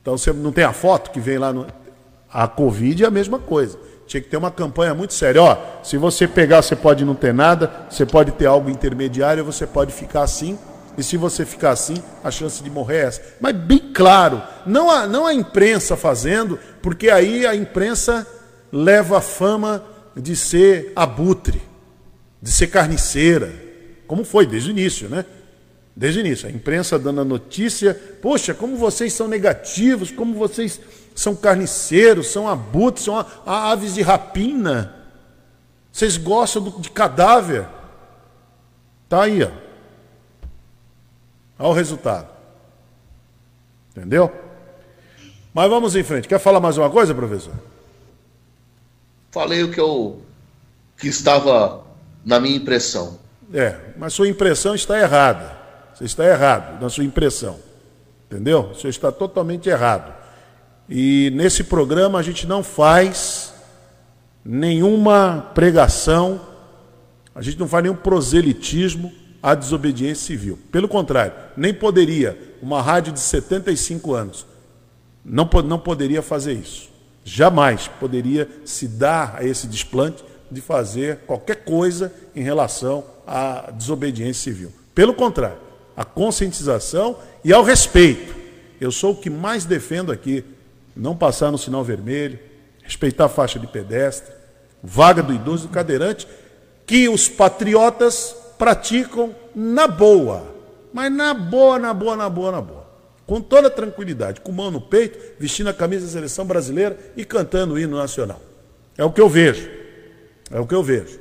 Então 0.07 0.17
você 0.17 0.33
não 0.33 0.53
tem 0.53 0.63
a 0.63 0.73
foto 0.73 1.11
que 1.11 1.19
vem 1.19 1.37
lá 1.37 1.53
no. 1.53 1.67
A 2.33 2.47
Covid 2.47 3.03
é 3.03 3.09
a 3.09 3.11
mesma 3.11 3.41
coisa. 3.41 3.77
Tinha 4.07 4.21
que 4.21 4.29
ter 4.29 4.37
uma 4.37 4.53
campanha 4.53 4.95
muito 4.95 5.13
séria. 5.13 5.43
Ó, 5.43 5.59
se 5.83 5.97
você 5.97 6.29
pegar, 6.29 6.63
você 6.63 6.77
pode 6.77 7.05
não 7.05 7.17
ter 7.17 7.35
nada, 7.35 7.89
você 7.91 8.07
pode 8.07 8.31
ter 8.31 8.47
algo 8.47 8.71
intermediário, 8.71 9.45
você 9.45 9.67
pode 9.67 9.93
ficar 9.93 10.23
assim. 10.23 10.57
E 10.97 11.03
se 11.03 11.17
você 11.17 11.45
ficar 11.45 11.71
assim, 11.71 11.97
a 12.23 12.31
chance 12.31 12.63
de 12.63 12.71
morrer 12.71 12.99
é 12.99 13.05
essa. 13.07 13.23
Mas 13.41 13.57
bem 13.57 13.91
claro, 13.93 14.41
não 14.65 14.89
a, 14.89 15.09
não 15.09 15.27
a 15.27 15.35
imprensa 15.35 15.97
fazendo, 15.97 16.57
porque 16.81 17.11
aí 17.11 17.45
a 17.45 17.57
imprensa 17.57 18.25
leva 18.71 19.19
a 19.19 19.21
fama 19.21 19.83
de 20.15 20.37
ser 20.37 20.93
abutre, 20.95 21.61
de 22.41 22.53
ser 22.53 22.69
carniceira, 22.69 23.53
como 24.07 24.23
foi 24.23 24.47
desde 24.47 24.71
o 24.71 24.73
início, 24.73 25.09
né? 25.09 25.25
Desde 25.97 26.21
o 26.21 26.27
início, 26.27 26.47
a 26.47 26.53
imprensa 26.53 26.99
dando 26.99 27.23
a 27.23 27.25
notícia, 27.25 27.95
poxa, 28.21 28.53
como 28.53 28.77
vocês 28.77 29.15
são 29.15 29.27
negativos, 29.27 30.11
como 30.11 30.35
vocês 30.35 30.79
são 31.15 31.35
carniceiros, 31.35 32.27
são 32.27 32.47
abutres, 32.47 33.07
são 33.07 33.25
aves 33.47 33.95
de 33.95 34.03
rapina. 34.03 34.95
Vocês 35.91 36.19
gostam 36.19 36.63
de 36.79 36.91
cadáver. 36.91 37.67
Tá 39.09 39.23
aí, 39.23 39.43
ó. 39.43 39.51
Olha 41.59 41.69
o 41.71 41.73
resultado. 41.73 42.29
Entendeu? 43.97 44.31
Mas 45.55 45.71
vamos 45.71 45.97
em 45.97 46.03
frente. 46.03 46.29
Quer 46.29 46.39
falar 46.39 46.61
mais 46.61 46.77
uma 46.77 46.91
coisa, 46.91 47.15
professor? 47.15 47.55
Falei 49.31 49.63
o 49.63 49.71
que 49.71 49.81
eu 49.81 50.21
que 50.99 51.09
estava 51.09 51.85
na 52.23 52.39
minha 52.39 52.57
impressão. 52.57 53.19
É, 53.55 53.79
mas 53.97 54.13
sua 54.13 54.29
impressão 54.29 54.75
está 54.75 55.01
errada. 55.01 55.56
Você 55.97 56.05
está 56.05 56.27
errado 56.27 56.79
na 56.79 56.91
sua 56.91 57.05
impressão. 57.05 57.59
Entendeu? 58.27 58.75
Você 58.75 58.89
está 58.89 59.11
totalmente 59.11 59.67
errado. 59.69 60.15
E 60.89 61.33
nesse 61.35 61.65
programa 61.65 62.19
a 62.19 62.23
gente 62.23 62.47
não 62.47 62.63
faz 62.63 63.55
nenhuma 64.45 65.51
pregação, 65.55 66.39
a 67.35 67.41
gente 67.41 67.59
não 67.59 67.67
faz 67.67 67.83
nenhum 67.83 67.97
proselitismo 67.97 69.11
à 69.43 69.55
desobediência 69.55 70.27
civil. 70.27 70.59
Pelo 70.71 70.87
contrário, 70.87 71.33
nem 71.57 71.73
poderia 71.73 72.39
uma 72.61 72.83
rádio 72.83 73.13
de 73.15 73.21
75 73.21 74.13
anos 74.13 74.47
não, 75.25 75.49
não 75.65 75.79
poderia 75.79 76.21
fazer 76.21 76.53
isso. 76.53 76.91
Jamais 77.25 77.89
poderia 77.89 78.49
se 78.67 78.87
dar 78.87 79.37
a 79.39 79.45
esse 79.45 79.67
desplante 79.67 80.23
de 80.51 80.61
fazer 80.61 81.21
qualquer 81.27 81.65
coisa 81.65 82.13
em 82.35 82.43
relação 82.43 83.03
à 83.27 83.73
desobediência 83.73 84.53
civil. 84.53 84.73
Pelo 84.95 85.15
contrário, 85.15 85.66
a 85.97 86.05
conscientização 86.05 87.19
e 87.43 87.53
ao 87.53 87.65
respeito. 87.65 88.35
Eu 88.81 88.93
sou 88.93 89.13
o 89.13 89.17
que 89.17 89.31
mais 89.31 89.65
defendo 89.65 90.13
aqui 90.13 90.45
não 90.95 91.17
passar 91.17 91.51
no 91.51 91.59
sinal 91.59 91.83
vermelho, 91.83 92.39
respeitar 92.83 93.27
a 93.27 93.29
faixa 93.29 93.59
de 93.59 93.67
pedestre, 93.67 94.33
vaga 94.83 95.23
do 95.23 95.33
idoso 95.33 95.65
e 95.65 95.69
do 95.69 95.73
cadeirante, 95.73 96.27
que 96.87 97.09
os 97.09 97.29
patriotas 97.29 98.35
praticam 98.59 99.35
na 99.55 99.87
boa, 99.87 100.55
mas 100.93 101.13
na 101.13 101.35
boa, 101.35 101.79
na 101.79 101.93
boa, 101.93 102.17
na 102.17 102.29
boa, 102.29 102.53
na 102.53 102.61
boa. 102.61 102.87
Com 103.27 103.41
toda 103.41 103.69
tranquilidade, 103.69 104.41
com 104.41 104.53
mão 104.53 104.71
no 104.71 104.81
peito, 104.81 105.19
vestindo 105.39 105.69
a 105.69 105.75
camisa 105.75 106.07
da 106.07 106.13
seleção 106.13 106.45
brasileira 106.45 106.97
e 107.17 107.25
cantando 107.25 107.75
o 107.75 107.79
hino 107.79 107.97
nacional. 107.97 108.41
É 108.97 109.05
o 109.05 109.11
que 109.11 109.21
eu 109.21 109.29
vejo. 109.29 109.69
É 110.51 110.61
o 110.61 110.67
que 110.67 110.75
eu 110.75 110.83
vejo. 110.83 111.19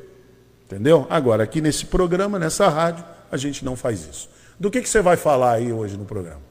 Entendeu? 0.65 1.07
Agora, 1.09 1.43
aqui 1.43 1.61
nesse 1.61 1.85
programa, 1.87 2.37
nessa 2.37 2.69
rádio, 2.69 3.03
a 3.31 3.37
gente 3.37 3.65
não 3.65 3.75
faz 3.75 4.07
isso. 4.07 4.29
Do 4.59 4.71
que, 4.71 4.81
que 4.81 4.89
você 4.89 5.01
vai 5.01 5.17
falar 5.17 5.53
aí 5.53 5.71
hoje 5.71 5.97
no 5.97 6.05
programa? 6.05 6.41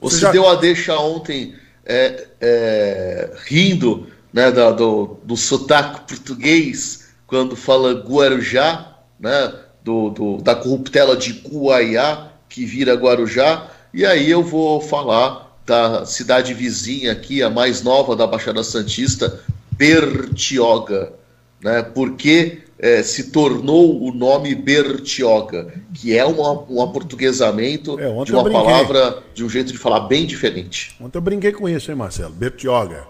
Você, 0.00 0.16
você 0.16 0.22
já... 0.22 0.32
deu 0.32 0.48
a 0.48 0.54
deixa 0.54 0.98
ontem 0.98 1.54
é, 1.84 2.26
é, 2.40 3.30
rindo 3.46 4.06
né, 4.32 4.50
do, 4.50 4.72
do, 4.72 5.20
do 5.24 5.36
sotaque 5.36 6.00
português 6.06 7.08
quando 7.26 7.56
fala 7.56 7.92
Guarujá, 7.92 8.96
né, 9.18 9.54
do, 9.82 10.10
do, 10.10 10.36
da 10.38 10.54
corruptela 10.54 11.16
de 11.16 11.32
Guaiá, 11.32 12.28
que 12.48 12.64
vira 12.64 12.94
Guarujá, 12.94 13.68
e 13.92 14.04
aí 14.04 14.30
eu 14.30 14.42
vou 14.42 14.80
falar 14.80 15.48
da 15.66 16.06
cidade 16.06 16.54
vizinha 16.54 17.12
aqui, 17.12 17.42
a 17.42 17.50
mais 17.50 17.82
nova 17.82 18.16
da 18.16 18.26
Baixada 18.26 18.64
Santista, 18.64 19.40
Bertioga. 19.72 21.12
Né, 21.60 21.82
porque 21.82 22.62
é, 22.78 23.02
se 23.02 23.30
tornou 23.30 24.02
o 24.02 24.12
nome 24.12 24.54
Bertioga, 24.54 25.74
que 25.92 26.16
é 26.16 26.24
uma, 26.24 26.62
um 26.70 26.80
aportuguesamento 26.80 27.98
é, 27.98 28.24
de 28.24 28.32
uma 28.32 28.48
palavra, 28.48 29.22
de 29.34 29.44
um 29.44 29.48
jeito 29.48 29.72
de 29.72 29.78
falar 29.78 30.00
bem 30.00 30.24
diferente. 30.26 30.94
Ontem 31.00 31.18
eu 31.18 31.22
brinquei 31.22 31.52
com 31.52 31.68
isso, 31.68 31.90
hein, 31.90 31.96
Marcelo? 31.96 32.32
Bertioga. 32.32 33.06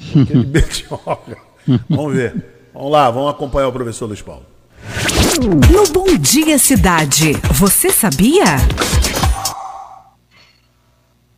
Bertioga. 0.46 1.38
Vamos 1.88 2.14
ver. 2.14 2.44
Vamos 2.74 2.92
lá, 2.92 3.10
vamos 3.10 3.30
acompanhar 3.30 3.68
o 3.68 3.72
professor 3.72 4.06
Luiz 4.06 4.22
Paulo. 4.22 4.44
No 5.72 5.86
Bom 5.92 6.16
Dia 6.18 6.58
Cidade, 6.58 7.32
você 7.54 7.90
sabia? 7.90 8.44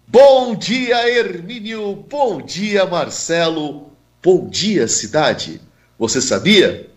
Bom 0.07 0.55
dia, 0.55 1.09
Hermínio. 1.09 2.05
Bom 2.09 2.43
dia, 2.43 2.85
Marcelo. 2.85 3.93
Bom 4.23 4.47
dia, 4.47 4.87
cidade. 4.87 5.59
Você 5.99 6.21
sabia? 6.21 6.92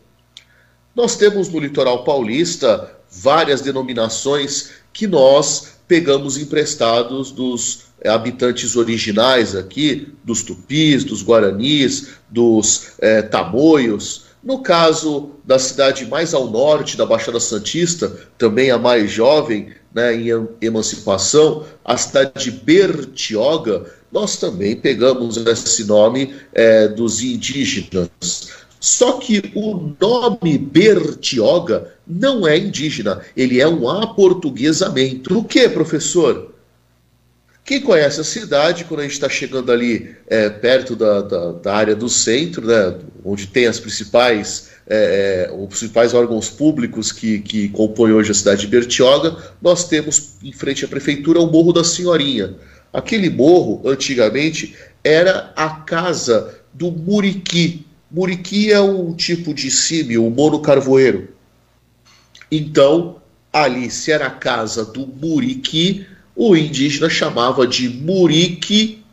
Nós 0.96 1.18
temos 1.18 1.50
no 1.50 1.60
litoral 1.60 2.06
paulista 2.06 2.90
várias 3.12 3.60
denominações 3.60 4.72
que 4.94 5.06
nós 5.06 5.76
pegamos 5.88 6.38
emprestados 6.38 7.32
dos 7.32 7.86
habitantes 8.06 8.78
originais 8.78 9.56
aqui, 9.56 10.14
dos 10.24 10.42
tupis, 10.42 11.04
dos 11.04 11.22
guaranis, 11.22 12.12
dos 12.30 12.94
é, 13.00 13.22
tamoios. 13.22 14.26
No 14.42 14.60
caso 14.60 15.32
da 15.44 15.60
cidade 15.60 16.06
mais 16.06 16.34
ao 16.34 16.50
norte 16.50 16.96
da 16.96 17.06
Baixada 17.06 17.40
Santista, 17.40 18.16
também 18.38 18.72
a 18.72 18.78
mais 18.78 19.12
jovem 19.12 19.74
né, 19.94 20.16
em 20.16 20.48
emancipação, 20.62 21.66
a 21.84 21.98
cidade 21.98 22.46
de 22.46 22.52
Bertioga, 22.52 23.86
nós 24.12 24.38
também 24.38 24.76
pegamos 24.76 25.36
esse 25.36 25.84
nome 25.84 26.34
é, 26.54 26.88
dos 26.88 27.22
indígenas. 27.22 28.65
Só 28.80 29.14
que 29.14 29.52
o 29.56 29.96
nome 30.00 30.58
Bertioga 30.58 31.94
não 32.06 32.48
é 32.48 32.58
indígena, 32.58 33.22
ele 33.36 33.60
é 33.60 33.68
um 33.68 33.90
aportuguesamento. 33.90 35.38
O 35.38 35.44
que, 35.44 35.68
professor? 35.70 36.54
Quem 37.66 37.82
conhece 37.82 38.22
a 38.22 38.24
cidade, 38.24 38.86
quando 38.86 39.00
a 39.00 39.04
gente 39.04 39.14
está 39.14 39.28
chegando 39.28 39.72
ali 39.72 40.16
é, 40.28 40.50
perto 40.52 40.96
da, 40.96 41.22
da, 41.22 41.52
da, 41.54 41.76
área 41.76 41.96
do 41.96 42.08
centro, 42.08 42.68
né, 42.68 42.96
onde 43.24 43.48
tem 43.48 43.66
as 43.66 43.80
principais, 43.80 44.70
é, 44.88 45.48
é, 45.50 45.52
os 45.52 45.68
principais 45.70 46.14
órgãos 46.14 46.48
públicos 46.48 47.12
que, 47.12 47.40
que 47.40 47.70
compõem 47.70 48.14
hoje 48.14 48.30
a 48.30 48.36
cidade 48.36 48.62
de 48.62 48.68
Bertioga, 48.68 49.36
nós 49.60 49.88
temos 49.88 50.34
em 50.44 50.54
frente 50.54 50.86
à 50.86 50.88
prefeitura 50.88 51.40
o 51.40 51.52
Morro 51.52 51.74
da 51.74 51.84
Senhorinha. 51.84 52.54
Aquele 52.94 53.32
morro, 53.32 53.82
antigamente, 53.84 54.76
era 55.04 55.52
a 55.56 55.70
casa 55.70 56.54
do 56.72 56.92
Muriqui, 56.92 57.84
Muriqui 58.16 58.72
é 58.72 58.80
um 58.80 59.14
tipo 59.14 59.54
de 59.54 59.70
símio, 59.70 60.26
um 60.26 60.30
monocarvoeiro. 60.30 61.28
Então, 62.50 63.18
ali, 63.52 63.92
se 63.92 64.10
era 64.10 64.28
a 64.28 64.32
casa 64.32 64.86
do 64.86 65.06
Muriqui, 65.06 66.08
o 66.34 66.56
indígena 66.56 67.10
chamava 67.10 67.68
de 67.68 67.90
Muriqui-Oca. 67.90 69.06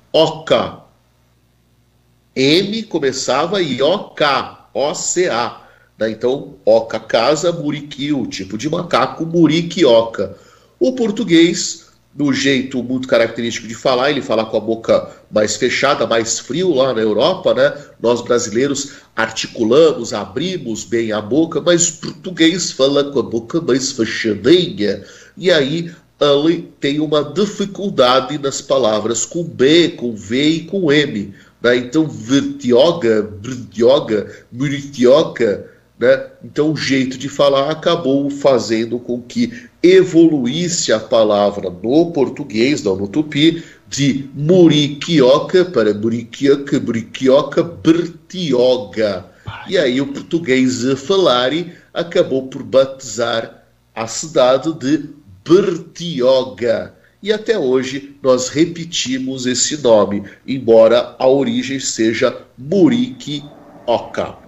M 2.37 2.85
começava 2.85 3.61
e 3.61 3.83
O-K, 3.83 4.69
O-C-A. 4.73 5.63
Né? 5.99 6.13
Então, 6.13 6.55
Oca 6.65 7.01
casa, 7.01 7.51
Muriqui, 7.51 8.13
o 8.13 8.25
tipo 8.25 8.57
de 8.57 8.71
macaco, 8.71 9.27
Muriqui-Oca. 9.27 10.39
O 10.79 10.93
português 10.93 11.92
do 12.15 12.33
jeito 12.33 12.83
muito 12.83 13.09
característico 13.09 13.67
de 13.67 13.75
falar, 13.75 14.11
ele 14.11 14.21
fala 14.21 14.45
com 14.45 14.57
a 14.57 14.61
boca 14.61 15.11
mais 15.31 15.57
fechada, 15.57 16.07
mais 16.07 16.39
frio 16.39 16.75
lá 16.75 16.93
na 16.93 17.01
Europa, 17.01 17.55
né? 17.55 17.73
Nós 18.01 18.21
brasileiros 18.21 18.93
articulamos, 19.17 20.13
abrimos 20.13 20.85
bem 20.85 21.13
a 21.13 21.21
boca, 21.21 21.61
mas 21.61 21.89
o 21.89 21.93
português 21.99 22.71
fala 22.71 23.05
com 23.05 23.19
a 23.19 23.23
boca 23.23 23.61
mais 23.61 23.93
fechadinha. 23.93 25.03
E 25.37 25.51
aí 25.51 25.91
ele 26.21 26.73
tem 26.79 27.01
uma 27.01 27.25
dificuldade 27.25 28.39
nas 28.39 28.61
palavras 28.61 29.25
com 29.25 29.43
B, 29.43 29.91
com 29.91 30.15
V 30.15 30.43
e 30.43 30.61
com 30.65 30.93
M. 30.93 31.35
Né? 31.63 31.77
Então, 31.77 32.07
vertioga, 32.07 33.23
brdioga, 33.23 34.31
muritioca, 34.53 35.72
né? 36.03 36.27
Então, 36.43 36.73
o 36.73 36.77
jeito 36.77 37.17
de 37.17 37.29
falar 37.29 37.71
acabou 37.71 38.29
fazendo 38.29 38.99
com 38.99 39.23
que 39.23 39.69
evoluísse 39.81 40.93
a 40.93 40.99
palavra 40.99 41.71
no 41.71 42.11
português, 42.11 42.83
não 42.83 42.97
no 42.97 43.07
tupi, 43.07 43.63
de 43.89 44.29
muriquioca 44.35 45.65
para 45.65 45.95
muriquioca, 45.95 46.81
muriquioca, 46.81 47.63
bertioga. 47.63 49.27
E 49.69 49.79
aí 49.79 50.01
o 50.01 50.09
português 50.09 50.85
a 50.85 50.97
falar 50.97 51.53
acabou 51.95 52.49
por 52.49 52.65
batizar 52.65 53.63
a 53.95 54.09
cidade 54.09 54.73
de 54.73 55.09
Bertioga. 55.45 56.95
E 57.23 57.33
até 57.33 57.57
hoje 57.57 58.17
nós 58.21 58.49
repetimos 58.49 59.47
esse 59.47 59.81
nome, 59.81 60.25
embora 60.47 61.15
a 61.17 61.29
origem 61.29 61.79
seja 61.79 62.37
Muriquioca. 62.59 64.42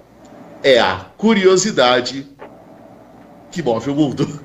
É 0.66 0.80
a 0.80 0.96
curiosidade 1.18 2.26
que 3.50 3.62
move 3.62 3.90
o 3.90 3.94
mundo. 3.94 4.40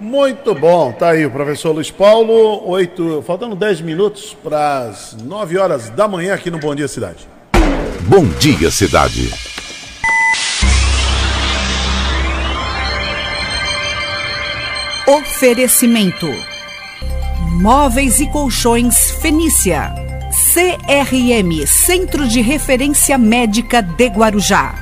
Muito 0.00 0.54
bom, 0.54 0.92
tá 0.92 1.10
aí 1.10 1.26
o 1.26 1.32
professor 1.32 1.72
Luiz 1.72 1.90
Paulo, 1.90 2.64
oito, 2.68 3.24
faltando 3.26 3.56
10 3.56 3.80
minutos 3.80 4.36
para 4.40 4.82
as 4.82 5.14
9 5.20 5.58
horas 5.58 5.90
da 5.90 6.06
manhã 6.06 6.34
aqui 6.34 6.48
no 6.48 6.60
Bom 6.60 6.76
Dia 6.76 6.86
Cidade. 6.86 7.26
Bom 8.02 8.24
Dia 8.38 8.70
Cidade. 8.70 9.32
Oferecimento: 15.08 16.28
Móveis 17.60 18.20
e 18.20 18.30
Colchões 18.30 19.10
Fenícia. 19.20 19.92
CRM 20.52 21.66
Centro 21.66 22.28
de 22.28 22.40
Referência 22.40 23.18
Médica 23.18 23.82
de 23.82 24.06
Guarujá. 24.06 24.81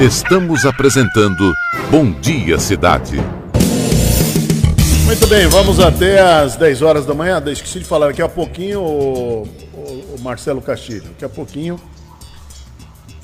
Estamos 0.00 0.66
apresentando 0.66 1.54
Bom 1.90 2.12
Dia 2.20 2.58
Cidade. 2.58 3.16
Muito 5.06 5.26
bem, 5.26 5.48
vamos 5.48 5.80
até 5.80 6.20
às 6.20 6.54
10 6.54 6.82
horas 6.82 7.06
da 7.06 7.14
manhã. 7.14 7.42
Esqueci 7.46 7.78
de 7.78 7.86
falar 7.86 8.08
daqui 8.08 8.20
a 8.20 8.28
pouquinho, 8.28 8.82
o, 8.82 9.42
o, 9.72 10.16
o 10.18 10.20
Marcelo 10.20 10.60
Castilho. 10.60 11.04
Daqui 11.04 11.24
a 11.24 11.30
pouquinho 11.30 11.80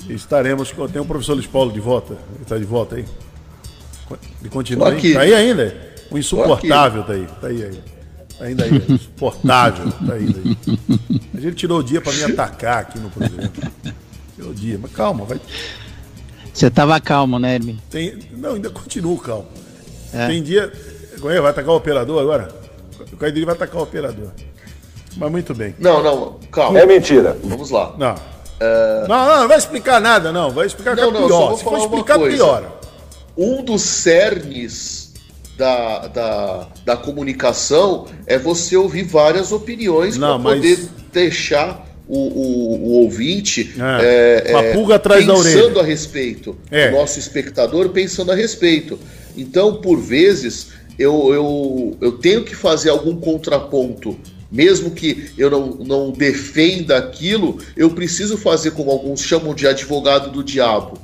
estaremos. 0.09 0.73
Tem 0.91 0.99
o 0.99 1.05
professor 1.05 1.35
Luiz 1.35 1.45
Paulo 1.45 1.71
de 1.71 1.79
volta. 1.79 2.13
Ele 2.13 2.41
está 2.41 2.57
de 2.57 2.65
volta 2.65 2.95
aí. 2.95 3.05
Ele 4.41 4.49
continua 4.49 4.89
aí. 4.89 4.97
Está 4.97 5.21
aí 5.21 5.33
ainda? 5.35 5.93
O 6.09 6.17
insuportável 6.17 7.01
está 7.01 7.13
aí. 7.13 7.23
Está 7.23 7.47
aí, 7.47 7.63
aí. 7.65 7.83
Tá 8.35 8.45
ainda 8.45 8.63
aí. 8.63 8.83
Insuportável. 8.89 9.89
Está 9.89 10.13
aí, 10.13 10.35
aí. 10.43 10.57
A 11.37 11.39
gente 11.39 11.55
tirou 11.55 11.81
o 11.81 11.83
dia 11.83 12.01
para 12.01 12.13
me 12.13 12.23
atacar 12.33 12.79
aqui 12.79 12.97
no 12.97 13.11
programa. 13.11 13.51
Tirou 14.35 14.49
o 14.49 14.55
dia. 14.55 14.79
Mas 14.81 14.91
calma, 14.91 15.23
vai. 15.23 15.39
Você 16.53 16.67
estava 16.67 16.99
calmo, 17.01 17.39
né, 17.39 17.55
Hermin? 17.55 17.79
Tem... 17.89 18.19
Não, 18.31 18.53
ainda 18.53 18.69
continuo 18.69 19.17
calmo. 19.17 19.47
É. 20.13 20.27
Tem 20.27 20.43
dia. 20.43 20.71
Vai 21.17 21.37
atacar 21.37 21.73
o 21.73 21.77
operador 21.77 22.21
agora? 22.21 22.49
O 23.11 23.17
Caidiri 23.17 23.45
vai 23.45 23.55
atacar 23.55 23.77
o 23.77 23.83
operador. 23.83 24.31
Mas 25.17 25.31
muito 25.31 25.53
bem. 25.55 25.75
Não, 25.79 26.03
não, 26.03 26.39
calma. 26.51 26.79
É 26.79 26.85
mentira. 26.85 27.37
Vamos 27.43 27.71
lá. 27.71 27.95
Não. 27.97 28.13
Uh... 28.13 29.07
Não, 29.07 29.25
não, 29.25 29.41
não 29.41 29.47
vai 29.47 29.57
explicar 29.57 29.99
nada, 29.99 30.31
não. 30.31 30.51
Vai 30.51 30.67
explicar 30.67 30.95
não, 30.95 31.11
que 31.11 31.17
é 31.17 31.19
não, 31.19 31.27
pior. 31.27 31.57
Se 31.57 31.63
for 31.63 31.79
explicar, 31.79 32.19
piora. 32.19 32.71
Um 33.35 33.63
dos 33.63 33.81
cernes 33.81 35.13
da, 35.57 36.07
da, 36.07 36.67
da 36.85 36.97
comunicação 36.97 38.05
é 38.27 38.37
você 38.37 38.77
ouvir 38.77 39.03
várias 39.03 39.51
opiniões 39.51 40.17
para 40.17 40.37
mas... 40.37 40.55
poder 40.55 40.79
deixar 41.11 41.83
o, 42.07 42.17
o, 42.17 42.75
o 42.75 42.91
ouvinte 43.03 43.73
é, 44.01 44.43
é, 44.45 44.51
é 44.51 44.73
pulga 44.73 44.95
atrás 44.95 45.25
pensando 45.25 45.79
a 45.79 45.83
respeito. 45.83 46.57
É. 46.69 46.89
O 46.89 46.93
nosso 46.93 47.19
espectador 47.19 47.89
pensando 47.89 48.31
a 48.31 48.35
respeito. 48.35 48.99
Então, 49.35 49.75
por 49.75 49.99
vezes, 49.99 50.69
eu, 50.99 51.33
eu, 51.33 51.97
eu 52.01 52.11
tenho 52.13 52.43
que 52.43 52.55
fazer 52.55 52.89
algum 52.89 53.15
contraponto 53.15 54.17
mesmo 54.53 54.91
que 54.91 55.31
eu 55.35 55.49
não, 55.49 55.69
não 55.77 56.11
defenda 56.11 56.95
aquilo, 56.95 57.57
eu 57.75 57.89
preciso 57.89 58.37
fazer 58.37 58.69
como 58.71 58.91
alguns 58.91 59.21
chamam 59.21 59.55
de 59.55 59.65
advogado 59.67 60.29
do 60.29 60.43
diabo. 60.43 60.99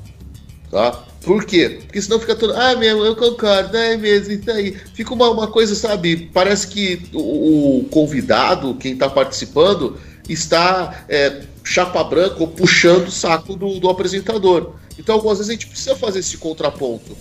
Tá? 0.69 1.03
Por 1.23 1.43
quê? 1.43 1.79
Porque 1.81 1.99
senão 1.99 2.19
fica 2.19 2.35
todo. 2.35 2.53
Ah, 2.53 2.75
mesmo, 2.75 3.03
eu 3.03 3.15
concordo, 3.15 3.75
é 3.75 3.97
mesmo, 3.97 4.33
isso 4.33 4.51
aí. 4.51 4.77
Fica 4.93 5.15
uma, 5.15 5.31
uma 5.31 5.47
coisa, 5.47 5.73
sabe? 5.73 6.29
Parece 6.31 6.67
que 6.67 7.01
o, 7.11 7.79
o 7.79 7.83
convidado, 7.85 8.75
quem 8.75 8.93
está 8.93 9.09
participando, 9.09 9.97
está 10.29 11.05
é, 11.09 11.41
chapa 11.63 12.03
branca 12.03 12.37
ou 12.39 12.47
puxando 12.47 13.07
o 13.07 13.11
saco 13.11 13.55
do, 13.55 13.79
do 13.79 13.89
apresentador. 13.89 14.73
Então, 14.97 15.15
algumas 15.15 15.37
vezes 15.37 15.49
a 15.49 15.53
gente 15.53 15.67
precisa 15.67 15.95
fazer 15.95 16.19
esse 16.19 16.37
contraponto. 16.37 17.17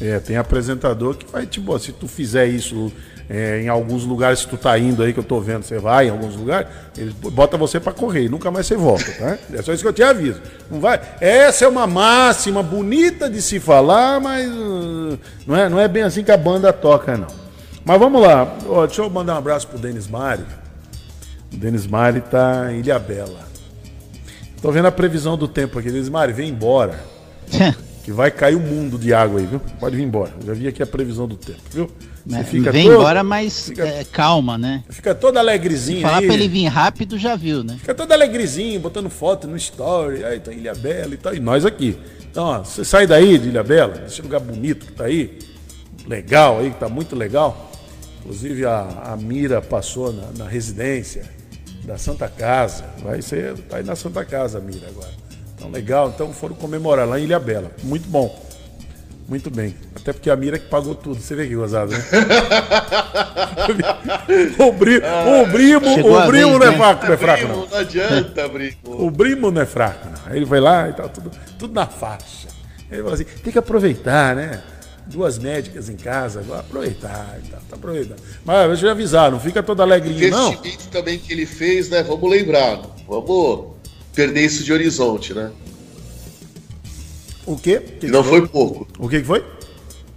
É, 0.00 0.18
tem 0.20 0.36
apresentador 0.36 1.16
que 1.16 1.30
vai, 1.30 1.46
tipo, 1.46 1.76
se 1.78 1.92
tu 1.92 2.06
fizer 2.06 2.46
isso 2.46 2.92
é, 3.28 3.60
em 3.62 3.68
alguns 3.68 4.04
lugares 4.04 4.44
que 4.44 4.50
tu 4.50 4.56
tá 4.56 4.78
indo 4.78 5.02
aí, 5.02 5.12
que 5.12 5.18
eu 5.18 5.24
tô 5.24 5.40
vendo, 5.40 5.62
você 5.62 5.78
vai 5.78 6.06
em 6.06 6.10
alguns 6.10 6.34
lugares, 6.34 6.68
ele 6.96 7.14
bota 7.30 7.56
você 7.56 7.78
para 7.78 7.92
correr 7.92 8.24
e 8.24 8.28
nunca 8.28 8.50
mais 8.50 8.66
você 8.66 8.76
volta, 8.76 9.10
tá? 9.12 9.38
É 9.52 9.60
só 9.60 9.72
isso 9.72 9.82
que 9.82 9.88
eu 9.88 9.92
te 9.92 10.02
aviso. 10.02 10.40
Não 10.70 10.80
vai. 10.80 11.00
Essa 11.20 11.64
é 11.64 11.68
uma 11.68 11.86
máxima 11.86 12.62
bonita 12.62 13.28
de 13.28 13.42
se 13.42 13.60
falar, 13.60 14.20
mas 14.20 14.48
uh, 14.48 15.18
não 15.46 15.56
é, 15.56 15.68
não 15.68 15.78
é 15.78 15.86
bem 15.86 16.04
assim 16.04 16.24
que 16.24 16.32
a 16.32 16.36
banda 16.36 16.72
toca, 16.72 17.16
não. 17.16 17.28
Mas 17.84 17.98
vamos 17.98 18.22
lá. 18.22 18.56
Ó, 18.66 18.86
deixa 18.86 19.02
eu 19.02 19.10
mandar 19.10 19.34
um 19.34 19.38
abraço 19.38 19.66
pro 19.66 19.78
Denis 19.78 20.06
Mari. 20.06 20.44
O 21.52 21.56
Denis 21.56 21.86
Mari 21.86 22.20
tá 22.20 22.72
em 22.72 22.80
Ilha 22.80 22.98
Bela. 22.98 23.48
Tô 24.60 24.72
vendo 24.72 24.86
a 24.86 24.92
previsão 24.92 25.36
do 25.36 25.46
tempo 25.46 25.78
aqui. 25.78 25.90
Denis 25.90 26.08
Mari, 26.08 26.32
vem 26.32 26.50
embora. 26.50 26.98
que 28.08 28.12
vai 28.12 28.30
cair 28.30 28.54
o 28.54 28.58
um 28.58 28.62
mundo 28.62 28.98
de 28.98 29.12
água 29.12 29.38
aí, 29.38 29.44
viu? 29.44 29.60
Pode 29.78 29.94
vir 29.94 30.02
embora. 30.02 30.32
Já 30.42 30.54
vi 30.54 30.66
aqui 30.66 30.82
a 30.82 30.86
previsão 30.86 31.28
do 31.28 31.36
tempo, 31.36 31.60
viu? 31.70 31.90
Você 32.24 32.44
fica 32.44 32.72
Vem 32.72 32.86
todo, 32.86 32.94
embora, 32.94 33.22
mas 33.22 33.68
fica, 33.68 33.86
é, 33.86 34.02
calma, 34.02 34.56
né? 34.56 34.82
Fica 34.88 35.14
todo 35.14 35.36
alegrezinho 35.36 36.00
falar 36.00 36.18
aí. 36.18 36.26
pra 36.26 36.34
ele 36.34 36.48
vir 36.48 36.66
rápido, 36.68 37.18
já 37.18 37.36
viu, 37.36 37.62
né? 37.62 37.76
Fica 37.78 37.94
todo 37.94 38.10
alegrezinho, 38.12 38.80
botando 38.80 39.10
foto 39.10 39.46
no 39.46 39.56
story. 39.58 40.24
Aí 40.24 40.40
tá 40.40 40.52
Ilha 40.52 40.74
Bela 40.74 41.12
e 41.12 41.16
tal. 41.18 41.34
E 41.34 41.40
nós 41.40 41.66
aqui. 41.66 41.98
Então, 42.30 42.44
ó, 42.44 42.58
você 42.64 42.82
sai 42.82 43.06
daí 43.06 43.38
de 43.38 43.48
Ilha 43.48 43.62
Bela, 43.62 44.04
esse 44.06 44.22
lugar 44.22 44.40
bonito 44.40 44.86
que 44.86 44.92
tá 44.92 45.04
aí, 45.04 45.38
legal 46.06 46.60
aí, 46.60 46.70
que 46.70 46.78
tá 46.78 46.88
muito 46.88 47.14
legal. 47.14 47.70
Inclusive 48.20 48.64
a, 48.64 49.12
a 49.12 49.16
Mira 49.18 49.60
passou 49.60 50.14
na, 50.14 50.44
na 50.44 50.48
residência 50.48 51.28
da 51.88 51.96
Santa 51.96 52.28
Casa. 52.28 52.84
Vai 53.02 53.22
ser, 53.22 53.56
tá 53.60 53.78
aí 53.78 53.82
na 53.82 53.96
Santa 53.96 54.22
Casa 54.22 54.58
a 54.58 54.60
Mira 54.60 54.86
agora. 54.88 55.10
Então, 55.56 55.70
legal. 55.70 56.12
Então, 56.14 56.34
foram 56.34 56.54
comemorar 56.54 57.08
lá 57.08 57.18
em 57.18 57.24
Ilha 57.24 57.40
Bela. 57.40 57.72
Muito 57.82 58.06
bom. 58.08 58.46
Muito 59.26 59.50
bem. 59.50 59.74
Até 59.96 60.12
porque 60.12 60.30
a 60.30 60.36
Mira 60.36 60.58
que 60.58 60.68
pagou 60.68 60.94
tudo. 60.94 61.18
Você 61.18 61.34
vê 61.34 61.48
que 61.48 61.54
gozado, 61.54 61.92
né? 61.92 61.98
o, 64.58 64.72
bri... 64.72 64.98
o 64.98 65.46
brimo, 65.46 66.14
o 66.14 66.26
brimo 66.26 66.58
não 66.58 66.66
é 66.66 66.76
fraco, 66.76 67.06
não 67.06 67.12
é 67.12 67.16
fraco, 67.16 67.48
não. 67.48 67.66
Não 67.66 67.78
adianta, 67.78 68.48
brimo. 68.48 68.76
O 68.84 69.10
brimo 69.10 69.50
não 69.50 69.62
é 69.62 69.66
fraco, 69.66 70.08
não. 70.08 70.30
Aí 70.30 70.38
ele 70.38 70.46
foi 70.46 70.60
lá 70.60 70.90
e 70.90 70.92
tal, 70.92 71.08
tudo, 71.08 71.30
tudo 71.58 71.74
na 71.74 71.86
faixa. 71.86 72.48
Ele 72.90 73.02
falou 73.02 73.14
assim: 73.14 73.24
tem 73.24 73.52
que 73.52 73.58
aproveitar, 73.58 74.36
né? 74.36 74.62
Duas 75.08 75.38
médicas 75.38 75.88
em 75.88 75.96
casa, 75.96 76.44
aproveitar 76.58 77.38
e 77.42 77.48
tal, 77.48 77.60
tá 77.68 77.76
aproveitando. 77.76 78.20
Mas 78.44 78.68
deixa 78.68 78.86
eu 78.86 78.90
avisar, 78.90 79.30
não 79.30 79.40
fica 79.40 79.62
todo 79.62 79.80
alegrinho, 79.80 80.30
não. 80.30 80.50
O 80.50 80.52
investimento 80.52 80.88
também 80.88 81.18
que 81.18 81.32
ele 81.32 81.46
fez, 81.46 81.88
né? 81.88 82.02
Vamos 82.02 82.30
lembrar. 82.30 82.82
Vamos 83.08 83.68
perder 84.14 84.44
isso 84.44 84.62
de 84.62 84.72
horizonte, 84.72 85.32
né? 85.32 85.50
O 87.46 87.56
quê? 87.56 87.80
Que 87.98 88.06
não 88.08 88.22
foi? 88.22 88.40
foi 88.40 88.48
pouco. 88.48 88.86
O 88.98 89.08
que 89.08 89.24
foi? 89.24 89.42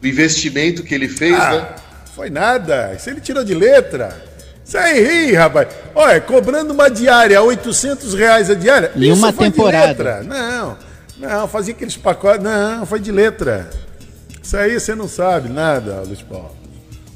O 0.04 0.06
investimento 0.06 0.84
que 0.84 0.94
ele 0.94 1.08
fez, 1.08 1.40
ah, 1.40 1.52
né? 1.52 1.76
Foi 2.14 2.30
nada. 2.30 2.94
Isso 2.94 3.10
ele 3.10 3.22
tirou 3.22 3.44
de 3.44 3.54
letra. 3.54 4.22
Isso 4.66 4.78
aí, 4.78 5.34
rapaz. 5.34 5.70
Olha, 5.96 6.20
cobrando 6.20 6.74
uma 6.74 6.90
diária, 6.90 7.42
800 7.42 8.14
reais 8.14 8.50
a 8.50 8.54
diária. 8.54 8.92
Em 8.96 9.12
uma 9.12 9.32
temporada. 9.32 10.22
Não, 10.24 10.78
não, 11.18 11.48
fazia 11.48 11.74
aqueles 11.74 11.96
pacotes. 11.96 12.44
Não, 12.44 12.86
foi 12.86 13.00
de 13.00 13.12
letra. 13.12 13.70
Isso 14.52 14.58
aí 14.58 14.78
você 14.78 14.94
não 14.94 15.08
sabe 15.08 15.48
nada, 15.48 16.04
Luiz 16.06 16.22
Paulo. 16.22 16.52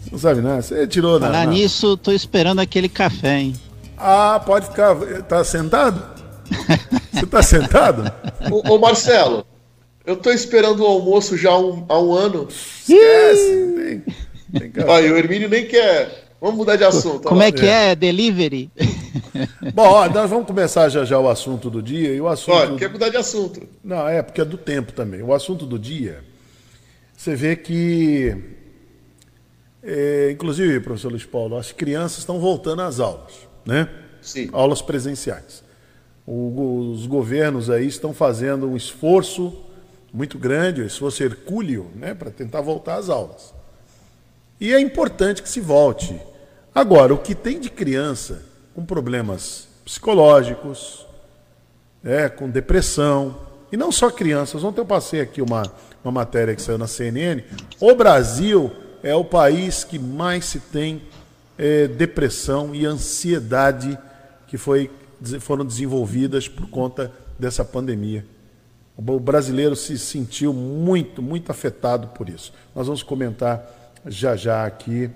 Não 0.10 0.18
sabe 0.18 0.40
nada. 0.40 0.62
Você 0.62 0.88
tirou 0.88 1.20
nada. 1.20 1.34
Falar 1.34 1.48
nisso, 1.48 1.98
tô 1.98 2.14
esperando 2.14 2.62
aquele 2.62 2.88
café, 2.88 3.42
hein? 3.42 3.56
Ah, 3.98 4.42
pode 4.46 4.68
ficar. 4.68 4.96
Tá 5.28 5.44
sentado? 5.44 6.02
Você 7.12 7.26
tá 7.26 7.44
sentado? 7.44 8.10
ô, 8.50 8.76
ô, 8.76 8.80
Marcelo, 8.80 9.46
eu 10.06 10.16
tô 10.16 10.32
esperando 10.32 10.80
o 10.82 10.86
almoço 10.86 11.36
já 11.36 11.52
há 11.52 11.60
um, 11.60 11.86
há 11.90 12.00
um 12.00 12.14
ano. 12.14 12.48
Esquece. 12.48 14.04
Tem, 14.54 14.72
tem 14.72 14.84
Olha, 14.86 15.14
o 15.14 15.18
Hermínio 15.18 15.50
nem 15.50 15.68
quer. 15.68 16.30
Vamos 16.40 16.56
mudar 16.56 16.78
de 16.78 16.86
assunto. 16.86 17.28
Como 17.28 17.44
é 17.44 17.52
que 17.52 17.66
é? 17.66 17.98
Delivery? 17.98 18.72
Bom, 19.76 19.90
ó, 19.90 20.08
nós 20.08 20.30
vamos 20.30 20.48
começar 20.48 20.88
já 20.88 21.04
já 21.04 21.20
o 21.20 21.28
assunto 21.28 21.70
do 21.70 21.82
dia. 21.82 22.14
E 22.14 22.22
o 22.22 22.30
assunto... 22.30 22.56
Olha, 22.56 22.76
quer 22.78 22.90
mudar 22.90 23.10
de 23.10 23.18
assunto. 23.18 23.62
Não, 23.84 24.08
é 24.08 24.22
porque 24.22 24.40
é 24.40 24.46
do 24.46 24.58
tempo 24.58 24.94
também. 24.94 25.22
O 25.22 25.34
assunto 25.34 25.66
do 25.66 25.78
dia, 25.78 26.24
você 27.16 27.36
vê 27.36 27.56
que 27.56 28.36
É, 29.88 30.32
inclusive, 30.32 30.80
professor 30.80 31.10
Luiz 31.12 31.26
Paulo, 31.26 31.56
as 31.56 31.72
crianças 31.72 32.18
estão 32.20 32.40
voltando 32.40 32.82
às 32.82 33.00
aulas, 33.00 33.34
né? 33.64 33.88
Sim. 34.20 34.50
Aulas 34.52 34.82
presenciais. 34.82 35.64
O, 36.26 36.90
os 36.92 37.06
governos 37.06 37.70
aí 37.70 37.86
estão 37.86 38.12
fazendo 38.12 38.68
um 38.68 38.76
esforço 38.76 39.54
muito 40.12 40.40
grande, 40.40 40.82
um 40.82 40.88
esforço 40.88 41.22
hercúleo, 41.22 41.92
né, 41.96 42.16
para 42.16 42.32
tentar 42.32 42.62
voltar 42.62 42.96
às 42.96 43.10
aulas. 43.10 43.54
E 44.60 44.74
é 44.74 44.80
importante 44.80 45.44
que 45.44 45.50
se 45.50 45.60
volte. 45.60 46.20
Agora, 46.74 47.14
o 47.14 47.20
que 47.20 47.36
tem 47.36 47.60
de 47.60 47.70
criança 47.70 48.44
com 48.74 48.84
problemas 48.84 49.68
psicológicos, 49.84 51.06
né, 52.02 52.28
com 52.28 52.50
depressão, 52.50 53.38
e 53.72 53.78
não 53.78 53.92
só 53.92 54.10
crianças. 54.10 54.64
Ontem 54.64 54.82
eu 54.82 54.86
passei 54.86 55.22
aqui 55.22 55.44
uma, 55.44 55.62
uma 56.06 56.12
matéria 56.12 56.56
que 56.56 56.62
saiu 56.62 56.78
na 56.78 56.88
CNN. 56.88 57.44
O 57.80 57.96
Brasil 57.96 58.72
é 59.02 59.16
o 59.16 59.26
país 59.26 59.84
que 59.84 59.98
mais 59.98 60.46
se 60.46 60.60
tem 60.60 61.02
é, 61.58 61.88
depressão 61.88 62.76
e 62.76 62.86
ansiedade 62.86 63.98
que 64.48 64.58
foi, 64.58 64.92
foram 65.40 65.66
desenvolvidas 65.66 66.48
por 66.48 66.70
conta 66.70 67.12
dessa 67.40 67.66
pandemia. 67.66 68.26
O 68.96 69.20
brasileiro 69.20 69.76
se 69.76 69.98
sentiu 69.98 70.54
muito, 70.54 71.22
muito 71.22 71.52
afetado 71.52 72.08
por 72.10 72.30
isso. 72.30 72.54
Nós 72.74 72.88
vamos 72.88 73.04
comentar 73.04 73.66
já 74.06 74.36
já 74.36 74.66
aqui 74.66 75.10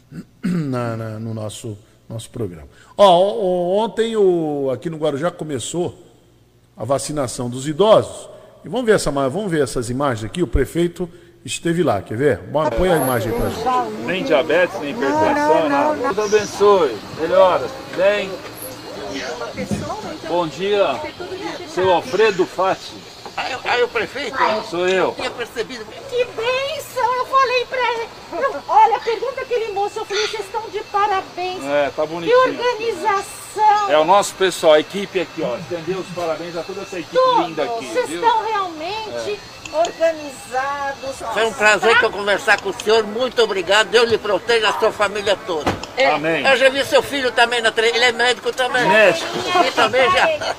na, 0.44 0.96
na, 0.96 1.18
no 1.18 1.34
nosso, 1.34 1.76
nosso 2.08 2.30
programa. 2.30 2.68
Ó, 2.96 3.82
ontem 3.82 4.14
o, 4.16 4.70
aqui 4.70 4.88
no 4.88 4.98
Guarujá 4.98 5.30
começou 5.30 5.98
a 6.76 6.84
vacinação 6.84 7.48
dos 7.48 7.66
idosos. 7.66 8.33
E 8.64 8.68
vamos 8.68 8.86
ver, 8.86 8.94
essa, 8.94 9.10
vamos 9.10 9.50
ver 9.50 9.62
essas 9.62 9.90
imagens 9.90 10.24
aqui. 10.24 10.42
O 10.42 10.46
prefeito 10.46 11.08
esteve 11.44 11.82
lá, 11.82 12.00
quer 12.00 12.16
ver? 12.16 12.40
Põe 12.76 12.90
a 12.90 12.96
imagem 12.96 13.30
para 13.32 13.50
gente. 13.50 13.62
Nem 14.06 14.24
diabetes, 14.24 14.80
nem 14.80 14.90
hipertensão, 14.92 15.68
nada. 15.68 16.14
Deus 16.14 16.34
abençoe. 16.34 16.96
Melhora. 17.20 17.66
Bem. 17.96 18.30
Bom 20.26 20.48
dia, 20.48 20.98
seu 21.68 21.92
Alfredo 21.92 22.46
Fati. 22.46 22.94
Aí, 23.36 23.54
aí 23.64 23.82
o 23.82 23.88
prefeito? 23.88 24.36
Sou 24.70 24.88
eu. 24.88 25.12
Tinha 25.12 25.30
percebido. 25.30 25.84
Que 26.08 26.24
bênção! 26.24 27.14
Eu 27.16 27.26
falei 27.26 27.64
pra 27.66 27.92
ele. 27.92 28.08
Olha, 28.66 29.00
pergunta 29.00 29.40
aquele 29.42 29.72
moço. 29.72 29.98
Eu 29.98 30.04
falei, 30.04 30.26
vocês 30.26 30.44
estão 30.44 30.62
de 30.70 30.80
parabéns. 30.84 31.62
É, 31.64 31.90
tá 31.94 32.06
bonitinho. 32.06 32.42
Que 32.42 32.48
organização. 32.48 33.43
É 33.88 33.98
o 33.98 34.04
nosso 34.04 34.34
pessoal, 34.34 34.74
a 34.74 34.80
equipe 34.80 35.20
aqui, 35.20 35.42
ó. 35.42 35.56
Estendeu 35.56 35.98
os 35.98 36.06
parabéns 36.14 36.56
a 36.56 36.62
toda 36.62 36.82
essa 36.82 36.98
equipe 36.98 37.14
Todos. 37.14 37.46
linda 37.46 37.64
aqui. 37.64 37.86
Vocês 37.86 38.08
viu? 38.08 38.24
estão 38.24 38.44
realmente 38.44 39.40
é. 39.72 39.76
organizados. 39.76 41.16
Foi 41.32 41.46
um 41.46 41.52
prazer 41.52 41.98
que 41.98 42.04
eu 42.04 42.10
conversar 42.10 42.60
com 42.60 42.70
o 42.70 42.74
senhor. 42.74 43.04
Muito 43.04 43.42
obrigado. 43.42 43.88
Deus 43.88 44.08
lhe 44.08 44.18
proteja 44.18 44.70
a 44.70 44.78
sua 44.78 44.90
família 44.90 45.36
toda. 45.46 45.70
É, 45.96 46.10
Amém. 46.12 46.46
Eu 46.46 46.56
já 46.56 46.68
vi 46.68 46.84
seu 46.84 47.02
filho 47.02 47.30
também 47.32 47.60
na 47.60 47.70
tre... 47.70 47.88
Ele 47.88 48.04
é 48.04 48.12
médico 48.12 48.52
também. 48.52 48.86
Médico. 48.86 49.26
Também 49.74 50.10
já. 50.10 50.54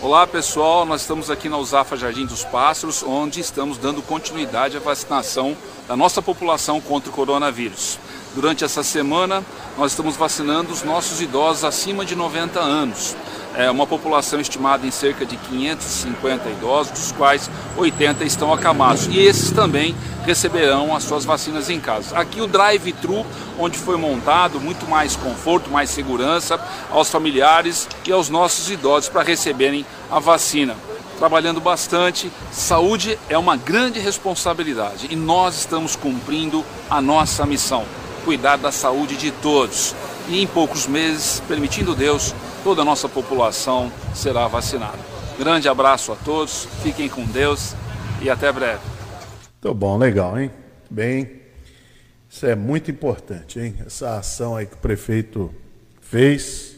Olá 0.00 0.28
pessoal, 0.28 0.86
nós 0.86 1.00
estamos 1.00 1.28
aqui 1.28 1.48
na 1.48 1.58
Usafa 1.58 1.96
Jardim 1.96 2.24
dos 2.24 2.44
Pássaros, 2.44 3.02
onde 3.02 3.40
estamos 3.40 3.76
dando 3.76 4.00
continuidade 4.00 4.76
à 4.76 4.80
vacinação 4.80 5.56
da 5.88 5.96
nossa 5.96 6.22
população 6.22 6.80
contra 6.80 7.10
o 7.10 7.12
coronavírus. 7.12 7.98
Durante 8.38 8.62
essa 8.62 8.84
semana, 8.84 9.42
nós 9.76 9.90
estamos 9.90 10.16
vacinando 10.16 10.72
os 10.72 10.84
nossos 10.84 11.20
idosos 11.20 11.64
acima 11.64 12.04
de 12.04 12.14
90 12.14 12.60
anos. 12.60 13.16
É 13.56 13.68
uma 13.68 13.84
população 13.84 14.38
estimada 14.38 14.86
em 14.86 14.92
cerca 14.92 15.26
de 15.26 15.36
550 15.36 16.48
idosos, 16.48 16.92
dos 16.92 17.10
quais 17.10 17.50
80 17.76 18.22
estão 18.24 18.52
acamados. 18.52 19.08
E 19.08 19.18
esses 19.18 19.50
também 19.50 19.92
receberão 20.24 20.94
as 20.94 21.02
suas 21.02 21.24
vacinas 21.24 21.68
em 21.68 21.80
casa. 21.80 22.16
Aqui 22.16 22.40
o 22.40 22.46
drive-thru, 22.46 23.26
onde 23.58 23.76
foi 23.76 23.96
montado 23.96 24.60
muito 24.60 24.88
mais 24.88 25.16
conforto, 25.16 25.68
mais 25.68 25.90
segurança 25.90 26.60
aos 26.92 27.10
familiares 27.10 27.88
e 28.06 28.12
aos 28.12 28.28
nossos 28.28 28.70
idosos 28.70 29.08
para 29.08 29.24
receberem 29.24 29.84
a 30.08 30.20
vacina. 30.20 30.76
Trabalhando 31.18 31.60
bastante, 31.60 32.30
saúde 32.52 33.18
é 33.28 33.36
uma 33.36 33.56
grande 33.56 33.98
responsabilidade 33.98 35.08
e 35.10 35.16
nós 35.16 35.56
estamos 35.56 35.96
cumprindo 35.96 36.64
a 36.88 37.02
nossa 37.02 37.44
missão 37.44 37.84
cuidar 38.18 38.56
da 38.56 38.70
saúde 38.70 39.16
de 39.16 39.30
todos. 39.30 39.94
E 40.28 40.42
em 40.42 40.46
poucos 40.46 40.86
meses, 40.86 41.42
permitindo 41.48 41.94
Deus, 41.94 42.34
toda 42.62 42.82
a 42.82 42.84
nossa 42.84 43.08
população 43.08 43.90
será 44.14 44.46
vacinada. 44.46 44.98
Grande 45.38 45.68
abraço 45.68 46.12
a 46.12 46.16
todos, 46.16 46.66
fiquem 46.82 47.08
com 47.08 47.24
Deus 47.24 47.74
e 48.20 48.28
até 48.28 48.50
breve. 48.52 48.80
Muito 49.62 49.74
bom, 49.74 49.96
legal, 49.96 50.38
hein? 50.38 50.50
Bem, 50.90 51.42
isso 52.28 52.44
é 52.44 52.54
muito 52.54 52.90
importante, 52.90 53.58
hein? 53.58 53.74
Essa 53.86 54.18
ação 54.18 54.56
aí 54.56 54.66
que 54.66 54.74
o 54.74 54.78
prefeito 54.78 55.54
fez. 56.00 56.76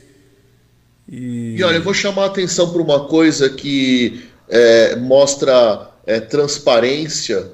E, 1.08 1.56
e 1.58 1.64
olha, 1.64 1.76
eu 1.76 1.82
vou 1.82 1.94
chamar 1.94 2.24
a 2.24 2.26
atenção 2.26 2.72
para 2.72 2.80
uma 2.80 3.06
coisa 3.06 3.50
que 3.50 4.28
é, 4.48 4.96
mostra 4.96 5.90
é, 6.06 6.20
transparência. 6.20 7.50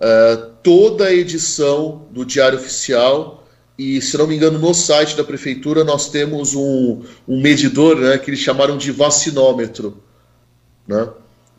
É, 0.00 0.36
toda 0.62 1.06
a 1.06 1.14
edição 1.14 2.06
do 2.10 2.24
Diário 2.24 2.58
Oficial 2.58 3.46
e, 3.78 4.00
se 4.00 4.16
não 4.18 4.26
me 4.26 4.36
engano, 4.36 4.58
no 4.58 4.74
site 4.74 5.16
da 5.16 5.24
prefeitura 5.24 5.84
nós 5.84 6.08
temos 6.10 6.54
um, 6.54 7.02
um 7.26 7.40
medidor 7.40 7.96
né, 7.96 8.18
que 8.18 8.30
eles 8.30 8.40
chamaram 8.40 8.76
de 8.76 8.90
vacinômetro. 8.92 10.02
Né? 10.86 11.08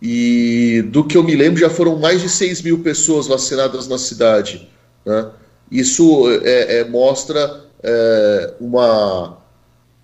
E 0.01 0.83
do 0.91 1.03
que 1.03 1.17
eu 1.17 1.23
me 1.23 1.35
lembro, 1.35 1.59
já 1.59 1.69
foram 1.69 1.97
mais 1.97 2.21
de 2.21 2.29
6 2.29 2.61
mil 2.63 2.79
pessoas 2.79 3.27
vacinadas 3.27 3.87
na 3.87 3.97
cidade. 3.97 4.67
Né? 5.05 5.29
Isso 5.71 6.27
é, 6.43 6.79
é, 6.79 6.83
mostra 6.83 7.61
é, 7.81 8.53
uma, 8.59 9.37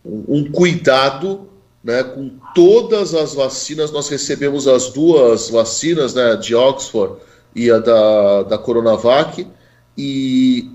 um 0.06 0.52
cuidado 0.52 1.50
né, 1.84 2.04
com 2.04 2.32
todas 2.54 3.14
as 3.14 3.34
vacinas. 3.34 3.92
Nós 3.92 4.10
recebemos 4.10 4.68
as 4.68 4.90
duas 4.90 5.50
vacinas 5.50 6.14
né, 6.14 6.36
de 6.36 6.56
Oxford 6.56 7.16
e 7.58 7.72
a 7.72 7.80
da, 7.80 8.44
da 8.44 8.58
Coronavac. 8.58 9.46
E 9.98 10.70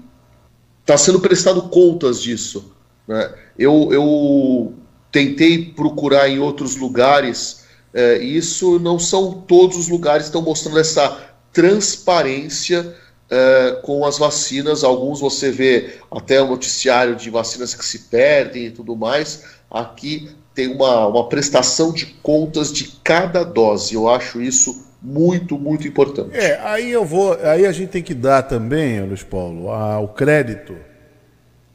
está 0.81 0.99
sendo 0.99 1.21
prestado 1.21 1.63
contas 1.69 2.21
disso. 2.21 2.75
Né? 3.07 3.33
Eu, 3.57 3.89
eu 3.93 4.75
tentei 5.13 5.67
procurar 5.67 6.29
em 6.29 6.41
outros 6.41 6.77
lugares, 6.77 7.65
é, 7.95 8.19
isso 8.19 8.81
não 8.81 8.99
são 8.99 9.33
todos 9.33 9.77
os 9.77 9.89
lugares 9.89 10.25
que 10.25 10.29
estão 10.31 10.43
mostrando 10.43 10.81
essa 10.81 11.19
transparência 11.53 12.97
é, 13.31 13.79
com 13.83 14.05
as 14.05 14.19
vacinas. 14.19 14.83
Alguns 14.83 15.21
você 15.21 15.53
vê 15.53 16.01
até 16.11 16.43
o 16.43 16.49
noticiário 16.49 17.15
de 17.15 17.31
vacinas 17.31 17.75
que 17.75 17.85
se 17.85 18.01
perdem 18.01 18.67
e 18.67 18.71
tudo 18.71 18.97
mais. 18.97 19.45
Aqui 19.71 20.31
tem 20.55 20.75
uma, 20.75 21.07
uma 21.07 21.29
prestação 21.29 21.93
de 21.93 22.07
contas 22.23 22.73
de 22.73 22.85
cada 23.05 23.45
dose. 23.45 23.95
Eu 23.95 24.09
acho 24.09 24.41
isso 24.41 24.82
muito, 25.03 25.59
muito 25.59 25.87
importante. 25.89 26.37
É, 26.37 26.61
aí 26.61 26.91
eu 26.91 27.05
vou, 27.05 27.33
aí 27.43 27.67
a 27.67 27.73
gente 27.73 27.91
tem 27.91 28.03
que 28.03 28.15
dar 28.15 28.43
também, 28.43 29.01
Luiz 29.03 29.25
Paulo, 29.25 29.69
o 29.69 30.09
crédito, 30.09 30.77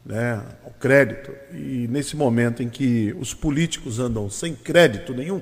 né, 0.06 0.42
o 0.66 0.72
crédito. 0.72 1.32
E 1.54 1.88
nesse 1.90 2.16
momento 2.16 2.64
em 2.64 2.70
que 2.70 3.14
os 3.20 3.34
políticos 3.34 4.00
andam 4.00 4.30
sem 4.30 4.56
crédito 4.56 5.14
nenhum, 5.14 5.42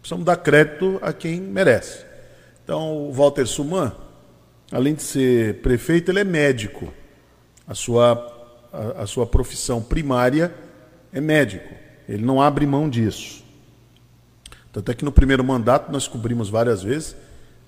precisamos 0.00 0.24
dar 0.24 0.36
crédito 0.36 0.98
a 1.02 1.12
quem 1.12 1.40
merece. 1.40 2.04
Então, 2.62 3.08
o 3.08 3.12
Walter 3.12 3.46
Suman, 3.46 3.92
além 4.70 4.94
de 4.94 5.02
ser 5.02 5.60
prefeito, 5.60 6.12
ele 6.12 6.20
é 6.20 6.24
médico. 6.24 6.92
A 7.66 7.74
sua, 7.74 8.68
a, 8.72 9.02
a 9.02 9.06
sua 9.06 9.26
profissão 9.26 9.82
primária 9.82 10.54
é 11.12 11.20
médico. 11.20 11.74
Ele 12.08 12.24
não 12.24 12.40
abre 12.40 12.64
mão 12.66 12.88
disso. 12.88 13.39
Tanto 14.72 14.90
é 14.90 14.94
que 14.94 15.04
no 15.04 15.12
primeiro 15.12 15.42
mandato 15.42 15.90
nós 15.90 16.06
cobrimos 16.06 16.48
várias 16.48 16.82
vezes, 16.82 17.16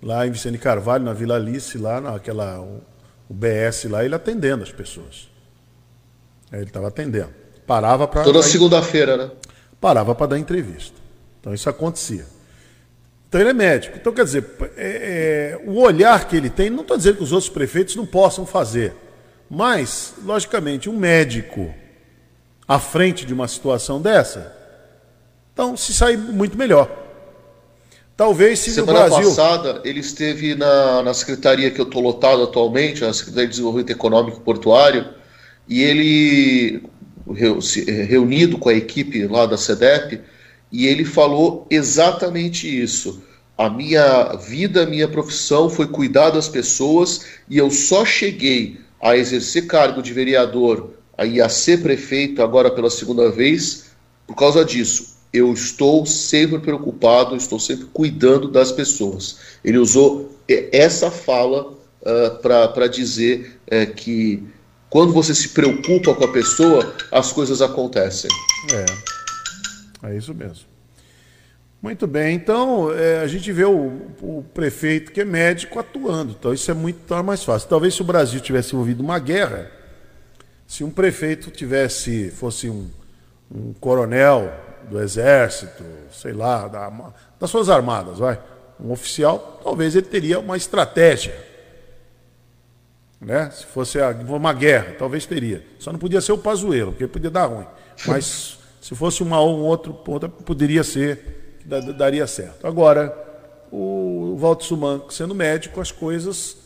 lá 0.03 0.27
em 0.27 0.31
Vicente 0.31 0.59
Carvalho, 0.59 1.05
na 1.05 1.13
Vila 1.13 1.37
Alice, 1.37 1.77
lá 1.77 2.01
naquela. 2.01 2.61
O, 2.61 2.81
o 3.29 3.35
BS 3.35 3.85
lá, 3.85 4.05
ele 4.05 4.15
atendendo 4.15 4.63
as 4.63 4.71
pessoas. 4.71 5.29
Ele 6.53 6.65
estava 6.65 6.89
atendendo. 6.89 7.31
Parava 7.67 8.07
para. 8.07 8.23
Toda 8.23 8.43
segunda-feira, 8.43 9.17
né? 9.17 9.31
Parava 9.81 10.15
para 10.15 10.27
dar 10.27 10.39
entrevista. 10.39 10.97
Então 11.41 11.53
isso 11.53 11.69
acontecia. 11.69 12.27
Então 13.29 13.41
ele 13.41 13.51
é 13.51 13.55
médico. 13.55 13.97
Então, 13.97 14.13
quer 14.13 14.25
dizer, 14.25 14.45
é, 14.77 15.57
é, 15.57 15.61
o 15.65 15.81
olhar 15.81 16.29
que 16.29 16.37
ele 16.37 16.51
tem, 16.51 16.69
não 16.69 16.83
estou 16.83 16.99
dizendo 16.99 17.17
que 17.17 17.23
os 17.23 17.33
outros 17.33 17.49
prefeitos 17.49 17.97
não 17.97 18.05
possam 18.05 18.45
fazer. 18.45 18.95
Mas, 19.49 20.13
logicamente, 20.23 20.91
um 20.91 20.97
médico 20.97 21.75
à 22.69 22.79
frente 22.79 23.25
de 23.25 23.33
uma 23.33 23.49
situação 23.49 24.03
dessa, 24.03 24.55
então, 25.53 25.77
se 25.77 25.93
sair 25.93 26.17
muito 26.17 26.57
melhor. 26.57 26.91
Talvez 28.17 28.59
se 28.59 28.71
Semana 28.71 29.05
no 29.05 29.09
Brasil... 29.09 29.29
passada, 29.29 29.81
ele 29.85 30.01
esteve 30.01 30.55
na, 30.55 31.03
na 31.03 31.15
secretaria 31.15 31.71
que 31.71 31.81
eu 31.81 31.85
estou 31.85 32.03
lotado 32.03 32.43
atualmente, 32.43 33.03
na 33.03 33.13
Secretaria 33.13 33.47
de 33.47 33.53
Desenvolvimento 33.53 33.91
Econômico 33.91 34.41
Portuário, 34.41 35.09
e 35.69 35.83
ele, 35.83 36.83
reunido 38.07 38.59
com 38.59 38.69
a 38.69 38.75
equipe 38.75 39.27
lá 39.27 39.47
da 39.47 39.57
SEDEP, 39.57 40.21
e 40.71 40.87
ele 40.87 41.05
falou 41.05 41.67
exatamente 41.71 42.67
isso. 42.83 43.23
A 43.57 43.69
minha 43.69 44.35
vida, 44.35 44.83
a 44.85 44.87
minha 44.87 45.09
profissão 45.09 45.69
foi 45.69 45.87
cuidar 45.87 46.31
das 46.31 46.49
pessoas, 46.49 47.27
e 47.49 47.59
eu 47.59 47.71
só 47.71 48.05
cheguei 48.05 48.81
a 49.01 49.17
exercer 49.17 49.67
cargo 49.67 50.01
de 50.01 50.13
vereador 50.13 50.95
e 51.25 51.41
a 51.41 51.49
ser 51.49 51.83
prefeito 51.83 52.43
agora 52.43 52.71
pela 52.71 52.89
segunda 52.89 53.31
vez 53.31 53.91
por 54.27 54.37
causa 54.37 54.65
disso. 54.65 55.12
Eu 55.33 55.53
estou 55.53 56.05
sempre 56.05 56.59
preocupado, 56.59 57.35
estou 57.35 57.59
sempre 57.59 57.87
cuidando 57.87 58.49
das 58.49 58.71
pessoas. 58.71 59.39
Ele 59.65 59.79
usou 59.79 60.39
essa 60.49 61.11
fala 61.11 61.73
uh, 61.73 62.39
para 62.43 62.87
dizer 62.87 63.59
uh, 63.67 63.95
que 63.95 64.43
quando 64.91 65.13
você 65.13 65.35
se 65.35 65.49
preocupa 65.49 66.15
com 66.15 66.25
a 66.25 66.33
pessoa, 66.33 66.95
as 67.11 67.33
coisas 67.33 67.63
acontecem. 67.63 68.31
É, 70.03 70.11
é 70.11 70.17
isso 70.17 70.35
mesmo. 70.35 70.73
Muito 71.81 72.07
bem, 72.07 72.37
então 72.37 72.93
é, 72.93 73.21
a 73.21 73.27
gente 73.27 73.51
vê 73.51 73.65
o, 73.65 74.03
o, 74.21 74.45
prefeito 74.55 75.11
que 75.11 75.21
é 75.21 75.25
médico 75.25 75.81
atuando, 75.81 76.37
então 76.39 76.55
isso 76.55 76.71
é 76.71 76.75
muito 76.75 77.01
tá 77.09 77.25
mais 77.25 77.43
fácil. 77.43 77.69
Talvez 77.69 77.95
se 77.95 78.03
o 78.03 78.05
Brasil 78.05 78.39
tivesse 78.39 78.73
envolvido 78.73 79.03
uma 79.03 79.19
guerra, 79.19 79.69
se 80.65 80.85
um 80.85 80.91
prefeito 80.91 81.51
tivesse, 81.51 82.31
fosse 82.31 82.69
um, 82.69 82.89
um 83.51 83.73
coronel 83.81 84.53
do 84.89 85.01
exército, 85.01 85.85
sei 86.13 86.33
lá, 86.33 86.69
da, 86.69 86.91
das 87.39 87.51
suas 87.51 87.69
armadas, 87.69 88.19
vai, 88.19 88.39
um 88.81 88.93
oficial, 88.93 89.61
talvez 89.63 89.95
ele 89.95 90.07
teria 90.07 90.39
uma 90.39 90.57
estratégia. 90.57 91.35
Né? 93.21 93.51
Se 93.51 93.65
fosse 93.67 93.99
uma 94.29 94.53
guerra, 94.53 94.97
talvez 94.99 95.25
teria. 95.27 95.65
Só 95.79 95.93
não 95.93 95.99
podia 95.99 96.21
ser 96.21 96.33
o 96.33 96.39
Pazuello, 96.39 96.93
porque 96.93 97.07
podia 97.07 97.31
dar 97.31 97.47
ruim. 97.47 97.67
Mas 98.07 98.59
se 98.83 98.95
fosse 98.97 99.23
uma 99.23 99.41
ou 99.41 99.59
um 99.59 99.63
outro, 99.63 99.95
poderia 100.45 100.83
ser 100.83 101.61
daria 101.97 102.27
certo. 102.27 102.67
Agora, 102.67 103.17
o 103.71 104.37
Walter 104.39 104.65
Suman, 104.65 105.03
sendo 105.09 105.35
médico, 105.35 105.81
as 105.81 105.93
coisas 105.93 106.57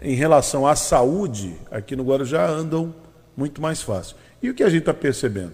em 0.00 0.14
relação 0.14 0.66
à 0.66 0.76
saúde 0.76 1.56
aqui 1.70 1.96
no 1.96 2.04
Guarujá 2.04 2.46
andam 2.46 2.94
muito 3.36 3.60
mais 3.60 3.82
fácil. 3.82 4.16
E 4.42 4.48
o 4.48 4.54
que 4.54 4.62
a 4.62 4.68
gente 4.68 4.80
está 4.80 4.94
percebendo? 4.94 5.52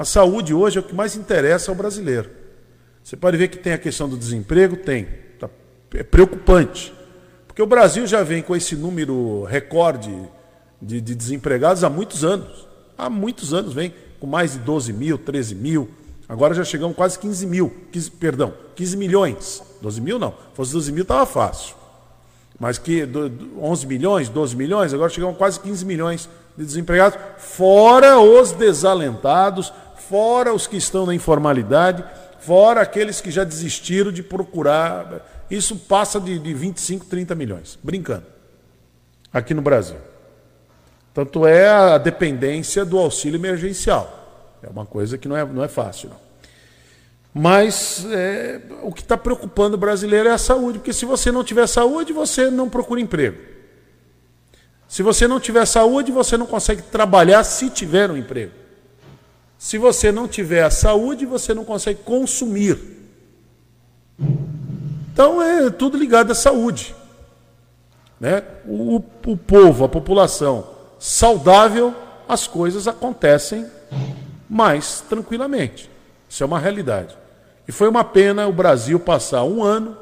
A 0.00 0.04
saúde 0.06 0.54
hoje 0.54 0.78
é 0.78 0.80
o 0.80 0.82
que 0.82 0.94
mais 0.94 1.14
interessa 1.14 1.70
ao 1.70 1.74
brasileiro. 1.74 2.30
Você 3.04 3.18
pode 3.18 3.36
ver 3.36 3.48
que 3.48 3.58
tem 3.58 3.74
a 3.74 3.78
questão 3.78 4.08
do 4.08 4.16
desemprego? 4.16 4.74
Tem. 4.74 5.06
Tá, 5.38 5.46
é 5.92 6.02
preocupante. 6.02 6.90
Porque 7.46 7.60
o 7.60 7.66
Brasil 7.66 8.06
já 8.06 8.22
vem 8.22 8.40
com 8.40 8.56
esse 8.56 8.74
número 8.74 9.44
recorde 9.44 10.10
de, 10.80 11.02
de 11.02 11.14
desempregados 11.14 11.84
há 11.84 11.90
muitos 11.90 12.24
anos. 12.24 12.66
Há 12.96 13.10
muitos 13.10 13.52
anos 13.52 13.74
vem 13.74 13.92
com 14.18 14.26
mais 14.26 14.54
de 14.54 14.60
12 14.60 14.90
mil, 14.94 15.18
13 15.18 15.54
mil. 15.54 15.90
Agora 16.26 16.54
já 16.54 16.64
chegamos 16.64 16.96
quase 16.96 17.18
15 17.18 17.46
mil, 17.46 17.70
15, 17.92 18.10
perdão, 18.12 18.54
15 18.76 18.96
milhões. 18.96 19.62
12 19.82 20.00
mil 20.00 20.18
não, 20.18 20.30
se 20.30 20.54
fosse 20.54 20.72
12 20.72 20.92
mil 20.92 21.02
estava 21.02 21.26
fácil. 21.26 21.76
Mas 22.58 22.78
que 22.78 23.06
11 23.60 23.86
milhões, 23.86 24.30
12 24.30 24.56
milhões, 24.56 24.94
agora 24.94 25.10
chegamos 25.10 25.36
quase 25.36 25.60
15 25.60 25.84
milhões 25.84 26.26
de 26.56 26.64
desempregados, 26.64 27.18
fora 27.38 28.18
os 28.18 28.52
desalentados, 28.52 29.72
fora 30.10 30.52
os 30.52 30.66
que 30.66 30.76
estão 30.76 31.06
na 31.06 31.14
informalidade, 31.14 32.04
fora 32.40 32.80
aqueles 32.80 33.20
que 33.20 33.30
já 33.30 33.44
desistiram 33.44 34.10
de 34.10 34.24
procurar. 34.24 35.46
Isso 35.48 35.76
passa 35.76 36.20
de, 36.20 36.36
de 36.36 36.52
25, 36.52 37.06
30 37.06 37.34
milhões, 37.36 37.78
brincando, 37.80 38.26
aqui 39.32 39.54
no 39.54 39.62
Brasil. 39.62 39.98
Tanto 41.14 41.46
é 41.46 41.68
a 41.68 41.96
dependência 41.96 42.84
do 42.84 42.98
auxílio 42.98 43.38
emergencial. 43.38 44.58
É 44.60 44.68
uma 44.68 44.84
coisa 44.84 45.16
que 45.16 45.28
não 45.28 45.36
é, 45.36 45.44
não 45.44 45.62
é 45.62 45.68
fácil. 45.68 46.10
Não. 46.10 46.16
Mas 47.32 48.04
é, 48.10 48.60
o 48.82 48.92
que 48.92 49.02
está 49.02 49.16
preocupando 49.16 49.76
o 49.76 49.78
brasileiro 49.78 50.28
é 50.28 50.32
a 50.32 50.38
saúde, 50.38 50.80
porque 50.80 50.92
se 50.92 51.04
você 51.04 51.30
não 51.30 51.44
tiver 51.44 51.68
saúde, 51.68 52.12
você 52.12 52.50
não 52.50 52.68
procura 52.68 53.00
emprego. 53.00 53.38
Se 54.88 55.04
você 55.04 55.28
não 55.28 55.38
tiver 55.38 55.64
saúde, 55.66 56.10
você 56.10 56.36
não 56.36 56.46
consegue 56.46 56.82
trabalhar 56.82 57.44
se 57.44 57.70
tiver 57.70 58.10
um 58.10 58.16
emprego. 58.16 58.59
Se 59.60 59.76
você 59.76 60.10
não 60.10 60.26
tiver 60.26 60.62
a 60.62 60.70
saúde, 60.70 61.26
você 61.26 61.52
não 61.52 61.66
consegue 61.66 62.00
consumir. 62.02 62.78
Então 65.12 65.42
é 65.42 65.68
tudo 65.68 65.98
ligado 65.98 66.30
à 66.30 66.34
saúde. 66.34 66.94
Né? 68.18 68.42
O, 68.66 69.02
o 69.26 69.36
povo, 69.36 69.84
a 69.84 69.88
população 69.88 70.66
saudável, 70.98 71.94
as 72.26 72.46
coisas 72.46 72.88
acontecem 72.88 73.66
mais 74.48 75.02
tranquilamente. 75.02 75.90
Isso 76.26 76.42
é 76.42 76.46
uma 76.46 76.58
realidade. 76.58 77.14
E 77.68 77.70
foi 77.70 77.86
uma 77.86 78.02
pena 78.02 78.48
o 78.48 78.52
Brasil 78.54 78.98
passar 78.98 79.44
um 79.44 79.62
ano, 79.62 79.94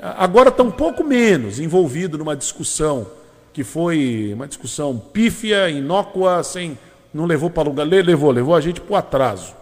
agora 0.00 0.48
está 0.48 0.62
um 0.62 0.70
pouco 0.70 1.04
menos 1.04 1.60
envolvido 1.60 2.16
numa 2.16 2.34
discussão 2.34 3.06
que 3.52 3.62
foi 3.62 4.32
uma 4.32 4.48
discussão 4.48 4.98
pífia, 4.98 5.68
inócua, 5.68 6.42
sem, 6.42 6.78
não 7.16 7.24
levou 7.24 7.48
para 7.50 7.68
lugar, 7.68 7.84
levou, 7.84 8.30
levou 8.30 8.54
a 8.54 8.60
gente 8.60 8.80
para 8.80 8.92
o 8.92 8.96
atraso. 8.96 9.54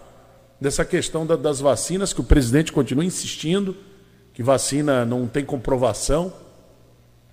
Dessa 0.59 0.83
questão 0.83 1.25
da, 1.25 1.35
das 1.35 1.59
vacinas, 1.59 2.13
que 2.13 2.21
o 2.21 2.23
presidente 2.23 2.71
continua 2.71 3.05
insistindo, 3.05 3.75
que 4.33 4.43
vacina 4.43 5.05
não 5.05 5.25
tem 5.27 5.45
comprovação 5.45 6.33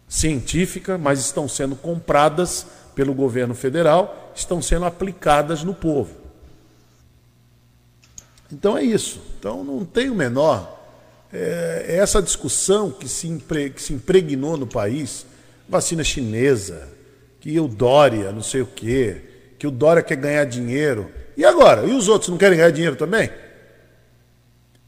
científica, 0.08 0.96
mas 0.96 1.18
estão 1.18 1.48
sendo 1.48 1.74
compradas 1.74 2.66
pelo 2.94 3.12
governo 3.12 3.54
federal, 3.54 4.32
estão 4.34 4.62
sendo 4.62 4.84
aplicadas 4.84 5.64
no 5.64 5.74
povo. 5.74 6.14
Então 8.52 8.76
é 8.76 8.84
isso. 8.84 9.20
Então 9.38 9.64
não 9.64 9.84
tem 9.84 10.10
o 10.10 10.14
menor. 10.14 10.80
É, 11.32 11.96
essa 11.98 12.20
discussão 12.20 12.90
que 12.90 13.08
se, 13.08 13.26
impre, 13.26 13.70
que 13.70 13.82
se 13.82 13.94
impregnou 13.94 14.56
no 14.56 14.66
país, 14.66 15.26
vacina 15.66 16.04
chinesa, 16.04 16.88
que 17.40 17.58
o 17.58 17.66
Dória, 17.66 18.30
não 18.30 18.42
sei 18.42 18.60
o 18.60 18.66
quê, 18.66 19.31
que 19.62 19.66
o 19.68 19.70
Dória 19.70 20.02
quer 20.02 20.16
ganhar 20.16 20.44
dinheiro. 20.44 21.08
E 21.36 21.44
agora? 21.44 21.84
E 21.84 21.94
os 21.94 22.08
outros 22.08 22.28
não 22.28 22.36
querem 22.36 22.58
ganhar 22.58 22.72
dinheiro 22.72 22.96
também? 22.96 23.30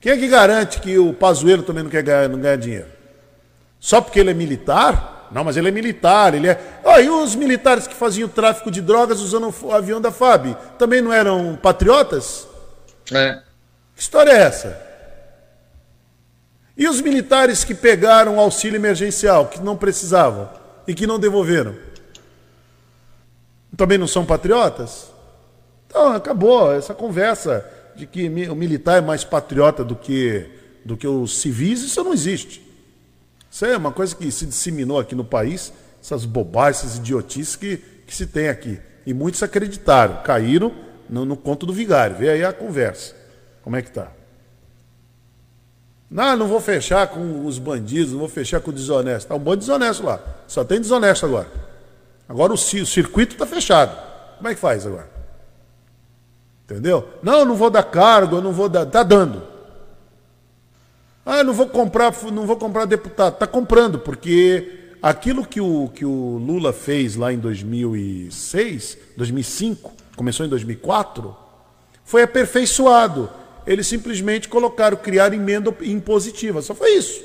Quem 0.01 0.11
é 0.11 0.17
que 0.17 0.27
garante 0.27 0.81
que 0.81 0.99
o 0.99 1.15
Pazuello 1.15 1.63
também 1.63 1.85
não 1.85 1.91
quer 1.93 2.03
ganhar, 2.03 2.29
não 2.29 2.41
ganhar 2.41 2.57
dinheiro? 2.57 2.89
Só 3.79 4.01
porque 4.01 4.19
ele 4.19 4.33
é 4.33 4.35
militar? 4.35 5.29
Não, 5.31 5.45
mas 5.45 5.57
ele 5.57 5.69
é 5.69 5.71
militar, 5.71 6.35
ele 6.35 6.49
é. 6.49 6.61
Oh, 6.83 6.99
e 6.99 7.09
os 7.09 7.37
militares 7.37 7.87
que 7.87 7.95
faziam 7.95 8.29
tráfico 8.29 8.69
de 8.69 8.83
drogas 8.83 9.21
usando 9.21 9.55
o 9.63 9.71
avião 9.71 10.01
da 10.01 10.11
FAB? 10.11 10.57
Também 10.77 11.01
não 11.01 11.13
eram 11.13 11.57
patriotas? 11.63 12.49
É. 13.13 13.43
Que 13.95 14.03
história 14.03 14.33
é 14.33 14.39
essa? 14.39 14.77
E 16.77 16.89
os 16.89 17.01
militares 17.01 17.63
que 17.63 17.77
pegaram 17.77 18.41
auxílio 18.41 18.77
emergencial, 18.77 19.47
que 19.47 19.61
não 19.61 19.77
precisavam 19.77 20.51
e 20.85 20.95
que 20.95 21.07
não 21.07 21.21
devolveram? 21.21 21.77
Também 23.77 23.99
não 23.99 24.07
são 24.07 24.25
patriotas? 24.25 25.13
Então, 25.87 26.13
acabou 26.13 26.73
essa 26.73 26.95
conversa 26.95 27.65
de 27.95 28.07
que 28.07 28.29
o 28.49 28.57
militar 28.57 28.99
é 28.99 29.01
mais 29.01 29.25
patriota 29.25 29.85
do 29.85 29.95
que, 29.95 30.51
do 30.85 30.97
que 30.97 31.07
os 31.07 31.41
civis, 31.41 31.83
isso 31.83 32.03
não 32.03 32.13
existe. 32.13 32.65
Isso 33.51 33.65
é 33.65 33.77
uma 33.77 33.93
coisa 33.93 34.15
que 34.17 34.31
se 34.33 34.47
disseminou 34.47 34.99
aqui 34.99 35.15
no 35.15 35.25
país, 35.25 35.73
essas 36.03 36.25
bobagens, 36.25 36.85
essas 36.85 36.97
idiotices 36.99 37.55
que, 37.55 37.77
que 38.07 38.15
se 38.15 38.27
tem 38.27 38.49
aqui. 38.49 38.81
E 39.07 39.15
muitos 39.15 39.43
acreditaram, 39.43 40.23
caíram 40.23 40.73
no, 41.09 41.25
no 41.25 41.37
conto 41.37 41.65
do 41.65 41.73
vigário. 41.73 42.17
Vê 42.17 42.31
aí 42.31 42.45
a 42.45 42.53
conversa. 42.53 43.15
Como 43.63 43.77
é 43.77 43.83
que 43.83 43.91
tá? 43.91 44.11
Não, 46.11 46.37
não 46.37 46.49
vou 46.49 46.61
fechar 46.61 47.07
com 47.09 47.47
os 47.47 47.59
bandidos, 47.59 48.13
não 48.13 48.19
vou 48.19 48.29
fechar 48.29 48.61
com 48.61 48.71
o 48.71 48.75
desonesto. 48.75 49.29
Tá 49.29 49.35
um 49.35 49.39
monte 49.39 49.61
de 49.61 49.67
desonesto 49.67 50.05
lá. 50.05 50.21
Só 50.47 50.65
tem 50.65 50.81
desonesto 50.81 51.27
agora. 51.27 51.49
Agora 52.29 52.53
o, 52.53 52.57
circuito 52.57 53.35
está 53.35 53.47
fechado. 53.47 53.97
Como 54.37 54.49
é 54.49 54.55
que 54.55 54.61
faz 54.61 54.87
agora? 54.87 55.11
Entendeu? 56.65 57.09
Não, 57.23 57.45
não 57.45 57.55
vou 57.55 57.71
dar 57.71 57.83
cargo, 57.83 58.37
eu 58.37 58.43
não 58.43 58.53
vou 58.53 58.69
dar. 58.69 58.87
Está 58.87 59.03
dando. 59.03 59.43
Ah, 61.25 61.43
não 61.43 61.53
vou 61.53 61.69
comprar, 61.69 62.13
não 62.33 62.47
vou 62.47 62.57
comprar 62.57 62.85
deputado. 62.85 63.35
Está 63.35 63.47
comprando, 63.47 63.99
porque 63.99 64.95
aquilo 65.03 65.47
que 65.47 65.61
o, 65.61 65.89
que 65.95 66.05
o 66.05 66.39
Lula 66.39 66.73
fez 66.73 67.17
lá 67.17 67.33
em 67.33 67.39
2006, 67.39 68.99
2005, 69.17 69.93
começou 70.17 70.47
em 70.47 70.49
2004, 70.49 71.37
foi 72.05 72.23
aperfeiçoado 72.23 73.31
eles 73.67 73.87
simplesmente 73.87 74.49
colocaram, 74.49 74.97
criaram 74.97 75.35
emenda 75.35 75.75
impositiva. 75.83 76.61
Só 76.61 76.75
foi 76.75 76.91
isso. 76.97 77.23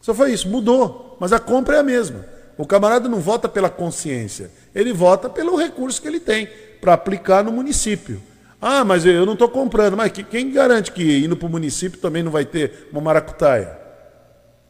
Só 0.00 0.14
foi 0.14 0.32
isso, 0.32 0.48
mudou. 0.48 1.16
Mas 1.18 1.32
a 1.32 1.38
compra 1.38 1.76
é 1.76 1.80
a 1.80 1.82
mesma. 1.82 2.24
O 2.60 2.66
camarada 2.66 3.08
não 3.08 3.20
vota 3.20 3.48
pela 3.48 3.70
consciência, 3.70 4.50
ele 4.74 4.92
vota 4.92 5.30
pelo 5.30 5.56
recurso 5.56 6.00
que 6.02 6.06
ele 6.06 6.20
tem 6.20 6.46
para 6.78 6.92
aplicar 6.92 7.42
no 7.42 7.50
município. 7.50 8.20
Ah, 8.60 8.84
mas 8.84 9.06
eu 9.06 9.24
não 9.24 9.32
estou 9.32 9.48
comprando. 9.48 9.96
Mas 9.96 10.12
quem 10.12 10.52
garante 10.52 10.92
que 10.92 11.24
indo 11.24 11.34
para 11.34 11.46
o 11.46 11.50
município 11.50 11.98
também 11.98 12.22
não 12.22 12.30
vai 12.30 12.44
ter 12.44 12.88
uma 12.92 13.00
maracutaia? 13.00 13.78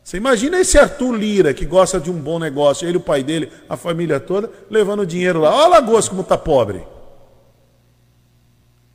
Você 0.04 0.18
imagina 0.18 0.60
esse 0.60 0.78
Arthur 0.78 1.16
Lira, 1.16 1.52
que 1.52 1.66
gosta 1.66 1.98
de 1.98 2.12
um 2.12 2.14
bom 2.14 2.38
negócio, 2.38 2.86
ele, 2.86 2.98
o 2.98 3.00
pai 3.00 3.24
dele, 3.24 3.50
a 3.68 3.76
família 3.76 4.20
toda, 4.20 4.48
levando 4.70 5.04
dinheiro 5.04 5.40
lá. 5.40 5.52
Olha 5.52 5.70
Lagoas 5.70 6.08
como 6.08 6.20
está 6.20 6.38
pobre. 6.38 6.86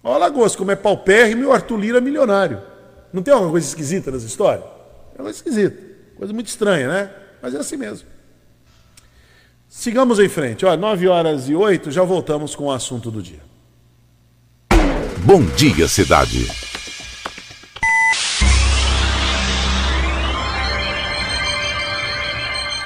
Olha 0.01 0.19
Lagoas, 0.19 0.55
como 0.55 0.71
é 0.71 0.75
paupérrimo 0.77 1.43
e 1.43 1.45
o 1.45 1.51
Arthur 1.51 1.77
Lira 1.77 1.99
milionário. 1.99 2.61
Não 3.11 3.21
tem 3.21 3.33
alguma 3.33 3.51
coisa 3.51 3.67
esquisita 3.67 4.09
nessa 4.09 4.25
história? 4.25 4.63
É 5.17 5.17
uma 5.17 5.25
coisa 5.25 5.37
esquisita. 5.37 5.83
Coisa 6.15 6.31
muito 6.31 6.47
estranha, 6.47 6.87
né? 6.87 7.11
Mas 7.41 7.53
é 7.53 7.57
assim 7.57 7.75
mesmo. 7.75 8.14
Sigamos 9.77 10.19
em 10.19 10.29
frente. 10.29 10.65
Ó, 10.65 10.75
9 10.75 11.07
horas 11.09 11.49
e 11.49 11.53
8, 11.53 11.91
já 11.91 12.01
voltamos 12.01 12.55
com 12.55 12.67
o 12.67 12.71
assunto 12.71 13.11
do 13.11 13.21
dia. 13.21 13.41
Bom 15.17 15.43
dia, 15.57 15.87
cidade. 15.87 16.47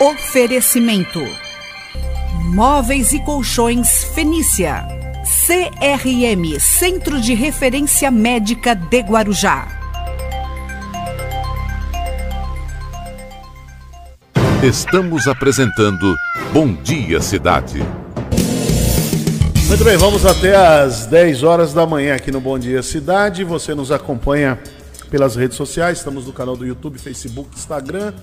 Oferecimento: 0.02 1.22
Móveis 2.54 3.14
e 3.14 3.24
Colchões 3.24 4.06
Fenícia. 4.16 4.84
CRM 5.46 6.60
Centro 6.60 7.22
de 7.22 7.36
Referência 7.36 8.10
Médica 8.10 8.74
de 8.74 9.00
Guarujá. 9.02 9.79
Estamos 14.62 15.26
apresentando 15.26 16.18
Bom 16.52 16.74
Dia 16.74 17.22
Cidade. 17.22 17.80
Muito 19.70 19.84
bem, 19.86 19.96
vamos 19.96 20.26
até 20.26 20.54
às 20.54 21.06
10 21.06 21.44
horas 21.44 21.74
da 21.74 21.86
manhã 21.86 22.14
aqui 22.16 22.30
no 22.30 22.42
Bom 22.42 22.60
Dia 22.60 22.84
Cidade. 22.84 23.46
Você 23.46 23.74
nos 23.74 23.90
acompanha 23.90 24.60
pelas 25.10 25.38
redes 25.38 25.56
sociais, 25.56 26.00
estamos 26.00 26.28
no 26.28 26.34
canal 26.34 26.58
do 26.58 26.66
YouTube, 26.66 27.00
Facebook, 27.00 27.56
Instagram 27.56 28.14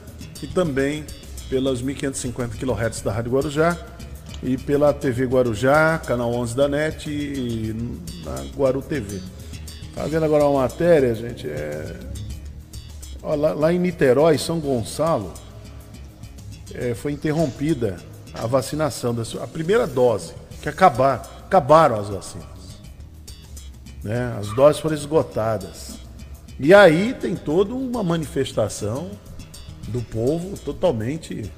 e 0.42 0.46
também 0.46 1.06
pelas 1.48 1.80
1550 1.80 2.58
kHz 2.58 3.00
da 3.00 3.12
Rádio 3.12 3.32
Guarujá 3.32 3.74
e 4.42 4.58
pela 4.58 4.92
TV 4.92 5.24
Guarujá, 5.24 5.98
canal 6.04 6.30
11 6.34 6.54
da 6.54 6.68
NET 6.68 7.06
e 7.08 7.74
na 8.22 8.44
Guaru 8.54 8.82
TV. 8.82 9.22
Tá 9.94 10.04
vendo 10.04 10.26
agora 10.26 10.44
uma 10.44 10.60
matéria, 10.60 11.14
gente? 11.14 11.48
É... 11.48 11.96
Ó, 13.22 13.34
lá, 13.34 13.54
lá, 13.54 13.72
em 13.72 13.78
Niterói, 13.78 14.36
São 14.36 14.60
Gonçalo, 14.60 15.32
é, 16.76 16.94
foi 16.94 17.12
interrompida 17.12 17.96
a 18.34 18.46
vacinação, 18.46 19.14
da 19.14 19.24
sua, 19.24 19.44
a 19.44 19.46
primeira 19.46 19.86
dose, 19.86 20.34
que 20.60 20.68
acabar, 20.68 21.44
acabaram 21.46 21.98
as 21.98 22.08
vacinas. 22.08 22.46
Né? 24.02 24.36
As 24.38 24.54
doses 24.54 24.80
foram 24.80 24.94
esgotadas. 24.94 25.98
E 26.60 26.72
aí 26.72 27.14
tem 27.14 27.34
toda 27.34 27.74
uma 27.74 28.02
manifestação 28.02 29.10
do 29.88 30.02
povo 30.02 30.56
totalmente 30.58 31.50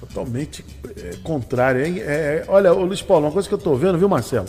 totalmente 0.00 0.64
é, 0.96 1.16
contrária. 1.24 1.84
É, 2.00 2.44
olha, 2.48 2.72
Luiz 2.72 3.02
Paulo, 3.02 3.26
uma 3.26 3.32
coisa 3.32 3.48
que 3.48 3.54
eu 3.54 3.58
estou 3.58 3.76
vendo, 3.76 3.98
viu, 3.98 4.08
Marcelo? 4.08 4.48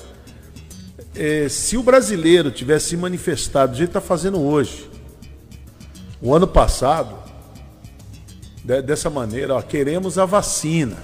É, 1.16 1.50
se 1.50 1.76
o 1.76 1.84
brasileiro 1.84 2.52
tivesse 2.52 2.90
se 2.90 2.98
manifestado 2.98 3.72
do 3.72 3.78
jeito 3.78 3.90
que 3.92 3.98
está 3.98 4.08
fazendo 4.08 4.40
hoje, 4.40 4.90
o 6.22 6.34
ano 6.34 6.48
passado, 6.48 7.16
de, 8.70 8.84
dessa 8.84 9.10
maneira, 9.10 9.56
ó, 9.56 9.62
queremos 9.64 10.20
a 10.20 10.26
vacina. 10.26 10.98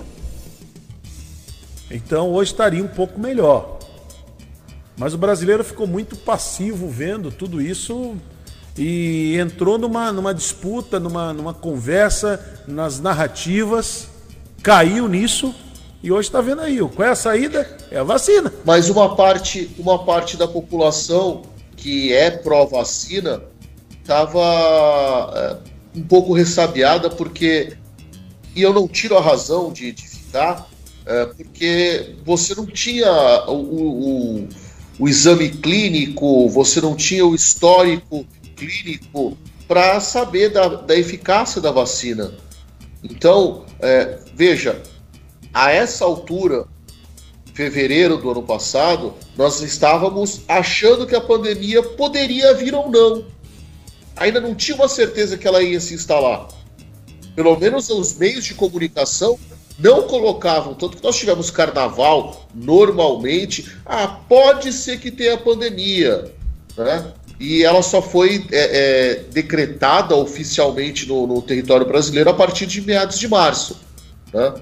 Então 1.89 2.31
hoje 2.31 2.51
estaria 2.51 2.83
um 2.83 2.87
pouco 2.87 3.19
melhor. 3.19 3.79
Mas 4.95 5.15
o 5.15 5.17
brasileiro 5.17 5.63
ficou 5.63 5.87
muito 5.87 6.15
passivo 6.15 6.87
vendo 6.87 7.31
tudo 7.31 7.59
isso 7.59 8.15
e 8.77 9.35
entrou 9.39 9.79
numa, 9.79 10.11
numa 10.11 10.31
disputa, 10.31 10.99
numa, 10.99 11.33
numa 11.33 11.53
conversa, 11.55 12.39
nas 12.67 12.99
narrativas, 12.99 14.09
caiu 14.61 15.07
nisso 15.07 15.53
e 16.03 16.11
hoje 16.11 16.29
está 16.29 16.41
vendo 16.41 16.61
aí, 16.61 16.77
qual 16.77 17.07
é 17.07 17.11
a 17.11 17.15
saída? 17.15 17.67
É 17.89 17.97
a 17.97 18.03
vacina. 18.03 18.53
Mas 18.63 18.89
uma 18.89 19.15
parte, 19.15 19.73
uma 19.79 20.05
parte 20.05 20.37
da 20.37 20.47
população 20.47 21.41
que 21.75 22.13
é 22.13 22.29
pró-vacina 22.29 23.41
estava 24.01 25.33
é, 25.35 25.74
um 25.95 26.03
pouco 26.03 26.33
ressabiada 26.33 27.09
porque, 27.09 27.77
e 28.55 28.61
eu 28.61 28.73
não 28.73 28.87
tiro 28.87 29.17
a 29.17 29.21
razão 29.21 29.71
de, 29.71 29.91
de 29.91 30.07
ficar, 30.07 30.67
é, 31.05 31.25
porque 31.25 32.15
você 32.25 32.55
não 32.55 32.65
tinha 32.65 33.11
o, 33.47 33.53
o, 33.53 34.49
o 34.99 35.07
exame 35.07 35.49
clínico, 35.49 36.49
você 36.49 36.81
não 36.81 36.95
tinha 36.95 37.25
o 37.25 37.35
histórico 37.35 38.25
clínico 38.55 39.37
para 39.67 39.99
saber 39.99 40.49
da, 40.49 40.67
da, 40.67 40.95
eficácia 40.95 41.61
da 41.61 41.71
vacina. 41.71 42.33
Então, 43.03 43.65
é, 43.79 44.19
veja, 44.33 44.81
a 45.53 45.71
essa 45.71 46.05
altura, 46.05 46.65
fevereiro 47.53 48.17
do 48.17 48.29
ano 48.29 48.43
passado, 48.43 49.13
nós 49.37 49.61
estávamos 49.61 50.41
achando 50.47 51.07
que 51.07 51.15
a 51.15 51.21
pandemia 51.21 51.81
poderia 51.81 52.53
vir 52.53 52.73
ou 52.73 52.89
não. 52.89 53.25
Ainda 54.15 54.39
não 54.39 54.55
tinha 54.55 54.75
uma 54.75 54.87
certeza 54.87 55.37
que 55.37 55.47
ela 55.47 55.61
ia 55.61 55.79
se 55.79 55.93
instalar. 55.93 56.47
Pelo 57.35 57.57
menos 57.57 57.89
os 57.89 58.17
meios 58.17 58.45
de 58.45 58.53
comunicação 58.53 59.37
não 59.77 60.03
colocavam, 60.03 60.73
tanto 60.73 60.97
que 60.97 61.03
nós 61.03 61.17
tivemos 61.17 61.51
carnaval 61.51 62.47
normalmente, 62.53 63.75
ah, 63.85 64.07
pode 64.07 64.71
ser 64.71 64.99
que 64.99 65.11
tenha 65.11 65.37
pandemia, 65.37 66.31
né? 66.77 67.13
e 67.39 67.63
ela 67.63 67.81
só 67.81 68.01
foi 68.01 68.47
é, 68.51 68.59
é, 68.59 69.15
decretada 69.31 70.15
oficialmente 70.15 71.07
no, 71.07 71.27
no, 71.27 71.41
território 71.41 71.85
brasileiro 71.85 72.29
a 72.29 72.33
partir 72.33 72.65
de 72.65 72.81
meados 72.81 73.19
de 73.19 73.27
março. 73.27 73.77
Né? 74.33 74.53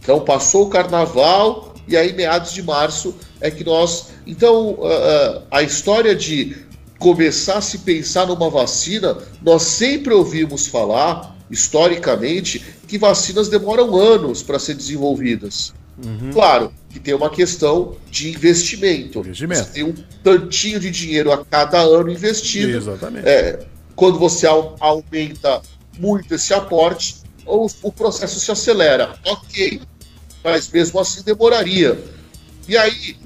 Então 0.00 0.20
passou 0.20 0.66
o 0.66 0.70
carnaval 0.70 1.74
e 1.88 1.96
aí 1.96 2.12
meados 2.12 2.52
de 2.52 2.62
março 2.62 3.14
é 3.40 3.50
que 3.50 3.64
nós. 3.64 4.10
Então 4.26 4.74
uh, 4.74 5.42
a 5.50 5.62
história 5.62 6.14
de 6.14 6.56
começar 7.02 7.58
a 7.58 7.60
se 7.60 7.78
pensar 7.78 8.26
numa 8.26 8.48
vacina, 8.48 9.18
nós 9.42 9.62
sempre 9.62 10.14
ouvimos 10.14 10.68
falar 10.68 11.36
historicamente 11.50 12.64
que 12.86 12.96
vacinas 12.96 13.48
demoram 13.48 13.94
anos 13.96 14.40
para 14.40 14.58
ser 14.58 14.74
desenvolvidas. 14.74 15.74
Uhum. 16.02 16.30
Claro 16.32 16.72
que 16.88 17.00
tem 17.00 17.12
uma 17.12 17.28
questão 17.28 17.96
de 18.08 18.30
investimento. 18.30 19.18
investimento. 19.18 19.64
Você 19.64 19.72
tem 19.72 19.82
um 19.82 19.94
tantinho 20.22 20.78
de 20.78 20.90
dinheiro 20.90 21.32
a 21.32 21.44
cada 21.44 21.78
ano 21.80 22.10
investido. 22.10 22.76
Exatamente. 22.76 23.28
É, 23.28 23.66
quando 23.96 24.18
você 24.18 24.46
aumenta 24.46 25.60
muito 25.98 26.34
esse 26.34 26.54
aporte, 26.54 27.16
o, 27.44 27.66
o 27.82 27.92
processo 27.92 28.38
se 28.38 28.50
acelera. 28.50 29.16
Ok, 29.26 29.80
mas 30.44 30.70
mesmo 30.70 31.00
assim 31.00 31.22
demoraria. 31.22 32.00
E 32.68 32.76
aí, 32.76 33.16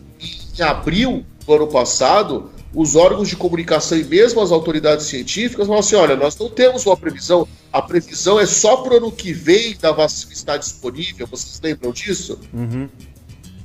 em 0.59 0.62
abril 0.62 1.24
do 1.47 1.55
ano 1.55 1.66
passado, 1.66 2.51
os 2.77 2.95
órgãos 2.95 3.31
de 3.31 3.37
comunicação 3.37 3.97
e 3.97 4.05
mesmo 4.05 4.39
as 4.43 4.53
autoridades 4.53 5.07
científicas 5.07 5.66
falaram 5.66 5.81
assim: 5.81 5.97
olha, 5.97 6.14
nós 6.14 6.37
não 6.37 6.51
temos 6.51 6.85
uma 6.85 6.95
previsão, 6.95 7.49
a 7.72 7.81
previsão 7.81 8.39
é 8.39 8.45
só 8.45 8.77
para 8.77 8.93
o 8.93 8.97
ano 8.99 9.11
que 9.11 9.33
vem 9.33 9.74
da 9.79 9.93
vacina 9.93 10.35
estar 10.35 10.59
disponível. 10.59 11.27
Vocês 11.27 11.59
lembram 11.62 11.91
disso? 11.91 12.39
Uhum. 12.53 12.87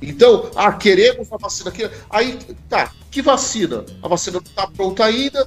Então, 0.00 0.50
ah, 0.56 0.72
queremos 0.72 1.30
a 1.30 1.36
vacina 1.36 1.68
aqui. 1.68 1.88
Aí, 2.08 2.38
tá, 2.70 2.90
que 3.10 3.20
vacina? 3.20 3.84
A 4.02 4.08
vacina 4.08 4.38
não 4.38 4.50
está 4.50 4.66
pronta 4.66 5.04
ainda. 5.04 5.44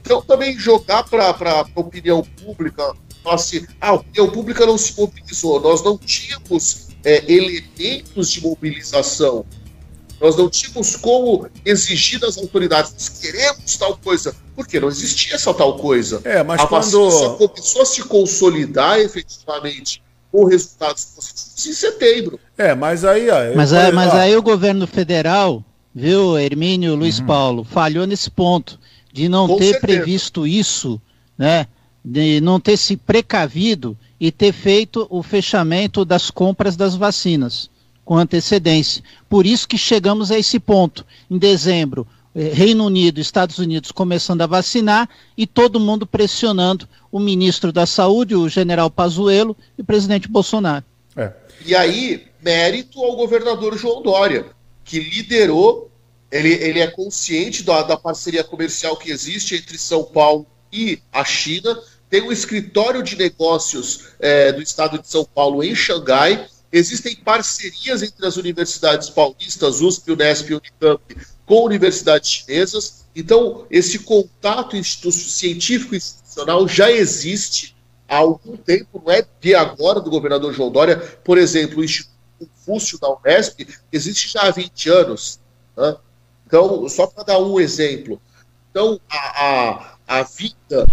Então, 0.00 0.22
também 0.22 0.56
jogar 0.56 1.02
para 1.02 1.30
a 1.30 1.66
opinião 1.74 2.22
pública, 2.22 2.94
falar 3.24 3.34
assim: 3.34 3.66
ah, 3.80 3.88
a 3.88 3.92
opinião 3.94 4.30
pública 4.30 4.64
não 4.64 4.78
se 4.78 4.96
mobilizou, 4.96 5.60
nós 5.60 5.82
não 5.82 5.98
tínhamos 5.98 6.86
é, 7.02 7.30
elementos 7.30 8.30
de 8.30 8.40
mobilização. 8.40 9.44
Nós 10.20 10.36
não 10.36 10.50
tínhamos 10.50 10.96
como 10.96 11.46
exigir 11.64 12.18
das 12.18 12.36
autoridades, 12.36 12.92
nós 12.92 13.08
queremos 13.08 13.76
tal 13.76 13.96
coisa, 13.96 14.34
porque 14.56 14.80
não 14.80 14.88
existia 14.88 15.36
essa 15.36 15.54
tal 15.54 15.76
coisa. 15.78 16.20
É, 16.24 16.42
mas 16.42 16.60
a 16.60 16.66
quando... 16.66 17.10
só 17.10 17.34
começou 17.34 17.82
a 17.82 17.86
se 17.86 18.02
consolidar 18.02 18.98
efetivamente 18.98 20.02
com 20.32 20.44
resultados 20.44 21.04
positivos 21.04 21.66
em 21.66 21.72
setembro. 21.72 22.40
É, 22.56 22.74
mas 22.74 23.04
aí... 23.04 23.30
Ó, 23.30 23.54
mas, 23.54 23.70
falei, 23.70 23.92
mas 23.92 24.12
aí 24.12 24.36
o 24.36 24.42
governo 24.42 24.86
federal, 24.86 25.64
viu, 25.94 26.36
Hermínio 26.36 26.96
Luiz 26.96 27.20
uhum. 27.20 27.26
Paulo, 27.26 27.64
falhou 27.64 28.06
nesse 28.06 28.30
ponto 28.30 28.78
de 29.12 29.28
não 29.28 29.46
com 29.46 29.56
ter 29.56 29.72
certeza. 29.72 29.80
previsto 29.80 30.46
isso, 30.46 31.00
né? 31.36 31.66
De 32.04 32.40
não 32.40 32.58
ter 32.58 32.76
se 32.76 32.96
precavido 32.96 33.96
e 34.20 34.32
ter 34.32 34.52
feito 34.52 35.06
o 35.10 35.22
fechamento 35.22 36.04
das 36.04 36.30
compras 36.30 36.76
das 36.76 36.94
vacinas 36.96 37.70
com 38.08 38.16
antecedência. 38.16 39.04
Por 39.28 39.44
isso 39.44 39.68
que 39.68 39.76
chegamos 39.76 40.30
a 40.30 40.38
esse 40.38 40.58
ponto. 40.58 41.04
Em 41.30 41.36
dezembro, 41.36 42.06
eh, 42.34 42.52
Reino 42.54 42.86
Unido, 42.86 43.20
Estados 43.20 43.58
Unidos 43.58 43.92
começando 43.92 44.40
a 44.40 44.46
vacinar 44.46 45.06
e 45.36 45.46
todo 45.46 45.78
mundo 45.78 46.06
pressionando 46.06 46.88
o 47.12 47.20
ministro 47.20 47.70
da 47.70 47.84
Saúde, 47.84 48.34
o 48.34 48.48
general 48.48 48.90
Pazuello 48.90 49.54
e 49.76 49.82
o 49.82 49.84
presidente 49.84 50.26
Bolsonaro. 50.26 50.86
É. 51.14 51.34
E 51.66 51.76
aí, 51.76 52.24
mérito 52.42 52.98
ao 53.04 53.14
governador 53.14 53.76
João 53.76 54.00
Dória, 54.00 54.46
que 54.86 54.98
liderou, 54.98 55.90
ele, 56.32 56.54
ele 56.54 56.80
é 56.80 56.86
consciente 56.86 57.62
da, 57.62 57.82
da 57.82 57.96
parceria 57.98 58.42
comercial 58.42 58.96
que 58.96 59.10
existe 59.10 59.54
entre 59.54 59.76
São 59.76 60.02
Paulo 60.02 60.46
e 60.72 60.98
a 61.12 61.26
China, 61.26 61.78
tem 62.08 62.22
um 62.22 62.32
escritório 62.32 63.02
de 63.02 63.16
negócios 63.16 64.12
é, 64.18 64.50
do 64.50 64.62
estado 64.62 64.98
de 64.98 65.06
São 65.06 65.26
Paulo 65.26 65.62
em 65.62 65.74
Xangai, 65.74 66.48
Existem 66.70 67.16
parcerias 67.16 68.02
entre 68.02 68.26
as 68.26 68.36
universidades 68.36 69.08
paulistas, 69.08 69.80
USP, 69.80 70.12
Unesp 70.12 70.50
e 70.50 70.54
Unicamp, 70.54 71.16
com 71.46 71.64
universidades 71.64 72.30
chinesas. 72.30 73.06
Então, 73.16 73.66
esse 73.70 74.00
contato 74.00 74.82
científico 74.84 75.94
institucional 75.94 76.68
já 76.68 76.90
existe. 76.90 77.74
há 78.06 78.16
algum 78.16 78.56
tempo, 78.56 79.02
não 79.04 79.12
é 79.12 79.26
de 79.40 79.54
agora 79.54 80.00
do 80.00 80.10
governador 80.10 80.52
João 80.52 80.70
Dória, 80.70 80.96
por 81.24 81.36
exemplo, 81.36 81.80
o 81.80 81.84
Instituto 81.84 82.18
Confúcio 82.38 82.98
da 82.98 83.08
Unesp 83.10 83.66
existe 83.92 84.28
já 84.28 84.42
há 84.42 84.50
20 84.50 84.90
anos. 84.90 85.40
Né? 85.76 85.96
Então, 86.46 86.88
só 86.88 87.06
para 87.06 87.24
dar 87.24 87.38
um 87.38 87.58
exemplo. 87.58 88.20
Então, 88.70 89.00
a, 89.10 89.96
a, 90.06 90.18
a 90.20 90.22
vida. 90.22 90.86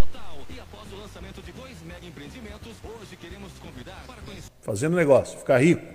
Fazendo 4.66 4.96
negócio, 4.96 5.38
ficar 5.38 5.58
rico, 5.58 5.86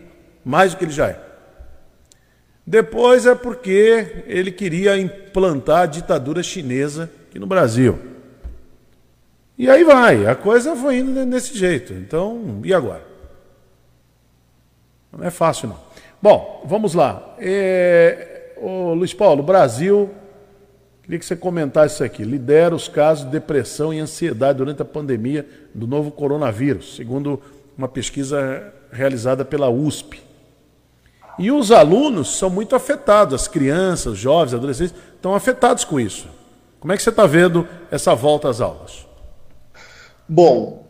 mais 0.46 0.72
do 0.72 0.78
que 0.78 0.86
ele 0.86 0.94
já 0.94 1.10
é. 1.10 1.20
Depois 2.66 3.26
é 3.26 3.36
porque 3.36 4.24
ele 4.26 4.50
queria 4.50 4.98
implantar 4.98 5.82
a 5.82 5.86
ditadura 5.86 6.42
chinesa 6.42 7.12
aqui 7.28 7.38
no 7.38 7.46
Brasil. 7.46 8.00
E 9.58 9.70
aí 9.70 9.84
vai, 9.84 10.26
a 10.26 10.36
coisa 10.36 10.74
foi 10.74 11.00
indo 11.00 11.26
desse 11.26 11.58
jeito. 11.58 11.92
Então, 11.92 12.62
e 12.64 12.74
agora? 12.74 13.04
Não 15.12 15.26
é 15.26 15.30
fácil, 15.30 15.68
não. 15.68 15.80
Bom, 16.22 16.64
vamos 16.66 16.94
lá. 16.94 17.36
É, 17.40 18.54
Luiz 18.96 19.14
Paulo, 19.14 19.44
Brasil, 19.44 20.10
queria 21.04 21.20
que 21.20 21.26
você 21.26 21.36
comentasse 21.36 21.96
isso 21.96 22.04
aqui. 22.06 22.24
Lidera 22.24 22.74
os 22.74 22.88
casos 22.88 23.26
de 23.26 23.32
depressão 23.32 23.94
e 23.94 24.00
ansiedade 24.00 24.60
durante 24.60 24.82
a 24.82 24.86
pandemia 24.86 25.46
do 25.76 25.86
novo 25.86 26.10
coronavírus, 26.10 26.96
segundo 26.96 27.42
uma 27.78 27.88
pesquisa 27.88 28.74
realizada 28.92 29.44
pela 29.46 29.70
USP. 29.70 30.22
E 31.40 31.52
os 31.52 31.72
alunos 31.72 32.38
são 32.38 32.50
muito 32.50 32.76
afetados, 32.76 33.34
as 33.34 33.48
crianças, 33.48 34.18
jovens, 34.18 34.54
adolescentes, 34.54 34.94
estão 35.16 35.34
afetados 35.34 35.84
com 35.84 36.00
isso. 36.00 36.28
Como 36.80 36.92
é 36.92 36.98
que 36.98 37.04
você 37.04 37.10
está 37.10 37.26
vendo 37.26 37.68
essa 37.90 38.14
volta 38.14 38.50
às 38.50 38.60
aulas? 38.60 39.06
Bom, 40.28 40.86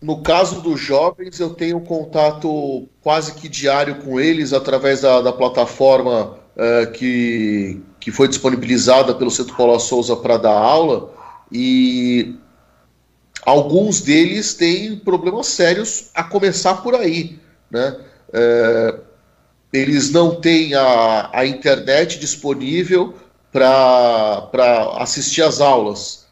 no 0.00 0.22
caso 0.22 0.60
dos 0.60 0.80
jovens, 0.80 1.40
eu 1.40 1.50
tenho 1.50 1.80
contato 1.80 2.88
quase 3.02 3.34
que 3.34 3.48
diário 3.48 3.96
com 3.96 4.20
eles 4.20 4.52
através 4.52 5.00
da, 5.00 5.20
da 5.20 5.32
plataforma 5.32 6.36
uh, 6.56 6.90
que, 6.92 7.80
que 7.98 8.10
foi 8.10 8.28
disponibilizada 8.28 9.14
pelo 9.14 9.30
Centro 9.30 9.56
Paulo 9.56 9.78
Souza 9.80 10.14
para 10.16 10.36
dar 10.36 10.56
aula 10.56 11.12
e 11.50 12.36
alguns 13.46 14.00
deles 14.00 14.54
têm 14.54 14.96
problemas 14.96 15.46
sérios 15.46 16.10
a 16.12 16.24
começar 16.24 16.82
por 16.82 16.96
aí, 16.96 17.38
né? 17.70 17.96
Uh, 18.28 19.00
eles 19.72 20.10
não 20.10 20.40
têm 20.40 20.74
a, 20.74 21.30
a 21.32 21.46
internet 21.46 22.18
disponível 22.18 23.14
para 23.52 24.96
assistir 24.98 25.42
às 25.42 25.60
aulas. 25.60 26.26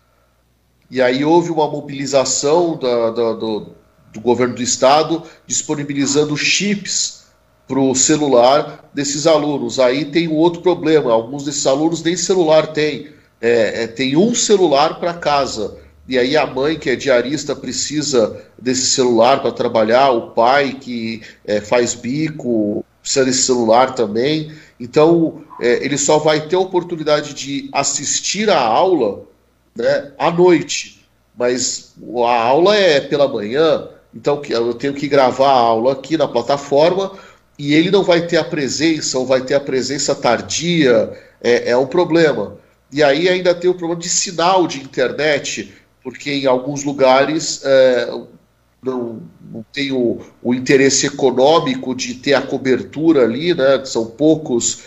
E 0.91 1.01
aí 1.01 1.25
houve 1.25 1.51
uma 1.51 1.69
mobilização 1.69 2.77
da, 2.77 3.11
da, 3.11 3.33
do, 3.33 3.69
do 4.13 4.21
governo 4.21 4.55
do 4.55 4.63
estado 4.63 5.23
disponibilizando 5.47 6.37
chips 6.37 7.25
para 7.67 7.79
o 7.79 7.95
celular 7.95 8.91
desses 8.93 9.27
alunos. 9.27 9.79
Aí 9.79 10.05
tem 10.05 10.29
um 10.29 10.37
outro 10.37 10.63
problema: 10.63 11.13
alguns 11.13 11.45
desses 11.45 11.67
alunos 11.67 12.03
nem 12.03 12.17
celular 12.17 12.69
têm, 12.69 13.09
é, 13.41 13.85
é, 13.85 13.87
tem 13.87 14.17
um 14.17 14.35
celular 14.35 14.99
para 14.99 15.15
casa. 15.15 15.84
E 16.07 16.19
aí 16.19 16.37
a 16.37 16.47
mãe, 16.47 16.79
que 16.79 16.91
é 16.91 16.97
diarista, 16.97 17.57
precisa 17.57 18.43
desse 18.59 18.87
celular 18.87 19.41
para 19.41 19.53
trabalhar, 19.53 20.11
o 20.11 20.31
pai 20.31 20.77
que 20.79 21.23
é, 21.47 21.61
faz 21.61 21.95
bico 21.95 22.85
precisa 23.01 23.25
desse 23.25 23.43
celular 23.43 23.95
também. 23.95 24.53
Então 24.79 25.43
é, 25.61 25.85
ele 25.85 25.97
só 25.97 26.19
vai 26.19 26.47
ter 26.47 26.57
a 26.57 26.61
oportunidade 26.61 27.33
de 27.33 27.69
assistir 27.73 28.51
a 28.51 28.61
aula 28.61 29.23
né, 29.75 30.13
à 30.19 30.31
noite, 30.31 31.07
mas 31.37 31.95
a 32.27 32.43
aula 32.43 32.77
é 32.77 33.01
pela 33.01 33.27
manhã, 33.27 33.89
então 34.15 34.41
eu 34.49 34.75
tenho 34.75 34.95
que 34.95 35.09
gravar 35.09 35.51
a 35.51 35.59
aula 35.59 35.93
aqui 35.93 36.17
na 36.17 36.29
plataforma 36.29 37.13
e 37.59 37.75
ele 37.75 37.91
não 37.91 38.03
vai 38.03 38.27
ter 38.27 38.37
a 38.37 38.45
presença, 38.45 39.19
ou 39.19 39.27
vai 39.27 39.41
ter 39.41 39.55
a 39.55 39.61
presença 39.61 40.15
tardia, 40.15 41.13
é, 41.41 41.71
é 41.71 41.77
um 41.77 41.87
problema. 41.87 42.57
E 42.93 43.03
aí 43.03 43.29
ainda 43.29 43.55
tem 43.55 43.71
o 43.71 43.75
problema 43.75 44.01
de 44.01 44.09
sinal 44.09 44.67
de 44.67 44.81
internet, 44.81 45.73
porque 46.05 46.31
em 46.31 46.47
alguns 46.47 46.85
lugares 46.85 47.63
é, 47.65 48.07
não, 48.83 49.23
não 49.51 49.65
tem 49.73 49.91
o, 49.91 50.21
o, 50.43 50.55
interesse 50.55 51.07
econômico 51.07 51.95
de 51.95 52.15
ter 52.15 52.35
a 52.35 52.43
cobertura 52.43 53.25
ali, 53.25 53.55
né? 53.55 53.83
São 53.87 54.05
poucos, 54.05 54.85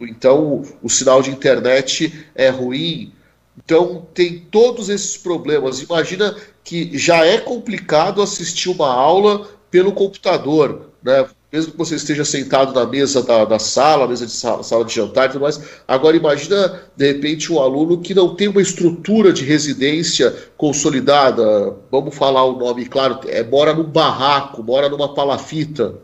então 0.00 0.44
o, 0.44 0.66
o 0.84 0.88
sinal 0.88 1.20
de 1.20 1.30
internet 1.30 2.24
é 2.36 2.48
ruim. 2.48 3.12
Então 3.58 4.06
tem 4.14 4.38
todos 4.38 4.88
esses 4.88 5.16
problemas. 5.16 5.82
Imagina 5.82 6.36
que 6.62 6.96
já 6.96 7.26
é 7.26 7.38
complicado 7.38 8.22
assistir 8.22 8.68
uma 8.68 8.88
aula 8.88 9.48
pelo 9.72 9.92
computador, 9.92 10.92
né? 11.02 11.26
Mesmo 11.52 11.72
que 11.72 11.78
você 11.78 11.96
esteja 11.96 12.24
sentado 12.24 12.72
na 12.72 12.86
mesa 12.86 13.22
da, 13.22 13.44
da 13.44 13.58
sala, 13.58 14.06
mesa 14.06 14.24
de 14.24 14.30
sala, 14.30 14.62
sala, 14.62 14.84
de 14.84 14.94
jantar 14.94 15.26
e 15.26 15.32
tudo 15.32 15.42
mais. 15.42 15.60
Agora 15.86 16.16
imagina, 16.16 16.80
de 16.96 17.12
repente, 17.12 17.52
um 17.52 17.58
aluno 17.58 18.00
que 18.00 18.14
não 18.14 18.36
tem 18.36 18.46
uma 18.46 18.62
estrutura 18.62 19.32
de 19.32 19.44
residência 19.44 20.32
consolidada. 20.56 21.76
Vamos 21.90 22.14
falar 22.14 22.44
o 22.44 22.56
nome, 22.56 22.86
claro, 22.86 23.18
é, 23.26 23.42
mora 23.42 23.74
num 23.74 23.82
barraco, 23.82 24.62
mora 24.62 24.88
numa 24.88 25.12
palafita. 25.12 25.94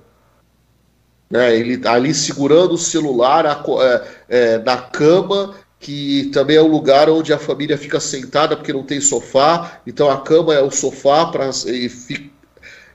Né, 1.30 1.56
ele 1.56 1.78
tá 1.78 1.92
ali 1.92 2.14
segurando 2.14 2.74
o 2.74 2.78
celular 2.78 3.46
a, 3.46 3.64
é, 3.82 4.04
é, 4.28 4.58
na 4.58 4.76
cama 4.76 5.54
que 5.78 6.30
também 6.32 6.56
é 6.56 6.62
um 6.62 6.68
lugar 6.68 7.08
onde 7.10 7.32
a 7.32 7.38
família 7.38 7.76
fica 7.76 8.00
sentada 8.00 8.56
porque 8.56 8.72
não 8.72 8.82
tem 8.82 9.00
sofá, 9.00 9.80
então 9.86 10.10
a 10.10 10.20
cama 10.20 10.54
é 10.54 10.60
o 10.60 10.70
sofá 10.70 11.26
para 11.26 11.50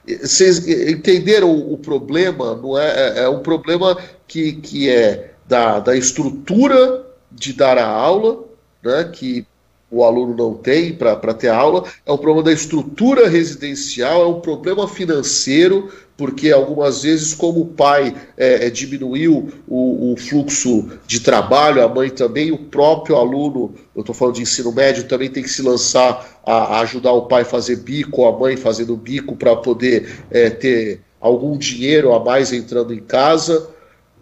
vocês 0.06 0.66
entenderam 0.66 1.50
o, 1.50 1.78
problema? 1.78 2.56
Não 2.56 2.78
é, 2.78 3.18
é, 3.18 3.22
é 3.24 3.28
um 3.28 3.40
problema 3.40 3.96
que, 4.26 4.52
que 4.52 4.88
é 4.88 5.32
da, 5.46 5.78
da 5.78 5.96
estrutura 5.96 7.06
de 7.30 7.52
dar 7.52 7.78
a 7.78 7.86
aula, 7.86 8.44
né, 8.82 9.04
que 9.12 9.46
o 9.90 10.02
aluno 10.02 10.34
não 10.34 10.54
tem 10.54 10.94
para 10.94 11.34
ter 11.34 11.48
aula, 11.48 11.84
é 12.06 12.10
um 12.10 12.16
problema 12.16 12.44
da 12.44 12.52
estrutura 12.52 13.28
residencial, 13.28 14.22
é 14.22 14.26
um 14.26 14.40
problema 14.40 14.88
financeiro, 14.88 15.92
porque 16.22 16.52
algumas 16.52 17.02
vezes, 17.02 17.34
como 17.34 17.62
o 17.62 17.66
pai 17.66 18.14
é, 18.36 18.66
é, 18.66 18.70
diminuiu 18.70 19.52
o, 19.66 20.12
o, 20.12 20.16
fluxo 20.16 20.88
de 21.04 21.18
trabalho, 21.18 21.82
a 21.82 21.88
mãe 21.88 22.10
também, 22.10 22.52
o 22.52 22.58
próprio 22.58 23.16
aluno, 23.16 23.74
eu 23.92 24.02
estou 24.02 24.14
falando 24.14 24.36
de 24.36 24.42
ensino 24.42 24.70
médio, 24.70 25.08
também 25.08 25.28
tem 25.28 25.42
que 25.42 25.48
se 25.48 25.62
lançar 25.62 26.40
a, 26.46 26.76
a 26.76 26.80
ajudar 26.82 27.10
o 27.10 27.22
pai 27.22 27.42
a 27.42 27.44
fazer 27.44 27.74
bico, 27.74 28.24
a 28.24 28.38
mãe 28.38 28.56
fazendo 28.56 28.96
bico 28.96 29.34
para 29.34 29.56
poder 29.56 30.24
é, 30.30 30.48
ter 30.48 31.00
algum 31.20 31.58
dinheiro 31.58 32.12
a 32.12 32.24
mais 32.24 32.52
entrando 32.52 32.94
em 32.94 33.00
casa. 33.00 33.68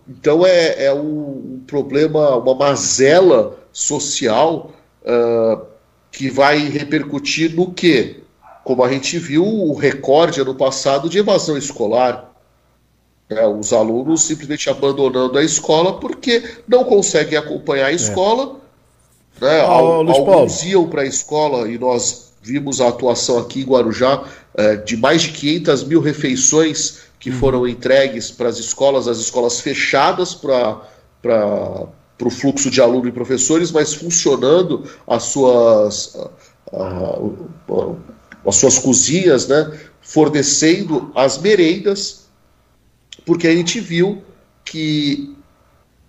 Então 0.09 0.47
é, 0.47 0.87
é 0.87 0.95
um, 0.95 1.57
um 1.57 1.63
problema, 1.67 2.35
uma 2.39 2.55
mazela 2.55 3.59
social 3.71 4.73
uh, 5.03 5.67
que 6.11 6.31
vai 6.31 6.67
repercutir 6.67 7.55
no 7.55 7.71
quê? 7.75 8.21
Como 8.65 8.85
a 8.85 8.93
gente 8.93 9.19
viu 9.19 9.45
o 9.45 9.75
recorde 9.75 10.41
ano 10.41 10.55
passado 10.55 11.09
de 11.09 11.19
evasão 11.19 11.57
escolar. 11.57 12.29
É, 13.29 13.47
os 13.47 13.73
alunos 13.73 14.23
simplesmente 14.23 14.69
abandonando 14.69 15.39
a 15.39 15.45
escola 15.45 16.01
porque 16.01 16.43
não 16.67 16.83
conseguem 16.83 17.39
acompanhar 17.39 17.87
a 17.87 17.93
é. 17.93 17.95
escola. 17.95 18.57
É. 19.41 19.45
Né? 19.45 19.65
Oh, 19.65 20.11
Alguns 20.11 20.63
iam 20.65 20.89
para 20.89 21.03
a 21.03 21.07
escola 21.07 21.69
e 21.69 21.79
nós 21.79 22.33
vimos 22.43 22.81
a 22.81 22.89
atuação 22.89 23.39
aqui 23.39 23.61
em 23.61 23.65
Guarujá 23.65 24.25
é, 24.55 24.77
de 24.77 24.97
mais 24.97 25.23
de 25.23 25.31
500 25.31 25.85
mil 25.85 26.01
refeições 26.01 27.01
que 27.19 27.31
uhum. 27.31 27.39
foram 27.39 27.69
entregues 27.69 28.31
para 28.31 28.49
as 28.49 28.59
escolas, 28.59 29.07
as 29.07 29.19
escolas 29.19 29.61
fechadas 29.61 30.35
para 30.35 30.81
o 32.23 32.31
fluxo 32.31 32.71
de 32.71 32.81
aluno 32.81 33.09
e 33.09 33.13
professores, 33.13 33.71
mas 33.71 33.95
funcionando 33.95 34.85
as 35.07 35.25
suas, 35.25 36.17
as 38.47 38.57
suas 38.57 38.79
cozinhas, 38.79 39.47
né, 39.49 39.79
fornecendo 40.01 41.11
as 41.15 41.39
merendas, 41.39 42.27
porque 43.25 43.47
a 43.47 43.55
gente 43.55 43.81
viu 43.81 44.23
que 44.65 45.35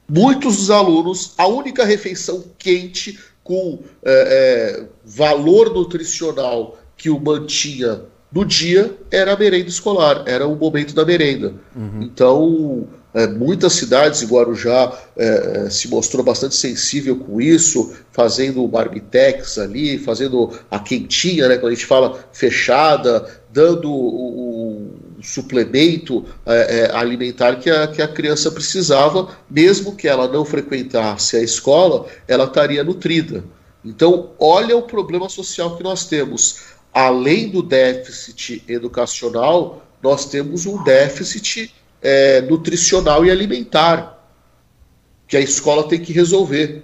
muitos 0.08 0.58
dos 0.58 0.70
alunos, 0.70 1.34
a 1.38 1.48
única 1.48 1.86
refeição 1.86 2.44
quente 2.58 3.20
com 3.44 3.80
é, 4.04 4.80
é, 4.80 4.86
valor 5.06 5.74
nutricional 5.74 6.78
que 6.96 7.10
o 7.10 7.20
mantinha 7.20 8.04
no 8.32 8.46
dia 8.46 8.96
era 9.10 9.34
a 9.34 9.38
merenda 9.38 9.68
escolar, 9.68 10.24
era 10.26 10.48
o 10.48 10.56
momento 10.56 10.94
da 10.94 11.04
merenda. 11.04 11.54
Uhum. 11.76 12.02
Então, 12.02 12.88
é, 13.14 13.28
muitas 13.28 13.74
cidades, 13.74 14.22
e 14.22 14.26
Guarujá 14.26 14.98
é, 15.18 15.66
é, 15.66 15.70
se 15.70 15.88
mostrou 15.90 16.24
bastante 16.24 16.56
sensível 16.56 17.18
com 17.18 17.42
isso, 17.42 17.94
fazendo 18.12 18.64
o 18.64 18.72
marmitex 18.72 19.58
ali, 19.58 19.98
fazendo 19.98 20.52
a 20.70 20.80
quentinha, 20.80 21.48
né, 21.48 21.58
quando 21.58 21.74
a 21.74 21.76
gente 21.76 21.86
fala 21.86 22.24
fechada, 22.32 23.28
dando 23.52 23.92
o, 23.92 24.88
o 25.20 25.24
suplemento 25.24 26.26
é, 26.46 26.80
é, 26.80 26.96
alimentar 26.96 27.58
que 27.58 27.70
a, 27.70 27.88
que 27.88 28.02
a 28.02 28.08
criança 28.08 28.50
precisava, 28.50 29.36
mesmo 29.50 29.96
que 29.96 30.08
ela 30.08 30.28
não 30.28 30.46
frequentasse 30.46 31.36
a 31.36 31.42
escola, 31.42 32.08
ela 32.28 32.46
estaria 32.46 32.84
nutrida. 32.84 33.44
Então, 33.84 34.30
olha 34.40 34.78
o 34.78 34.84
problema 34.84 35.28
social 35.28 35.76
que 35.76 35.84
nós 35.84 36.06
temos. 36.06 36.72
além 36.94 37.50
do 37.50 37.64
déficit 37.64 38.64
educacional, 38.68 39.86
nós 40.04 40.26
temos 40.26 40.66
um 40.66 40.84
déficit 40.84 41.74
é, 42.02 42.42
nutricional 42.42 43.26
e 43.26 43.32
alimentar, 43.32 44.18
que 45.28 45.38
a 45.38 45.40
escola 45.40 45.88
tem 45.88 46.00
que 46.00 46.12
resolver. 46.12 46.84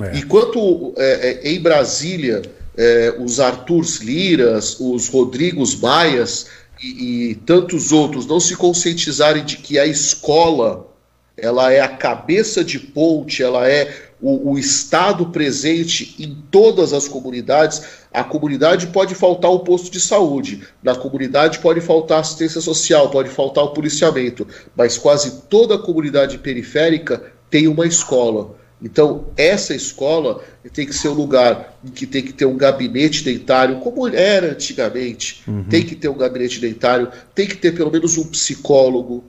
É. 0.00 0.18
Enquanto 0.18 0.94
é, 0.96 1.40
é, 1.44 1.52
em 1.52 1.60
Brasília 1.60 2.42
é, 2.76 3.14
os 3.18 3.38
Arturs 3.38 3.98
Liras, 3.98 4.78
os 4.80 5.08
Rodrigos 5.08 5.76
Maias 5.76 6.46
e, 6.82 7.30
e 7.30 7.34
tantos 7.34 7.92
outros 7.92 8.26
não 8.26 8.40
se 8.40 8.56
conscientizarem 8.56 9.44
de 9.44 9.58
que 9.58 9.78
a 9.78 9.86
escola 9.86 10.88
ela 11.36 11.72
é 11.72 11.80
a 11.80 11.88
cabeça 11.88 12.62
de 12.62 12.78
ponte, 12.78 13.42
ela 13.42 13.68
é 13.68 13.94
o, 14.20 14.52
o, 14.52 14.58
Estado 14.58 15.26
presente 15.26 16.14
em 16.18 16.36
todas 16.50 16.92
as 16.92 17.08
comunidades. 17.08 17.82
A 18.12 18.24
comunidade 18.24 18.88
pode 18.88 19.14
faltar 19.14 19.50
o 19.50 19.60
posto 19.60 19.90
de 19.90 20.00
saúde, 20.00 20.62
na 20.82 20.96
comunidade 20.96 21.60
pode 21.60 21.80
faltar 21.80 22.20
assistência 22.20 22.60
social, 22.60 23.08
pode 23.08 23.28
faltar 23.28 23.64
o 23.64 23.70
policiamento, 23.70 24.46
mas 24.74 24.98
quase 24.98 25.42
toda 25.48 25.76
a 25.76 25.78
comunidade 25.78 26.38
periférica 26.38 27.22
tem 27.48 27.68
uma 27.68 27.86
escola. 27.86 28.58
Então, 28.82 29.26
essa 29.36 29.74
escola 29.74 30.42
tem 30.72 30.86
que 30.86 30.94
ser 30.94 31.08
um 31.08 31.14
lugar 31.14 31.78
em 31.84 31.90
que 31.90 32.06
tem 32.06 32.22
que 32.22 32.32
ter 32.32 32.46
um 32.46 32.56
gabinete 32.56 33.22
dentário, 33.22 33.78
como 33.80 34.08
era 34.08 34.52
antigamente. 34.52 35.42
Uhum. 35.46 35.64
Tem 35.64 35.84
que 35.84 35.94
ter 35.94 36.08
um 36.08 36.16
gabinete 36.16 36.58
dentário, 36.58 37.10
tem 37.34 37.46
que 37.46 37.56
ter 37.56 37.74
pelo 37.74 37.90
menos 37.90 38.16
um 38.16 38.24
psicólogo, 38.24 39.22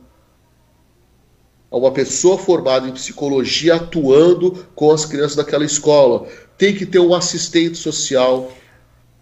uma 1.69 1.91
pessoa 1.91 2.37
formada 2.37 2.87
em 2.87 2.91
psicologia 2.91 3.75
atuando 3.75 4.65
com 4.73 4.91
as 4.91 5.05
crianças 5.05 5.35
daquela 5.35 5.65
escola. 5.65 6.27
Tem 6.57 6.73
que 6.73 6.85
ter 6.85 6.99
um 6.99 7.13
assistente 7.13 7.77
social. 7.77 8.51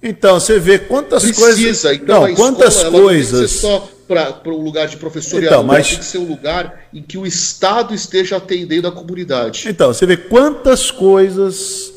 Então, 0.02 0.40
você 0.40 0.60
vê 0.60 0.80
quantas 0.80 1.24
Precisa. 1.24 1.46
coisas. 1.46 1.86
Então, 1.86 2.28
não, 2.28 2.36
quantas 2.36 2.76
escola, 2.78 3.02
coisas. 3.02 3.52
só 3.52 3.90
para 4.08 4.40
um 4.48 4.64
lugar 4.64 4.88
de 4.88 4.98
professoriado, 4.98 5.56
então, 5.56 5.64
mas... 5.64 5.90
tem 5.90 6.00
que 6.00 6.06
ser 6.06 6.18
um 6.18 6.28
lugar 6.28 6.88
em 6.92 7.02
que 7.02 7.18
o 7.18 7.28
Estado 7.28 7.94
esteja 7.94 8.38
atendendo 8.38 8.88
a 8.88 8.92
comunidade. 8.92 9.66
Então, 9.68 9.94
você 9.94 10.06
vê 10.06 10.18
quantas 10.18 10.90
coisas 10.90 11.94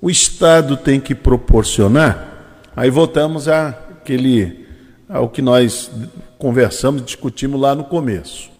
o 0.00 0.10
Estado 0.10 0.76
tem 0.76 0.98
que 0.98 1.14
proporcionar. 1.14 2.66
Aí 2.74 2.90
voltamos 2.90 3.46
àquele, 3.46 4.66
ao 5.08 5.28
que 5.28 5.40
nós 5.40 5.90
conversamos, 6.38 7.04
discutimos 7.04 7.60
lá 7.60 7.74
no 7.74 7.84
começo. 7.84 8.50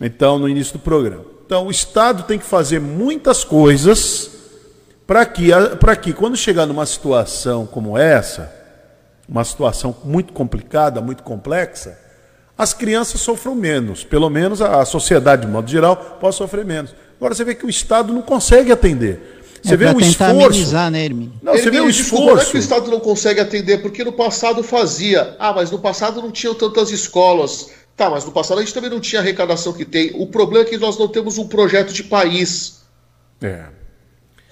Então, 0.00 0.38
no 0.38 0.48
início 0.48 0.72
do 0.72 0.78
programa. 0.80 1.24
Então, 1.46 1.68
o 1.68 1.70
Estado 1.70 2.24
tem 2.24 2.38
que 2.38 2.44
fazer 2.44 2.80
muitas 2.80 3.44
coisas 3.44 4.30
para 5.12 5.26
que, 5.26 5.50
para 5.78 5.94
que, 5.94 6.10
quando 6.14 6.38
chegar 6.38 6.64
numa 6.64 6.86
situação 6.86 7.66
como 7.66 7.98
essa, 7.98 8.50
uma 9.28 9.44
situação 9.44 9.94
muito 10.02 10.32
complicada, 10.32 11.02
muito 11.02 11.22
complexa, 11.22 11.98
as 12.56 12.72
crianças 12.72 13.20
sofram 13.20 13.54
menos. 13.54 14.04
Pelo 14.04 14.30
menos 14.30 14.62
a 14.62 14.82
sociedade, 14.86 15.44
de 15.44 15.52
modo 15.52 15.70
geral, 15.70 16.16
pode 16.18 16.34
sofrer 16.34 16.64
menos. 16.64 16.94
Agora, 17.18 17.34
você 17.34 17.44
vê 17.44 17.54
que 17.54 17.66
o 17.66 17.68
Estado 17.68 18.10
não 18.10 18.22
consegue 18.22 18.72
atender. 18.72 19.42
Você 19.62 19.74
é 19.74 19.76
vê 19.76 19.84
o 19.84 20.00
esforço. 20.00 20.46
Amenizar, 20.46 20.90
né, 20.90 21.04
Hermínio? 21.04 21.34
Não, 21.42 21.52
você 21.52 21.70
vê 21.70 21.80
o 21.80 21.90
esforço. 21.90 22.24
Como 22.24 22.40
é 22.40 22.44
que 22.46 22.56
o 22.56 22.58
Estado 22.58 22.90
não 22.90 22.98
consegue 22.98 23.40
atender? 23.40 23.82
Porque 23.82 24.02
no 24.02 24.12
passado 24.12 24.62
fazia. 24.62 25.36
Ah, 25.38 25.52
mas 25.52 25.70
no 25.70 25.78
passado 25.78 26.22
não 26.22 26.30
tinham 26.30 26.54
tantas 26.54 26.90
escolas 26.90 27.68
Tá, 27.94 28.08
mas 28.08 28.24
no 28.24 28.32
passado 28.32 28.58
a 28.58 28.62
gente 28.62 28.72
também 28.72 28.88
não 28.88 28.98
tinha 28.98 29.20
a 29.20 29.22
arrecadação 29.22 29.74
que 29.74 29.84
tem. 29.84 30.12
O 30.14 30.26
problema 30.26 30.64
é 30.66 30.68
que 30.70 30.78
nós 30.78 30.98
não 30.98 31.06
temos 31.06 31.36
um 31.36 31.46
projeto 31.46 31.92
de 31.92 32.02
país. 32.02 32.80
É. 33.42 33.81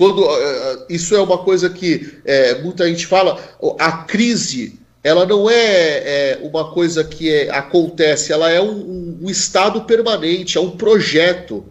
Quando, 0.01 0.25
uh, 0.25 0.87
isso 0.89 1.15
é 1.15 1.21
uma 1.21 1.37
coisa 1.37 1.69
que 1.69 2.11
é, 2.25 2.63
muita 2.63 2.89
gente 2.89 3.07
fala, 3.07 3.39
a 3.79 3.93
crise 3.93 4.81
ela 5.05 5.27
não 5.27 5.51
é, 5.51 5.59
é 5.59 6.41
uma 6.43 6.73
coisa 6.73 7.05
que 7.05 7.31
é, 7.31 7.51
acontece, 7.51 8.33
ela 8.33 8.51
é 8.51 8.59
um, 8.63 8.71
um, 8.71 9.19
um, 9.25 9.29
estado 9.29 9.83
permanente, 9.83 10.57
é 10.57 10.61
um 10.61 10.71
projeto. 10.71 11.67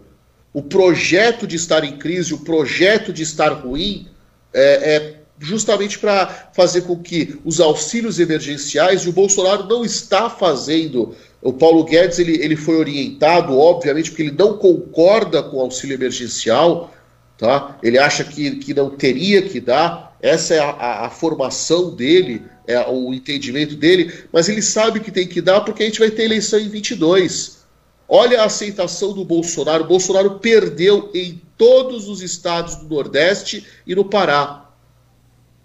O 0.53 0.61
projeto 0.61 1.47
de 1.47 1.56
estar 1.56 1.84
em 1.84 1.97
crise, 1.97 2.31
o 2.31 2.41
projeto 2.41 3.11
de 3.11 3.23
estar 3.23 3.51
ruim, 3.51 4.07
é, 4.53 4.61
é 4.95 5.15
justamente 5.39 5.97
para 5.97 6.51
fazer 6.53 6.81
com 6.81 6.99
que 6.99 7.39
os 7.43 7.60
auxílios 7.60 8.19
emergenciais, 8.19 9.01
e 9.01 9.10
o 9.10 9.14
Bolsonaro 9.14 9.65
não 9.65 9.84
está 9.84 10.30
fazendo 10.30 11.15
o 11.41 11.51
Paulo 11.51 11.84
Guedes 11.84 12.19
ele, 12.19 12.34
ele 12.43 12.56
foi 12.56 12.76
orientado, 12.76 13.57
obviamente, 13.57 14.11
porque 14.11 14.22
ele 14.22 14.35
não 14.38 14.56
concorda 14.57 15.41
com 15.41 15.57
o 15.57 15.61
auxílio 15.61 15.95
emergencial, 15.95 16.93
tá? 17.40 17.80
ele 17.82 17.98
acha 17.98 18.24
que, 18.24 18.57
que 18.57 18.74
não 18.74 18.90
teria 18.90 19.41
que 19.41 19.60
dar, 19.60 20.16
essa 20.22 20.53
é 20.53 20.60
a, 20.60 20.70
a, 20.70 21.06
a 21.07 21.10
formação 21.10 21.95
dele, 21.95 22.44
é 22.68 22.88
o 22.88 23.14
entendimento 23.14 23.76
dele, 23.76 24.14
mas 24.32 24.49
ele 24.49 24.61
sabe 24.61 24.99
que 24.99 25.10
tem 25.10 25.28
que 25.28 25.41
dar 25.41 25.61
porque 25.61 25.82
a 25.82 25.86
gente 25.86 25.99
vai 25.99 26.11
ter 26.11 26.26
eleição 26.26 26.60
em 26.60 26.70
22. 26.70 27.60
Olha 28.07 28.41
a 28.41 28.45
aceitação 28.45 29.14
do 29.14 29.24
Bolsonaro. 29.24 29.86
O 29.86 29.88
Bolsonaro 29.88 30.40
perdeu 30.40 31.10
em 31.14 31.41
todos 31.57 32.07
os 32.07 32.22
estados 32.22 32.76
do 32.76 32.88
Nordeste 32.94 33.66
e 33.88 33.95
no 33.95 34.06
Pará. 34.06 34.70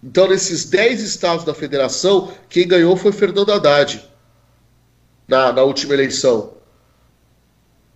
Então, 0.02 0.28
nesses 0.28 0.66
10 0.66 1.02
estados 1.02 1.44
da 1.44 1.54
federação, 1.54 2.30
quem 2.48 2.68
ganhou 2.68 2.96
foi 2.96 3.12
Fernando 3.12 3.50
Haddad 3.50 4.08
na, 5.26 5.52
na 5.52 5.62
última 5.62 5.94
eleição. 5.94 6.52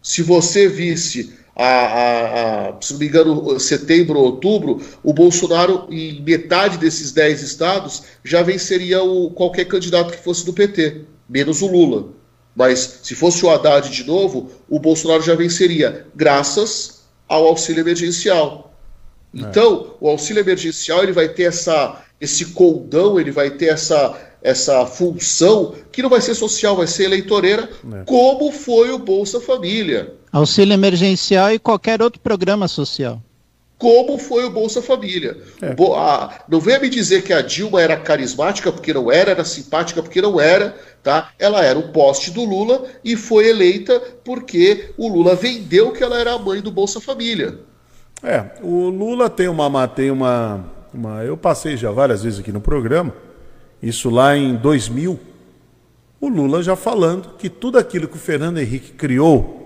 Se 0.02 0.22
você 0.22 0.68
visse 0.68 1.34
a, 1.60 2.68
a, 2.68 2.80
se 2.80 2.93
não 2.93 3.01
me 3.01 3.09
engano, 3.09 3.59
setembro 3.59 4.16
ou 4.16 4.26
outubro, 4.26 4.80
o 5.02 5.12
Bolsonaro, 5.12 5.89
em 5.90 6.22
metade 6.22 6.78
desses 6.78 7.10
10 7.10 7.43
estados, 7.43 8.05
já 8.22 8.43
venceria 8.43 9.02
o, 9.02 9.30
qualquer 9.30 9.64
candidato 9.64 10.12
que 10.12 10.22
fosse 10.22 10.47
do 10.47 10.52
PT, 10.52 11.02
menos 11.28 11.60
o 11.60 11.66
Lula. 11.66 12.10
Mas 12.55 13.01
se 13.02 13.14
fosse 13.16 13.44
o 13.44 13.51
Haddad 13.51 13.90
de 13.90 14.05
novo, 14.05 14.52
o 14.68 14.78
Bolsonaro 14.78 15.22
já 15.22 15.35
venceria, 15.35 16.06
graças 16.14 17.01
ao 17.28 17.44
auxílio 17.47 17.80
emergencial. 17.80 18.72
É. 19.35 19.40
Então, 19.40 19.97
o 20.01 20.09
auxílio 20.09 20.40
emergencial 20.40 21.02
ele 21.02 21.12
vai 21.12 21.28
ter 21.28 21.44
essa, 21.44 22.05
esse 22.20 22.47
condão, 22.47 23.18
ele 23.18 23.32
vai 23.32 23.51
ter 23.51 23.66
essa, 23.66 24.16
essa 24.40 24.86
função 24.86 25.74
que 25.90 26.02
não 26.02 26.09
vai 26.09 26.20
ser 26.20 26.35
social, 26.36 26.76
vai 26.76 26.86
ser 26.86 27.05
eleitoreira, 27.05 27.68
é. 27.93 28.05
como 28.05 28.52
foi 28.52 28.90
o 28.93 28.98
Bolsa 28.98 29.40
Família. 29.40 30.17
Auxílio 30.32 30.74
emergencial 30.74 31.52
e 31.52 31.59
qualquer 31.59 32.02
outro 32.02 32.20
programa 32.20 32.68
social. 32.68 33.22
Como 33.78 34.18
foi 34.18 34.44
o 34.44 34.50
Bolsa 34.50 34.82
Família. 34.82 35.36
É. 35.62 35.76
A, 35.96 36.44
não 36.48 36.59
venha 36.59 36.80
me 36.80 36.90
dizer 36.90 37.22
que 37.22 37.32
a 37.32 37.40
Dilma 37.40 37.80
era 37.80 37.96
carismática 37.96 38.72
porque 38.72 38.92
não 38.92 39.10
era, 39.10 39.30
era 39.30 39.44
simpática 39.44 40.02
porque 40.02 40.20
não 40.20 40.40
era, 40.40 40.76
tá? 41.02 41.30
Ela 41.38 41.64
era 41.64 41.78
um 41.78 41.92
poste 41.92 42.32
do 42.32 42.44
Lula 42.44 42.86
e 43.05 43.14
foi 43.14 43.48
eleita 43.48 44.00
porque 44.24 44.90
o 44.98 45.09
Lula 45.09 45.36
vendeu 45.36 45.92
que 45.92 46.02
ela 46.02 46.18
era 46.18 46.34
a 46.34 46.38
mãe 46.38 46.60
do 46.60 46.72
Bolsa 46.72 47.00
Família. 47.00 47.60
É, 48.20 48.44
o 48.62 48.88
Lula 48.88 49.30
tem 49.30 49.46
uma, 49.46 49.86
tem 49.86 50.10
uma, 50.10 50.64
uma 50.92 51.22
eu 51.22 51.36
passei 51.36 51.76
já 51.76 51.92
várias 51.92 52.24
vezes 52.24 52.40
aqui 52.40 52.50
no 52.50 52.60
programa 52.60 53.14
isso 53.82 54.10
lá 54.10 54.36
em 54.36 54.56
2000, 54.56 55.18
o 56.20 56.28
Lula 56.28 56.62
já 56.62 56.74
falando 56.74 57.36
que 57.38 57.48
tudo 57.48 57.78
aquilo 57.78 58.09
que 58.09 58.16
o 58.16 58.20
Fernando 58.20 58.59
Henrique 58.59 58.92
criou, 58.92 59.57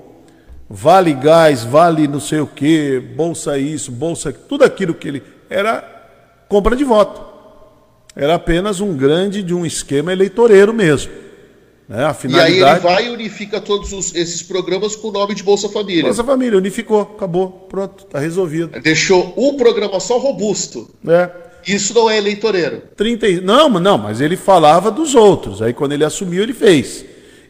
vale 0.73 1.12
gás, 1.12 1.65
vale 1.65 2.09
não 2.09 2.19
sei 2.19 2.40
o 2.40 2.47
que, 2.47 2.99
bolsa 2.99 3.59
isso, 3.59 3.93
bolsa, 3.93 4.32
tudo 4.32 4.65
aquilo 4.65 4.94
que 4.94 5.07
ele 5.07 5.23
era 5.51 5.85
compra 6.49 6.74
de 6.74 6.82
voto. 6.82 7.20
Era 8.16 8.35
apenas 8.35 8.81
um 8.81 8.97
grande 8.97 9.43
de 9.43 9.55
um 9.55 9.66
esquema 9.66 10.12
eleitoreiro 10.12 10.73
mesmo. 10.73 11.12
Né? 11.86 12.05
A 12.05 12.15
finalidade... 12.15 12.59
E 12.59 12.65
aí 12.65 12.70
ele 12.70 12.81
vai 12.81 13.07
e 13.07 13.11
unifica 13.11 13.61
todos 13.61 13.93
os, 13.93 14.15
esses 14.15 14.43
programas 14.43 14.97
com 14.97 15.09
o 15.09 15.12
nome 15.12 15.35
de 15.35 15.43
Bolsa 15.43 15.69
Família. 15.69 16.05
Bolsa 16.05 16.24
Família, 16.24 16.59
unificou, 16.59 17.03
acabou, 17.03 17.66
pronto, 17.69 18.05
está 18.05 18.19
resolvido. 18.19 18.81
Deixou 18.81 19.35
um 19.36 19.57
programa 19.57 20.01
só 20.01 20.19
robusto. 20.19 20.89
É. 21.07 21.31
Isso 21.66 21.94
não 21.94 22.11
é 22.11 22.16
eleitoreiro. 22.16 22.82
30, 22.97 23.43
não, 23.43 23.69
não, 23.69 23.99
mas 23.99 24.20
ele 24.20 24.36
falava 24.36 24.90
dos 24.90 25.15
outros. 25.15 25.61
Aí 25.61 25.73
quando 25.74 25.93
ele 25.93 26.05
assumiu, 26.05 26.43
ele 26.43 26.55
fez. 26.55 27.05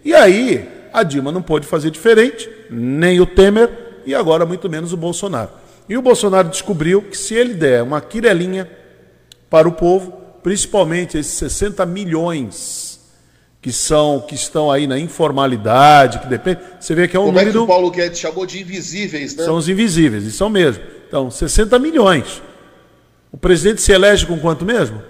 E 0.04 0.12
aí 0.12 0.81
a 0.92 1.02
Dilma 1.02 1.32
não 1.32 1.42
pôde 1.42 1.66
fazer 1.66 1.90
diferente, 1.90 2.48
nem 2.70 3.20
o 3.20 3.26
Temer 3.26 3.70
e 4.04 4.14
agora 4.14 4.44
muito 4.44 4.68
menos 4.68 4.92
o 4.92 4.96
Bolsonaro. 4.96 5.50
E 5.88 5.96
o 5.96 6.02
Bolsonaro 6.02 6.48
descobriu 6.48 7.02
que 7.02 7.16
se 7.16 7.34
ele 7.34 7.54
der 7.54 7.82
uma 7.82 8.00
quirelinha 8.00 8.70
para 9.50 9.68
o 9.68 9.72
povo, 9.72 10.12
principalmente 10.42 11.18
esses 11.18 11.34
60 11.34 11.84
milhões 11.86 13.00
que 13.60 13.70
são 13.70 14.20
que 14.20 14.34
estão 14.34 14.72
aí 14.72 14.88
na 14.88 14.98
informalidade, 14.98 16.18
que 16.18 16.26
depende, 16.26 16.60
você 16.80 16.94
vê 16.94 17.06
que 17.06 17.16
é 17.16 17.20
um 17.20 17.26
Como 17.26 17.38
número... 17.38 17.50
é 17.50 17.52
que 17.52 17.58
o 17.58 17.66
Paulo 17.66 17.90
Guedes 17.90 18.18
chamou 18.18 18.44
de 18.44 18.60
invisíveis, 18.60 19.36
né? 19.36 19.44
São 19.44 19.56
os 19.56 19.68
invisíveis, 19.68 20.24
e 20.24 20.32
são 20.32 20.50
mesmo. 20.50 20.82
Então, 21.06 21.30
60 21.30 21.78
milhões. 21.78 22.42
O 23.30 23.36
presidente 23.36 23.80
se 23.80 23.92
elege 23.92 24.26
com 24.26 24.38
quanto 24.38 24.64
mesmo? 24.64 25.00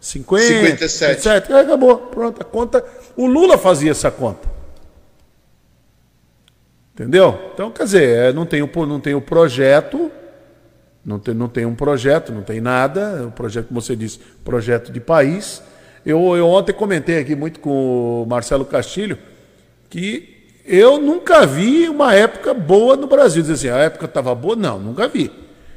50, 0.00 0.42
57. 0.42 1.22
57. 1.22 1.52
É, 1.52 1.60
acabou. 1.60 1.96
Pronto, 1.96 2.40
a 2.40 2.44
conta. 2.44 2.84
O 3.16 3.26
Lula 3.26 3.58
fazia 3.58 3.90
essa 3.90 4.10
conta. 4.10 4.57
Entendeu? 6.98 7.52
Então, 7.54 7.70
quer 7.70 7.84
dizer, 7.84 8.08
é, 8.08 8.32
não 8.32 8.44
tem 8.44 8.60
o, 8.60 8.68
não 8.84 8.98
tem 8.98 9.14
o 9.14 9.20
projeto, 9.20 10.10
Não 11.06 11.20
tem, 11.20 11.32
não 11.32 11.48
tem 11.48 11.64
um 11.64 11.74
projeto, 11.76 12.32
não 12.32 12.42
tem 12.42 12.60
nada. 12.60 13.24
O 13.28 13.30
projeto, 13.30 13.68
como 13.68 13.80
você 13.80 13.94
disse, 13.94 14.18
projeto 14.44 14.90
de 14.90 14.98
país. 14.98 15.62
Eu, 16.04 16.36
eu 16.36 16.48
ontem 16.48 16.72
comentei 16.72 17.20
aqui 17.20 17.36
muito 17.36 17.60
com 17.60 18.24
o 18.24 18.26
Marcelo 18.26 18.64
Castilho 18.64 19.16
que 19.88 20.44
eu 20.66 20.98
nunca 20.98 21.46
vi 21.46 21.88
uma 21.88 22.14
época 22.14 22.52
boa 22.52 22.96
no 22.96 23.06
Brasil. 23.06 23.42
Dizer 23.42 23.54
assim, 23.54 23.68
a 23.68 23.84
época 23.84 24.06
estava 24.06 24.34
boa? 24.34 24.56
Não, 24.56 24.80
nunca 24.80 25.06
vi. 25.06 25.30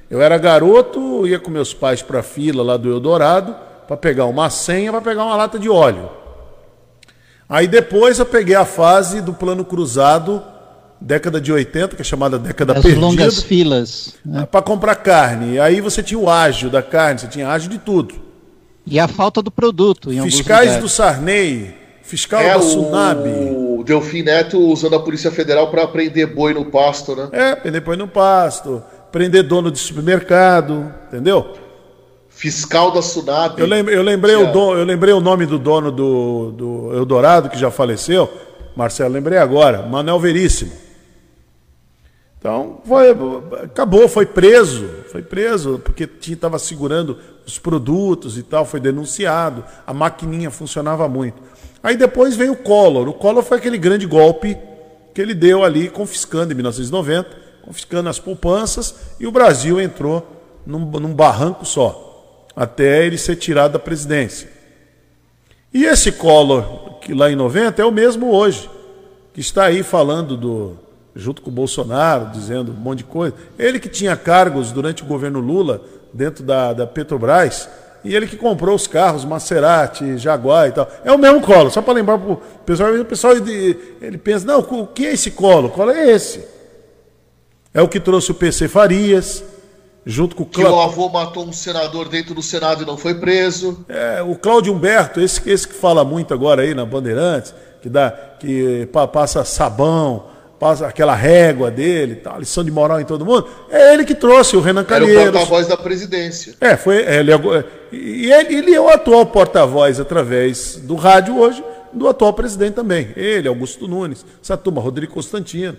Eu 0.10 0.24
era 0.24 0.40
garoto, 0.40 1.28
ia 1.28 1.40
com 1.40 1.52
meus 1.52 1.72
pais 1.72 2.02
para 2.02 2.22
a 2.22 2.24
fila 2.24 2.64
lá 2.64 2.78
do 2.78 2.92
Eldorado 2.92 3.56
para 3.88 3.96
pegar 3.96 4.26
uma 4.26 4.50
senha, 4.50 4.92
para 4.92 5.02
pegar 5.02 5.26
uma 5.26 5.36
lata 5.36 5.60
de 5.60 5.70
óleo. 5.70 6.10
Aí 7.48 7.68
depois 7.68 8.18
eu 8.18 8.26
peguei 8.26 8.56
a 8.56 8.66
fase 8.66 9.22
do 9.22 9.34
plano 9.34 9.64
cruzado, 9.64 10.44
década 11.02 11.42
de 11.42 11.52
80, 11.52 11.96
que 11.96 12.02
é 12.02 12.06
chamada 12.06 12.38
década 12.38 12.74
As 12.74 12.82
perdida. 12.84 13.02
longas 13.02 13.42
filas. 13.42 14.14
Né? 14.24 14.46
Para 14.46 14.62
comprar 14.62 14.96
carne. 14.96 15.60
Aí 15.60 15.82
você 15.82 16.04
tinha 16.04 16.20
o 16.20 16.30
ágio 16.30 16.70
da 16.70 16.84
carne, 16.84 17.20
você 17.20 17.28
tinha 17.28 17.50
ágio 17.50 17.70
de 17.70 17.80
tudo. 17.80 18.14
E 18.86 19.00
a 19.00 19.08
falta 19.08 19.42
do 19.42 19.52
produto. 19.52 20.14
Em 20.14 20.22
Fiscais 20.24 20.78
do 20.78 20.88
Sarney, 20.88 21.74
fiscal 22.04 22.42
é 22.42 22.54
da 22.54 22.62
Sunab. 22.62 23.28
O 23.28 23.84
Delfim 23.84 24.24
Neto 24.24 24.60
usando 24.60 24.96
a 24.96 25.00
Polícia 25.00 25.32
Federal 25.32 25.70
para 25.70 25.88
prender 25.88 26.34
boi 26.34 26.54
no 26.54 26.66
pasto, 26.66 27.16
né? 27.16 27.30
É, 27.32 27.56
prender 27.56 27.82
boi 27.82 27.96
no 27.96 28.08
pasto, 28.08 28.82
prender 29.12 29.44
dono 29.44 29.72
de 29.72 29.80
supermercado, 29.80 30.94
entendeu? 31.08 31.54
Fiscal 32.30 32.92
da 32.92 33.02
Sunab. 33.02 33.60
Eu, 33.60 33.68
lem 33.68 33.86
eu, 33.88 34.02
lembrei, 34.02 34.36
o 34.36 34.52
don, 34.52 34.76
eu 34.76 34.84
lembrei 34.84 35.14
o 35.14 35.20
nome 35.20 35.46
do 35.46 35.60
dono 35.60 35.92
do, 35.92 36.52
do 36.52 36.96
Eldorado, 36.96 37.50
que 37.50 37.60
já 37.60 37.70
faleceu. 37.70 38.30
Marcelo, 38.76 39.14
lembrei 39.14 39.38
agora. 39.38 39.84
Manuel 39.84 40.20
Veríssimo. 40.20 40.72
Então, 42.42 42.82
foi, 42.84 43.16
acabou, 43.64 44.10
foi 44.10 44.26
preso. 44.26 44.90
Foi 45.12 45.22
preso 45.22 45.80
porque 45.86 46.10
estava 46.20 46.58
segurando 46.58 47.20
os 47.46 47.60
produtos 47.60 48.36
e 48.36 48.42
tal, 48.42 48.66
foi 48.66 48.80
denunciado. 48.80 49.64
A 49.86 49.94
maquininha 49.94 50.50
funcionava 50.50 51.08
muito. 51.08 51.40
Aí 51.84 51.96
depois 51.96 52.36
veio 52.36 52.54
o 52.54 52.58
Collor. 52.58 53.08
O 53.08 53.14
Collor 53.14 53.44
foi 53.44 53.60
aquele 53.60 53.78
grande 53.78 54.08
golpe 54.08 54.58
que 55.14 55.22
ele 55.22 55.36
deu 55.36 55.64
ali, 55.64 55.88
confiscando 55.88 56.52
em 56.52 56.56
1990, 56.56 57.30
confiscando 57.62 58.10
as 58.10 58.18
poupanças, 58.18 58.96
e 59.20 59.28
o 59.28 59.32
Brasil 59.32 59.80
entrou 59.80 60.26
num, 60.66 60.80
num 60.80 61.14
barranco 61.14 61.64
só, 61.64 62.48
até 62.56 63.06
ele 63.06 63.20
ser 63.20 63.36
tirado 63.36 63.74
da 63.74 63.80
presidência. 63.80 64.50
E 65.72 65.86
esse 65.86 66.12
Collor, 66.12 66.98
que 67.02 67.14
lá 67.14 67.30
em 67.30 67.36
90, 67.36 67.80
é 67.82 67.86
o 67.86 67.92
mesmo 67.92 68.34
hoje, 68.34 68.68
que 69.32 69.42
está 69.42 69.66
aí 69.66 69.84
falando 69.84 70.36
do, 70.36 70.78
junto 71.16 71.42
com 71.42 71.50
o 71.50 71.54
Bolsonaro, 71.54 72.30
dizendo 72.32 72.72
um 72.72 72.76
monte 72.76 73.00
de 73.00 73.04
coisa. 73.06 73.36
Ele 73.58 73.80
que 73.80 73.90
tinha 73.90 74.16
cargos 74.16 74.72
durante 74.72 75.04
o 75.04 75.06
governo 75.06 75.40
Lula 75.40 75.82
dentro 76.14 76.44
da, 76.44 76.74
da 76.74 76.88
Petrobras, 76.88 77.70
e 78.04 78.16
ele 78.16 78.26
que 78.26 78.36
comprou 78.36 78.76
os 78.76 78.88
carros, 78.88 79.24
Maserati, 79.24 80.18
Jaguar 80.18 80.68
e 80.68 80.72
tal. 80.72 80.90
É 81.04 81.12
o 81.12 81.18
mesmo 81.18 81.42
colo, 81.42 81.70
só 81.70 81.82
para 81.82 81.94
lembrar 81.94 82.18
para 82.18 82.32
o 82.32 82.38
pessoal, 82.66 82.94
o 82.94 83.06
pessoal 83.06 83.34
ele 83.36 84.18
pensa, 84.18 84.46
não, 84.46 84.60
o 84.60 84.88
que 84.88 85.06
é 85.06 85.14
esse 85.14 85.32
colo? 85.32 85.68
O 85.68 85.72
colo 85.72 85.92
é 85.92 86.10
esse. 86.10 86.44
É 87.74 87.82
o 87.82 87.88
que 87.88 88.00
trouxe 88.00 88.32
o 88.32 88.34
PC 88.34 88.68
Farias, 88.68 89.44
junto 90.06 90.36
com 90.36 90.44
o 90.44 90.46
Cláudio. 90.46 90.74
Que 90.74 90.80
o 90.80 90.82
avô 90.82 91.10
matou 91.10 91.46
um 91.46 91.54
senador 91.54 92.10
dentro 92.10 92.34
do 92.34 92.42
Senado 92.42 92.84
e 92.84 92.86
não 92.86 92.98
foi 92.98 93.14
preso. 93.16 93.86
É, 93.88 94.22
o 94.22 94.36
Cláudio 94.36 94.74
Humberto, 94.74 95.22
esse, 95.22 95.48
esse 95.50 95.68
que 95.68 95.76
fala 95.76 96.04
muito 96.04 96.34
agora 96.34 96.64
aí 96.64 96.74
na 96.74 96.86
Bandeirantes, 96.86 97.54
que, 97.82 97.88
dá, 97.88 98.12
que 98.40 98.90
passa 99.14 99.46
sabão, 99.46 100.31
passa 100.62 100.86
aquela 100.86 101.16
régua 101.16 101.72
dele, 101.72 102.18
tal, 102.18 102.40
lição 102.40 102.64
de 102.64 102.70
moral 102.70 103.02
em 103.02 103.04
todo 103.04 103.26
mundo. 103.26 103.48
É 103.68 103.96
ele 103.96 104.06
que 104.06 104.14
trouxe 104.14 104.56
o 104.56 104.62
Renan 104.62 104.84
Calheiros. 104.84 105.20
Era 105.20 105.30
o 105.30 105.34
porta-voz 105.34 105.66
da 105.66 105.76
presidência. 105.76 106.54
É, 106.62 106.78
foi 106.78 106.98
ele, 106.98 107.32
e 107.92 108.32
ele, 108.32 108.56
ele 108.58 108.76
é 108.76 108.80
o 108.80 108.88
atual 108.88 109.26
porta-voz 109.26 110.00
através 110.00 110.76
do 110.76 110.94
rádio 110.94 111.36
hoje 111.36 111.64
do 111.92 112.08
atual 112.08 112.32
presidente 112.34 112.76
também. 112.76 113.12
Ele, 113.16 113.48
Augusto 113.48 113.88
Nunes, 113.88 114.24
essa 114.40 114.56
turma, 114.56 114.80
Rodrigo 114.80 115.12
Constantino, 115.12 115.76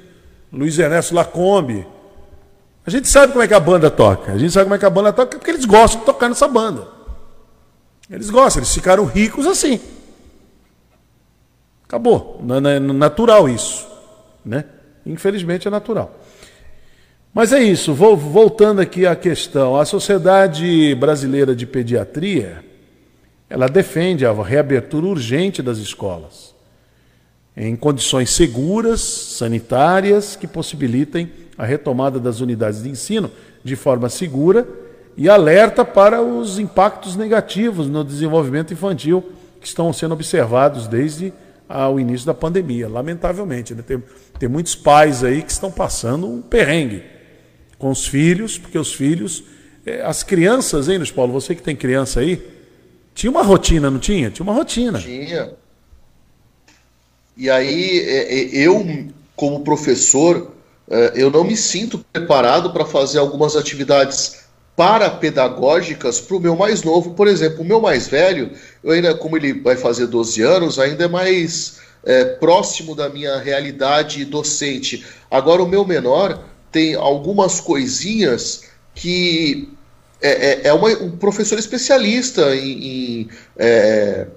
Luiz 0.52 0.76
Ernesto 0.76 1.14
Lacombe. 1.14 1.86
A 2.84 2.90
gente 2.90 3.06
sabe 3.06 3.32
como 3.32 3.44
é 3.44 3.46
que 3.46 3.54
a 3.54 3.60
banda 3.60 3.88
toca. 3.88 4.32
A 4.32 4.36
gente 4.36 4.52
sabe 4.52 4.64
como 4.64 4.74
é 4.74 4.78
que 4.78 4.84
a 4.84 4.90
banda 4.90 5.12
toca 5.12 5.38
porque 5.38 5.52
eles 5.52 5.64
gostam 5.64 6.00
de 6.00 6.06
tocar 6.06 6.28
nessa 6.28 6.48
banda. 6.48 6.88
Eles 8.10 8.30
gostam, 8.30 8.60
eles 8.60 8.74
ficaram 8.74 9.04
ricos 9.04 9.46
assim. 9.46 9.80
Acabou. 11.84 12.42
É 12.66 12.80
natural 12.80 13.48
isso. 13.48 13.91
Né? 14.44 14.64
Infelizmente 15.04 15.68
é 15.68 15.70
natural. 15.70 16.18
Mas 17.34 17.52
é 17.52 17.62
isso, 17.62 17.94
vou, 17.94 18.14
voltando 18.14 18.80
aqui 18.80 19.06
à 19.06 19.16
questão. 19.16 19.76
A 19.76 19.86
Sociedade 19.86 20.94
Brasileira 20.94 21.56
de 21.56 21.66
Pediatria, 21.66 22.62
ela 23.48 23.68
defende 23.68 24.26
a 24.26 24.32
reabertura 24.32 25.06
urgente 25.06 25.62
das 25.62 25.78
escolas, 25.78 26.54
em 27.56 27.74
condições 27.74 28.30
seguras, 28.30 29.00
sanitárias, 29.00 30.36
que 30.36 30.46
possibilitem 30.46 31.30
a 31.56 31.64
retomada 31.64 32.18
das 32.18 32.40
unidades 32.40 32.82
de 32.82 32.90
ensino 32.90 33.30
de 33.64 33.76
forma 33.76 34.08
segura 34.08 34.66
e 35.16 35.28
alerta 35.28 35.84
para 35.84 36.22
os 36.22 36.58
impactos 36.58 37.16
negativos 37.16 37.88
no 37.88 38.02
desenvolvimento 38.04 38.72
infantil 38.72 39.24
que 39.60 39.66
estão 39.66 39.92
sendo 39.92 40.12
observados 40.12 40.86
desde 40.86 41.32
ao 41.68 41.98
início 41.98 42.26
da 42.26 42.34
pandemia, 42.34 42.88
lamentavelmente. 42.88 43.74
Né? 43.74 43.82
Tem, 43.86 44.02
tem 44.42 44.48
muitos 44.48 44.74
pais 44.74 45.22
aí 45.22 45.40
que 45.40 45.52
estão 45.52 45.70
passando 45.70 46.26
um 46.26 46.42
perrengue 46.42 47.04
com 47.78 47.92
os 47.92 48.08
filhos, 48.08 48.58
porque 48.58 48.76
os 48.76 48.92
filhos, 48.92 49.44
eh, 49.86 50.02
as 50.02 50.24
crianças, 50.24 50.88
hein, 50.88 50.96
Luiz 50.96 51.12
Paulo, 51.12 51.32
você 51.32 51.54
que 51.54 51.62
tem 51.62 51.76
criança 51.76 52.18
aí, 52.18 52.44
tinha 53.14 53.30
uma 53.30 53.44
rotina, 53.44 53.88
não 53.88 54.00
tinha? 54.00 54.32
Tinha 54.32 54.42
uma 54.42 54.52
rotina. 54.52 54.98
Tinha. 54.98 55.52
E 57.36 57.48
aí, 57.48 58.00
é, 58.00 58.34
é, 58.34 58.66
eu, 58.66 58.84
como 59.36 59.60
professor, 59.60 60.50
eu 61.14 61.30
não 61.30 61.44
me 61.44 61.56
sinto 61.56 62.04
preparado 62.12 62.72
para 62.72 62.84
fazer 62.84 63.20
algumas 63.20 63.54
atividades 63.54 64.40
parapedagógicas 64.74 66.20
para 66.20 66.36
o 66.36 66.40
meu 66.40 66.56
mais 66.56 66.82
novo. 66.82 67.14
Por 67.14 67.28
exemplo, 67.28 67.60
o 67.60 67.64
meu 67.64 67.80
mais 67.80 68.08
velho, 68.08 68.50
eu 68.82 68.90
ainda, 68.90 69.14
como 69.14 69.36
ele 69.36 69.52
vai 69.52 69.76
fazer 69.76 70.08
12 70.08 70.42
anos, 70.42 70.80
ainda 70.80 71.04
é 71.04 71.08
mais 71.08 71.81
é, 72.04 72.24
próximo 72.24 72.94
da 72.94 73.08
minha 73.08 73.38
realidade 73.38 74.24
docente. 74.24 75.04
Agora, 75.30 75.62
o 75.62 75.68
meu 75.68 75.84
menor 75.84 76.44
tem 76.70 76.94
algumas 76.94 77.60
coisinhas 77.60 78.62
que 78.94 79.68
é, 80.20 80.30
é, 80.30 80.60
é 80.68 80.72
uma, 80.72 80.88
um 80.88 81.16
professor 81.16 81.58
especialista 81.58 82.54
em, 82.54 82.86
em 82.86 83.28
é, 83.56 84.28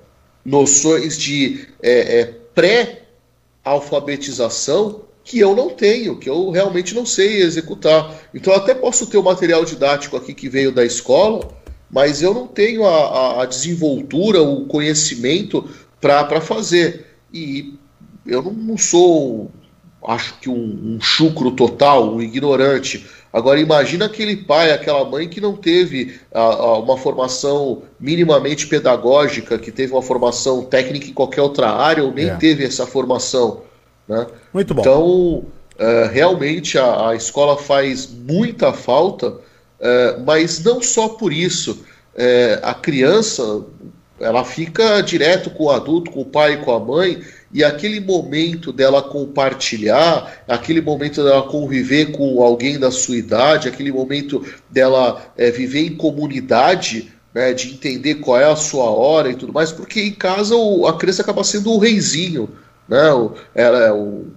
noções 0.44 1.16
de 1.18 1.68
é, 1.82 2.20
é, 2.20 2.26
pré-alfabetização 2.54 5.04
que 5.24 5.40
eu 5.40 5.56
não 5.56 5.70
tenho, 5.72 6.18
que 6.18 6.30
eu 6.30 6.52
realmente 6.52 6.94
não 6.94 7.06
sei 7.06 7.42
executar. 7.42 8.14
Então, 8.34 8.54
eu 8.54 8.60
até 8.60 8.74
posso 8.76 9.08
ter 9.08 9.18
o 9.18 9.24
material 9.24 9.66
didático 9.66 10.16
aqui 10.16 10.36
que 10.36 10.48
veio 10.48 10.72
da 10.72 10.86
escola, 10.86 11.50
mas 11.90 12.22
eu 12.22 12.32
não 12.34 12.46
tenho 12.46 12.86
a, 12.86 13.42
a 13.42 13.46
desenvoltura, 13.46 14.44
o 14.44 14.68
conhecimento 14.68 15.68
para 16.00 16.40
fazer. 16.42 17.05
E 17.36 17.78
eu 18.26 18.42
não, 18.42 18.54
não, 18.54 18.78
sou, 18.78 19.52
acho 20.08 20.40
que 20.40 20.50
um, 20.50 20.96
um 20.96 21.02
chucro 21.02 21.52
total, 21.52 22.16
um 22.16 22.22
ignorante. 22.22 23.06
Agora, 23.34 23.60
imagina 23.60 24.06
aquele 24.06 24.38
pai, 24.38 24.72
aquela 24.72 25.04
mãe 25.04 25.28
que 25.28 25.42
não 25.42 25.54
teve 25.54 26.18
a, 26.34 26.40
a, 26.40 26.80
uma 26.80 26.96
formação 26.98 27.84
minimamente 28.00 28.68
pedagógica, 28.68 29.60
que 29.60 29.70
teve 29.70 29.92
uma 29.92 30.02
formação 30.02 30.64
técnica 30.64 31.08
em 31.08 31.14
qualquer 31.14 31.42
outra 31.42 31.70
área, 31.72 32.06
ou 32.06 32.14
nem 32.14 32.30
é. 32.30 32.36
teve 32.38 32.64
essa 32.64 32.88
formação. 32.88 33.64
Né? 34.08 34.26
Muito 34.54 34.74
bom. 34.74 34.80
Então, 34.80 35.06
uh, 35.06 36.10
realmente 36.10 36.78
a, 36.78 37.10
a, 37.10 37.16
escola 37.18 37.58
faz 37.58 38.10
muita 38.10 38.72
falta, 38.72 39.28
uh, 39.28 40.24
mas 40.26 40.64
não 40.64 40.82
só 40.82 41.10
por 41.10 41.34
isso. 41.34 41.84
Uh, 42.16 42.64
a 42.64 42.74
criança 42.74 43.66
ela 44.20 44.44
fica 44.44 45.02
direto 45.02 45.50
com 45.50 45.66
o 45.66 45.72
adulto, 45.72 46.12
com 46.12 46.22
o 46.22 46.26
pai 46.26 46.54
e 46.54 46.58
com 46.58 46.72
a 46.72 46.80
mãe, 46.80 47.22
e 47.52 47.64
aquele 47.64 48.00
momento 48.00 48.72
dela 48.72 49.02
compartilhar, 49.02 50.44
aquele 50.48 50.82
momento 50.82 51.24
dela 51.24 51.44
conviver 51.44 52.12
com 52.12 52.42
alguém 52.42 52.80
da 52.80 52.92
sua 52.92 53.18
idade, 53.18 53.68
aquele 53.68 53.92
momento 53.92 54.46
dela 54.70 55.22
é, 55.38 55.52
viver 55.52 55.86
em 55.86 55.96
comunidade, 55.96 57.12
né, 57.34 57.54
de 57.54 57.74
entender 57.74 58.16
qual 58.16 58.40
é 58.40 58.50
a 58.50 58.56
sua 58.56 58.86
hora 58.86 59.30
e 59.30 59.36
tudo 59.36 59.54
mais, 59.54 59.72
porque 59.72 60.02
em 60.02 60.14
casa 60.14 60.56
o, 60.56 60.88
a 60.88 60.98
criança 60.98 61.22
acaba 61.22 61.44
sendo 61.44 61.72
o 61.72 61.78
reizinho, 61.78 62.50
né? 62.88 63.10
Ela, 63.54 63.94
o, 63.94 64.28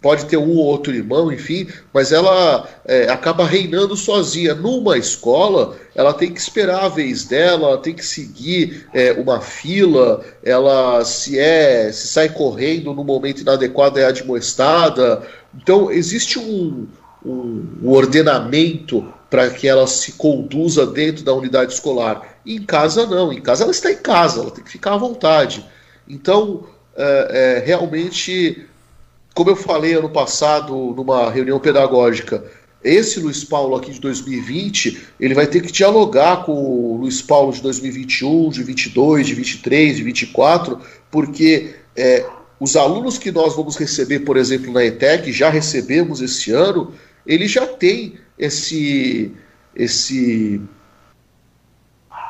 pode 0.00 0.26
ter 0.26 0.36
um 0.36 0.56
ou 0.56 0.66
outro 0.66 0.94
irmão, 0.94 1.32
enfim, 1.32 1.66
mas 1.92 2.12
ela 2.12 2.68
é, 2.84 3.08
acaba 3.08 3.44
reinando 3.44 3.96
sozinha. 3.96 4.54
Numa 4.54 4.96
escola, 4.96 5.76
ela 5.94 6.12
tem 6.12 6.32
que 6.32 6.40
esperar 6.40 6.84
a 6.84 6.88
vez 6.88 7.24
dela, 7.24 7.68
ela 7.68 7.78
tem 7.78 7.94
que 7.94 8.04
seguir 8.04 8.86
é, 8.94 9.12
uma 9.12 9.40
fila, 9.40 10.24
ela 10.44 11.04
se 11.04 11.38
é 11.38 11.90
se 11.92 12.08
sai 12.08 12.28
correndo 12.28 12.94
no 12.94 13.04
momento 13.04 13.40
inadequado 13.40 13.98
é 13.98 14.04
admoestada. 14.04 15.22
Então 15.54 15.90
existe 15.90 16.38
um, 16.38 16.86
um, 17.24 17.66
um 17.82 17.90
ordenamento 17.90 19.12
para 19.30 19.50
que 19.50 19.68
ela 19.68 19.86
se 19.86 20.12
conduza 20.12 20.86
dentro 20.86 21.24
da 21.24 21.34
unidade 21.34 21.72
escolar. 21.72 22.38
Em 22.46 22.62
casa 22.62 23.06
não, 23.06 23.32
em 23.32 23.40
casa 23.40 23.64
ela 23.64 23.72
está 23.72 23.90
em 23.90 23.96
casa, 23.96 24.40
ela 24.40 24.50
tem 24.50 24.64
que 24.64 24.70
ficar 24.70 24.94
à 24.94 24.96
vontade. 24.96 25.64
Então, 26.08 26.64
é, 26.96 27.58
é, 27.60 27.64
realmente, 27.64 28.66
como 29.38 29.50
eu 29.50 29.54
falei 29.56 29.94
ano 29.94 30.10
passado 30.10 30.74
numa 30.96 31.30
reunião 31.30 31.60
pedagógica, 31.60 32.42
esse 32.82 33.20
Luiz 33.20 33.44
Paulo 33.44 33.76
aqui 33.76 33.92
de 33.92 34.00
2020, 34.00 35.00
ele 35.20 35.32
vai 35.32 35.46
ter 35.46 35.62
que 35.62 35.70
dialogar 35.70 36.44
com 36.44 36.54
o 36.54 36.96
Luiz 36.96 37.22
Paulo 37.22 37.52
de 37.52 37.62
2021, 37.62 38.50
de 38.50 38.64
22, 38.64 39.28
de 39.28 39.34
23, 39.36 39.96
de 39.96 40.02
24, 40.02 40.80
porque 41.08 41.72
é, 41.94 42.26
os 42.58 42.74
alunos 42.74 43.16
que 43.16 43.30
nós 43.30 43.54
vamos 43.54 43.76
receber, 43.76 44.24
por 44.24 44.36
exemplo, 44.36 44.72
na 44.72 44.84
ETEC, 44.84 45.30
já 45.30 45.48
recebemos 45.50 46.20
esse 46.20 46.50
ano, 46.50 46.92
ele 47.24 47.46
já 47.46 47.64
tem 47.64 48.14
esse, 48.36 49.30
esse 49.72 50.60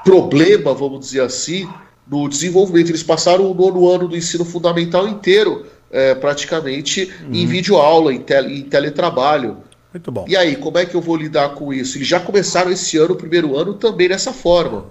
problema, 0.04 0.74
vamos 0.74 1.00
dizer 1.00 1.22
assim, 1.22 1.66
no 2.06 2.28
desenvolvimento. 2.28 2.90
Eles 2.90 3.02
passaram 3.02 3.50
o 3.50 3.54
nono 3.54 3.88
ano 3.88 4.08
do 4.08 4.14
ensino 4.16 4.44
fundamental 4.44 5.08
inteiro, 5.08 5.64
é, 5.90 6.14
praticamente, 6.14 7.12
uhum. 7.24 7.34
em 7.34 7.46
videoaula, 7.46 8.12
em, 8.12 8.20
tele, 8.20 8.58
em 8.58 8.62
teletrabalho. 8.62 9.58
Muito 9.92 10.12
bom. 10.12 10.24
E 10.28 10.36
aí, 10.36 10.56
como 10.56 10.78
é 10.78 10.84
que 10.84 10.94
eu 10.94 11.00
vou 11.00 11.16
lidar 11.16 11.50
com 11.50 11.72
isso? 11.72 11.96
Eles 11.96 12.08
já 12.08 12.20
começaram 12.20 12.70
esse 12.70 12.96
ano, 12.96 13.14
o 13.14 13.16
primeiro 13.16 13.56
ano, 13.56 13.74
também 13.74 14.08
dessa 14.08 14.32
forma. 14.32 14.86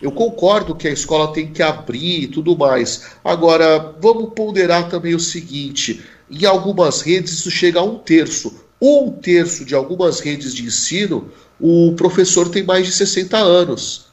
Eu 0.00 0.10
concordo 0.10 0.74
que 0.74 0.88
a 0.88 0.92
escola 0.92 1.32
tem 1.32 1.48
que 1.48 1.62
abrir 1.62 2.22
e 2.22 2.26
tudo 2.26 2.56
mais. 2.56 3.10
Agora, 3.22 3.94
vamos 4.00 4.32
ponderar 4.34 4.88
também 4.88 5.14
o 5.14 5.20
seguinte: 5.20 6.02
em 6.30 6.46
algumas 6.46 7.02
redes 7.02 7.32
isso 7.32 7.50
chega 7.50 7.80
a 7.80 7.84
um 7.84 7.98
terço. 7.98 8.64
Um 8.80 9.10
terço 9.10 9.62
de 9.64 9.74
algumas 9.74 10.20
redes 10.20 10.54
de 10.54 10.64
ensino, 10.64 11.30
o 11.60 11.92
professor 11.96 12.48
tem 12.48 12.62
mais 12.62 12.86
de 12.86 12.92
60 12.92 13.36
anos. 13.36 14.06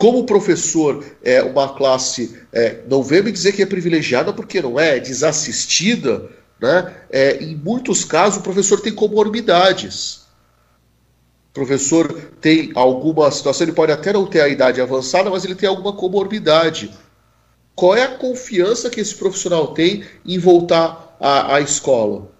Como 0.00 0.20
o 0.20 0.24
professor 0.24 1.04
é 1.22 1.42
uma 1.42 1.74
classe, 1.74 2.40
é, 2.50 2.78
não 2.88 3.02
vem 3.02 3.22
me 3.22 3.30
dizer 3.30 3.52
que 3.52 3.60
é 3.60 3.66
privilegiada, 3.66 4.32
porque 4.32 4.62
não 4.62 4.80
é, 4.80 4.96
é 4.96 4.98
desassistida, 4.98 6.26
né? 6.58 6.94
É, 7.10 7.36
em 7.36 7.54
muitos 7.54 8.02
casos 8.02 8.38
o 8.38 8.42
professor 8.42 8.80
tem 8.80 8.94
comorbidades. 8.94 10.22
O 11.50 11.52
professor 11.52 12.18
tem 12.40 12.72
alguma 12.74 13.30
situação, 13.30 13.66
ele 13.66 13.74
pode 13.74 13.92
até 13.92 14.10
não 14.10 14.24
ter 14.26 14.40
a 14.40 14.48
idade 14.48 14.80
avançada, 14.80 15.28
mas 15.28 15.44
ele 15.44 15.54
tem 15.54 15.68
alguma 15.68 15.92
comorbidade. 15.92 16.90
Qual 17.74 17.94
é 17.94 18.04
a 18.04 18.16
confiança 18.16 18.88
que 18.88 19.02
esse 19.02 19.14
profissional 19.14 19.74
tem 19.74 20.02
em 20.24 20.38
voltar 20.38 21.14
à, 21.20 21.56
à 21.56 21.60
escola? 21.60 22.30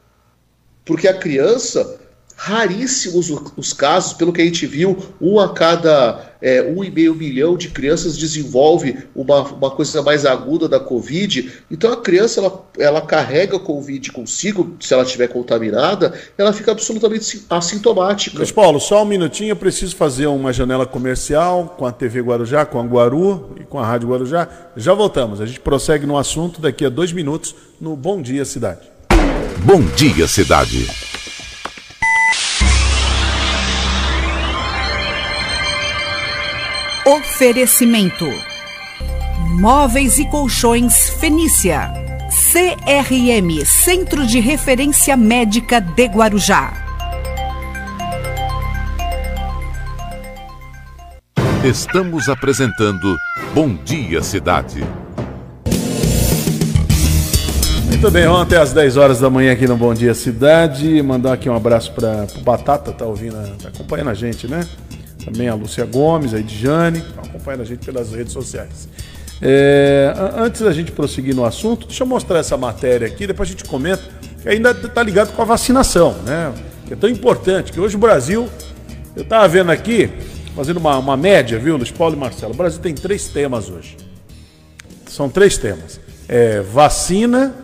Porque 0.82 1.06
a 1.06 1.12
criança, 1.12 1.99
raríssimos 2.42 3.30
os 3.54 3.74
casos, 3.74 4.14
pelo 4.14 4.32
que 4.32 4.40
a 4.40 4.44
gente 4.44 4.66
viu, 4.66 4.96
um 5.20 5.38
a 5.38 5.52
cada 5.52 6.32
é, 6.40 6.62
um 6.62 6.82
e 6.82 6.90
meio 6.90 7.14
milhão 7.14 7.54
de 7.54 7.68
crianças 7.68 8.16
desenvolve 8.16 8.96
uma, 9.14 9.42
uma 9.42 9.70
coisa 9.70 10.02
mais 10.02 10.24
aguda 10.24 10.66
da 10.66 10.80
Covid. 10.80 11.52
Então 11.70 11.92
a 11.92 11.98
criança 11.98 12.40
ela, 12.40 12.64
ela 12.78 13.02
carrega 13.02 13.58
a 13.58 13.60
Covid 13.60 14.10
consigo, 14.12 14.74
se 14.80 14.94
ela 14.94 15.02
estiver 15.02 15.28
contaminada, 15.28 16.14
ela 16.38 16.50
fica 16.54 16.72
absolutamente 16.72 17.44
assintomática. 17.50 18.38
Mas 18.38 18.50
Paulo, 18.50 18.80
só 18.80 19.02
um 19.02 19.06
minutinho, 19.06 19.50
eu 19.50 19.56
preciso 19.56 19.94
fazer 19.94 20.26
uma 20.26 20.50
janela 20.50 20.86
comercial 20.86 21.74
com 21.76 21.84
a 21.84 21.92
TV 21.92 22.22
Guarujá, 22.22 22.64
com 22.64 22.80
a 22.80 22.82
Guaru 22.82 23.50
e 23.60 23.64
com 23.64 23.78
a 23.78 23.84
Rádio 23.84 24.08
Guarujá. 24.08 24.48
Já 24.74 24.94
voltamos, 24.94 25.42
a 25.42 25.46
gente 25.46 25.60
prossegue 25.60 26.06
no 26.06 26.16
assunto 26.16 26.58
daqui 26.58 26.86
a 26.86 26.88
dois 26.88 27.12
minutos 27.12 27.54
no 27.78 27.94
Bom 27.94 28.22
Dia 28.22 28.46
Cidade. 28.46 28.90
Bom 29.62 29.82
Dia 29.94 30.26
Cidade. 30.26 31.09
Oferecimento: 37.40 38.26
Móveis 39.58 40.18
e 40.18 40.28
Colchões 40.28 41.08
Fenícia. 41.08 41.90
CRM 42.52 43.64
Centro 43.64 44.26
de 44.26 44.38
Referência 44.40 45.16
Médica 45.16 45.80
de 45.80 46.04
Guarujá. 46.04 46.70
Estamos 51.64 52.28
apresentando 52.28 53.16
Bom 53.54 53.74
Dia 53.86 54.22
Cidade. 54.22 54.84
Muito 57.86 58.10
bem, 58.10 58.26
até 58.26 58.58
às 58.58 58.74
10 58.74 58.98
horas 58.98 59.18
da 59.18 59.30
manhã 59.30 59.54
aqui 59.54 59.66
no 59.66 59.78
Bom 59.78 59.94
Dia 59.94 60.12
Cidade. 60.12 61.02
Mandar 61.02 61.32
aqui 61.32 61.48
um 61.48 61.56
abraço 61.56 61.90
para 61.94 62.26
o 62.36 62.40
Batata, 62.42 62.92
tá 62.92 63.06
ouvindo, 63.06 63.34
tá 63.56 63.70
acompanhando 63.70 64.10
a 64.10 64.14
gente, 64.14 64.46
né? 64.46 64.60
Também 65.24 65.48
a 65.48 65.54
Lúcia 65.54 65.84
Gomes, 65.84 66.34
a 66.34 66.38
Edjane, 66.38 67.04
acompanhando 67.16 67.62
a 67.62 67.64
gente 67.64 67.84
pelas 67.84 68.12
redes 68.12 68.32
sociais. 68.32 68.88
É, 69.42 70.12
antes 70.36 70.60
da 70.60 70.72
gente 70.72 70.92
prosseguir 70.92 71.34
no 71.34 71.44
assunto, 71.44 71.86
deixa 71.86 72.02
eu 72.02 72.06
mostrar 72.06 72.38
essa 72.38 72.56
matéria 72.56 73.06
aqui, 73.06 73.26
depois 73.26 73.48
a 73.48 73.52
gente 73.52 73.64
comenta, 73.64 74.02
que 74.42 74.48
ainda 74.48 74.70
está 74.70 75.02
ligado 75.02 75.32
com 75.34 75.42
a 75.42 75.44
vacinação, 75.44 76.12
né? 76.24 76.52
Que 76.86 76.94
é 76.94 76.96
tão 76.96 77.08
importante, 77.08 77.72
que 77.72 77.80
hoje 77.80 77.96
o 77.96 77.98
Brasil, 77.98 78.48
eu 79.16 79.22
estava 79.22 79.46
vendo 79.48 79.70
aqui, 79.70 80.10
fazendo 80.54 80.78
uma, 80.78 80.98
uma 80.98 81.16
média, 81.16 81.58
viu, 81.58 81.76
Luiz 81.76 81.90
Paulo 81.90 82.14
e 82.14 82.18
Marcelo, 82.18 82.52
o 82.52 82.56
Brasil 82.56 82.80
tem 82.80 82.94
três 82.94 83.28
temas 83.28 83.70
hoje. 83.70 83.96
São 85.06 85.28
três 85.28 85.56
temas. 85.56 86.00
É, 86.28 86.60
vacina, 86.60 87.54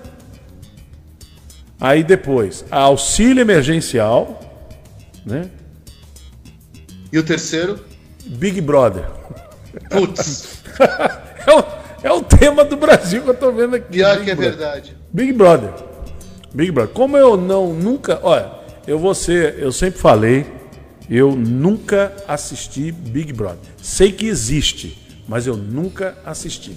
Aí 1.80 2.02
depois, 2.02 2.64
auxílio 2.70 3.40
emergencial, 3.40 4.40
né? 5.24 5.50
E 7.16 7.18
o 7.18 7.22
terceiro? 7.22 7.80
Big 8.26 8.60
Brother. 8.60 9.06
Putz. 9.88 10.58
é, 11.46 11.50
o, 11.50 11.64
é 12.02 12.12
o 12.12 12.22
tema 12.22 12.62
do 12.62 12.76
Brasil 12.76 13.22
que 13.22 13.30
eu 13.30 13.34
tô 13.34 13.50
vendo 13.52 13.74
aqui. 13.74 13.90
Pior 13.90 14.22
que 14.22 14.30
é 14.30 14.34
verdade. 14.34 14.94
Big 15.10 15.32
Brother. 15.32 15.72
Big 16.52 16.70
Brother. 16.70 16.92
Como 16.92 17.16
eu 17.16 17.34
não 17.34 17.72
nunca, 17.72 18.20
olha, 18.22 18.52
eu 18.86 18.98
vou 18.98 19.14
ser, 19.14 19.58
eu 19.58 19.72
sempre 19.72 19.98
falei, 19.98 20.44
eu 21.08 21.34
nunca 21.34 22.12
assisti 22.28 22.92
Big 22.92 23.32
Brother. 23.32 23.70
Sei 23.80 24.12
que 24.12 24.26
existe, 24.26 25.16
mas 25.26 25.46
eu 25.46 25.56
nunca 25.56 26.18
assisti. 26.22 26.76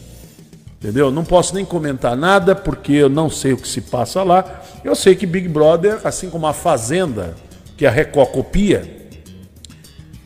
Entendeu? 0.80 1.11
Não 1.11 1.26
posso 1.26 1.53
nem 1.53 1.66
comentar 1.66 2.16
nada 2.16 2.56
porque 2.56 2.94
eu 2.94 3.10
não 3.10 3.30
sei 3.30 3.52
o 3.52 3.57
que 3.57 3.68
se 3.68 3.82
passa 3.82 4.24
lá. 4.24 4.64
Eu 4.86 4.95
sei 4.95 5.16
que 5.16 5.26
Big 5.26 5.49
Brother, 5.49 5.99
assim 6.06 6.30
como 6.30 6.48
a 6.48 6.53
Fazenda, 6.53 7.36
que 7.76 7.86
a 7.86 7.91
Record 7.91 8.32
copia, 8.32 8.98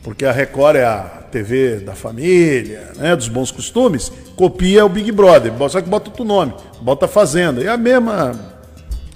porque 0.04 0.26
a 0.26 0.30
Record 0.30 0.76
é 0.76 0.84
a 0.84 1.00
TV 1.32 1.76
da 1.80 1.94
família, 1.94 2.92
né, 2.96 3.16
dos 3.16 3.26
bons 3.26 3.50
costumes, 3.50 4.12
copia 4.36 4.84
o 4.84 4.88
Big 4.88 5.10
Brother, 5.10 5.50
só 5.70 5.80
que 5.80 5.88
bota 5.88 6.10
outro 6.10 6.24
nome, 6.24 6.52
bota 6.82 7.08
Fazenda. 7.08 7.64
É 7.64 7.68
a 7.68 7.76
mesma, 7.78 8.38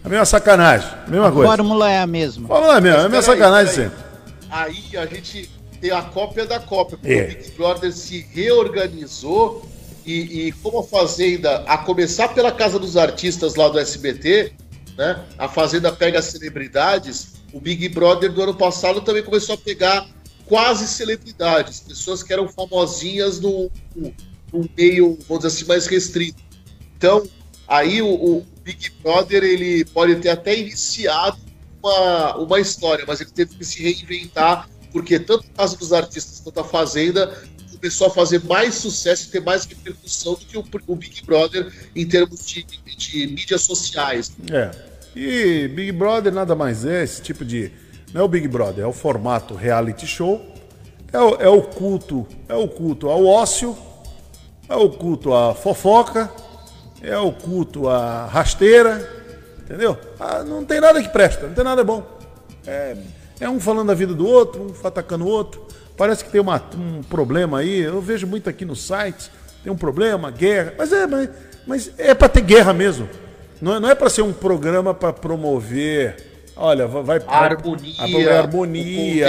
a 0.03 0.09
mesma 0.09 0.25
sacanagem, 0.25 0.89
a 1.07 1.11
mesma 1.11 1.29
a 1.29 1.33
coisa. 1.33 1.53
A 1.53 1.57
fórmula 1.57 1.91
é 1.91 1.99
a 2.01 2.07
mesma. 2.07 2.47
A 2.47 2.49
fórmula 2.49 2.75
é 2.75 2.79
a 2.79 2.81
mesma, 2.81 2.99
é 3.03 3.05
a 3.05 3.09
mesma 3.11 3.23
sacanagem 3.23 3.69
aí, 3.69 3.75
sempre. 3.75 3.99
Aí 4.51 4.97
a 4.97 5.05
gente 5.07 5.51
tem 5.79 5.91
a 5.91 6.01
cópia 6.03 6.47
da 6.47 6.59
cópia, 6.59 6.97
porque 6.97 7.13
É. 7.13 7.25
o 7.25 7.29
Big 7.29 7.51
Brother 7.53 7.93
se 7.93 8.27
reorganizou 8.33 9.69
e, 10.07 10.47
e 10.49 10.53
como 10.53 10.81
a 10.81 10.85
Fazenda, 10.85 11.65
a 11.67 11.77
começar 11.77 12.29
pela 12.29 12.51
Casa 12.51 12.79
dos 12.79 12.97
Artistas 12.97 13.57
lá 13.57 13.69
do 13.69 13.79
SBT, 13.79 14.53
né? 14.97 15.19
A 15.37 15.49
Fazenda 15.49 15.93
pega 15.93 16.19
as 16.19 16.25
celebridades, 16.25 17.35
o 17.53 17.61
Big 17.61 17.87
Brother 17.91 18.33
do 18.33 18.43
ano 18.43 18.55
passado 18.55 19.03
também 19.03 19.23
começou 19.23 19.55
a 19.55 19.59
pegar 19.59 20.07
quase 20.49 20.89
celebridades, 20.89 21.81
pessoas 21.81 22.23
que 22.23 22.33
eram 22.33 22.49
famosinhas 22.49 23.39
no, 23.41 23.71
no, 23.95 24.15
no 24.53 24.71
meio, 24.77 25.19
vamos 25.29 25.45
dizer 25.45 25.57
assim, 25.57 25.65
mais 25.67 25.87
restrito. 25.87 26.43
Então, 26.97 27.29
aí 27.67 28.01
o, 28.03 28.09
o 28.09 28.47
Big 28.65 28.91
Brother 29.03 29.45
ele 29.45 29.85
pode 29.85 30.17
ter 30.17 30.31
até 30.31 30.59
iniciado 30.59 31.39
uma, 31.83 32.37
uma 32.37 32.61
história, 32.61 33.05
mas 33.07 33.21
ele 33.21 33.31
teve 33.31 33.55
que 33.55 33.65
se 33.65 33.83
reinventar, 33.83 34.69
porque 34.91 35.19
tanto 35.19 35.45
a 35.55 35.59
Casa 35.59 35.77
dos 35.77 35.93
Artistas 35.93 36.41
quanto 36.41 36.61
a 36.61 36.65
Fazenda 36.65 37.33
começou 37.79 38.09
a 38.09 38.11
fazer 38.11 38.43
mais 38.45 38.75
sucesso 38.75 39.29
e 39.29 39.31
ter 39.31 39.41
mais 39.41 39.65
repercussão 39.65 40.35
do 40.35 40.41
que 40.41 40.59
o, 40.59 40.65
o 40.87 40.97
Big 40.97 41.25
Brother 41.25 41.73
em 41.95 42.07
termos 42.07 42.45
de, 42.47 42.65
de 42.65 43.27
mídias 43.29 43.63
sociais. 43.63 44.33
É. 44.51 44.71
E 45.15 45.69
Big 45.69 45.93
Brother 45.93 46.33
nada 46.33 46.55
mais 46.55 46.85
é 46.85 47.03
esse 47.03 47.23
tipo 47.23 47.45
de. 47.45 47.73
Não 48.13 48.23
é 48.23 48.25
o 48.25 48.29
Big 48.29 48.49
Brother, 48.49 48.85
é 48.85 48.87
o 48.87 48.93
formato 48.93 49.55
reality 49.55 50.07
show. 50.07 50.41
É 51.13 51.19
o, 51.19 51.35
é 51.37 51.49
o 51.49 51.63
culto, 51.63 52.27
é 52.47 52.55
o 52.55 52.69
culto 52.69 53.09
ao 53.09 53.25
ócio, 53.25 53.77
é 54.69 54.77
o 54.77 54.91
culto 54.91 55.33
à 55.33 55.55
fofoca, 55.55 56.31
é 57.01 57.17
o 57.17 57.33
culto 57.33 57.89
à 57.89 58.27
rasteira, 58.27 59.11
entendeu? 59.59 59.97
Ah, 60.21 60.45
não 60.45 60.67
tem 60.67 60.81
nada 60.83 61.03
que 61.03 61.09
presta, 61.09 61.47
não 61.47 61.55
tem 61.55 61.65
nada 61.65 61.83
bom. 61.83 62.07
É, 62.67 62.95
é 63.41 63.49
um 63.49 63.59
falando 63.59 63.89
da 63.89 63.95
vida 63.95 64.13
do 64.13 64.27
outro, 64.27 64.67
um 64.67 64.87
atacando 64.87 65.25
o 65.25 65.29
outro. 65.29 65.67
Parece 65.97 66.23
que 66.23 66.31
tem 66.31 66.43
uma, 66.43 66.63
um 66.77 67.03
problema 67.03 67.61
aí, 67.61 67.81
eu 67.81 68.03
vejo 68.03 68.27
muito 68.27 68.51
aqui 68.51 68.67
no 68.67 68.77
site, 68.77 69.31
tem 69.65 69.73
um 69.73 69.77
problema, 69.77 70.31
guerra, 70.31 70.75
mas 70.77 70.93
é, 70.93 71.07
mas, 71.07 71.31
mas 71.67 71.93
é 71.97 72.13
para 72.13 72.29
ter 72.29 72.43
guerra 72.43 72.75
mesmo. 72.75 73.09
Não 73.63 73.77
é, 73.77 73.81
não 73.81 73.89
é 73.89 73.95
para 73.95 74.11
ser 74.11 74.21
um 74.21 74.33
programa 74.33 74.93
para 74.93 75.11
promover 75.11 76.28
Olha, 76.59 76.89
vai 76.89 77.23
a 77.25 77.39
harmonia, 77.39 77.95
a 77.99 78.39
harmonia, 78.39 79.27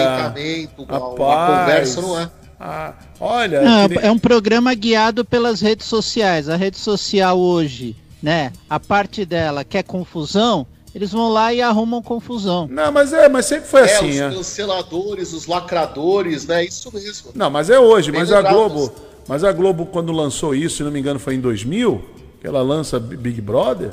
o 0.77 0.85
a, 0.89 0.97
a 0.97 0.99
conversa 0.99 2.01
não 2.01 2.19
é. 2.19 2.29
Ah, 2.59 2.93
olha, 3.19 3.61
não, 3.61 3.87
é 4.01 4.11
um 4.11 4.19
programa 4.19 4.73
guiado 4.73 5.23
pelas 5.23 5.61
redes 5.61 5.85
sociais. 5.85 6.49
A 6.49 6.57
rede 6.57 6.77
social 6.77 7.39
hoje, 7.39 7.95
né? 8.21 8.51
A 8.69 8.79
parte 8.79 9.23
dela 9.25 9.63
quer 9.63 9.83
confusão, 9.83 10.67
eles 10.93 11.11
vão 11.11 11.29
lá 11.29 11.53
e 11.53 11.61
arrumam 11.61 12.01
confusão. 12.01 12.67
Não, 12.69 12.91
mas 12.91 13.13
é, 13.13 13.29
mas 13.29 13.45
sempre 13.45 13.69
foi 13.69 13.81
é, 13.81 13.83
assim. 13.83 14.09
Os 14.09 14.17
é. 14.17 14.29
canceladores, 14.31 15.33
os 15.33 15.45
lacradores, 15.45 16.47
né? 16.47 16.65
Isso 16.65 16.91
mesmo. 16.93 17.31
Não, 17.35 17.49
mas 17.49 17.69
é 17.69 17.79
hoje. 17.79 18.11
Bem 18.11 18.21
mas 18.21 18.31
a 18.31 18.41
Globo, 18.41 18.91
mas 19.27 19.43
a 19.43 19.51
Globo 19.51 19.85
quando 19.85 20.11
lançou 20.11 20.55
isso, 20.55 20.77
se 20.77 20.83
não 20.83 20.91
me 20.91 20.99
engano, 20.99 21.19
foi 21.19 21.35
em 21.35 21.39
2000, 21.39 22.03
que 22.41 22.47
ela 22.47 22.61
lança 22.61 22.99
Big 22.99 23.39
Brother. 23.39 23.91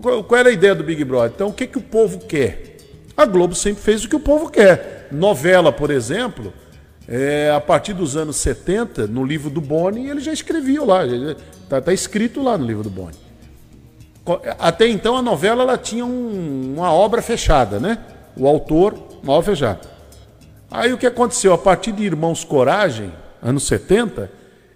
Qual, 0.00 0.26
era 0.38 0.48
a 0.48 0.52
ideia 0.52 0.74
do 0.74 0.84
Big 0.84 1.04
Brother? 1.04 1.32
Então, 1.34 1.48
o 1.48 1.52
que 1.52 1.66
que 1.66 1.78
o 1.78 1.82
povo 1.82 2.18
quer? 2.20 2.76
A 3.16 3.26
Globo 3.26 3.54
sempre 3.54 3.82
fez 3.82 4.04
o 4.04 4.08
que 4.08 4.16
o 4.16 4.20
povo 4.20 4.50
quer. 4.50 5.08
Novela, 5.10 5.70
por 5.70 5.90
exemplo, 5.90 6.52
é, 7.06 7.52
a 7.54 7.60
partir 7.60 7.92
dos 7.92 8.16
anos 8.16 8.36
70, 8.36 9.06
no 9.06 9.24
livro 9.24 9.50
do 9.50 9.60
Boni, 9.60 10.08
ele 10.08 10.20
já 10.20 10.32
escrevia 10.32 10.82
lá, 10.82 11.04
está 11.04 11.80
tá 11.80 11.92
escrito 11.92 12.42
lá 12.42 12.56
no 12.56 12.64
livro 12.66 12.82
do 12.82 12.90
Boni. 12.90 13.16
Até 14.58 14.86
então 14.86 15.16
a 15.16 15.22
novela 15.22 15.64
ela 15.64 15.76
tinha 15.76 16.06
um, 16.06 16.74
uma 16.76 16.92
obra 16.92 17.20
fechada, 17.20 17.80
né? 17.80 17.98
O 18.36 18.46
autor, 18.46 18.94
uma 19.22 19.32
obra 19.32 19.50
fechada. 19.50 19.80
Aí 20.70 20.92
o 20.92 20.96
que 20.96 21.06
aconteceu? 21.06 21.52
A 21.52 21.58
partir 21.58 21.92
de 21.92 22.04
Irmãos 22.04 22.44
Coragem, 22.44 23.12
anos 23.42 23.66
70, 23.66 24.30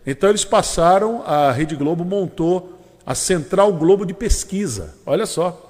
então 0.05 0.29
eles 0.29 0.45
passaram, 0.45 1.23
a 1.25 1.53
Rede 1.53 1.77
Globo 1.77 2.05
montou 2.05 2.76
a 3.07 3.15
Central 3.15 3.73
Globo 3.73 4.05
de 4.05 4.13
Pesquisa. 4.13 4.97
Olha 5.07 5.25
só 5.25 5.63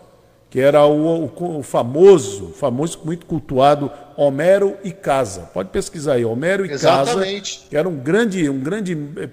que 0.48 0.60
era 0.60 0.86
o, 0.86 1.26
o, 1.26 1.58
o, 1.58 1.62
famoso, 1.62 2.54
famoso, 2.58 3.00
muito 3.04 3.26
cultuado 3.26 3.90
Homero 4.16 4.76
e 4.82 4.92
Casa. 4.92 5.42
Pode 5.52 5.68
pesquisar 5.68 6.14
aí, 6.14 6.24
Homero 6.24 6.64
e 6.64 6.70
Exatamente. 6.70 7.56
Casa, 7.56 7.68
que 7.68 7.76
era 7.76 7.88
um 7.88 7.96
grande, 7.96 8.48
um 8.48 8.60
grande 8.60 8.92
eh, 8.92 9.28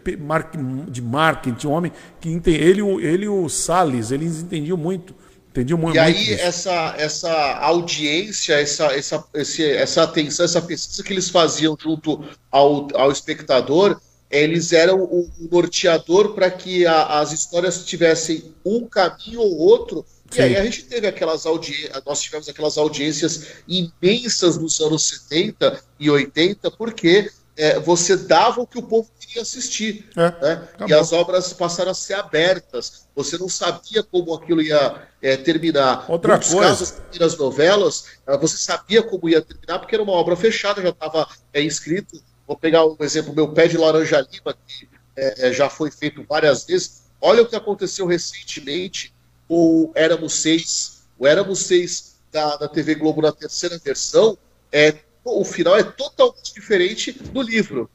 de 0.89 1.01
marketing, 1.01 1.67
um 1.67 1.71
homem 1.71 1.91
que 2.19 2.29
entende, 2.29 2.57
ele, 2.57 2.81
ele 3.05 3.25
e 3.25 3.29
o 3.29 3.47
Salles, 3.47 4.11
eles 4.11 4.41
entendiam 4.41 4.75
muito. 4.75 5.15
Entendiam 5.51 5.77
muito. 5.77 5.95
E 5.95 5.99
aí 5.99 6.33
essa, 6.33 6.95
essa 6.97 7.31
audiência, 7.59 8.55
essa, 8.59 8.87
essa, 8.87 9.23
esse, 9.35 9.63
essa 9.63 10.03
atenção, 10.03 10.43
essa 10.43 10.61
pesquisa 10.61 11.03
que 11.03 11.13
eles 11.13 11.29
faziam 11.29 11.77
junto 11.79 12.21
ao, 12.51 12.87
ao 12.95 13.11
espectador, 13.11 13.97
eles 14.41 14.73
eram 14.73 15.03
o 15.03 15.29
norteador 15.51 16.33
para 16.33 16.49
que 16.49 16.85
a, 16.85 17.19
as 17.19 17.31
histórias 17.31 17.85
tivessem 17.85 18.53
um 18.65 18.85
caminho 18.85 19.41
ou 19.41 19.57
outro 19.57 20.05
Sim. 20.33 20.41
E 20.41 20.43
aí 20.43 20.57
a 20.57 20.63
gente 20.63 20.85
teve 20.85 21.05
aquelas 21.05 21.45
audiências, 21.45 22.01
nós 22.05 22.19
tivemos 22.19 22.49
aquelas 22.49 22.77
audiências 22.77 23.47
imensas 23.67 24.57
nos 24.57 24.79
anos 24.81 25.07
70 25.29 25.79
e 25.99 26.09
80, 26.09 26.71
porque 26.71 27.29
é, 27.55 27.79
você 27.79 28.17
dava 28.17 28.61
o 28.61 28.65
que 28.65 28.79
o 28.79 28.83
povo 28.83 29.09
queria 29.19 29.43
assistir. 29.43 30.09
É, 30.17 30.41
né? 30.41 30.67
E 30.87 30.93
as 30.93 31.13
obras 31.13 31.53
passaram 31.53 31.91
a 31.91 31.93
ser 31.93 32.15
abertas. 32.15 33.07
Você 33.15 33.37
não 33.37 33.47
sabia 33.47 34.01
como 34.01 34.33
aquilo 34.33 34.61
ia 34.61 35.03
é, 35.21 35.37
terminar. 35.37 36.09
Outra 36.09 36.33
Muitos 36.33 36.51
coisa. 36.51 36.67
casos, 36.67 36.93
nas 37.19 37.37
novelas, 37.37 38.05
é, 38.25 38.35
você 38.35 38.57
sabia 38.57 39.03
como 39.03 39.29
ia 39.29 39.41
terminar, 39.41 39.79
porque 39.79 39.93
era 39.93 40.03
uma 40.03 40.13
obra 40.13 40.35
fechada, 40.35 40.81
já 40.81 40.89
estava 40.89 41.27
é, 41.53 41.61
escrito. 41.61 42.19
Vou 42.53 42.59
pegar 42.59 42.85
um 42.85 42.95
exemplo, 42.99 43.33
meu 43.33 43.51
pé 43.51 43.67
de 43.67 43.77
laranja 43.79 44.21
lima, 44.31 44.55
que 44.67 44.87
é, 45.15 45.47
é, 45.47 45.53
já 45.53 45.71
foi 45.71 45.89
feito 45.89 46.23
várias 46.29 46.65
vezes. 46.65 47.05
Olha 47.19 47.41
o 47.41 47.47
que 47.47 47.55
aconteceu 47.55 48.05
recentemente 48.05 49.11
o 49.49 49.91
Éramos 49.95 50.35
Seis. 50.35 51.03
O 51.17 51.25
Éramos 51.25 51.61
Seis 51.65 52.15
da, 52.31 52.55
da 52.57 52.67
TV 52.67 52.93
Globo 52.93 53.23
na 53.23 53.31
terceira 53.31 53.79
versão, 53.83 54.37
é, 54.71 54.93
o 55.25 55.43
final 55.43 55.75
é 55.75 55.81
totalmente 55.81 56.53
diferente 56.53 57.11
do 57.11 57.41
livro. 57.41 57.89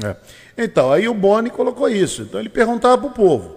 É. 0.00 0.14
Então, 0.56 0.92
aí 0.92 1.08
o 1.08 1.14
Boni 1.14 1.50
colocou 1.50 1.88
isso. 1.88 2.22
Então 2.22 2.38
ele 2.38 2.48
perguntava 2.48 2.98
para 2.98 3.08
o 3.08 3.12
povo: 3.12 3.56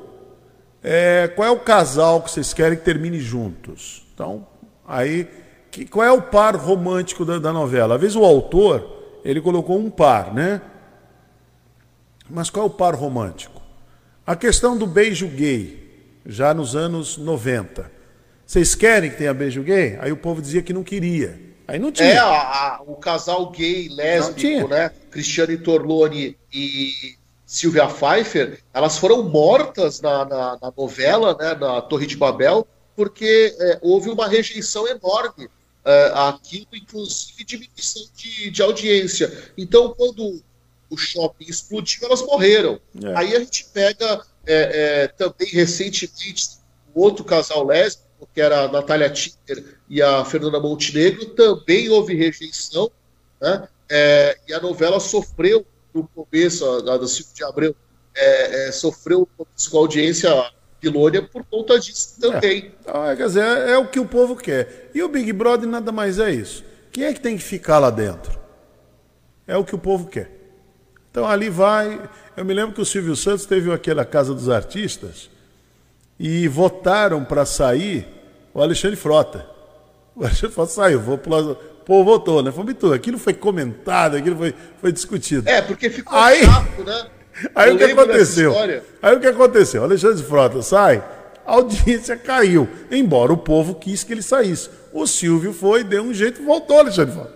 é, 0.83 1.27
qual 1.35 1.47
é 1.47 1.51
o 1.51 1.59
casal 1.59 2.23
que 2.23 2.31
vocês 2.31 2.55
querem 2.55 2.75
que 2.75 2.83
termine 2.83 3.19
juntos? 3.19 4.07
Então, 4.15 4.47
aí, 4.83 5.27
que, 5.69 5.85
qual 5.85 6.03
é 6.03 6.11
o 6.11 6.23
par 6.23 6.55
romântico 6.55 7.23
da, 7.23 7.37
da 7.37 7.53
novela? 7.53 7.93
Às 7.93 8.01
vezes 8.01 8.15
o 8.15 8.25
autor 8.25 8.96
ele 9.23 9.41
colocou 9.41 9.77
um 9.77 9.89
par, 9.89 10.33
né? 10.33 10.61
Mas 12.29 12.49
qual 12.49 12.65
é 12.65 12.69
o 12.69 12.71
par 12.71 12.95
romântico? 12.95 13.61
A 14.25 14.35
questão 14.35 14.77
do 14.77 14.85
beijo 14.85 15.27
gay 15.27 15.87
já 16.25 16.53
nos 16.53 16.75
anos 16.75 17.17
90. 17.17 17.89
Vocês 18.45 18.75
querem 18.75 19.09
que 19.09 19.17
tenha 19.17 19.33
beijo 19.33 19.63
gay? 19.63 19.97
Aí 19.99 20.11
o 20.11 20.17
povo 20.17 20.41
dizia 20.41 20.61
que 20.61 20.73
não 20.73 20.83
queria. 20.83 21.39
Aí 21.67 21.79
não 21.79 21.91
tinha. 21.91 22.09
É, 22.09 22.17
a, 22.17 22.25
a, 22.25 22.81
o 22.85 22.95
casal 22.95 23.49
gay 23.51 23.89
lésbico, 23.89 24.67
né? 24.67 24.91
Cristiane 25.11 25.57
Torlone 25.57 26.37
e 26.53 27.17
Silvia 27.45 27.87
Pfeiffer, 27.87 28.59
elas 28.73 28.97
foram 28.97 29.23
mortas 29.23 30.01
na, 30.01 30.25
na, 30.25 30.57
na 30.61 30.73
novela, 30.77 31.35
né, 31.39 31.55
na 31.55 31.81
Torre 31.81 32.05
de 32.05 32.17
Babel, 32.17 32.67
porque 32.93 33.55
é, 33.57 33.79
houve 33.81 34.09
uma 34.09 34.27
rejeição 34.27 34.85
enorme 34.85 35.49
é, 35.87 36.11
aquilo, 36.15 36.67
inclusive 36.73 37.43
diminuição 37.45 38.03
de, 38.13 38.51
de 38.51 38.61
audiência. 38.61 39.51
Então, 39.57 39.93
quando 39.93 40.43
o 40.89 40.97
shopping 40.97 41.45
explodiu, 41.45 42.05
elas 42.05 42.21
morreram. 42.21 42.79
É. 43.01 43.15
Aí 43.15 43.35
a 43.35 43.39
gente 43.39 43.65
pega 43.73 44.21
é, 44.45 45.03
é, 45.03 45.07
também 45.07 45.47
recentemente 45.47 46.57
um 46.93 46.99
outro 46.99 47.23
casal 47.23 47.65
lésbico, 47.65 48.05
que 48.33 48.41
era 48.41 48.63
a 48.63 48.67
Natália 48.71 49.09
Tinder 49.09 49.77
e 49.89 50.01
a 50.01 50.25
Fernanda 50.25 50.59
Montenegro, 50.59 51.25
também 51.27 51.87
houve 51.89 52.15
rejeição, 52.15 52.91
né? 53.39 53.67
É, 53.89 54.37
e 54.47 54.53
a 54.53 54.59
novela 54.59 54.99
sofreu 54.99 55.65
no 55.93 56.05
começo, 56.07 56.65
a, 56.65 56.95
a 56.95 56.97
do 56.97 57.07
Silvio 57.07 57.33
de 57.33 57.43
Abreu, 57.45 57.75
é, 58.13 58.67
é, 58.67 58.71
sofreu 58.71 59.27
com 59.37 59.45
a 59.45 59.79
audiência 59.79 60.29
pilônia 60.79 61.21
por 61.21 61.43
conta 61.43 61.79
disso 61.79 62.19
também. 62.19 62.71
Então, 62.81 63.05
é, 63.05 63.15
quer 63.15 63.27
dizer, 63.27 63.43
é, 63.43 63.71
é 63.71 63.77
o 63.77 63.87
que 63.87 63.99
o 63.99 64.05
povo 64.05 64.35
quer. 64.35 64.89
E 64.93 65.01
o 65.01 65.09
Big 65.09 65.31
Brother 65.33 65.67
nada 65.67 65.91
mais 65.91 66.19
é 66.19 66.31
isso. 66.31 66.63
Quem 66.91 67.05
é 67.05 67.13
que 67.13 67.19
tem 67.19 67.37
que 67.37 67.43
ficar 67.43 67.79
lá 67.79 67.89
dentro? 67.89 68.37
É 69.45 69.55
o 69.55 69.63
que 69.63 69.75
o 69.75 69.79
povo 69.79 70.07
quer. 70.07 70.31
Então 71.11 71.27
ali 71.27 71.49
vai. 71.49 71.99
Eu 72.35 72.45
me 72.45 72.53
lembro 72.53 72.75
que 72.75 72.81
o 72.81 72.85
Silvio 72.85 73.15
Santos 73.15 73.45
teve 73.45 73.71
aquela 73.71 74.05
Casa 74.05 74.33
dos 74.33 74.49
Artistas 74.49 75.29
e 76.19 76.47
votaram 76.47 77.23
para 77.23 77.45
sair 77.45 78.07
o 78.53 78.61
Alexandre 78.61 78.95
Frota. 78.95 79.45
O 80.15 80.23
Alexandre 80.23 80.53
Frota 80.53 80.71
saiu, 80.71 80.99
vou 80.99 81.17
pro... 81.17 81.55
Pô, 81.85 82.03
votou, 82.03 82.43
né? 82.43 82.51
Foi 82.51 82.65
muito. 82.65 82.91
Aquilo 82.91 83.17
foi 83.17 83.33
comentado, 83.33 84.17
aquilo 84.17 84.35
foi, 84.35 84.53
foi 84.81 84.91
discutido. 84.91 85.47
É, 85.47 85.61
porque 85.61 85.89
ficou 85.89 86.17
aí, 86.17 86.43
chato, 86.43 86.83
né? 86.83 87.07
Aí 87.53 87.69
Eu 87.69 87.75
o 87.75 87.77
que 87.77 87.83
aconteceu? 87.83 88.53
Aí 89.01 89.15
o 89.15 89.19
que 89.19 89.27
aconteceu? 89.27 89.83
Alexandre 89.83 90.23
Frota 90.23 90.61
sai, 90.61 91.03
a 91.45 91.53
audiência 91.53 92.17
caiu, 92.17 92.67
embora 92.91 93.31
o 93.31 93.37
povo 93.37 93.75
quis 93.75 94.03
que 94.03 94.13
ele 94.13 94.21
saísse. 94.21 94.69
O 94.91 95.05
Silvio 95.05 95.53
foi, 95.53 95.83
deu 95.83 96.03
um 96.03 96.13
jeito 96.13 96.41
e 96.41 96.45
voltou, 96.45 96.79
Alexandre 96.79 97.13
Frota. 97.13 97.33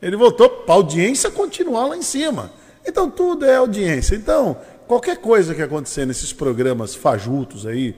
Ele 0.00 0.16
voltou 0.16 0.48
para 0.48 0.74
a 0.74 0.76
audiência 0.76 1.30
continuar 1.30 1.86
lá 1.86 1.96
em 1.96 2.02
cima. 2.02 2.50
Então 2.84 3.10
tudo 3.10 3.44
é 3.44 3.56
audiência. 3.56 4.14
Então, 4.14 4.56
qualquer 4.86 5.16
coisa 5.18 5.54
que 5.54 5.62
acontecer 5.62 6.06
nesses 6.06 6.32
programas 6.32 6.94
fajutos 6.94 7.66
aí, 7.66 7.96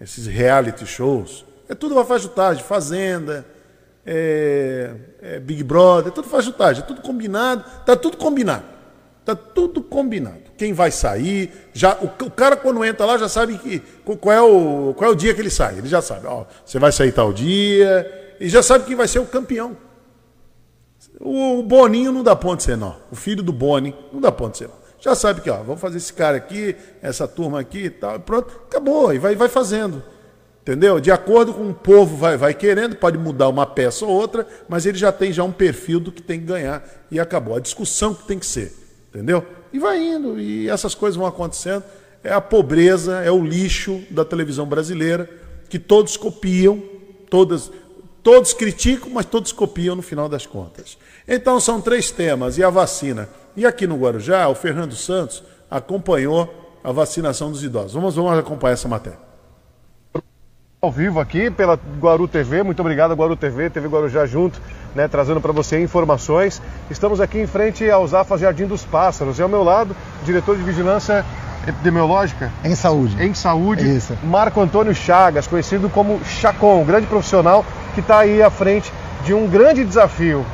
esses 0.00 0.26
reality 0.26 0.86
shows, 0.86 1.44
é 1.68 1.74
tudo 1.74 1.94
uma 1.94 2.04
fajutagem, 2.04 2.62
Fazenda, 2.62 3.44
é, 4.04 4.92
é 5.20 5.40
Big 5.40 5.64
Brother, 5.64 6.12
é 6.12 6.14
tudo 6.14 6.28
fajutagem, 6.28 6.82
é 6.82 6.86
tudo 6.86 7.00
combinado, 7.00 7.64
tá 7.84 7.96
tudo 7.96 8.16
combinado. 8.16 8.76
Tá 9.24 9.34
tudo 9.34 9.82
combinado. 9.82 10.45
Quem 10.56 10.72
vai 10.72 10.90
sair, 10.90 11.50
já 11.72 11.94
o, 11.96 12.06
o, 12.06 12.30
cara 12.30 12.56
quando 12.56 12.84
entra 12.84 13.04
lá 13.04 13.18
já 13.18 13.28
sabe 13.28 13.58
que 13.58 13.80
qual 14.04 14.34
é 14.34 14.40
o 14.40 14.94
qual 14.94 15.10
é 15.10 15.12
o 15.12 15.16
dia 15.16 15.34
que 15.34 15.40
ele 15.40 15.50
sai. 15.50 15.78
Ele 15.78 15.88
já 15.88 16.00
sabe, 16.00 16.26
ó, 16.26 16.44
você 16.64 16.78
vai 16.78 16.90
sair 16.92 17.12
tal 17.12 17.32
dia 17.32 18.34
e 18.40 18.48
já 18.48 18.62
sabe 18.62 18.84
quem 18.84 18.96
vai 18.96 19.06
ser 19.06 19.18
o 19.18 19.26
campeão. 19.26 19.76
O 21.20 21.62
Boninho 21.62 22.12
não 22.12 22.22
dá 22.22 22.36
ponto 22.36 22.58
de 22.58 22.64
ser 22.64 22.76
nó. 22.76 22.94
O 23.10 23.16
filho 23.16 23.42
do 23.42 23.52
Boni 23.52 23.94
não 24.12 24.20
dá 24.20 24.30
ponto 24.30 24.52
de 24.52 24.58
ser 24.58 24.68
nó. 24.68 24.74
Já 24.98 25.14
sabe 25.14 25.40
que, 25.40 25.50
ó, 25.50 25.58
vamos 25.62 25.80
fazer 25.80 25.98
esse 25.98 26.12
cara 26.12 26.36
aqui, 26.36 26.74
essa 27.00 27.28
turma 27.28 27.60
aqui 27.60 27.84
e 27.84 27.90
tal. 27.90 28.18
Pronto, 28.20 28.52
acabou. 28.66 29.14
E 29.14 29.18
vai, 29.18 29.34
vai 29.34 29.48
fazendo. 29.48 30.02
Entendeu? 30.62 30.98
De 30.98 31.12
acordo 31.12 31.54
com 31.54 31.68
o 31.68 31.74
povo 31.74 32.16
vai, 32.16 32.36
vai 32.36 32.52
querendo, 32.52 32.96
pode 32.96 33.16
mudar 33.16 33.48
uma 33.48 33.64
peça 33.64 34.04
ou 34.04 34.10
outra, 34.10 34.44
mas 34.68 34.84
ele 34.84 34.98
já 34.98 35.12
tem 35.12 35.32
já 35.32 35.44
um 35.44 35.52
perfil 35.52 36.00
do 36.00 36.10
que 36.10 36.20
tem 36.20 36.40
que 36.40 36.46
ganhar 36.46 36.84
e 37.08 37.20
acabou. 37.20 37.54
A 37.54 37.60
discussão 37.60 38.12
que 38.12 38.26
tem 38.26 38.38
que 38.38 38.46
ser. 38.46 38.74
Entendeu? 39.08 39.46
E 39.72 39.78
vai 39.78 40.02
indo, 40.02 40.38
e 40.38 40.68
essas 40.68 40.94
coisas 40.94 41.16
vão 41.16 41.26
acontecendo. 41.26 41.84
É 42.22 42.32
a 42.32 42.40
pobreza, 42.40 43.20
é 43.22 43.30
o 43.30 43.44
lixo 43.44 44.02
da 44.10 44.24
televisão 44.24 44.66
brasileira, 44.66 45.28
que 45.68 45.78
todos 45.78 46.16
copiam, 46.16 46.82
todas, 47.30 47.70
todos 48.22 48.52
criticam, 48.52 49.10
mas 49.10 49.26
todos 49.26 49.52
copiam 49.52 49.94
no 49.94 50.02
final 50.02 50.28
das 50.28 50.46
contas. 50.46 50.98
Então 51.28 51.60
são 51.60 51.80
três 51.80 52.10
temas 52.10 52.58
e 52.58 52.64
a 52.64 52.70
vacina. 52.70 53.28
E 53.56 53.64
aqui 53.64 53.86
no 53.86 53.96
Guarujá, 53.96 54.48
o 54.48 54.54
Fernando 54.54 54.94
Santos 54.94 55.42
acompanhou 55.70 56.52
a 56.84 56.92
vacinação 56.92 57.50
dos 57.50 57.64
idosos. 57.64 57.94
Vamos, 57.94 58.14
vamos 58.14 58.38
acompanhar 58.38 58.74
essa 58.74 58.88
matéria. 58.88 59.18
ao 60.80 60.92
vivo 60.92 61.18
aqui 61.18 61.50
pela 61.50 61.78
Guaru 62.00 62.28
TV. 62.28 62.62
Muito 62.62 62.80
obrigado, 62.80 63.14
Guaru 63.14 63.36
TV, 63.36 63.70
TV 63.70 63.88
Guarujá 63.88 64.24
junto, 64.26 64.60
né, 64.94 65.08
trazendo 65.08 65.40
para 65.40 65.52
você 65.52 65.80
informações. 65.80 66.62
Estamos 66.88 67.20
aqui 67.20 67.40
em 67.40 67.46
frente 67.48 67.90
ao 67.90 68.06
Zafa 68.06 68.38
Jardim 68.38 68.64
dos 68.64 68.84
Pássaros. 68.84 69.38
E 69.38 69.42
ao 69.42 69.48
meu 69.48 69.64
lado, 69.64 69.96
diretor 70.24 70.56
de 70.56 70.62
vigilância 70.62 71.24
epidemiológica 71.66 72.52
em 72.64 72.76
saúde. 72.76 73.20
Em 73.20 73.34
saúde, 73.34 73.96
Isso. 73.96 74.16
Marco 74.22 74.60
Antônio 74.60 74.94
Chagas, 74.94 75.48
conhecido 75.48 75.88
como 75.88 76.20
Chacon, 76.24 76.82
um 76.82 76.84
grande 76.84 77.08
profissional 77.08 77.64
que 77.92 78.00
está 78.00 78.20
aí 78.20 78.40
à 78.40 78.50
frente 78.50 78.92
de 79.24 79.34
um 79.34 79.48
grande 79.48 79.84
desafio, 79.84 80.46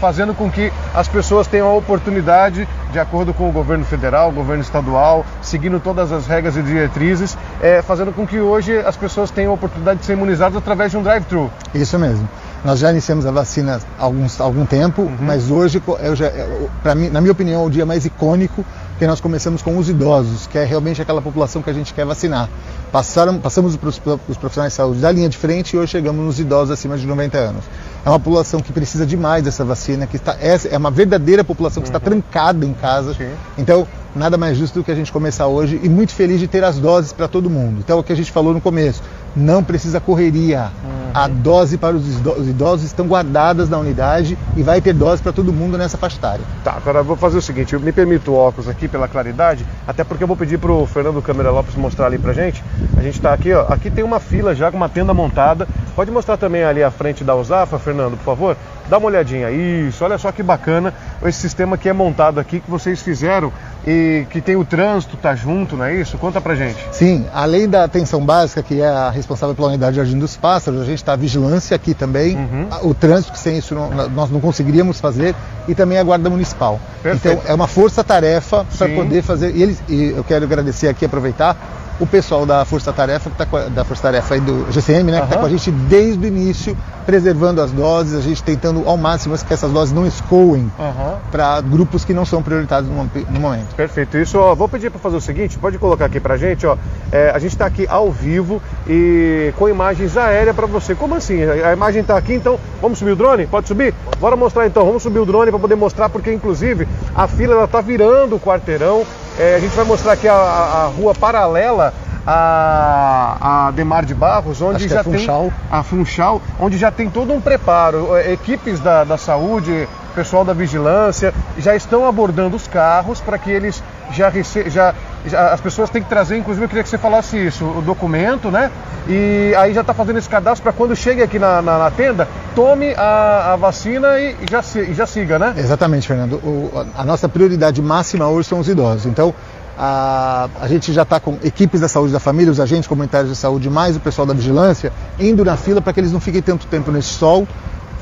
fazendo 0.00 0.32
com 0.32 0.48
que 0.48 0.72
as 0.94 1.08
pessoas 1.08 1.48
tenham 1.48 1.66
a 1.66 1.74
oportunidade, 1.74 2.68
de 2.92 2.98
acordo 3.00 3.34
com 3.34 3.48
o 3.48 3.52
governo 3.52 3.84
federal, 3.84 4.28
o 4.28 4.32
governo 4.32 4.62
estadual, 4.62 5.26
seguindo 5.42 5.80
todas 5.80 6.12
as 6.12 6.26
regras 6.26 6.56
e 6.56 6.62
diretrizes, 6.62 7.36
é, 7.60 7.82
fazendo 7.82 8.12
com 8.12 8.24
que 8.24 8.38
hoje 8.38 8.78
as 8.78 8.96
pessoas 8.96 9.30
tenham 9.30 9.50
a 9.50 9.54
oportunidade 9.54 9.98
de 9.98 10.06
ser 10.06 10.12
imunizadas 10.12 10.56
através 10.56 10.92
de 10.92 10.96
um 10.96 11.02
drive-thru. 11.02 11.50
Isso 11.74 11.98
mesmo. 11.98 12.28
Nós 12.64 12.78
já 12.78 12.90
iniciamos 12.90 13.24
a 13.24 13.30
vacina 13.30 13.80
há 13.98 14.04
alguns, 14.04 14.40
algum 14.40 14.66
tempo, 14.66 15.02
uhum. 15.02 15.16
mas 15.20 15.50
hoje, 15.50 15.82
já, 16.14 16.94
mim, 16.94 17.08
na 17.08 17.20
minha 17.20 17.32
opinião, 17.32 17.62
é 17.62 17.66
o 17.66 17.70
dia 17.70 17.86
mais 17.86 18.04
icônico 18.04 18.64
que 18.98 19.06
nós 19.06 19.18
começamos 19.18 19.62
com 19.62 19.78
os 19.78 19.88
idosos, 19.88 20.46
que 20.46 20.58
é 20.58 20.64
realmente 20.64 21.00
aquela 21.00 21.22
população 21.22 21.62
que 21.62 21.70
a 21.70 21.72
gente 21.72 21.94
quer 21.94 22.04
vacinar. 22.04 22.50
Passaram, 22.92 23.38
passamos 23.38 23.74
para 23.74 23.88
os 23.88 24.36
profissionais 24.36 24.74
de 24.74 24.76
saúde 24.76 25.00
da 25.00 25.10
linha 25.10 25.26
de 25.26 25.38
frente 25.38 25.74
e 25.74 25.78
hoje 25.78 25.92
chegamos 25.92 26.22
nos 26.22 26.38
idosos 26.38 26.70
acima 26.70 26.98
de 26.98 27.06
90 27.06 27.38
anos. 27.38 27.64
É 28.04 28.10
uma 28.10 28.20
população 28.20 28.60
que 28.60 28.72
precisa 28.74 29.06
demais 29.06 29.42
dessa 29.42 29.64
vacina, 29.64 30.06
que 30.06 30.16
está, 30.16 30.36
é, 30.38 30.76
uma 30.76 30.90
verdadeira 30.90 31.42
população 31.42 31.82
que 31.82 31.88
uhum. 31.88 31.96
está 31.96 32.10
trancada 32.10 32.66
em 32.66 32.74
casa. 32.74 33.14
Sim. 33.14 33.30
Então, 33.56 33.86
nada 34.14 34.36
mais 34.36 34.58
justo 34.58 34.80
do 34.80 34.84
que 34.84 34.90
a 34.90 34.94
gente 34.94 35.10
começar 35.10 35.46
hoje 35.46 35.80
e 35.82 35.88
muito 35.88 36.12
feliz 36.12 36.38
de 36.38 36.48
ter 36.48 36.62
as 36.62 36.78
doses 36.78 37.12
para 37.12 37.26
todo 37.26 37.48
mundo. 37.48 37.78
Então, 37.78 37.96
é 37.96 38.00
o 38.00 38.04
que 38.04 38.12
a 38.12 38.16
gente 38.16 38.30
falou 38.30 38.52
no 38.52 38.60
começo, 38.60 39.02
não 39.34 39.62
precisa 39.62 40.00
correria. 40.00 40.70
Uhum. 40.84 41.10
A 41.12 41.26
dose 41.26 41.76
para 41.76 41.96
os 41.96 42.48
idosos 42.48 42.86
estão 42.86 43.06
guardadas 43.06 43.68
na 43.68 43.78
unidade 43.78 44.38
e 44.56 44.62
vai 44.62 44.80
ter 44.80 44.92
dose 44.92 45.20
para 45.20 45.32
todo 45.32 45.52
mundo 45.52 45.76
nessa 45.76 45.96
faixa 45.98 46.16
etária. 46.16 46.44
Tá, 46.62 46.74
agora 46.76 47.00
eu 47.00 47.04
vou 47.04 47.16
fazer 47.16 47.38
o 47.38 47.42
seguinte, 47.42 47.72
eu 47.72 47.80
me 47.80 47.92
permito 47.92 48.30
o 48.30 48.34
óculos 48.34 48.68
aqui 48.68 48.86
pela 48.86 49.08
claridade, 49.08 49.66
até 49.86 50.04
porque 50.04 50.22
eu 50.22 50.28
vou 50.28 50.36
pedir 50.36 50.58
para 50.58 50.70
o 50.70 50.86
Fernando 50.86 51.20
Câmara 51.20 51.50
Lopes 51.50 51.74
mostrar 51.74 52.06
ali 52.06 52.18
para 52.18 52.32
gente. 52.32 52.62
A 52.96 53.02
gente 53.02 53.16
está 53.16 53.32
aqui, 53.32 53.52
ó, 53.52 53.66
aqui 53.68 53.90
tem 53.90 54.04
uma 54.04 54.20
fila 54.20 54.54
já 54.54 54.70
com 54.70 54.76
uma 54.76 54.88
tenda 54.88 55.12
montada. 55.12 55.66
Pode 55.96 56.10
mostrar 56.10 56.36
também 56.36 56.62
ali 56.62 56.82
à 56.82 56.90
frente 56.90 57.24
da 57.24 57.34
Usafa, 57.34 57.78
Fernando, 57.78 58.16
por 58.16 58.24
favor? 58.24 58.56
Dá 58.88 58.98
uma 58.98 59.06
olhadinha. 59.06 59.50
Isso, 59.50 60.04
olha 60.04 60.18
só 60.18 60.32
que 60.32 60.42
bacana 60.42 60.94
esse 61.24 61.38
sistema 61.38 61.76
que 61.76 61.88
é 61.88 61.92
montado 61.92 62.40
aqui, 62.40 62.60
que 62.60 62.70
vocês 62.70 63.00
fizeram 63.02 63.52
e 63.86 64.26
que 64.30 64.40
tem 64.40 64.56
o 64.56 64.64
trânsito, 64.64 65.16
tá 65.16 65.34
junto, 65.34 65.76
não 65.76 65.84
é 65.84 65.94
isso? 65.94 66.18
Conta 66.18 66.40
pra 66.40 66.54
gente. 66.54 66.84
Sim, 66.92 67.26
além 67.32 67.68
da 67.68 67.84
atenção 67.84 68.24
básica, 68.24 68.62
que 68.62 68.80
é 68.80 68.88
a 68.88 69.10
responsável 69.20 69.54
pela 69.54 69.68
unidade 69.68 69.92
de 69.92 69.96
Jardim 69.98 70.18
dos 70.18 70.36
Pássaros, 70.36 70.80
a 70.80 70.84
gente 70.84 70.98
está 70.98 71.12
a 71.12 71.16
vigilância 71.16 71.74
aqui 71.74 71.94
também, 71.94 72.36
uhum. 72.36 72.68
o 72.82 72.94
trânsito, 72.94 73.32
que 73.32 73.38
sem 73.38 73.58
isso 73.58 73.74
não, 73.74 74.08
nós 74.08 74.30
não 74.30 74.40
conseguiríamos 74.40 75.00
fazer, 75.00 75.34
e 75.68 75.74
também 75.74 75.98
a 75.98 76.02
Guarda 76.02 76.28
Municipal. 76.28 76.80
Perfeito. 77.02 77.40
Então 77.40 77.50
é 77.50 77.54
uma 77.54 77.66
força-tarefa 77.66 78.66
para 78.76 78.88
poder 78.88 79.22
fazer. 79.22 79.54
E, 79.54 79.62
eles, 79.62 79.82
e 79.88 80.14
eu 80.16 80.24
quero 80.24 80.44
agradecer 80.44 80.88
aqui, 80.88 81.04
aproveitar 81.04 81.56
o 82.00 82.06
pessoal 82.06 82.46
da 82.46 82.64
Força 82.64 82.92
Tarefa, 82.92 83.30
que 83.30 83.36
tá 83.36 83.46
a, 83.52 83.68
da 83.68 83.84
Força 83.84 84.02
Tarefa 84.04 84.36
e 84.36 84.40
do 84.40 84.72
GCM, 84.72 85.12
né, 85.12 85.18
uhum. 85.18 85.26
que 85.26 85.28
está 85.28 85.38
com 85.38 85.46
a 85.46 85.50
gente 85.50 85.70
desde 85.70 86.24
o 86.24 86.26
início, 86.26 86.76
preservando 87.04 87.60
as 87.60 87.70
doses, 87.70 88.14
a 88.14 88.22
gente 88.22 88.42
tentando 88.42 88.88
ao 88.88 88.96
máximo 88.96 89.36
que 89.36 89.52
essas 89.52 89.70
doses 89.70 89.92
não 89.92 90.06
escoem 90.06 90.72
uhum. 90.78 91.16
para 91.30 91.60
grupos 91.60 92.04
que 92.04 92.14
não 92.14 92.24
são 92.24 92.42
prioritários 92.42 92.90
no, 92.90 93.10
no 93.30 93.40
momento. 93.40 93.74
Perfeito. 93.74 94.16
Isso, 94.16 94.38
ó, 94.38 94.54
vou 94.54 94.68
pedir 94.68 94.90
para 94.90 94.98
fazer 94.98 95.16
o 95.16 95.20
seguinte, 95.20 95.58
pode 95.58 95.78
colocar 95.78 96.06
aqui 96.06 96.18
para 96.18 96.34
a 96.34 96.36
gente, 96.38 96.66
ó, 96.66 96.76
é, 97.12 97.30
a 97.30 97.38
gente 97.38 97.52
está 97.52 97.66
aqui 97.66 97.86
ao 97.88 98.10
vivo 98.10 98.62
e 98.88 99.52
com 99.58 99.68
imagens 99.68 100.16
aéreas 100.16 100.56
para 100.56 100.66
você. 100.66 100.94
Como 100.94 101.14
assim? 101.14 101.42
A 101.42 101.72
imagem 101.72 102.00
está 102.00 102.16
aqui, 102.16 102.34
então 102.34 102.58
vamos 102.80 102.98
subir 102.98 103.12
o 103.12 103.16
drone? 103.16 103.46
Pode 103.46 103.68
subir? 103.68 103.94
Bora 104.18 104.36
mostrar 104.36 104.66
então. 104.66 104.84
Vamos 104.84 105.02
subir 105.02 105.18
o 105.18 105.26
drone 105.26 105.50
para 105.50 105.60
poder 105.60 105.74
mostrar, 105.74 106.08
porque 106.08 106.32
inclusive 106.32 106.88
a 107.14 107.26
fila 107.26 107.54
ela 107.54 107.64
está 107.64 107.80
virando 107.80 108.36
o 108.36 108.40
quarteirão. 108.40 109.04
É, 109.38 109.54
a 109.54 109.58
gente 109.58 109.74
vai 109.74 109.84
mostrar 109.84 110.12
aqui 110.12 110.28
a, 110.28 110.34
a, 110.34 110.84
a 110.84 110.86
rua 110.86 111.14
paralela 111.14 111.94
a, 112.26 113.66
a 113.66 113.70
Demar 113.70 114.04
de 114.04 114.14
Barros, 114.14 114.60
onde 114.60 114.88
já 114.88 115.00
é 115.00 115.02
tem 115.02 115.26
a 115.70 115.82
Funchal, 115.82 116.40
onde 116.58 116.76
já 116.76 116.90
tem 116.90 117.08
todo 117.08 117.32
um 117.32 117.40
preparo. 117.40 118.16
É, 118.16 118.32
equipes 118.32 118.80
da, 118.80 119.04
da 119.04 119.16
saúde, 119.16 119.88
pessoal 120.14 120.44
da 120.44 120.52
vigilância 120.52 121.32
já 121.58 121.74
estão 121.74 122.06
abordando 122.06 122.56
os 122.56 122.66
carros 122.66 123.20
para 123.20 123.38
que 123.38 123.50
eles 123.50 123.82
já, 124.12 124.28
rece 124.28 124.68
já, 124.70 124.94
já 125.26 125.52
as 125.52 125.60
pessoas 125.60 125.90
têm 125.90 126.02
que 126.02 126.08
trazer, 126.08 126.36
inclusive 126.36 126.64
eu 126.64 126.68
queria 126.68 126.82
que 126.82 126.88
você 126.88 126.98
falasse 126.98 127.36
isso, 127.36 127.64
o 127.64 127.82
documento, 127.82 128.50
né? 128.50 128.70
E 129.08 129.54
aí 129.56 129.72
já 129.72 129.80
está 129.80 129.94
fazendo 129.94 130.18
esse 130.18 130.28
cadastro 130.28 130.62
para 130.62 130.72
quando 130.72 130.94
chegue 130.94 131.22
aqui 131.22 131.38
na, 131.38 131.62
na, 131.62 131.78
na 131.78 131.90
tenda, 131.90 132.28
tome 132.54 132.94
a, 132.94 133.52
a 133.54 133.56
vacina 133.56 134.18
e, 134.18 134.36
já, 134.50 134.62
e 134.80 134.94
já 134.94 135.06
siga, 135.06 135.38
né? 135.38 135.54
Exatamente, 135.56 136.06
Fernando. 136.06 136.34
O, 136.34 136.70
a 136.96 137.04
nossa 137.04 137.28
prioridade 137.28 137.80
máxima 137.80 138.28
hoje 138.28 138.48
são 138.48 138.60
os 138.60 138.68
idosos. 138.68 139.06
Então, 139.06 139.34
a, 139.78 140.48
a 140.60 140.68
gente 140.68 140.92
já 140.92 141.02
está 141.02 141.18
com 141.18 141.38
equipes 141.42 141.80
da 141.80 141.88
saúde 141.88 142.12
da 142.12 142.20
família, 142.20 142.52
os 142.52 142.60
agentes 142.60 142.86
comunitários 142.86 143.30
de 143.30 143.36
saúde, 143.36 143.70
mais 143.70 143.96
o 143.96 144.00
pessoal 144.00 144.26
da 144.26 144.34
vigilância, 144.34 144.92
indo 145.18 145.42
na 145.44 145.56
fila 145.56 145.80
para 145.80 145.92
que 145.92 146.00
eles 146.00 146.12
não 146.12 146.20
fiquem 146.20 146.42
tanto 146.42 146.66
tempo 146.66 146.90
nesse 146.90 147.08
sol 147.08 147.48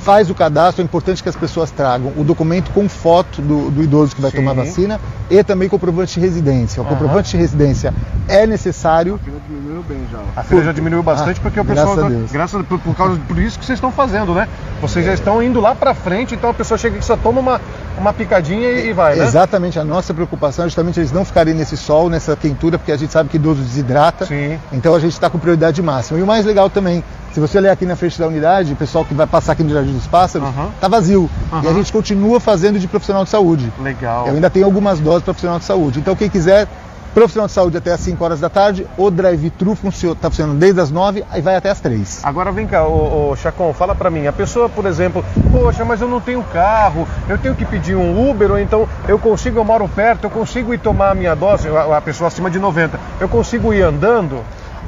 faz 0.09 0.31
o 0.31 0.35
cadastro, 0.35 0.81
é 0.81 0.85
importante 0.87 1.23
que 1.23 1.29
as 1.29 1.37
pessoas 1.37 1.71
tragam 1.71 2.15
o 2.17 2.25
documento 2.25 2.71
com 2.71 2.89
foto 2.89 3.43
do, 3.43 3.71
do 3.71 3.83
idoso 3.83 4.17
que 4.17 4.23
vai 4.23 4.31
Sim. 4.31 4.39
tomar 4.39 4.55
vacina 4.55 4.99
e 5.29 5.45
também 5.45 5.69
comprovante 5.69 6.15
de 6.15 6.21
residência. 6.21 6.81
O 6.81 6.85
uhum. 6.87 6.93
comprovante 6.93 7.33
de 7.33 7.37
residência 7.37 7.93
é 8.27 8.47
necessário. 8.47 9.17
A 9.17 9.19
fila 9.19 9.41
diminuiu 9.47 9.83
bem 9.83 9.99
já. 10.11 10.19
A 10.35 10.43
fila 10.43 10.63
já 10.63 10.73
diminuiu 10.73 11.03
bastante 11.03 11.37
ah, 11.37 11.43
porque 11.43 11.61
o 11.61 11.65
pessoal. 11.67 11.95
Graças 11.95 12.05
a 12.05 12.09
Deus. 12.09 12.33
Graças 12.33 12.67
por, 12.67 12.79
por, 12.79 12.97
causa, 12.97 13.21
por 13.29 13.39
isso 13.39 13.59
que 13.59 13.67
vocês 13.67 13.77
estão 13.77 13.93
fazendo, 13.93 14.33
né? 14.33 14.49
Vocês 14.81 15.05
já 15.05 15.13
estão 15.13 15.43
indo 15.43 15.61
lá 15.61 15.75
para 15.75 15.93
frente, 15.93 16.35
então 16.35 16.49
a 16.49 16.55
pessoa 16.55 16.79
chega 16.79 16.97
e 16.97 17.03
só 17.03 17.15
toma 17.15 17.41
uma, 17.41 17.61
uma 17.99 18.15
picadinha 18.15 18.71
e, 18.71 18.89
e 18.89 18.93
vai, 18.95 19.15
né? 19.15 19.27
Exatamente, 19.27 19.79
a 19.79 19.85
nossa 19.85 20.15
preocupação 20.15 20.65
é 20.65 20.69
justamente 20.69 20.99
eles 20.99 21.13
não 21.13 21.23
ficarem 21.23 21.53
nesse 21.53 21.77
sol, 21.77 22.09
nessa 22.09 22.35
quentura, 22.35 22.79
porque 22.79 22.93
a 22.93 22.97
gente 22.97 23.13
sabe 23.13 23.29
que 23.29 23.37
idoso 23.37 23.61
desidrata. 23.61 24.25
Sim. 24.25 24.59
Então 24.73 24.95
a 24.95 25.01
gente 25.01 25.13
está 25.13 25.29
com 25.29 25.39
prioridade 25.39 25.83
máxima. 25.83 26.19
E 26.19 26.23
o 26.23 26.27
mais 26.27 26.47
legal 26.47 26.71
também, 26.71 27.05
se 27.39 27.41
você 27.41 27.59
olhar 27.59 27.73
aqui 27.73 27.87
na 27.87 27.95
frente 27.95 28.19
da 28.19 28.27
unidade, 28.27 28.73
o 28.73 28.77
pessoal 28.77 29.05
que 29.05 29.15
vai 29.15 29.27
passar 29.27 29.53
aqui 29.53 29.63
no 29.63 29.71
Jardim 29.71 29.93
dos 29.93 30.09
Pássaros, 30.09 30.49
uhum. 30.49 30.71
tá 30.81 30.89
vazio. 30.89 31.31
Uhum. 31.53 31.63
E 31.63 31.69
a 31.69 31.73
gente 31.73 31.93
continua 31.93 32.41
fazendo 32.41 32.81
de 32.81 32.89
profissional 32.89 33.23
de 33.23 33.31
saúde. 33.31 33.73
Legal. 33.79 34.27
Eu 34.27 34.35
ainda 34.35 34.51
tenho 34.51 34.67
algumas 34.67 34.99
doses 34.99 35.23
para 35.23 35.33
profissional 35.33 35.61
de 35.61 35.65
saúde. 35.65 36.01
Então 36.01 36.17
quem 36.17 36.29
quiser 36.29 36.67
profissional 37.15 37.47
de 37.47 37.53
saúde 37.53 37.77
até 37.77 37.93
as 37.93 38.01
5 38.01 38.25
horas 38.25 38.41
da 38.41 38.49
tarde, 38.49 38.87
o 38.97 39.09
drive-thru 39.09 39.73
está 39.73 40.29
funcionando 40.29 40.59
desde 40.59 40.81
as 40.81 40.91
9 40.91 41.25
e 41.33 41.41
vai 41.41 41.55
até 41.55 41.71
as 41.71 41.81
3. 41.81 42.21
Agora 42.25 42.51
vem 42.51 42.67
cá, 42.67 42.85
ô, 42.85 43.31
ô 43.31 43.37
Chacon, 43.37 43.73
fala 43.73 43.95
para 43.95 44.11
mim, 44.11 44.27
a 44.27 44.33
pessoa, 44.33 44.69
por 44.69 44.85
exemplo, 44.85 45.25
poxa, 45.53 45.85
mas 45.85 46.01
eu 46.01 46.09
não 46.09 46.21
tenho 46.21 46.43
carro, 46.53 47.07
eu 47.29 47.39
tenho 47.39 47.55
que 47.55 47.65
pedir 47.65 47.95
um 47.95 48.31
Uber, 48.31 48.51
ou 48.51 48.59
então 48.59 48.89
eu 49.07 49.19
consigo, 49.19 49.59
eu 49.59 49.65
moro 49.65 49.89
perto, 49.89 50.25
eu 50.25 50.31
consigo 50.31 50.75
ir 50.75 50.79
tomar 50.79 51.11
a 51.11 51.15
minha 51.15 51.35
dose, 51.35 51.69
a, 51.69 51.99
a 51.99 52.01
pessoa 52.01 52.29
acima 52.29 52.51
de 52.51 52.59
90, 52.59 52.99
eu 53.21 53.29
consigo 53.29 53.73
ir 53.73 53.83
andando? 53.83 54.45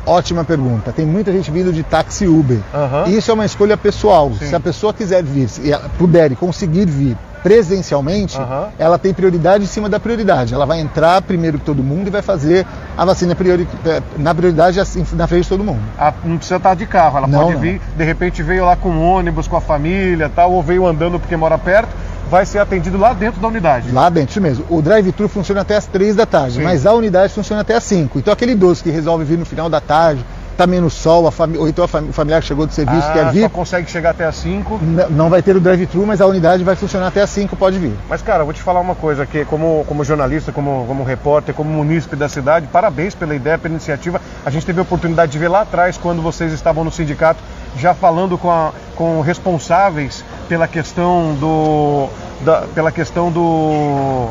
Ótima 0.06 0.44
pergunta. 0.44 0.92
Tem 0.92 1.06
muita 1.06 1.32
gente 1.32 1.50
vindo 1.50 1.72
de 1.72 1.82
táxi 1.82 2.26
Uber. 2.26 2.58
Uhum. 2.72 3.10
Isso 3.12 3.30
é 3.30 3.34
uma 3.34 3.44
escolha 3.44 3.76
pessoal. 3.76 4.32
Sim. 4.38 4.48
Se 4.48 4.54
a 4.54 4.60
pessoa 4.60 4.92
quiser 4.92 5.22
vir, 5.22 5.48
se 5.48 5.72
puder 5.98 6.32
e 6.32 6.36
conseguir 6.36 6.86
vir 6.86 7.16
presencialmente, 7.42 8.38
uhum. 8.38 8.66
ela 8.78 8.98
tem 8.98 9.14
prioridade 9.14 9.64
em 9.64 9.66
cima 9.66 9.88
da 9.88 9.98
prioridade. 9.98 10.52
Ela 10.52 10.66
vai 10.66 10.80
entrar 10.80 11.22
primeiro 11.22 11.58
que 11.58 11.64
todo 11.64 11.82
mundo 11.82 12.08
e 12.08 12.10
vai 12.10 12.22
fazer 12.22 12.66
a 12.96 13.04
vacina 13.04 13.34
priori 13.34 13.66
eh, 13.86 14.02
na 14.18 14.34
prioridade 14.34 14.78
assim, 14.78 15.04
na 15.12 15.26
frente 15.26 15.44
de 15.44 15.48
todo 15.48 15.64
mundo. 15.64 15.80
Ah, 15.98 16.12
não 16.22 16.36
precisa 16.36 16.56
estar 16.56 16.74
de 16.74 16.86
carro, 16.86 17.18
ela 17.18 17.26
não, 17.26 17.40
pode 17.40 17.54
não. 17.54 17.60
vir, 17.60 17.80
de 17.96 18.04
repente 18.04 18.42
veio 18.42 18.64
lá 18.64 18.76
com 18.76 18.90
ônibus, 19.00 19.48
com 19.48 19.56
a 19.56 19.60
família, 19.60 20.30
tal, 20.34 20.52
ou 20.52 20.62
veio 20.62 20.86
andando 20.86 21.18
porque 21.18 21.36
mora 21.36 21.56
perto 21.56 21.90
vai 22.30 22.46
ser 22.46 22.60
atendido 22.60 22.96
lá 22.96 23.12
dentro 23.12 23.40
da 23.40 23.48
unidade. 23.48 23.90
Lá 23.90 24.08
dentro, 24.08 24.30
isso 24.30 24.40
mesmo. 24.40 24.64
O 24.70 24.80
drive-thru 24.80 25.28
funciona 25.28 25.62
até 25.62 25.76
as 25.76 25.86
3 25.86 26.14
da 26.14 26.24
tarde, 26.24 26.56
Sim. 26.56 26.62
mas 26.62 26.86
a 26.86 26.94
unidade 26.94 27.34
funciona 27.34 27.62
até 27.62 27.74
as 27.74 27.82
5. 27.84 28.20
Então 28.20 28.32
aquele 28.32 28.52
idoso 28.52 28.82
que 28.82 28.90
resolve 28.90 29.24
vir 29.24 29.36
no 29.36 29.44
final 29.44 29.68
da 29.68 29.80
tarde, 29.80 30.24
tá 30.56 30.66
menos 30.66 30.92
sol, 30.92 31.26
a 31.26 31.32
ou 31.58 31.68
então 31.68 31.84
a 31.84 32.00
o 32.00 32.12
familiar 32.12 32.40
que 32.40 32.46
chegou 32.46 32.66
do 32.66 32.72
serviço 32.72 33.08
ah, 33.08 33.12
quer 33.12 33.32
vir. 33.32 33.42
Só 33.42 33.48
consegue 33.48 33.90
chegar 33.90 34.10
até 34.10 34.26
as 34.26 34.36
5. 34.36 34.78
Não 35.10 35.28
vai 35.28 35.42
ter 35.42 35.56
o 35.56 35.60
drive-thru, 35.60 36.06
mas 36.06 36.20
a 36.20 36.26
unidade 36.26 36.62
vai 36.62 36.76
funcionar 36.76 37.08
até 37.08 37.22
as 37.22 37.30
5, 37.30 37.56
pode 37.56 37.78
vir. 37.78 37.94
Mas, 38.08 38.22
cara, 38.22 38.42
eu 38.42 38.44
vou 38.44 38.54
te 38.54 38.62
falar 38.62 38.78
uma 38.78 38.94
coisa 38.94 39.24
aqui, 39.24 39.44
como, 39.46 39.84
como 39.88 40.04
jornalista, 40.04 40.52
como, 40.52 40.84
como 40.86 41.02
repórter, 41.02 41.54
como 41.54 41.70
munícipe 41.70 42.14
da 42.14 42.28
cidade, 42.28 42.68
parabéns 42.68 43.14
pela 43.14 43.34
ideia, 43.34 43.58
pela 43.58 43.72
iniciativa. 43.72 44.20
A 44.44 44.50
gente 44.50 44.64
teve 44.64 44.78
a 44.78 44.82
oportunidade 44.82 45.32
de 45.32 45.38
ver 45.38 45.48
lá 45.48 45.62
atrás, 45.62 45.96
quando 45.96 46.22
vocês 46.22 46.52
estavam 46.52 46.84
no 46.84 46.92
sindicato, 46.92 47.40
já 47.76 47.94
falando 47.94 48.36
com, 48.36 48.50
a, 48.50 48.72
com 48.94 49.20
responsáveis 49.20 50.24
pela 50.50 50.66
questão 50.66 51.36
do. 51.36 52.08
Da, 52.44 52.62
pela 52.74 52.90
questão 52.90 53.30
do 53.30 54.28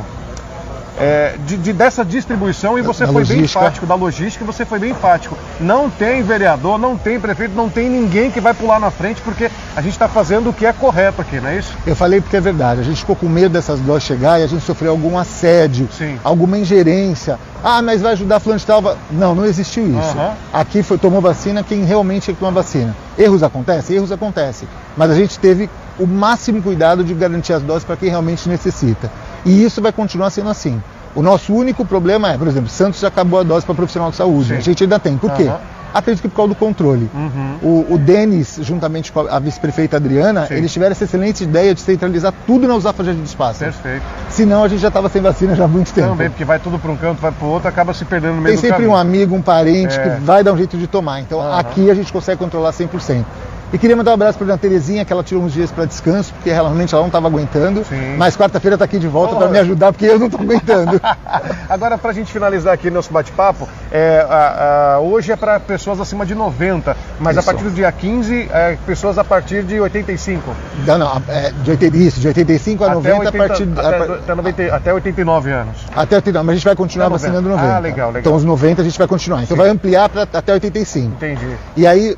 é, 0.99 1.35
de, 1.45 1.57
de, 1.57 1.73
dessa 1.73 2.03
distribuição 2.03 2.77
e 2.77 2.81
você 2.81 3.05
da 3.05 3.11
foi 3.11 3.21
logística. 3.21 3.35
bem 3.35 3.45
enfático, 3.45 3.85
da 3.85 3.95
logística, 3.95 4.45
você 4.45 4.65
foi 4.65 4.80
bem 4.80 4.91
enfático. 4.91 5.38
Não 5.59 5.89
tem 5.89 6.21
vereador, 6.21 6.77
não 6.77 6.97
tem 6.97 7.19
prefeito, 7.19 7.55
não 7.55 7.69
tem 7.69 7.89
ninguém 7.89 8.31
que 8.31 8.39
vai 8.39 8.53
pular 8.53 8.80
na 8.80 8.91
frente 8.91 9.21
porque 9.21 9.49
a 9.76 9.81
gente 9.81 9.93
está 9.93 10.07
fazendo 10.07 10.49
o 10.49 10.53
que 10.53 10.65
é 10.65 10.73
correto 10.73 11.21
aqui, 11.21 11.39
não 11.39 11.49
é 11.49 11.57
isso? 11.57 11.73
Eu 11.85 11.95
falei 11.95 12.21
porque 12.21 12.38
é 12.38 12.41
verdade. 12.41 12.81
A 12.81 12.84
gente 12.84 12.99
ficou 12.99 13.15
com 13.15 13.27
medo 13.27 13.49
dessas 13.49 13.80
doses 13.80 14.03
chegar 14.03 14.39
e 14.39 14.43
a 14.43 14.47
gente 14.47 14.63
sofreu 14.63 14.91
algum 14.91 15.17
assédio, 15.17 15.88
Sim. 15.91 16.19
alguma 16.23 16.57
ingerência. 16.57 17.39
Ah, 17.63 17.81
mas 17.81 18.01
vai 18.01 18.13
ajudar 18.13 18.39
fulano 18.39 18.59
de 18.59 18.65
tal. 18.65 18.97
Não, 19.11 19.35
não 19.35 19.45
existiu 19.45 19.88
isso. 19.88 20.17
Uhum. 20.17 20.34
Aqui 20.53 20.81
foi, 20.81 20.97
tomou 20.97 21.21
vacina 21.21 21.63
quem 21.63 21.84
realmente 21.84 22.34
tomou 22.34 22.53
vacina. 22.53 22.95
Erros 23.17 23.43
acontecem? 23.43 23.97
Erros 23.97 24.11
acontecem. 24.11 24.67
Mas 24.95 25.11
a 25.11 25.15
gente 25.15 25.38
teve 25.38 25.69
o 25.99 26.07
máximo 26.07 26.61
cuidado 26.61 27.03
de 27.03 27.13
garantir 27.13 27.53
as 27.53 27.61
doses 27.61 27.84
para 27.84 27.97
quem 27.97 28.09
realmente 28.09 28.47
necessita. 28.47 29.11
E 29.45 29.64
isso 29.64 29.82
vai 29.82 29.91
continuar 29.91 30.30
sendo 30.30 30.49
assim. 30.49 30.82
O 31.16 31.22
nosso 31.22 31.53
único 31.53 31.84
problema 31.86 32.32
é, 32.32 32.38
por 32.38 32.48
exemplo, 32.48 32.70
Santos 32.70 32.99
já 32.99 33.07
acabou 33.07 33.40
a 33.40 33.44
dose 33.44 33.66
para 33.66 33.76
profissional 33.76 34.11
de 34.11 34.16
saúde. 34.16 34.49
Sim. 34.49 34.56
A 34.56 34.61
gente 34.61 34.84
ainda 34.84 34.99
tem. 34.99 35.18
Por 35.18 35.32
quê? 35.32 35.44
Uhum. 35.44 35.57
Acredito 35.91 36.22
que 36.22 36.30
por 36.30 36.36
causa 36.36 36.49
do 36.49 36.56
controle. 36.56 37.10
Uhum. 37.14 37.57
O, 37.64 37.94
o 37.95 37.98
Denis, 37.98 38.60
juntamente 38.61 39.11
com 39.11 39.22
a 39.22 39.40
vice-prefeita 39.40 39.98
Adriana, 39.98 40.45
Sim. 40.45 40.53
eles 40.56 40.72
tiveram 40.72 40.91
essa 40.91 41.03
excelente 41.03 41.44
ideia 41.44 41.74
de 41.74 41.82
centralizar 41.82 42.32
tudo 42.45 42.68
na 42.68 42.80
Jardim 42.80 43.22
do 43.22 43.26
Espaço. 43.26 43.60
Perfeito. 43.60 44.03
Senão 44.30 44.64
a 44.64 44.68
gente 44.68 44.80
já 44.80 44.90
estava 44.90 45.10
sem 45.10 45.22
vacina 45.22 45.56
já 45.56 45.66
há 45.66 45.68
muito 45.68 45.91
tempo. 45.91 46.10
Também, 46.10 46.30
porque 46.30 46.45
vai 46.45 46.60
tudo 46.60 46.78
para 46.78 46.91
um 46.91 46.95
canto, 46.95 47.20
vai 47.20 47.32
para 47.32 47.45
o 47.45 47.49
outro, 47.49 47.68
acaba 47.68 47.94
se 47.94 48.06
perdendo 48.06 48.36
no 48.36 48.41
meio 48.41 48.60
Tem 48.60 48.70
sempre 48.70 48.86
um 48.86 48.95
amigo, 48.95 49.36
um 49.36 49.41
parente 49.41 49.99
é. 49.99 50.03
que 50.03 50.22
vai 50.22 50.44
dar 50.44 50.53
um 50.53 50.57
jeito 50.57 50.78
de 50.78 50.86
tomar. 50.86 51.22
Então 51.22 51.40
uhum. 51.40 51.53
aqui 51.53 51.90
a 51.90 51.95
gente 51.95 52.14
consegue 52.14 52.38
controlar 52.38 52.72
100%. 52.72 53.26
E 53.72 53.78
queria 53.78 53.96
mandar 53.96 54.12
um 54.12 54.14
abraço 54.16 54.38
para 54.40 54.52
a 54.52 54.58
Terezinha, 54.58 55.06
que 55.06 55.14
ela 55.14 55.24
tirou 55.24 55.44
uns 55.44 55.54
dias 55.54 55.70
para 55.72 55.86
descanso, 55.86 56.34
porque 56.34 56.50
realmente 56.50 56.94
ela 56.94 57.04
não 57.04 57.10
estava 57.10 57.28
aguentando. 57.28 57.84
Sim. 57.86 58.16
Mas 58.18 58.36
quarta-feira 58.36 58.76
está 58.76 58.86
aqui 58.86 58.98
de 58.98 59.08
volta 59.08 59.36
para 59.36 59.48
me 59.48 59.60
ajudar, 59.60 59.91
porque 59.91 60.08
eu 60.08 60.18
não 60.18 60.26
estou 60.26 60.41
aguentando. 60.41 61.00
Agora, 61.70 61.96
para 61.96 62.10
a 62.10 62.14
gente 62.14 62.32
finalizar 62.32 62.74
aqui 62.74 62.90
nosso 62.90 63.14
bate-papo, 63.14 63.70
é, 63.91 64.26
a, 64.28 64.96
a, 64.96 65.00
hoje 65.00 65.32
é 65.32 65.36
para 65.36 65.60
pessoas 65.60 66.00
acima 66.00 66.26
de 66.26 66.34
90, 66.34 66.98
mas 67.20 67.38
isso. 67.38 67.48
a 67.48 67.54
partir 67.54 67.64
do 67.64 67.72
dia 67.72 67.91
15, 67.91 68.50
é, 68.52 68.78
pessoas 68.88 69.20
a 69.20 69.24
partir 69.24 69.64
de 69.64 69.80
85. 69.80 70.56
Não, 70.88 70.98
não, 70.98 71.22
é, 71.28 71.52
de 71.52 71.70
80, 71.70 71.98
isso, 71.98 72.20
de 72.20 72.28
85 72.28 72.84
a 72.84 72.88
até 72.88 72.96
90 72.96 73.18
80, 73.18 73.30
a 73.30 73.48
partir... 73.48 73.70
Até, 73.78 74.14
até, 74.14 74.36
90, 74.36 74.76
até 74.76 74.94
89 74.94 75.52
anos. 75.52 75.76
Até 75.96 76.16
89, 76.16 76.46
mas 76.46 76.54
a 76.54 76.56
gente 76.56 76.66
vai 76.66 76.76
continuar 76.76 77.10
vacinando 77.10 77.48
90. 77.48 77.68
Ah, 77.68 77.80
legal, 77.80 78.08
legal. 78.08 78.20
Então 78.20 78.34
os 78.34 78.44
90 78.44 78.82
a 78.82 78.84
gente 78.84 78.98
vai 78.98 79.08
continuar. 79.08 79.44
Então 79.44 79.56
Sim. 79.56 79.62
vai 79.62 79.70
ampliar 79.70 80.10
para 80.10 80.24
até 80.24 80.54
85. 80.54 81.14
Entendi. 81.16 81.56
E 81.78 81.86
aí, 81.86 82.18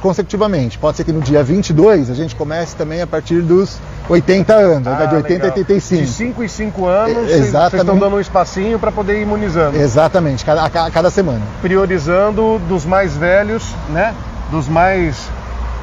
consecutivamente. 0.00 0.78
Pode 0.78 0.96
ser 0.96 1.04
que 1.04 1.12
no 1.12 1.20
dia 1.20 1.42
22 1.42 2.08
a 2.08 2.14
gente 2.14 2.36
comece 2.36 2.76
também 2.76 3.02
a 3.02 3.06
partir 3.06 3.42
dos 3.42 3.78
80 4.08 4.54
anos, 4.54 4.86
ah, 4.86 5.06
de 5.06 5.14
80 5.16 5.32
legal. 5.32 5.48
a 5.48 5.58
85. 5.58 6.02
De 6.02 6.08
5 6.08 6.44
em 6.44 6.48
5 6.48 6.86
anos, 6.86 7.30
Exatamente. 7.30 7.70
vocês 7.70 7.82
estão 7.82 7.98
dando 7.98 8.16
um 8.16 8.20
espacinho 8.20 8.78
para 8.78 8.92
poder 8.92 9.18
ir 9.18 9.22
imunizando. 9.22 9.76
Exatamente, 9.76 10.44
cada, 10.44 10.64
a, 10.64 10.90
cada 10.90 11.10
semana. 11.10 11.42
Priorizando 11.60 12.60
dos 12.68 12.84
mais 12.84 13.16
velhos, 13.16 13.74
né? 13.90 14.14
Dos 14.50 14.68
mais 14.68 15.28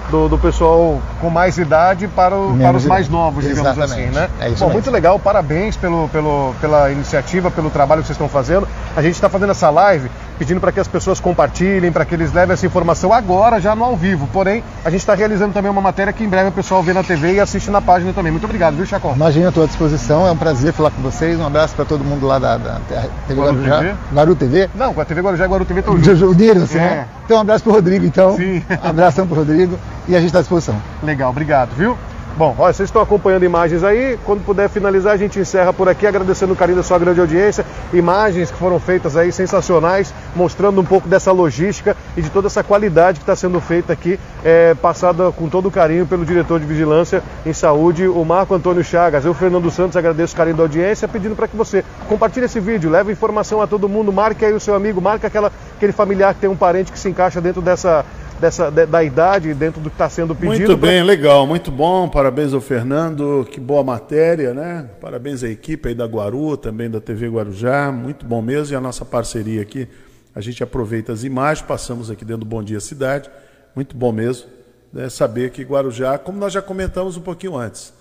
do, 0.09 0.29
do, 0.29 0.37
pessoal 0.37 1.01
com 1.19 1.29
mais 1.29 1.57
idade 1.57 2.07
para, 2.07 2.35
o, 2.35 2.57
para 2.57 2.77
os 2.77 2.85
mais 2.85 3.09
novos, 3.09 3.43
digamos 3.43 3.67
assim, 3.67 3.81
Exatamente. 3.81 4.09
assim, 4.09 4.19
né? 4.19 4.29
É 4.39 4.49
isso 4.49 4.65
Bom, 4.65 4.71
muito 4.71 4.89
legal, 4.89 5.19
parabéns 5.19 5.75
pelo, 5.75 6.07
pelo, 6.09 6.53
pela 6.61 6.89
iniciativa, 6.91 7.51
pelo 7.51 7.69
trabalho 7.69 8.01
que 8.01 8.07
vocês 8.07 8.15
estão 8.15 8.29
fazendo. 8.29 8.67
A 8.95 9.01
gente 9.01 9.15
está 9.15 9.29
fazendo 9.29 9.51
essa 9.51 9.69
live 9.69 10.09
pedindo 10.37 10.59
para 10.59 10.71
que 10.71 10.79
as 10.79 10.87
pessoas 10.87 11.19
compartilhem, 11.19 11.91
para 11.91 12.05
que 12.05 12.13
eles 12.13 12.33
levem 12.33 12.53
essa 12.53 12.65
informação 12.65 13.13
agora, 13.13 13.59
já 13.59 13.75
no 13.75 13.83
ao 13.83 13.95
vivo. 13.95 14.27
Porém, 14.31 14.63
a 14.83 14.89
gente 14.89 14.99
está 14.99 15.15
realizando 15.15 15.53
também 15.53 15.71
uma 15.71 15.81
matéria 15.81 16.13
que 16.13 16.23
em 16.23 16.29
breve 16.29 16.49
o 16.49 16.51
pessoal 16.51 16.83
vê 16.83 16.93
na 16.93 17.03
TV 17.03 17.33
e 17.33 17.39
assiste 17.39 17.69
na 17.69 17.81
página 17.81 18.13
também. 18.13 18.31
Muito 18.31 18.45
obrigado, 18.45 18.75
viu, 18.75 18.85
Chacon? 18.85 19.13
Imagina, 19.15 19.49
estou 19.49 19.63
à 19.63 19.67
disposição. 19.67 20.27
É 20.27 20.31
um 20.31 20.37
prazer 20.37 20.73
falar 20.73 20.91
com 20.91 21.01
vocês. 21.01 21.39
Um 21.39 21.45
abraço 21.45 21.75
para 21.75 21.85
todo 21.85 22.03
mundo 22.03 22.25
lá 22.25 22.39
da, 22.39 22.57
da 22.57 22.79
TV 23.27 23.41
Guarujá. 23.41 23.79
TV? 23.79 23.95
Guaru 24.13 24.35
TV? 24.35 24.69
Não, 24.75 24.93
com 24.93 25.01
a 25.01 25.05
TV 25.05 25.21
Guarujá 25.21 25.45
e 25.45 25.49
Guaru 25.49 25.65
TV 25.65 25.79
estão 25.79 25.97
juntos. 25.97 26.21
Unidos, 26.21 26.75
é. 26.75 26.79
né? 26.79 27.07
Então, 27.25 27.37
um 27.37 27.41
abraço 27.41 27.63
para 27.63 27.71
o 27.71 27.75
Rodrigo, 27.75 28.05
então. 28.05 28.35
Sim. 28.35 28.63
Um 28.83 28.89
abração 28.89 29.27
para 29.27 29.35
o 29.35 29.37
Rodrigo 29.39 29.77
e 30.07 30.15
a 30.15 30.19
gente 30.19 30.27
está 30.27 30.39
à 30.39 30.41
disposição. 30.41 30.81
Legal, 31.03 31.29
obrigado, 31.29 31.69
viu? 31.75 31.97
Bom, 32.37 32.55
olha, 32.59 32.71
vocês 32.71 32.87
estão 32.87 33.01
acompanhando 33.01 33.45
imagens 33.45 33.83
aí. 33.83 34.15
Quando 34.23 34.45
puder 34.45 34.69
finalizar, 34.69 35.13
a 35.13 35.17
gente 35.17 35.39
encerra 35.39 35.73
por 35.73 35.89
aqui, 35.89 36.05
agradecendo 36.05 36.53
o 36.53 36.55
carinho 36.55 36.77
da 36.77 36.83
sua 36.83 36.99
grande 36.99 37.19
audiência. 37.19 37.65
Imagens 37.91 38.51
que 38.51 38.57
foram 38.59 38.79
feitas 38.79 39.17
aí 39.17 39.31
sensacionais, 39.31 40.13
mostrando 40.35 40.79
um 40.79 40.85
pouco 40.85 41.07
dessa 41.07 41.31
logística 41.31 41.97
e 42.15 42.21
de 42.21 42.29
toda 42.29 42.45
essa 42.45 42.63
qualidade 42.63 43.17
que 43.17 43.23
está 43.23 43.35
sendo 43.35 43.59
feita 43.59 43.91
aqui, 43.91 44.19
é, 44.45 44.75
passada 44.75 45.31
com 45.31 45.49
todo 45.49 45.67
o 45.67 45.71
carinho 45.71 46.05
pelo 46.05 46.23
diretor 46.23 46.59
de 46.59 46.67
Vigilância 46.67 47.23
em 47.43 47.53
Saúde, 47.53 48.07
o 48.07 48.23
Marco 48.23 48.53
Antônio 48.53 48.83
Chagas. 48.83 49.25
Eu, 49.25 49.33
Fernando 49.33 49.71
Santos, 49.71 49.97
agradeço 49.97 50.35
o 50.35 50.37
carinho 50.37 50.57
da 50.57 50.63
audiência, 50.63 51.07
pedindo 51.07 51.35
para 51.35 51.47
que 51.47 51.57
você 51.57 51.83
compartilhe 52.07 52.45
esse 52.45 52.59
vídeo, 52.59 52.87
leve 52.87 53.11
informação 53.11 53.63
a 53.63 53.65
todo 53.65 53.89
mundo, 53.89 54.13
marque 54.13 54.45
aí 54.45 54.53
o 54.53 54.59
seu 54.59 54.75
amigo, 54.75 55.01
marque 55.01 55.25
aquela, 55.25 55.51
aquele 55.75 55.91
familiar 55.91 56.35
que 56.35 56.41
tem 56.41 56.49
um 56.51 56.55
parente 56.55 56.91
que 56.91 56.99
se 56.99 57.09
encaixa 57.09 57.41
dentro 57.41 57.63
dessa 57.63 58.05
dessa, 58.39 58.69
da 58.71 59.03
idade 59.03 59.53
dentro 59.53 59.81
do 59.81 59.89
que 59.89 59.95
está 59.95 60.09
sendo 60.09 60.35
pedido. 60.35 60.67
Muito 60.67 60.77
bem, 60.77 60.97
pra... 60.97 61.05
legal, 61.05 61.47
muito 61.47 61.71
bom. 61.71 62.07
Parabéns 62.07 62.53
ao 62.53 62.61
Fernando, 62.61 63.47
que 63.49 63.59
boa 63.59 63.83
matéria, 63.83 64.53
né? 64.53 64.89
Parabéns 65.01 65.43
à 65.43 65.49
equipe 65.49 65.89
aí 65.89 65.95
da 65.95 66.05
Guaru, 66.05 66.55
também 66.57 66.89
da 66.89 67.01
TV 67.01 67.27
Guarujá, 67.27 67.91
muito 67.91 68.25
bom 68.25 68.41
mesmo. 68.41 68.73
E 68.73 68.77
a 68.77 68.81
nossa 68.81 69.03
parceria 69.03 69.61
aqui, 69.61 69.87
a 70.33 70.41
gente 70.41 70.63
aproveita 70.63 71.11
as 71.11 71.23
imagens, 71.23 71.65
passamos 71.65 72.11
aqui 72.11 72.23
dentro 72.23 72.41
do 72.41 72.45
Bom 72.45 72.63
Dia 72.63 72.79
Cidade, 72.79 73.29
muito 73.75 73.95
bom 73.95 74.11
mesmo. 74.11 74.47
Né? 74.93 75.09
Saber 75.09 75.51
que 75.51 75.63
Guarujá, 75.63 76.17
como 76.17 76.37
nós 76.37 76.53
já 76.53 76.61
comentamos 76.61 77.17
um 77.17 77.21
pouquinho 77.21 77.57
antes, 77.57 77.93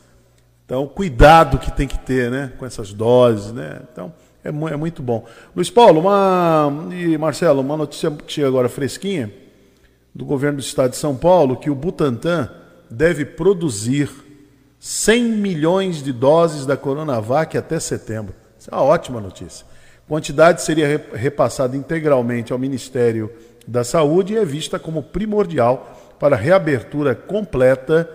então, 0.64 0.86
cuidado 0.88 1.58
que 1.58 1.70
tem 1.70 1.86
que 1.86 1.98
ter, 1.98 2.28
né? 2.28 2.52
Com 2.58 2.66
essas 2.66 2.92
doses, 2.92 3.52
né? 3.52 3.82
Então, 3.92 4.12
é, 4.44 4.48
é 4.48 4.76
muito 4.76 5.00
bom. 5.00 5.24
Luiz 5.54 5.70
Paulo, 5.70 6.00
uma... 6.00 6.72
e 6.92 7.16
Marcelo, 7.16 7.60
uma 7.60 7.76
notícia 7.76 8.10
que 8.10 8.32
chega 8.32 8.48
agora 8.48 8.68
fresquinha 8.68 9.45
do 10.16 10.24
governo 10.24 10.56
do 10.56 10.62
estado 10.62 10.92
de 10.92 10.96
São 10.96 11.14
Paulo 11.14 11.58
que 11.58 11.68
o 11.68 11.74
Butantan 11.74 12.48
deve 12.90 13.22
produzir 13.26 14.08
100 14.80 15.24
milhões 15.24 16.02
de 16.02 16.10
doses 16.10 16.64
da 16.64 16.74
Coronavac 16.74 17.56
até 17.58 17.78
setembro. 17.78 18.34
Isso 18.58 18.70
é 18.72 18.74
uma 18.74 18.82
ótima 18.82 19.20
notícia. 19.20 19.66
A 20.06 20.08
quantidade 20.08 20.62
seria 20.62 21.06
repassada 21.12 21.76
integralmente 21.76 22.50
ao 22.50 22.58
Ministério 22.58 23.30
da 23.68 23.84
Saúde 23.84 24.32
e 24.32 24.38
é 24.38 24.44
vista 24.44 24.78
como 24.78 25.02
primordial 25.02 26.16
para 26.18 26.34
a 26.34 26.38
reabertura 26.38 27.14
completa 27.14 28.08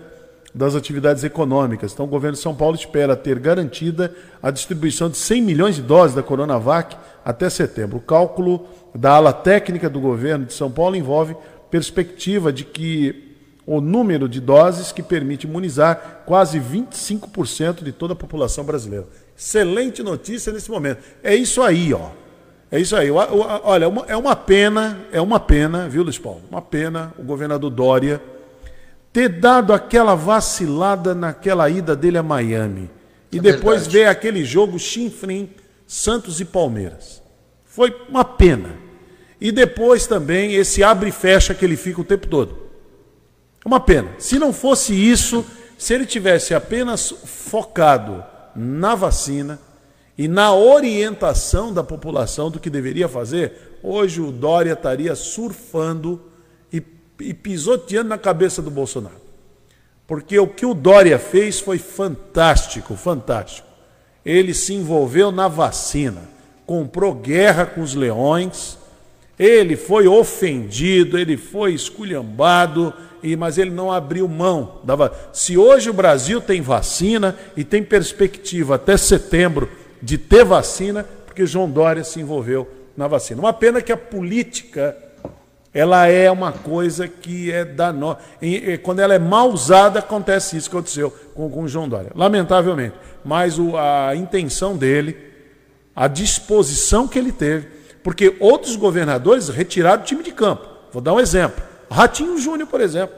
das 0.52 0.74
atividades 0.74 1.22
econômicas. 1.22 1.92
Então, 1.92 2.06
o 2.06 2.08
governo 2.08 2.36
de 2.36 2.42
São 2.42 2.54
Paulo 2.54 2.74
espera 2.74 3.14
ter 3.14 3.38
garantida 3.38 4.12
a 4.42 4.50
distribuição 4.50 5.08
de 5.08 5.16
100 5.18 5.40
milhões 5.40 5.76
de 5.76 5.82
doses 5.82 6.16
da 6.16 6.22
Coronavac 6.22 6.96
até 7.24 7.48
setembro. 7.48 7.98
O 7.98 8.02
cálculo 8.02 8.66
da 8.92 9.12
ala 9.12 9.32
técnica 9.32 9.88
do 9.88 10.00
governo 10.00 10.44
de 10.44 10.52
São 10.52 10.70
Paulo 10.70 10.96
envolve 10.96 11.36
perspectiva 11.72 12.52
de 12.52 12.64
que 12.64 13.32
o 13.66 13.80
número 13.80 14.28
de 14.28 14.40
doses 14.40 14.92
que 14.92 15.02
permite 15.02 15.46
imunizar 15.46 16.22
quase 16.26 16.60
25% 16.60 17.82
de 17.82 17.92
toda 17.92 18.12
a 18.12 18.16
população 18.16 18.62
brasileira. 18.62 19.06
Excelente 19.34 20.02
notícia 20.02 20.52
nesse 20.52 20.70
momento. 20.70 21.02
É 21.22 21.34
isso 21.34 21.62
aí, 21.62 21.94
ó. 21.94 22.10
É 22.70 22.78
isso 22.78 22.94
aí. 22.94 23.10
Olha, 23.10 23.86
é 24.06 24.16
uma 24.16 24.36
pena, 24.36 25.00
é 25.10 25.20
uma 25.20 25.40
pena, 25.40 25.88
viu, 25.88 26.02
Luiz 26.02 26.18
Paulo? 26.18 26.42
Uma 26.50 26.60
pena 26.60 27.14
o 27.18 27.22
governador 27.22 27.70
Dória 27.70 28.20
ter 29.10 29.28
dado 29.28 29.72
aquela 29.72 30.14
vacilada 30.14 31.14
naquela 31.14 31.70
ida 31.70 31.96
dele 31.96 32.18
a 32.18 32.22
Miami. 32.22 32.90
E 33.30 33.38
é 33.38 33.40
depois 33.40 33.86
verdade. 33.86 33.96
ver 33.96 34.06
aquele 34.08 34.44
jogo 34.44 34.78
chinfrim, 34.78 35.48
Santos 35.86 36.38
e 36.38 36.44
Palmeiras. 36.44 37.22
Foi 37.64 37.96
uma 38.10 38.24
pena. 38.24 38.81
E 39.42 39.50
depois 39.50 40.06
também 40.06 40.54
esse 40.54 40.84
abre 40.84 41.08
e 41.08 41.12
fecha 41.12 41.52
que 41.52 41.64
ele 41.64 41.76
fica 41.76 42.00
o 42.00 42.04
tempo 42.04 42.28
todo. 42.28 42.56
É 43.64 43.66
uma 43.66 43.80
pena. 43.80 44.10
Se 44.16 44.38
não 44.38 44.52
fosse 44.52 44.94
isso, 44.94 45.44
se 45.76 45.92
ele 45.92 46.06
tivesse 46.06 46.54
apenas 46.54 47.12
focado 47.24 48.22
na 48.54 48.94
vacina 48.94 49.58
e 50.16 50.28
na 50.28 50.54
orientação 50.54 51.74
da 51.74 51.82
população 51.82 52.52
do 52.52 52.60
que 52.60 52.70
deveria 52.70 53.08
fazer, 53.08 53.78
hoje 53.82 54.20
o 54.20 54.30
Dória 54.30 54.74
estaria 54.74 55.16
surfando 55.16 56.22
e, 56.72 56.80
e 57.18 57.34
pisoteando 57.34 58.10
na 58.10 58.18
cabeça 58.18 58.62
do 58.62 58.70
Bolsonaro. 58.70 59.20
Porque 60.06 60.38
o 60.38 60.46
que 60.46 60.64
o 60.64 60.72
Dória 60.72 61.18
fez 61.18 61.58
foi 61.58 61.78
fantástico, 61.78 62.94
fantástico. 62.94 63.66
Ele 64.24 64.54
se 64.54 64.72
envolveu 64.72 65.32
na 65.32 65.48
vacina, 65.48 66.30
comprou 66.64 67.12
guerra 67.12 67.66
com 67.66 67.80
os 67.80 67.96
leões 67.96 68.80
ele 69.38 69.76
foi 69.76 70.06
ofendido, 70.06 71.18
ele 71.18 71.36
foi 71.36 71.72
esculhambado, 71.72 72.92
mas 73.38 73.58
ele 73.58 73.70
não 73.70 73.90
abriu 73.90 74.28
mão. 74.28 74.80
Se 75.32 75.56
hoje 75.56 75.90
o 75.90 75.94
Brasil 75.94 76.40
tem 76.40 76.60
vacina 76.60 77.36
e 77.56 77.64
tem 77.64 77.82
perspectiva 77.82 78.74
até 78.74 78.96
setembro 78.96 79.70
de 80.00 80.18
ter 80.18 80.44
vacina, 80.44 81.06
porque 81.24 81.46
João 81.46 81.70
Dória 81.70 82.04
se 82.04 82.20
envolveu 82.20 82.68
na 82.96 83.06
vacina. 83.06 83.40
Uma 83.40 83.52
pena 83.52 83.80
que 83.80 83.92
a 83.92 83.96
política 83.96 84.96
ela 85.74 86.06
é 86.06 86.30
uma 86.30 86.52
coisa 86.52 87.08
que 87.08 87.50
é 87.50 87.64
danosa. 87.64 88.18
Quando 88.82 89.00
ela 89.00 89.14
é 89.14 89.18
mal 89.18 89.50
usada, 89.50 90.00
acontece 90.00 90.56
isso 90.56 90.68
que 90.68 90.76
aconteceu 90.76 91.10
com, 91.34 91.62
o 91.62 91.68
João 91.68 91.88
Dória. 91.88 92.10
Lamentavelmente. 92.14 92.94
Mas 93.24 93.56
a 93.78 94.14
intenção 94.14 94.76
dele 94.76 95.32
a 95.94 96.08
disposição 96.08 97.06
que 97.06 97.18
ele 97.18 97.32
teve. 97.32 97.68
Porque 98.02 98.36
outros 98.40 98.76
governadores 98.76 99.48
retiraram 99.48 100.02
o 100.02 100.04
time 100.04 100.22
de 100.22 100.32
campo. 100.32 100.66
Vou 100.92 101.00
dar 101.00 101.14
um 101.14 101.20
exemplo. 101.20 101.62
Ratinho 101.90 102.38
Júnior, 102.38 102.68
por 102.68 102.80
exemplo. 102.80 103.16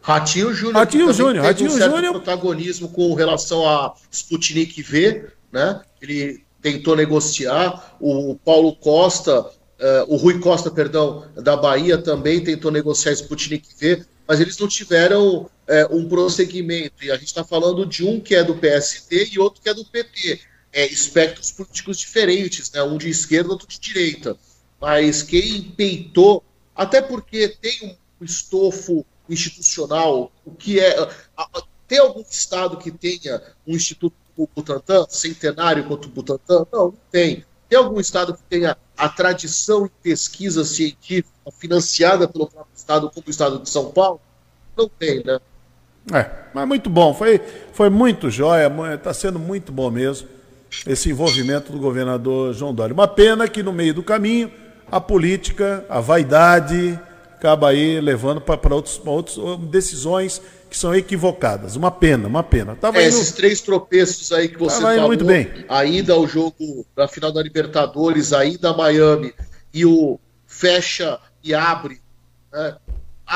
Ratinho 0.00 0.52
Júnior. 0.52 0.76
Ratinho 0.76 1.12
Júnior. 1.12 1.44
Ratinho 1.44 1.72
um 1.72 1.78
Júnior. 1.78 2.12
protagonismo 2.12 2.88
com 2.90 3.14
relação 3.14 3.66
a 3.66 3.94
Sputnik 4.10 4.82
V, 4.82 5.28
né? 5.50 5.80
Ele 6.00 6.44
tentou 6.60 6.94
negociar. 6.94 7.96
O 8.00 8.34
Paulo 8.44 8.76
Costa, 8.76 9.40
uh, 9.40 9.50
o 10.08 10.16
Rui 10.16 10.40
Costa, 10.40 10.70
perdão, 10.70 11.26
da 11.34 11.56
Bahia 11.56 11.96
também 11.96 12.44
tentou 12.44 12.70
negociar 12.70 13.12
Sputnik 13.12 13.68
V, 13.78 14.04
mas 14.26 14.40
eles 14.40 14.58
não 14.58 14.68
tiveram 14.68 15.42
uh, 15.42 15.48
um 15.90 16.06
prosseguimento. 16.06 17.02
E 17.02 17.10
a 17.10 17.16
gente 17.16 17.28
está 17.28 17.44
falando 17.44 17.86
de 17.86 18.04
um 18.04 18.20
que 18.20 18.34
é 18.34 18.44
do 18.44 18.56
PSD 18.56 19.30
e 19.32 19.38
outro 19.38 19.62
que 19.62 19.68
é 19.70 19.74
do 19.74 19.84
PT. 19.84 20.40
É, 20.76 20.84
espectros 20.86 21.52
políticos 21.52 21.98
diferentes, 21.98 22.68
né? 22.72 22.82
Um 22.82 22.98
de 22.98 23.08
esquerda, 23.08 23.50
outro 23.50 23.68
de 23.68 23.78
direita. 23.78 24.36
Mas 24.80 25.22
quem 25.22 25.62
peitou, 25.62 26.42
até 26.74 27.00
porque 27.00 27.48
tem 27.48 27.96
um 28.20 28.24
estofo 28.24 29.06
institucional, 29.28 30.32
o 30.44 30.50
que 30.50 30.80
é. 30.80 30.96
Tem 31.86 31.98
algum 31.98 32.22
estado 32.22 32.76
que 32.76 32.90
tenha 32.90 33.40
um 33.64 33.76
instituto 33.76 34.16
como 34.34 34.48
o 34.52 34.56
Butantan, 34.56 35.06
centenário 35.08 35.86
quanto 35.86 36.06
o 36.06 36.08
Butantan? 36.08 36.66
Não, 36.72 36.86
não 36.86 36.94
tem. 37.08 37.44
Tem 37.68 37.78
algum 37.78 38.00
estado 38.00 38.34
que 38.34 38.42
tenha 38.50 38.76
a 38.96 39.08
tradição 39.08 39.86
em 39.86 39.90
pesquisa 40.02 40.64
científica 40.64 41.30
financiada 41.56 42.26
pelo 42.26 42.48
próprio 42.48 42.74
estado, 42.74 43.10
como 43.10 43.28
o 43.28 43.30
estado 43.30 43.60
de 43.60 43.70
São 43.70 43.92
Paulo? 43.92 44.20
Não 44.76 44.88
tem, 44.88 45.22
né? 45.22 45.38
É, 46.12 46.30
mas 46.52 46.66
muito 46.66 46.90
bom. 46.90 47.14
Foi, 47.14 47.40
foi 47.72 47.88
muito 47.88 48.28
jóia, 48.28 48.72
está 48.94 49.14
sendo 49.14 49.38
muito 49.38 49.70
bom 49.70 49.88
mesmo 49.88 50.33
esse 50.86 51.10
envolvimento 51.10 51.72
do 51.72 51.78
governador 51.78 52.52
João 52.52 52.74
Dória. 52.74 52.94
Uma 52.94 53.08
pena 53.08 53.48
que 53.48 53.62
no 53.62 53.72
meio 53.72 53.94
do 53.94 54.02
caminho 54.02 54.50
a 54.90 55.00
política, 55.00 55.84
a 55.88 56.00
vaidade, 56.00 56.98
acaba 57.34 57.70
aí 57.70 58.00
levando 58.00 58.40
para 58.40 58.74
outras 58.74 59.36
decisões 59.70 60.40
que 60.70 60.76
são 60.76 60.94
equivocadas. 60.94 61.76
Uma 61.76 61.90
pena, 61.90 62.26
uma 62.26 62.42
pena. 62.42 62.74
Tava 62.74 62.98
é, 62.98 63.06
indo... 63.06 63.16
Esses 63.16 63.32
três 63.32 63.60
tropeços 63.60 64.32
aí 64.32 64.48
que 64.48 64.58
você 64.58 64.80
falou, 64.80 65.06
muito 65.06 65.24
bem. 65.24 65.64
a 65.68 65.84
ida 65.84 66.12
ao 66.12 66.26
jogo 66.26 66.86
da 66.96 67.06
final 67.06 67.30
da 67.30 67.42
Libertadores, 67.42 68.32
a 68.32 68.44
ida 68.44 68.70
a 68.70 68.76
Miami 68.76 69.32
e 69.72 69.84
o 69.84 70.18
fecha 70.46 71.18
e 71.42 71.54
abre. 71.54 72.00
Né? 72.52 72.76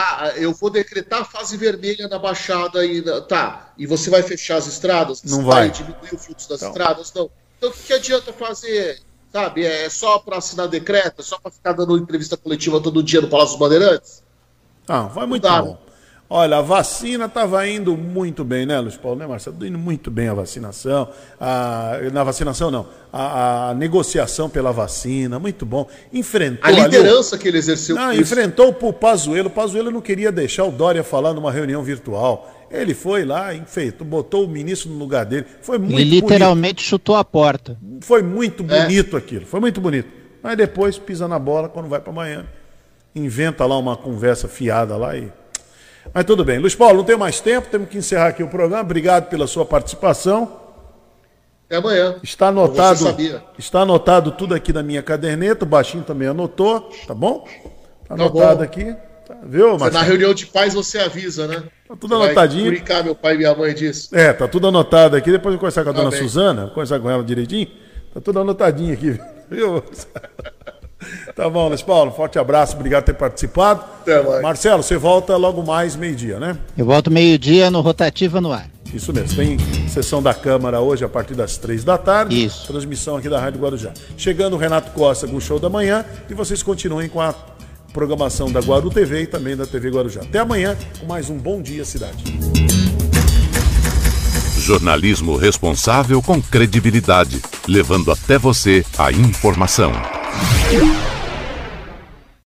Ah, 0.00 0.32
eu 0.36 0.52
vou 0.52 0.70
decretar 0.70 1.28
fase 1.28 1.56
vermelha 1.56 2.06
na 2.06 2.20
Baixada 2.20 2.86
e 2.86 3.02
tá. 3.22 3.72
E 3.76 3.84
você 3.84 4.08
vai 4.08 4.22
fechar 4.22 4.54
as 4.54 4.68
estradas? 4.68 5.24
Não 5.24 5.44
vai. 5.44 5.70
Diminuir 5.70 6.14
o 6.14 6.18
fluxo 6.18 6.48
das 6.48 6.62
então. 6.62 6.68
estradas? 6.68 7.12
Não. 7.12 7.28
Então 7.56 7.70
o 7.70 7.72
que, 7.72 7.82
que 7.82 7.92
adianta 7.92 8.32
fazer? 8.32 9.00
Sabe, 9.32 9.64
é 9.64 9.90
só 9.90 10.20
para 10.20 10.36
assinar 10.36 10.68
decreto, 10.68 11.20
é 11.20 11.24
só 11.24 11.36
para 11.36 11.50
ficar 11.50 11.72
dando 11.72 11.98
entrevista 11.98 12.36
coletiva 12.36 12.80
todo 12.80 13.02
dia 13.02 13.20
no 13.20 13.28
Palácio 13.28 13.58
dos 13.58 13.58
Bandeirantes? 13.58 14.22
Ah, 14.86 15.02
vai 15.02 15.26
muito 15.26 15.48
bom. 15.48 15.76
Olha, 16.30 16.58
a 16.58 16.62
vacina 16.62 17.24
estava 17.24 17.66
indo 17.66 17.96
muito 17.96 18.44
bem, 18.44 18.66
né, 18.66 18.78
Luiz 18.78 18.98
Paulo, 18.98 19.18
né, 19.18 19.26
Marcelo? 19.26 19.56
Tá 19.56 19.66
indo 19.66 19.78
muito 19.78 20.10
bem 20.10 20.28
a 20.28 20.34
vacinação. 20.34 21.08
A, 21.40 21.98
na 22.12 22.22
vacinação, 22.22 22.70
não. 22.70 22.86
A, 23.10 23.70
a, 23.70 23.74
negociação 23.74 24.50
pela 24.50 24.70
vacina, 24.70 25.38
muito 25.38 25.64
bom. 25.64 25.88
Enfrentou. 26.12 26.68
A 26.68 26.70
liderança 26.70 27.34
ali, 27.34 27.42
que 27.42 27.48
ele 27.48 27.56
exerceu. 27.56 27.96
Não, 27.96 28.12
enfrentou 28.12 28.76
o 28.78 28.92
Pazuelo. 28.92 29.48
O 29.48 29.50
Pazuelo 29.50 29.90
não 29.90 30.02
queria 30.02 30.30
deixar 30.30 30.64
o 30.64 30.70
Dória 30.70 31.02
falar 31.02 31.32
numa 31.32 31.50
reunião 31.50 31.82
virtual. 31.82 32.54
Ele 32.70 32.92
foi 32.92 33.24
lá, 33.24 33.54
enfeitou, 33.54 34.06
botou 34.06 34.44
o 34.44 34.48
ministro 34.48 34.90
no 34.90 34.98
lugar 34.98 35.24
dele. 35.24 35.46
Foi 35.62 35.78
muito 35.78 35.98
Ele 35.98 36.20
literalmente 36.20 36.74
bonito. 36.74 36.82
chutou 36.82 37.16
a 37.16 37.24
porta. 37.24 37.78
Foi 38.02 38.22
muito 38.22 38.62
é. 38.68 38.82
bonito 38.82 39.16
é. 39.16 39.18
aquilo. 39.18 39.46
Foi 39.46 39.60
muito 39.60 39.80
bonito. 39.80 40.10
Mas 40.42 40.58
depois 40.58 40.98
pisa 40.98 41.26
na 41.26 41.38
bola 41.38 41.70
quando 41.70 41.88
vai 41.88 42.00
para 42.00 42.12
Miami. 42.12 42.48
Inventa 43.14 43.64
lá 43.64 43.78
uma 43.78 43.96
conversa 43.96 44.46
fiada 44.46 44.94
lá 44.94 45.16
e 45.16 45.32
mas 46.12 46.24
tudo 46.24 46.44
bem. 46.44 46.58
Luiz 46.58 46.74
Paulo, 46.74 46.98
não 46.98 47.04
tem 47.04 47.16
mais 47.16 47.40
tempo, 47.40 47.68
temos 47.68 47.88
que 47.88 47.98
encerrar 47.98 48.28
aqui 48.28 48.42
o 48.42 48.48
programa. 48.48 48.82
Obrigado 48.82 49.28
pela 49.28 49.46
sua 49.46 49.64
participação. 49.64 50.60
Até 51.66 51.76
amanhã. 51.76 52.16
Está 52.22 52.48
anotado, 52.48 53.16
está 53.58 53.80
anotado 53.80 54.32
tudo 54.32 54.54
aqui 54.54 54.72
na 54.72 54.82
minha 54.82 55.02
caderneta, 55.02 55.64
o 55.64 55.68
baixinho 55.68 56.02
também 56.02 56.26
anotou, 56.26 56.90
tá 57.06 57.14
bom? 57.14 57.46
Está 58.02 58.16
tá 58.16 58.22
anotado 58.22 58.62
aqui. 58.62 58.96
Tá, 59.26 59.36
viu, 59.44 59.72
Marcelo? 59.72 59.92
Na 59.92 60.02
reunião 60.02 60.32
de 60.32 60.46
pais 60.46 60.72
você 60.72 60.98
avisa, 60.98 61.46
né? 61.46 61.62
Tá 61.86 61.94
tudo 61.94 62.16
você 62.16 62.24
anotadinho. 62.24 62.64
Vai 62.64 62.74
comunicar 62.76 63.04
meu 63.04 63.14
pai 63.14 63.34
e 63.34 63.38
minha 63.38 63.54
mãe 63.54 63.74
disso. 63.74 64.16
É, 64.16 64.32
tá 64.32 64.48
tudo 64.48 64.68
anotado 64.68 65.14
aqui. 65.14 65.30
Depois 65.30 65.52
eu 65.52 65.58
conversar 65.58 65.84
com 65.84 65.90
a 65.90 65.92
tá 65.92 65.98
dona 65.98 66.10
bem. 66.10 66.18
Suzana, 66.18 66.68
conversar 66.68 66.98
com 66.98 67.10
ela 67.10 67.22
direitinho. 67.22 67.68
Tá 68.14 68.20
tudo 68.22 68.40
anotadinho 68.40 68.94
aqui, 68.94 69.20
viu? 69.50 69.84
Tá 71.34 71.48
bom, 71.48 71.68
Luiz 71.68 71.82
Paulo, 71.82 72.10
forte 72.10 72.38
abraço, 72.38 72.74
obrigado 72.76 73.04
por 73.04 73.12
ter 73.12 73.18
participado. 73.18 73.84
Marcelo, 74.42 74.82
você 74.82 74.96
volta 74.96 75.36
logo 75.36 75.62
mais 75.62 75.94
meio-dia, 75.94 76.40
né? 76.40 76.56
Eu 76.76 76.86
volto 76.86 77.10
meio-dia 77.10 77.70
no 77.70 77.80
Rotativa 77.80 78.40
no 78.40 78.52
Ar. 78.52 78.68
Isso 78.92 79.12
mesmo, 79.12 79.36
tem 79.36 79.58
sessão 79.88 80.22
da 80.22 80.32
Câmara 80.32 80.80
hoje 80.80 81.04
a 81.04 81.08
partir 81.08 81.34
das 81.34 81.56
três 81.56 81.84
da 81.84 81.98
tarde. 81.98 82.44
Isso. 82.44 82.66
Transmissão 82.66 83.16
aqui 83.16 83.28
da 83.28 83.38
Rádio 83.38 83.60
Guarujá. 83.60 83.92
Chegando 84.16 84.54
o 84.54 84.58
Renato 84.58 84.90
Costa 84.92 85.28
com 85.28 85.36
o 85.36 85.40
show 85.40 85.58
da 85.58 85.68
manhã 85.68 86.04
e 86.28 86.34
vocês 86.34 86.62
continuem 86.62 87.08
com 87.08 87.20
a 87.20 87.34
programação 87.92 88.50
da 88.50 88.60
Guaru 88.60 88.90
TV 88.90 89.22
e 89.22 89.26
também 89.26 89.56
da 89.56 89.66
TV 89.66 89.90
Guarujá. 89.90 90.22
Até 90.22 90.38
amanhã 90.38 90.76
com 90.98 91.06
mais 91.06 91.28
um 91.28 91.36
Bom 91.36 91.60
Dia 91.60 91.84
Cidade. 91.84 92.24
Jornalismo 94.68 95.34
responsável 95.34 96.20
com 96.20 96.42
credibilidade, 96.42 97.40
levando 97.66 98.12
até 98.12 98.36
você 98.36 98.84
a 98.98 99.10
informação. 99.10 99.92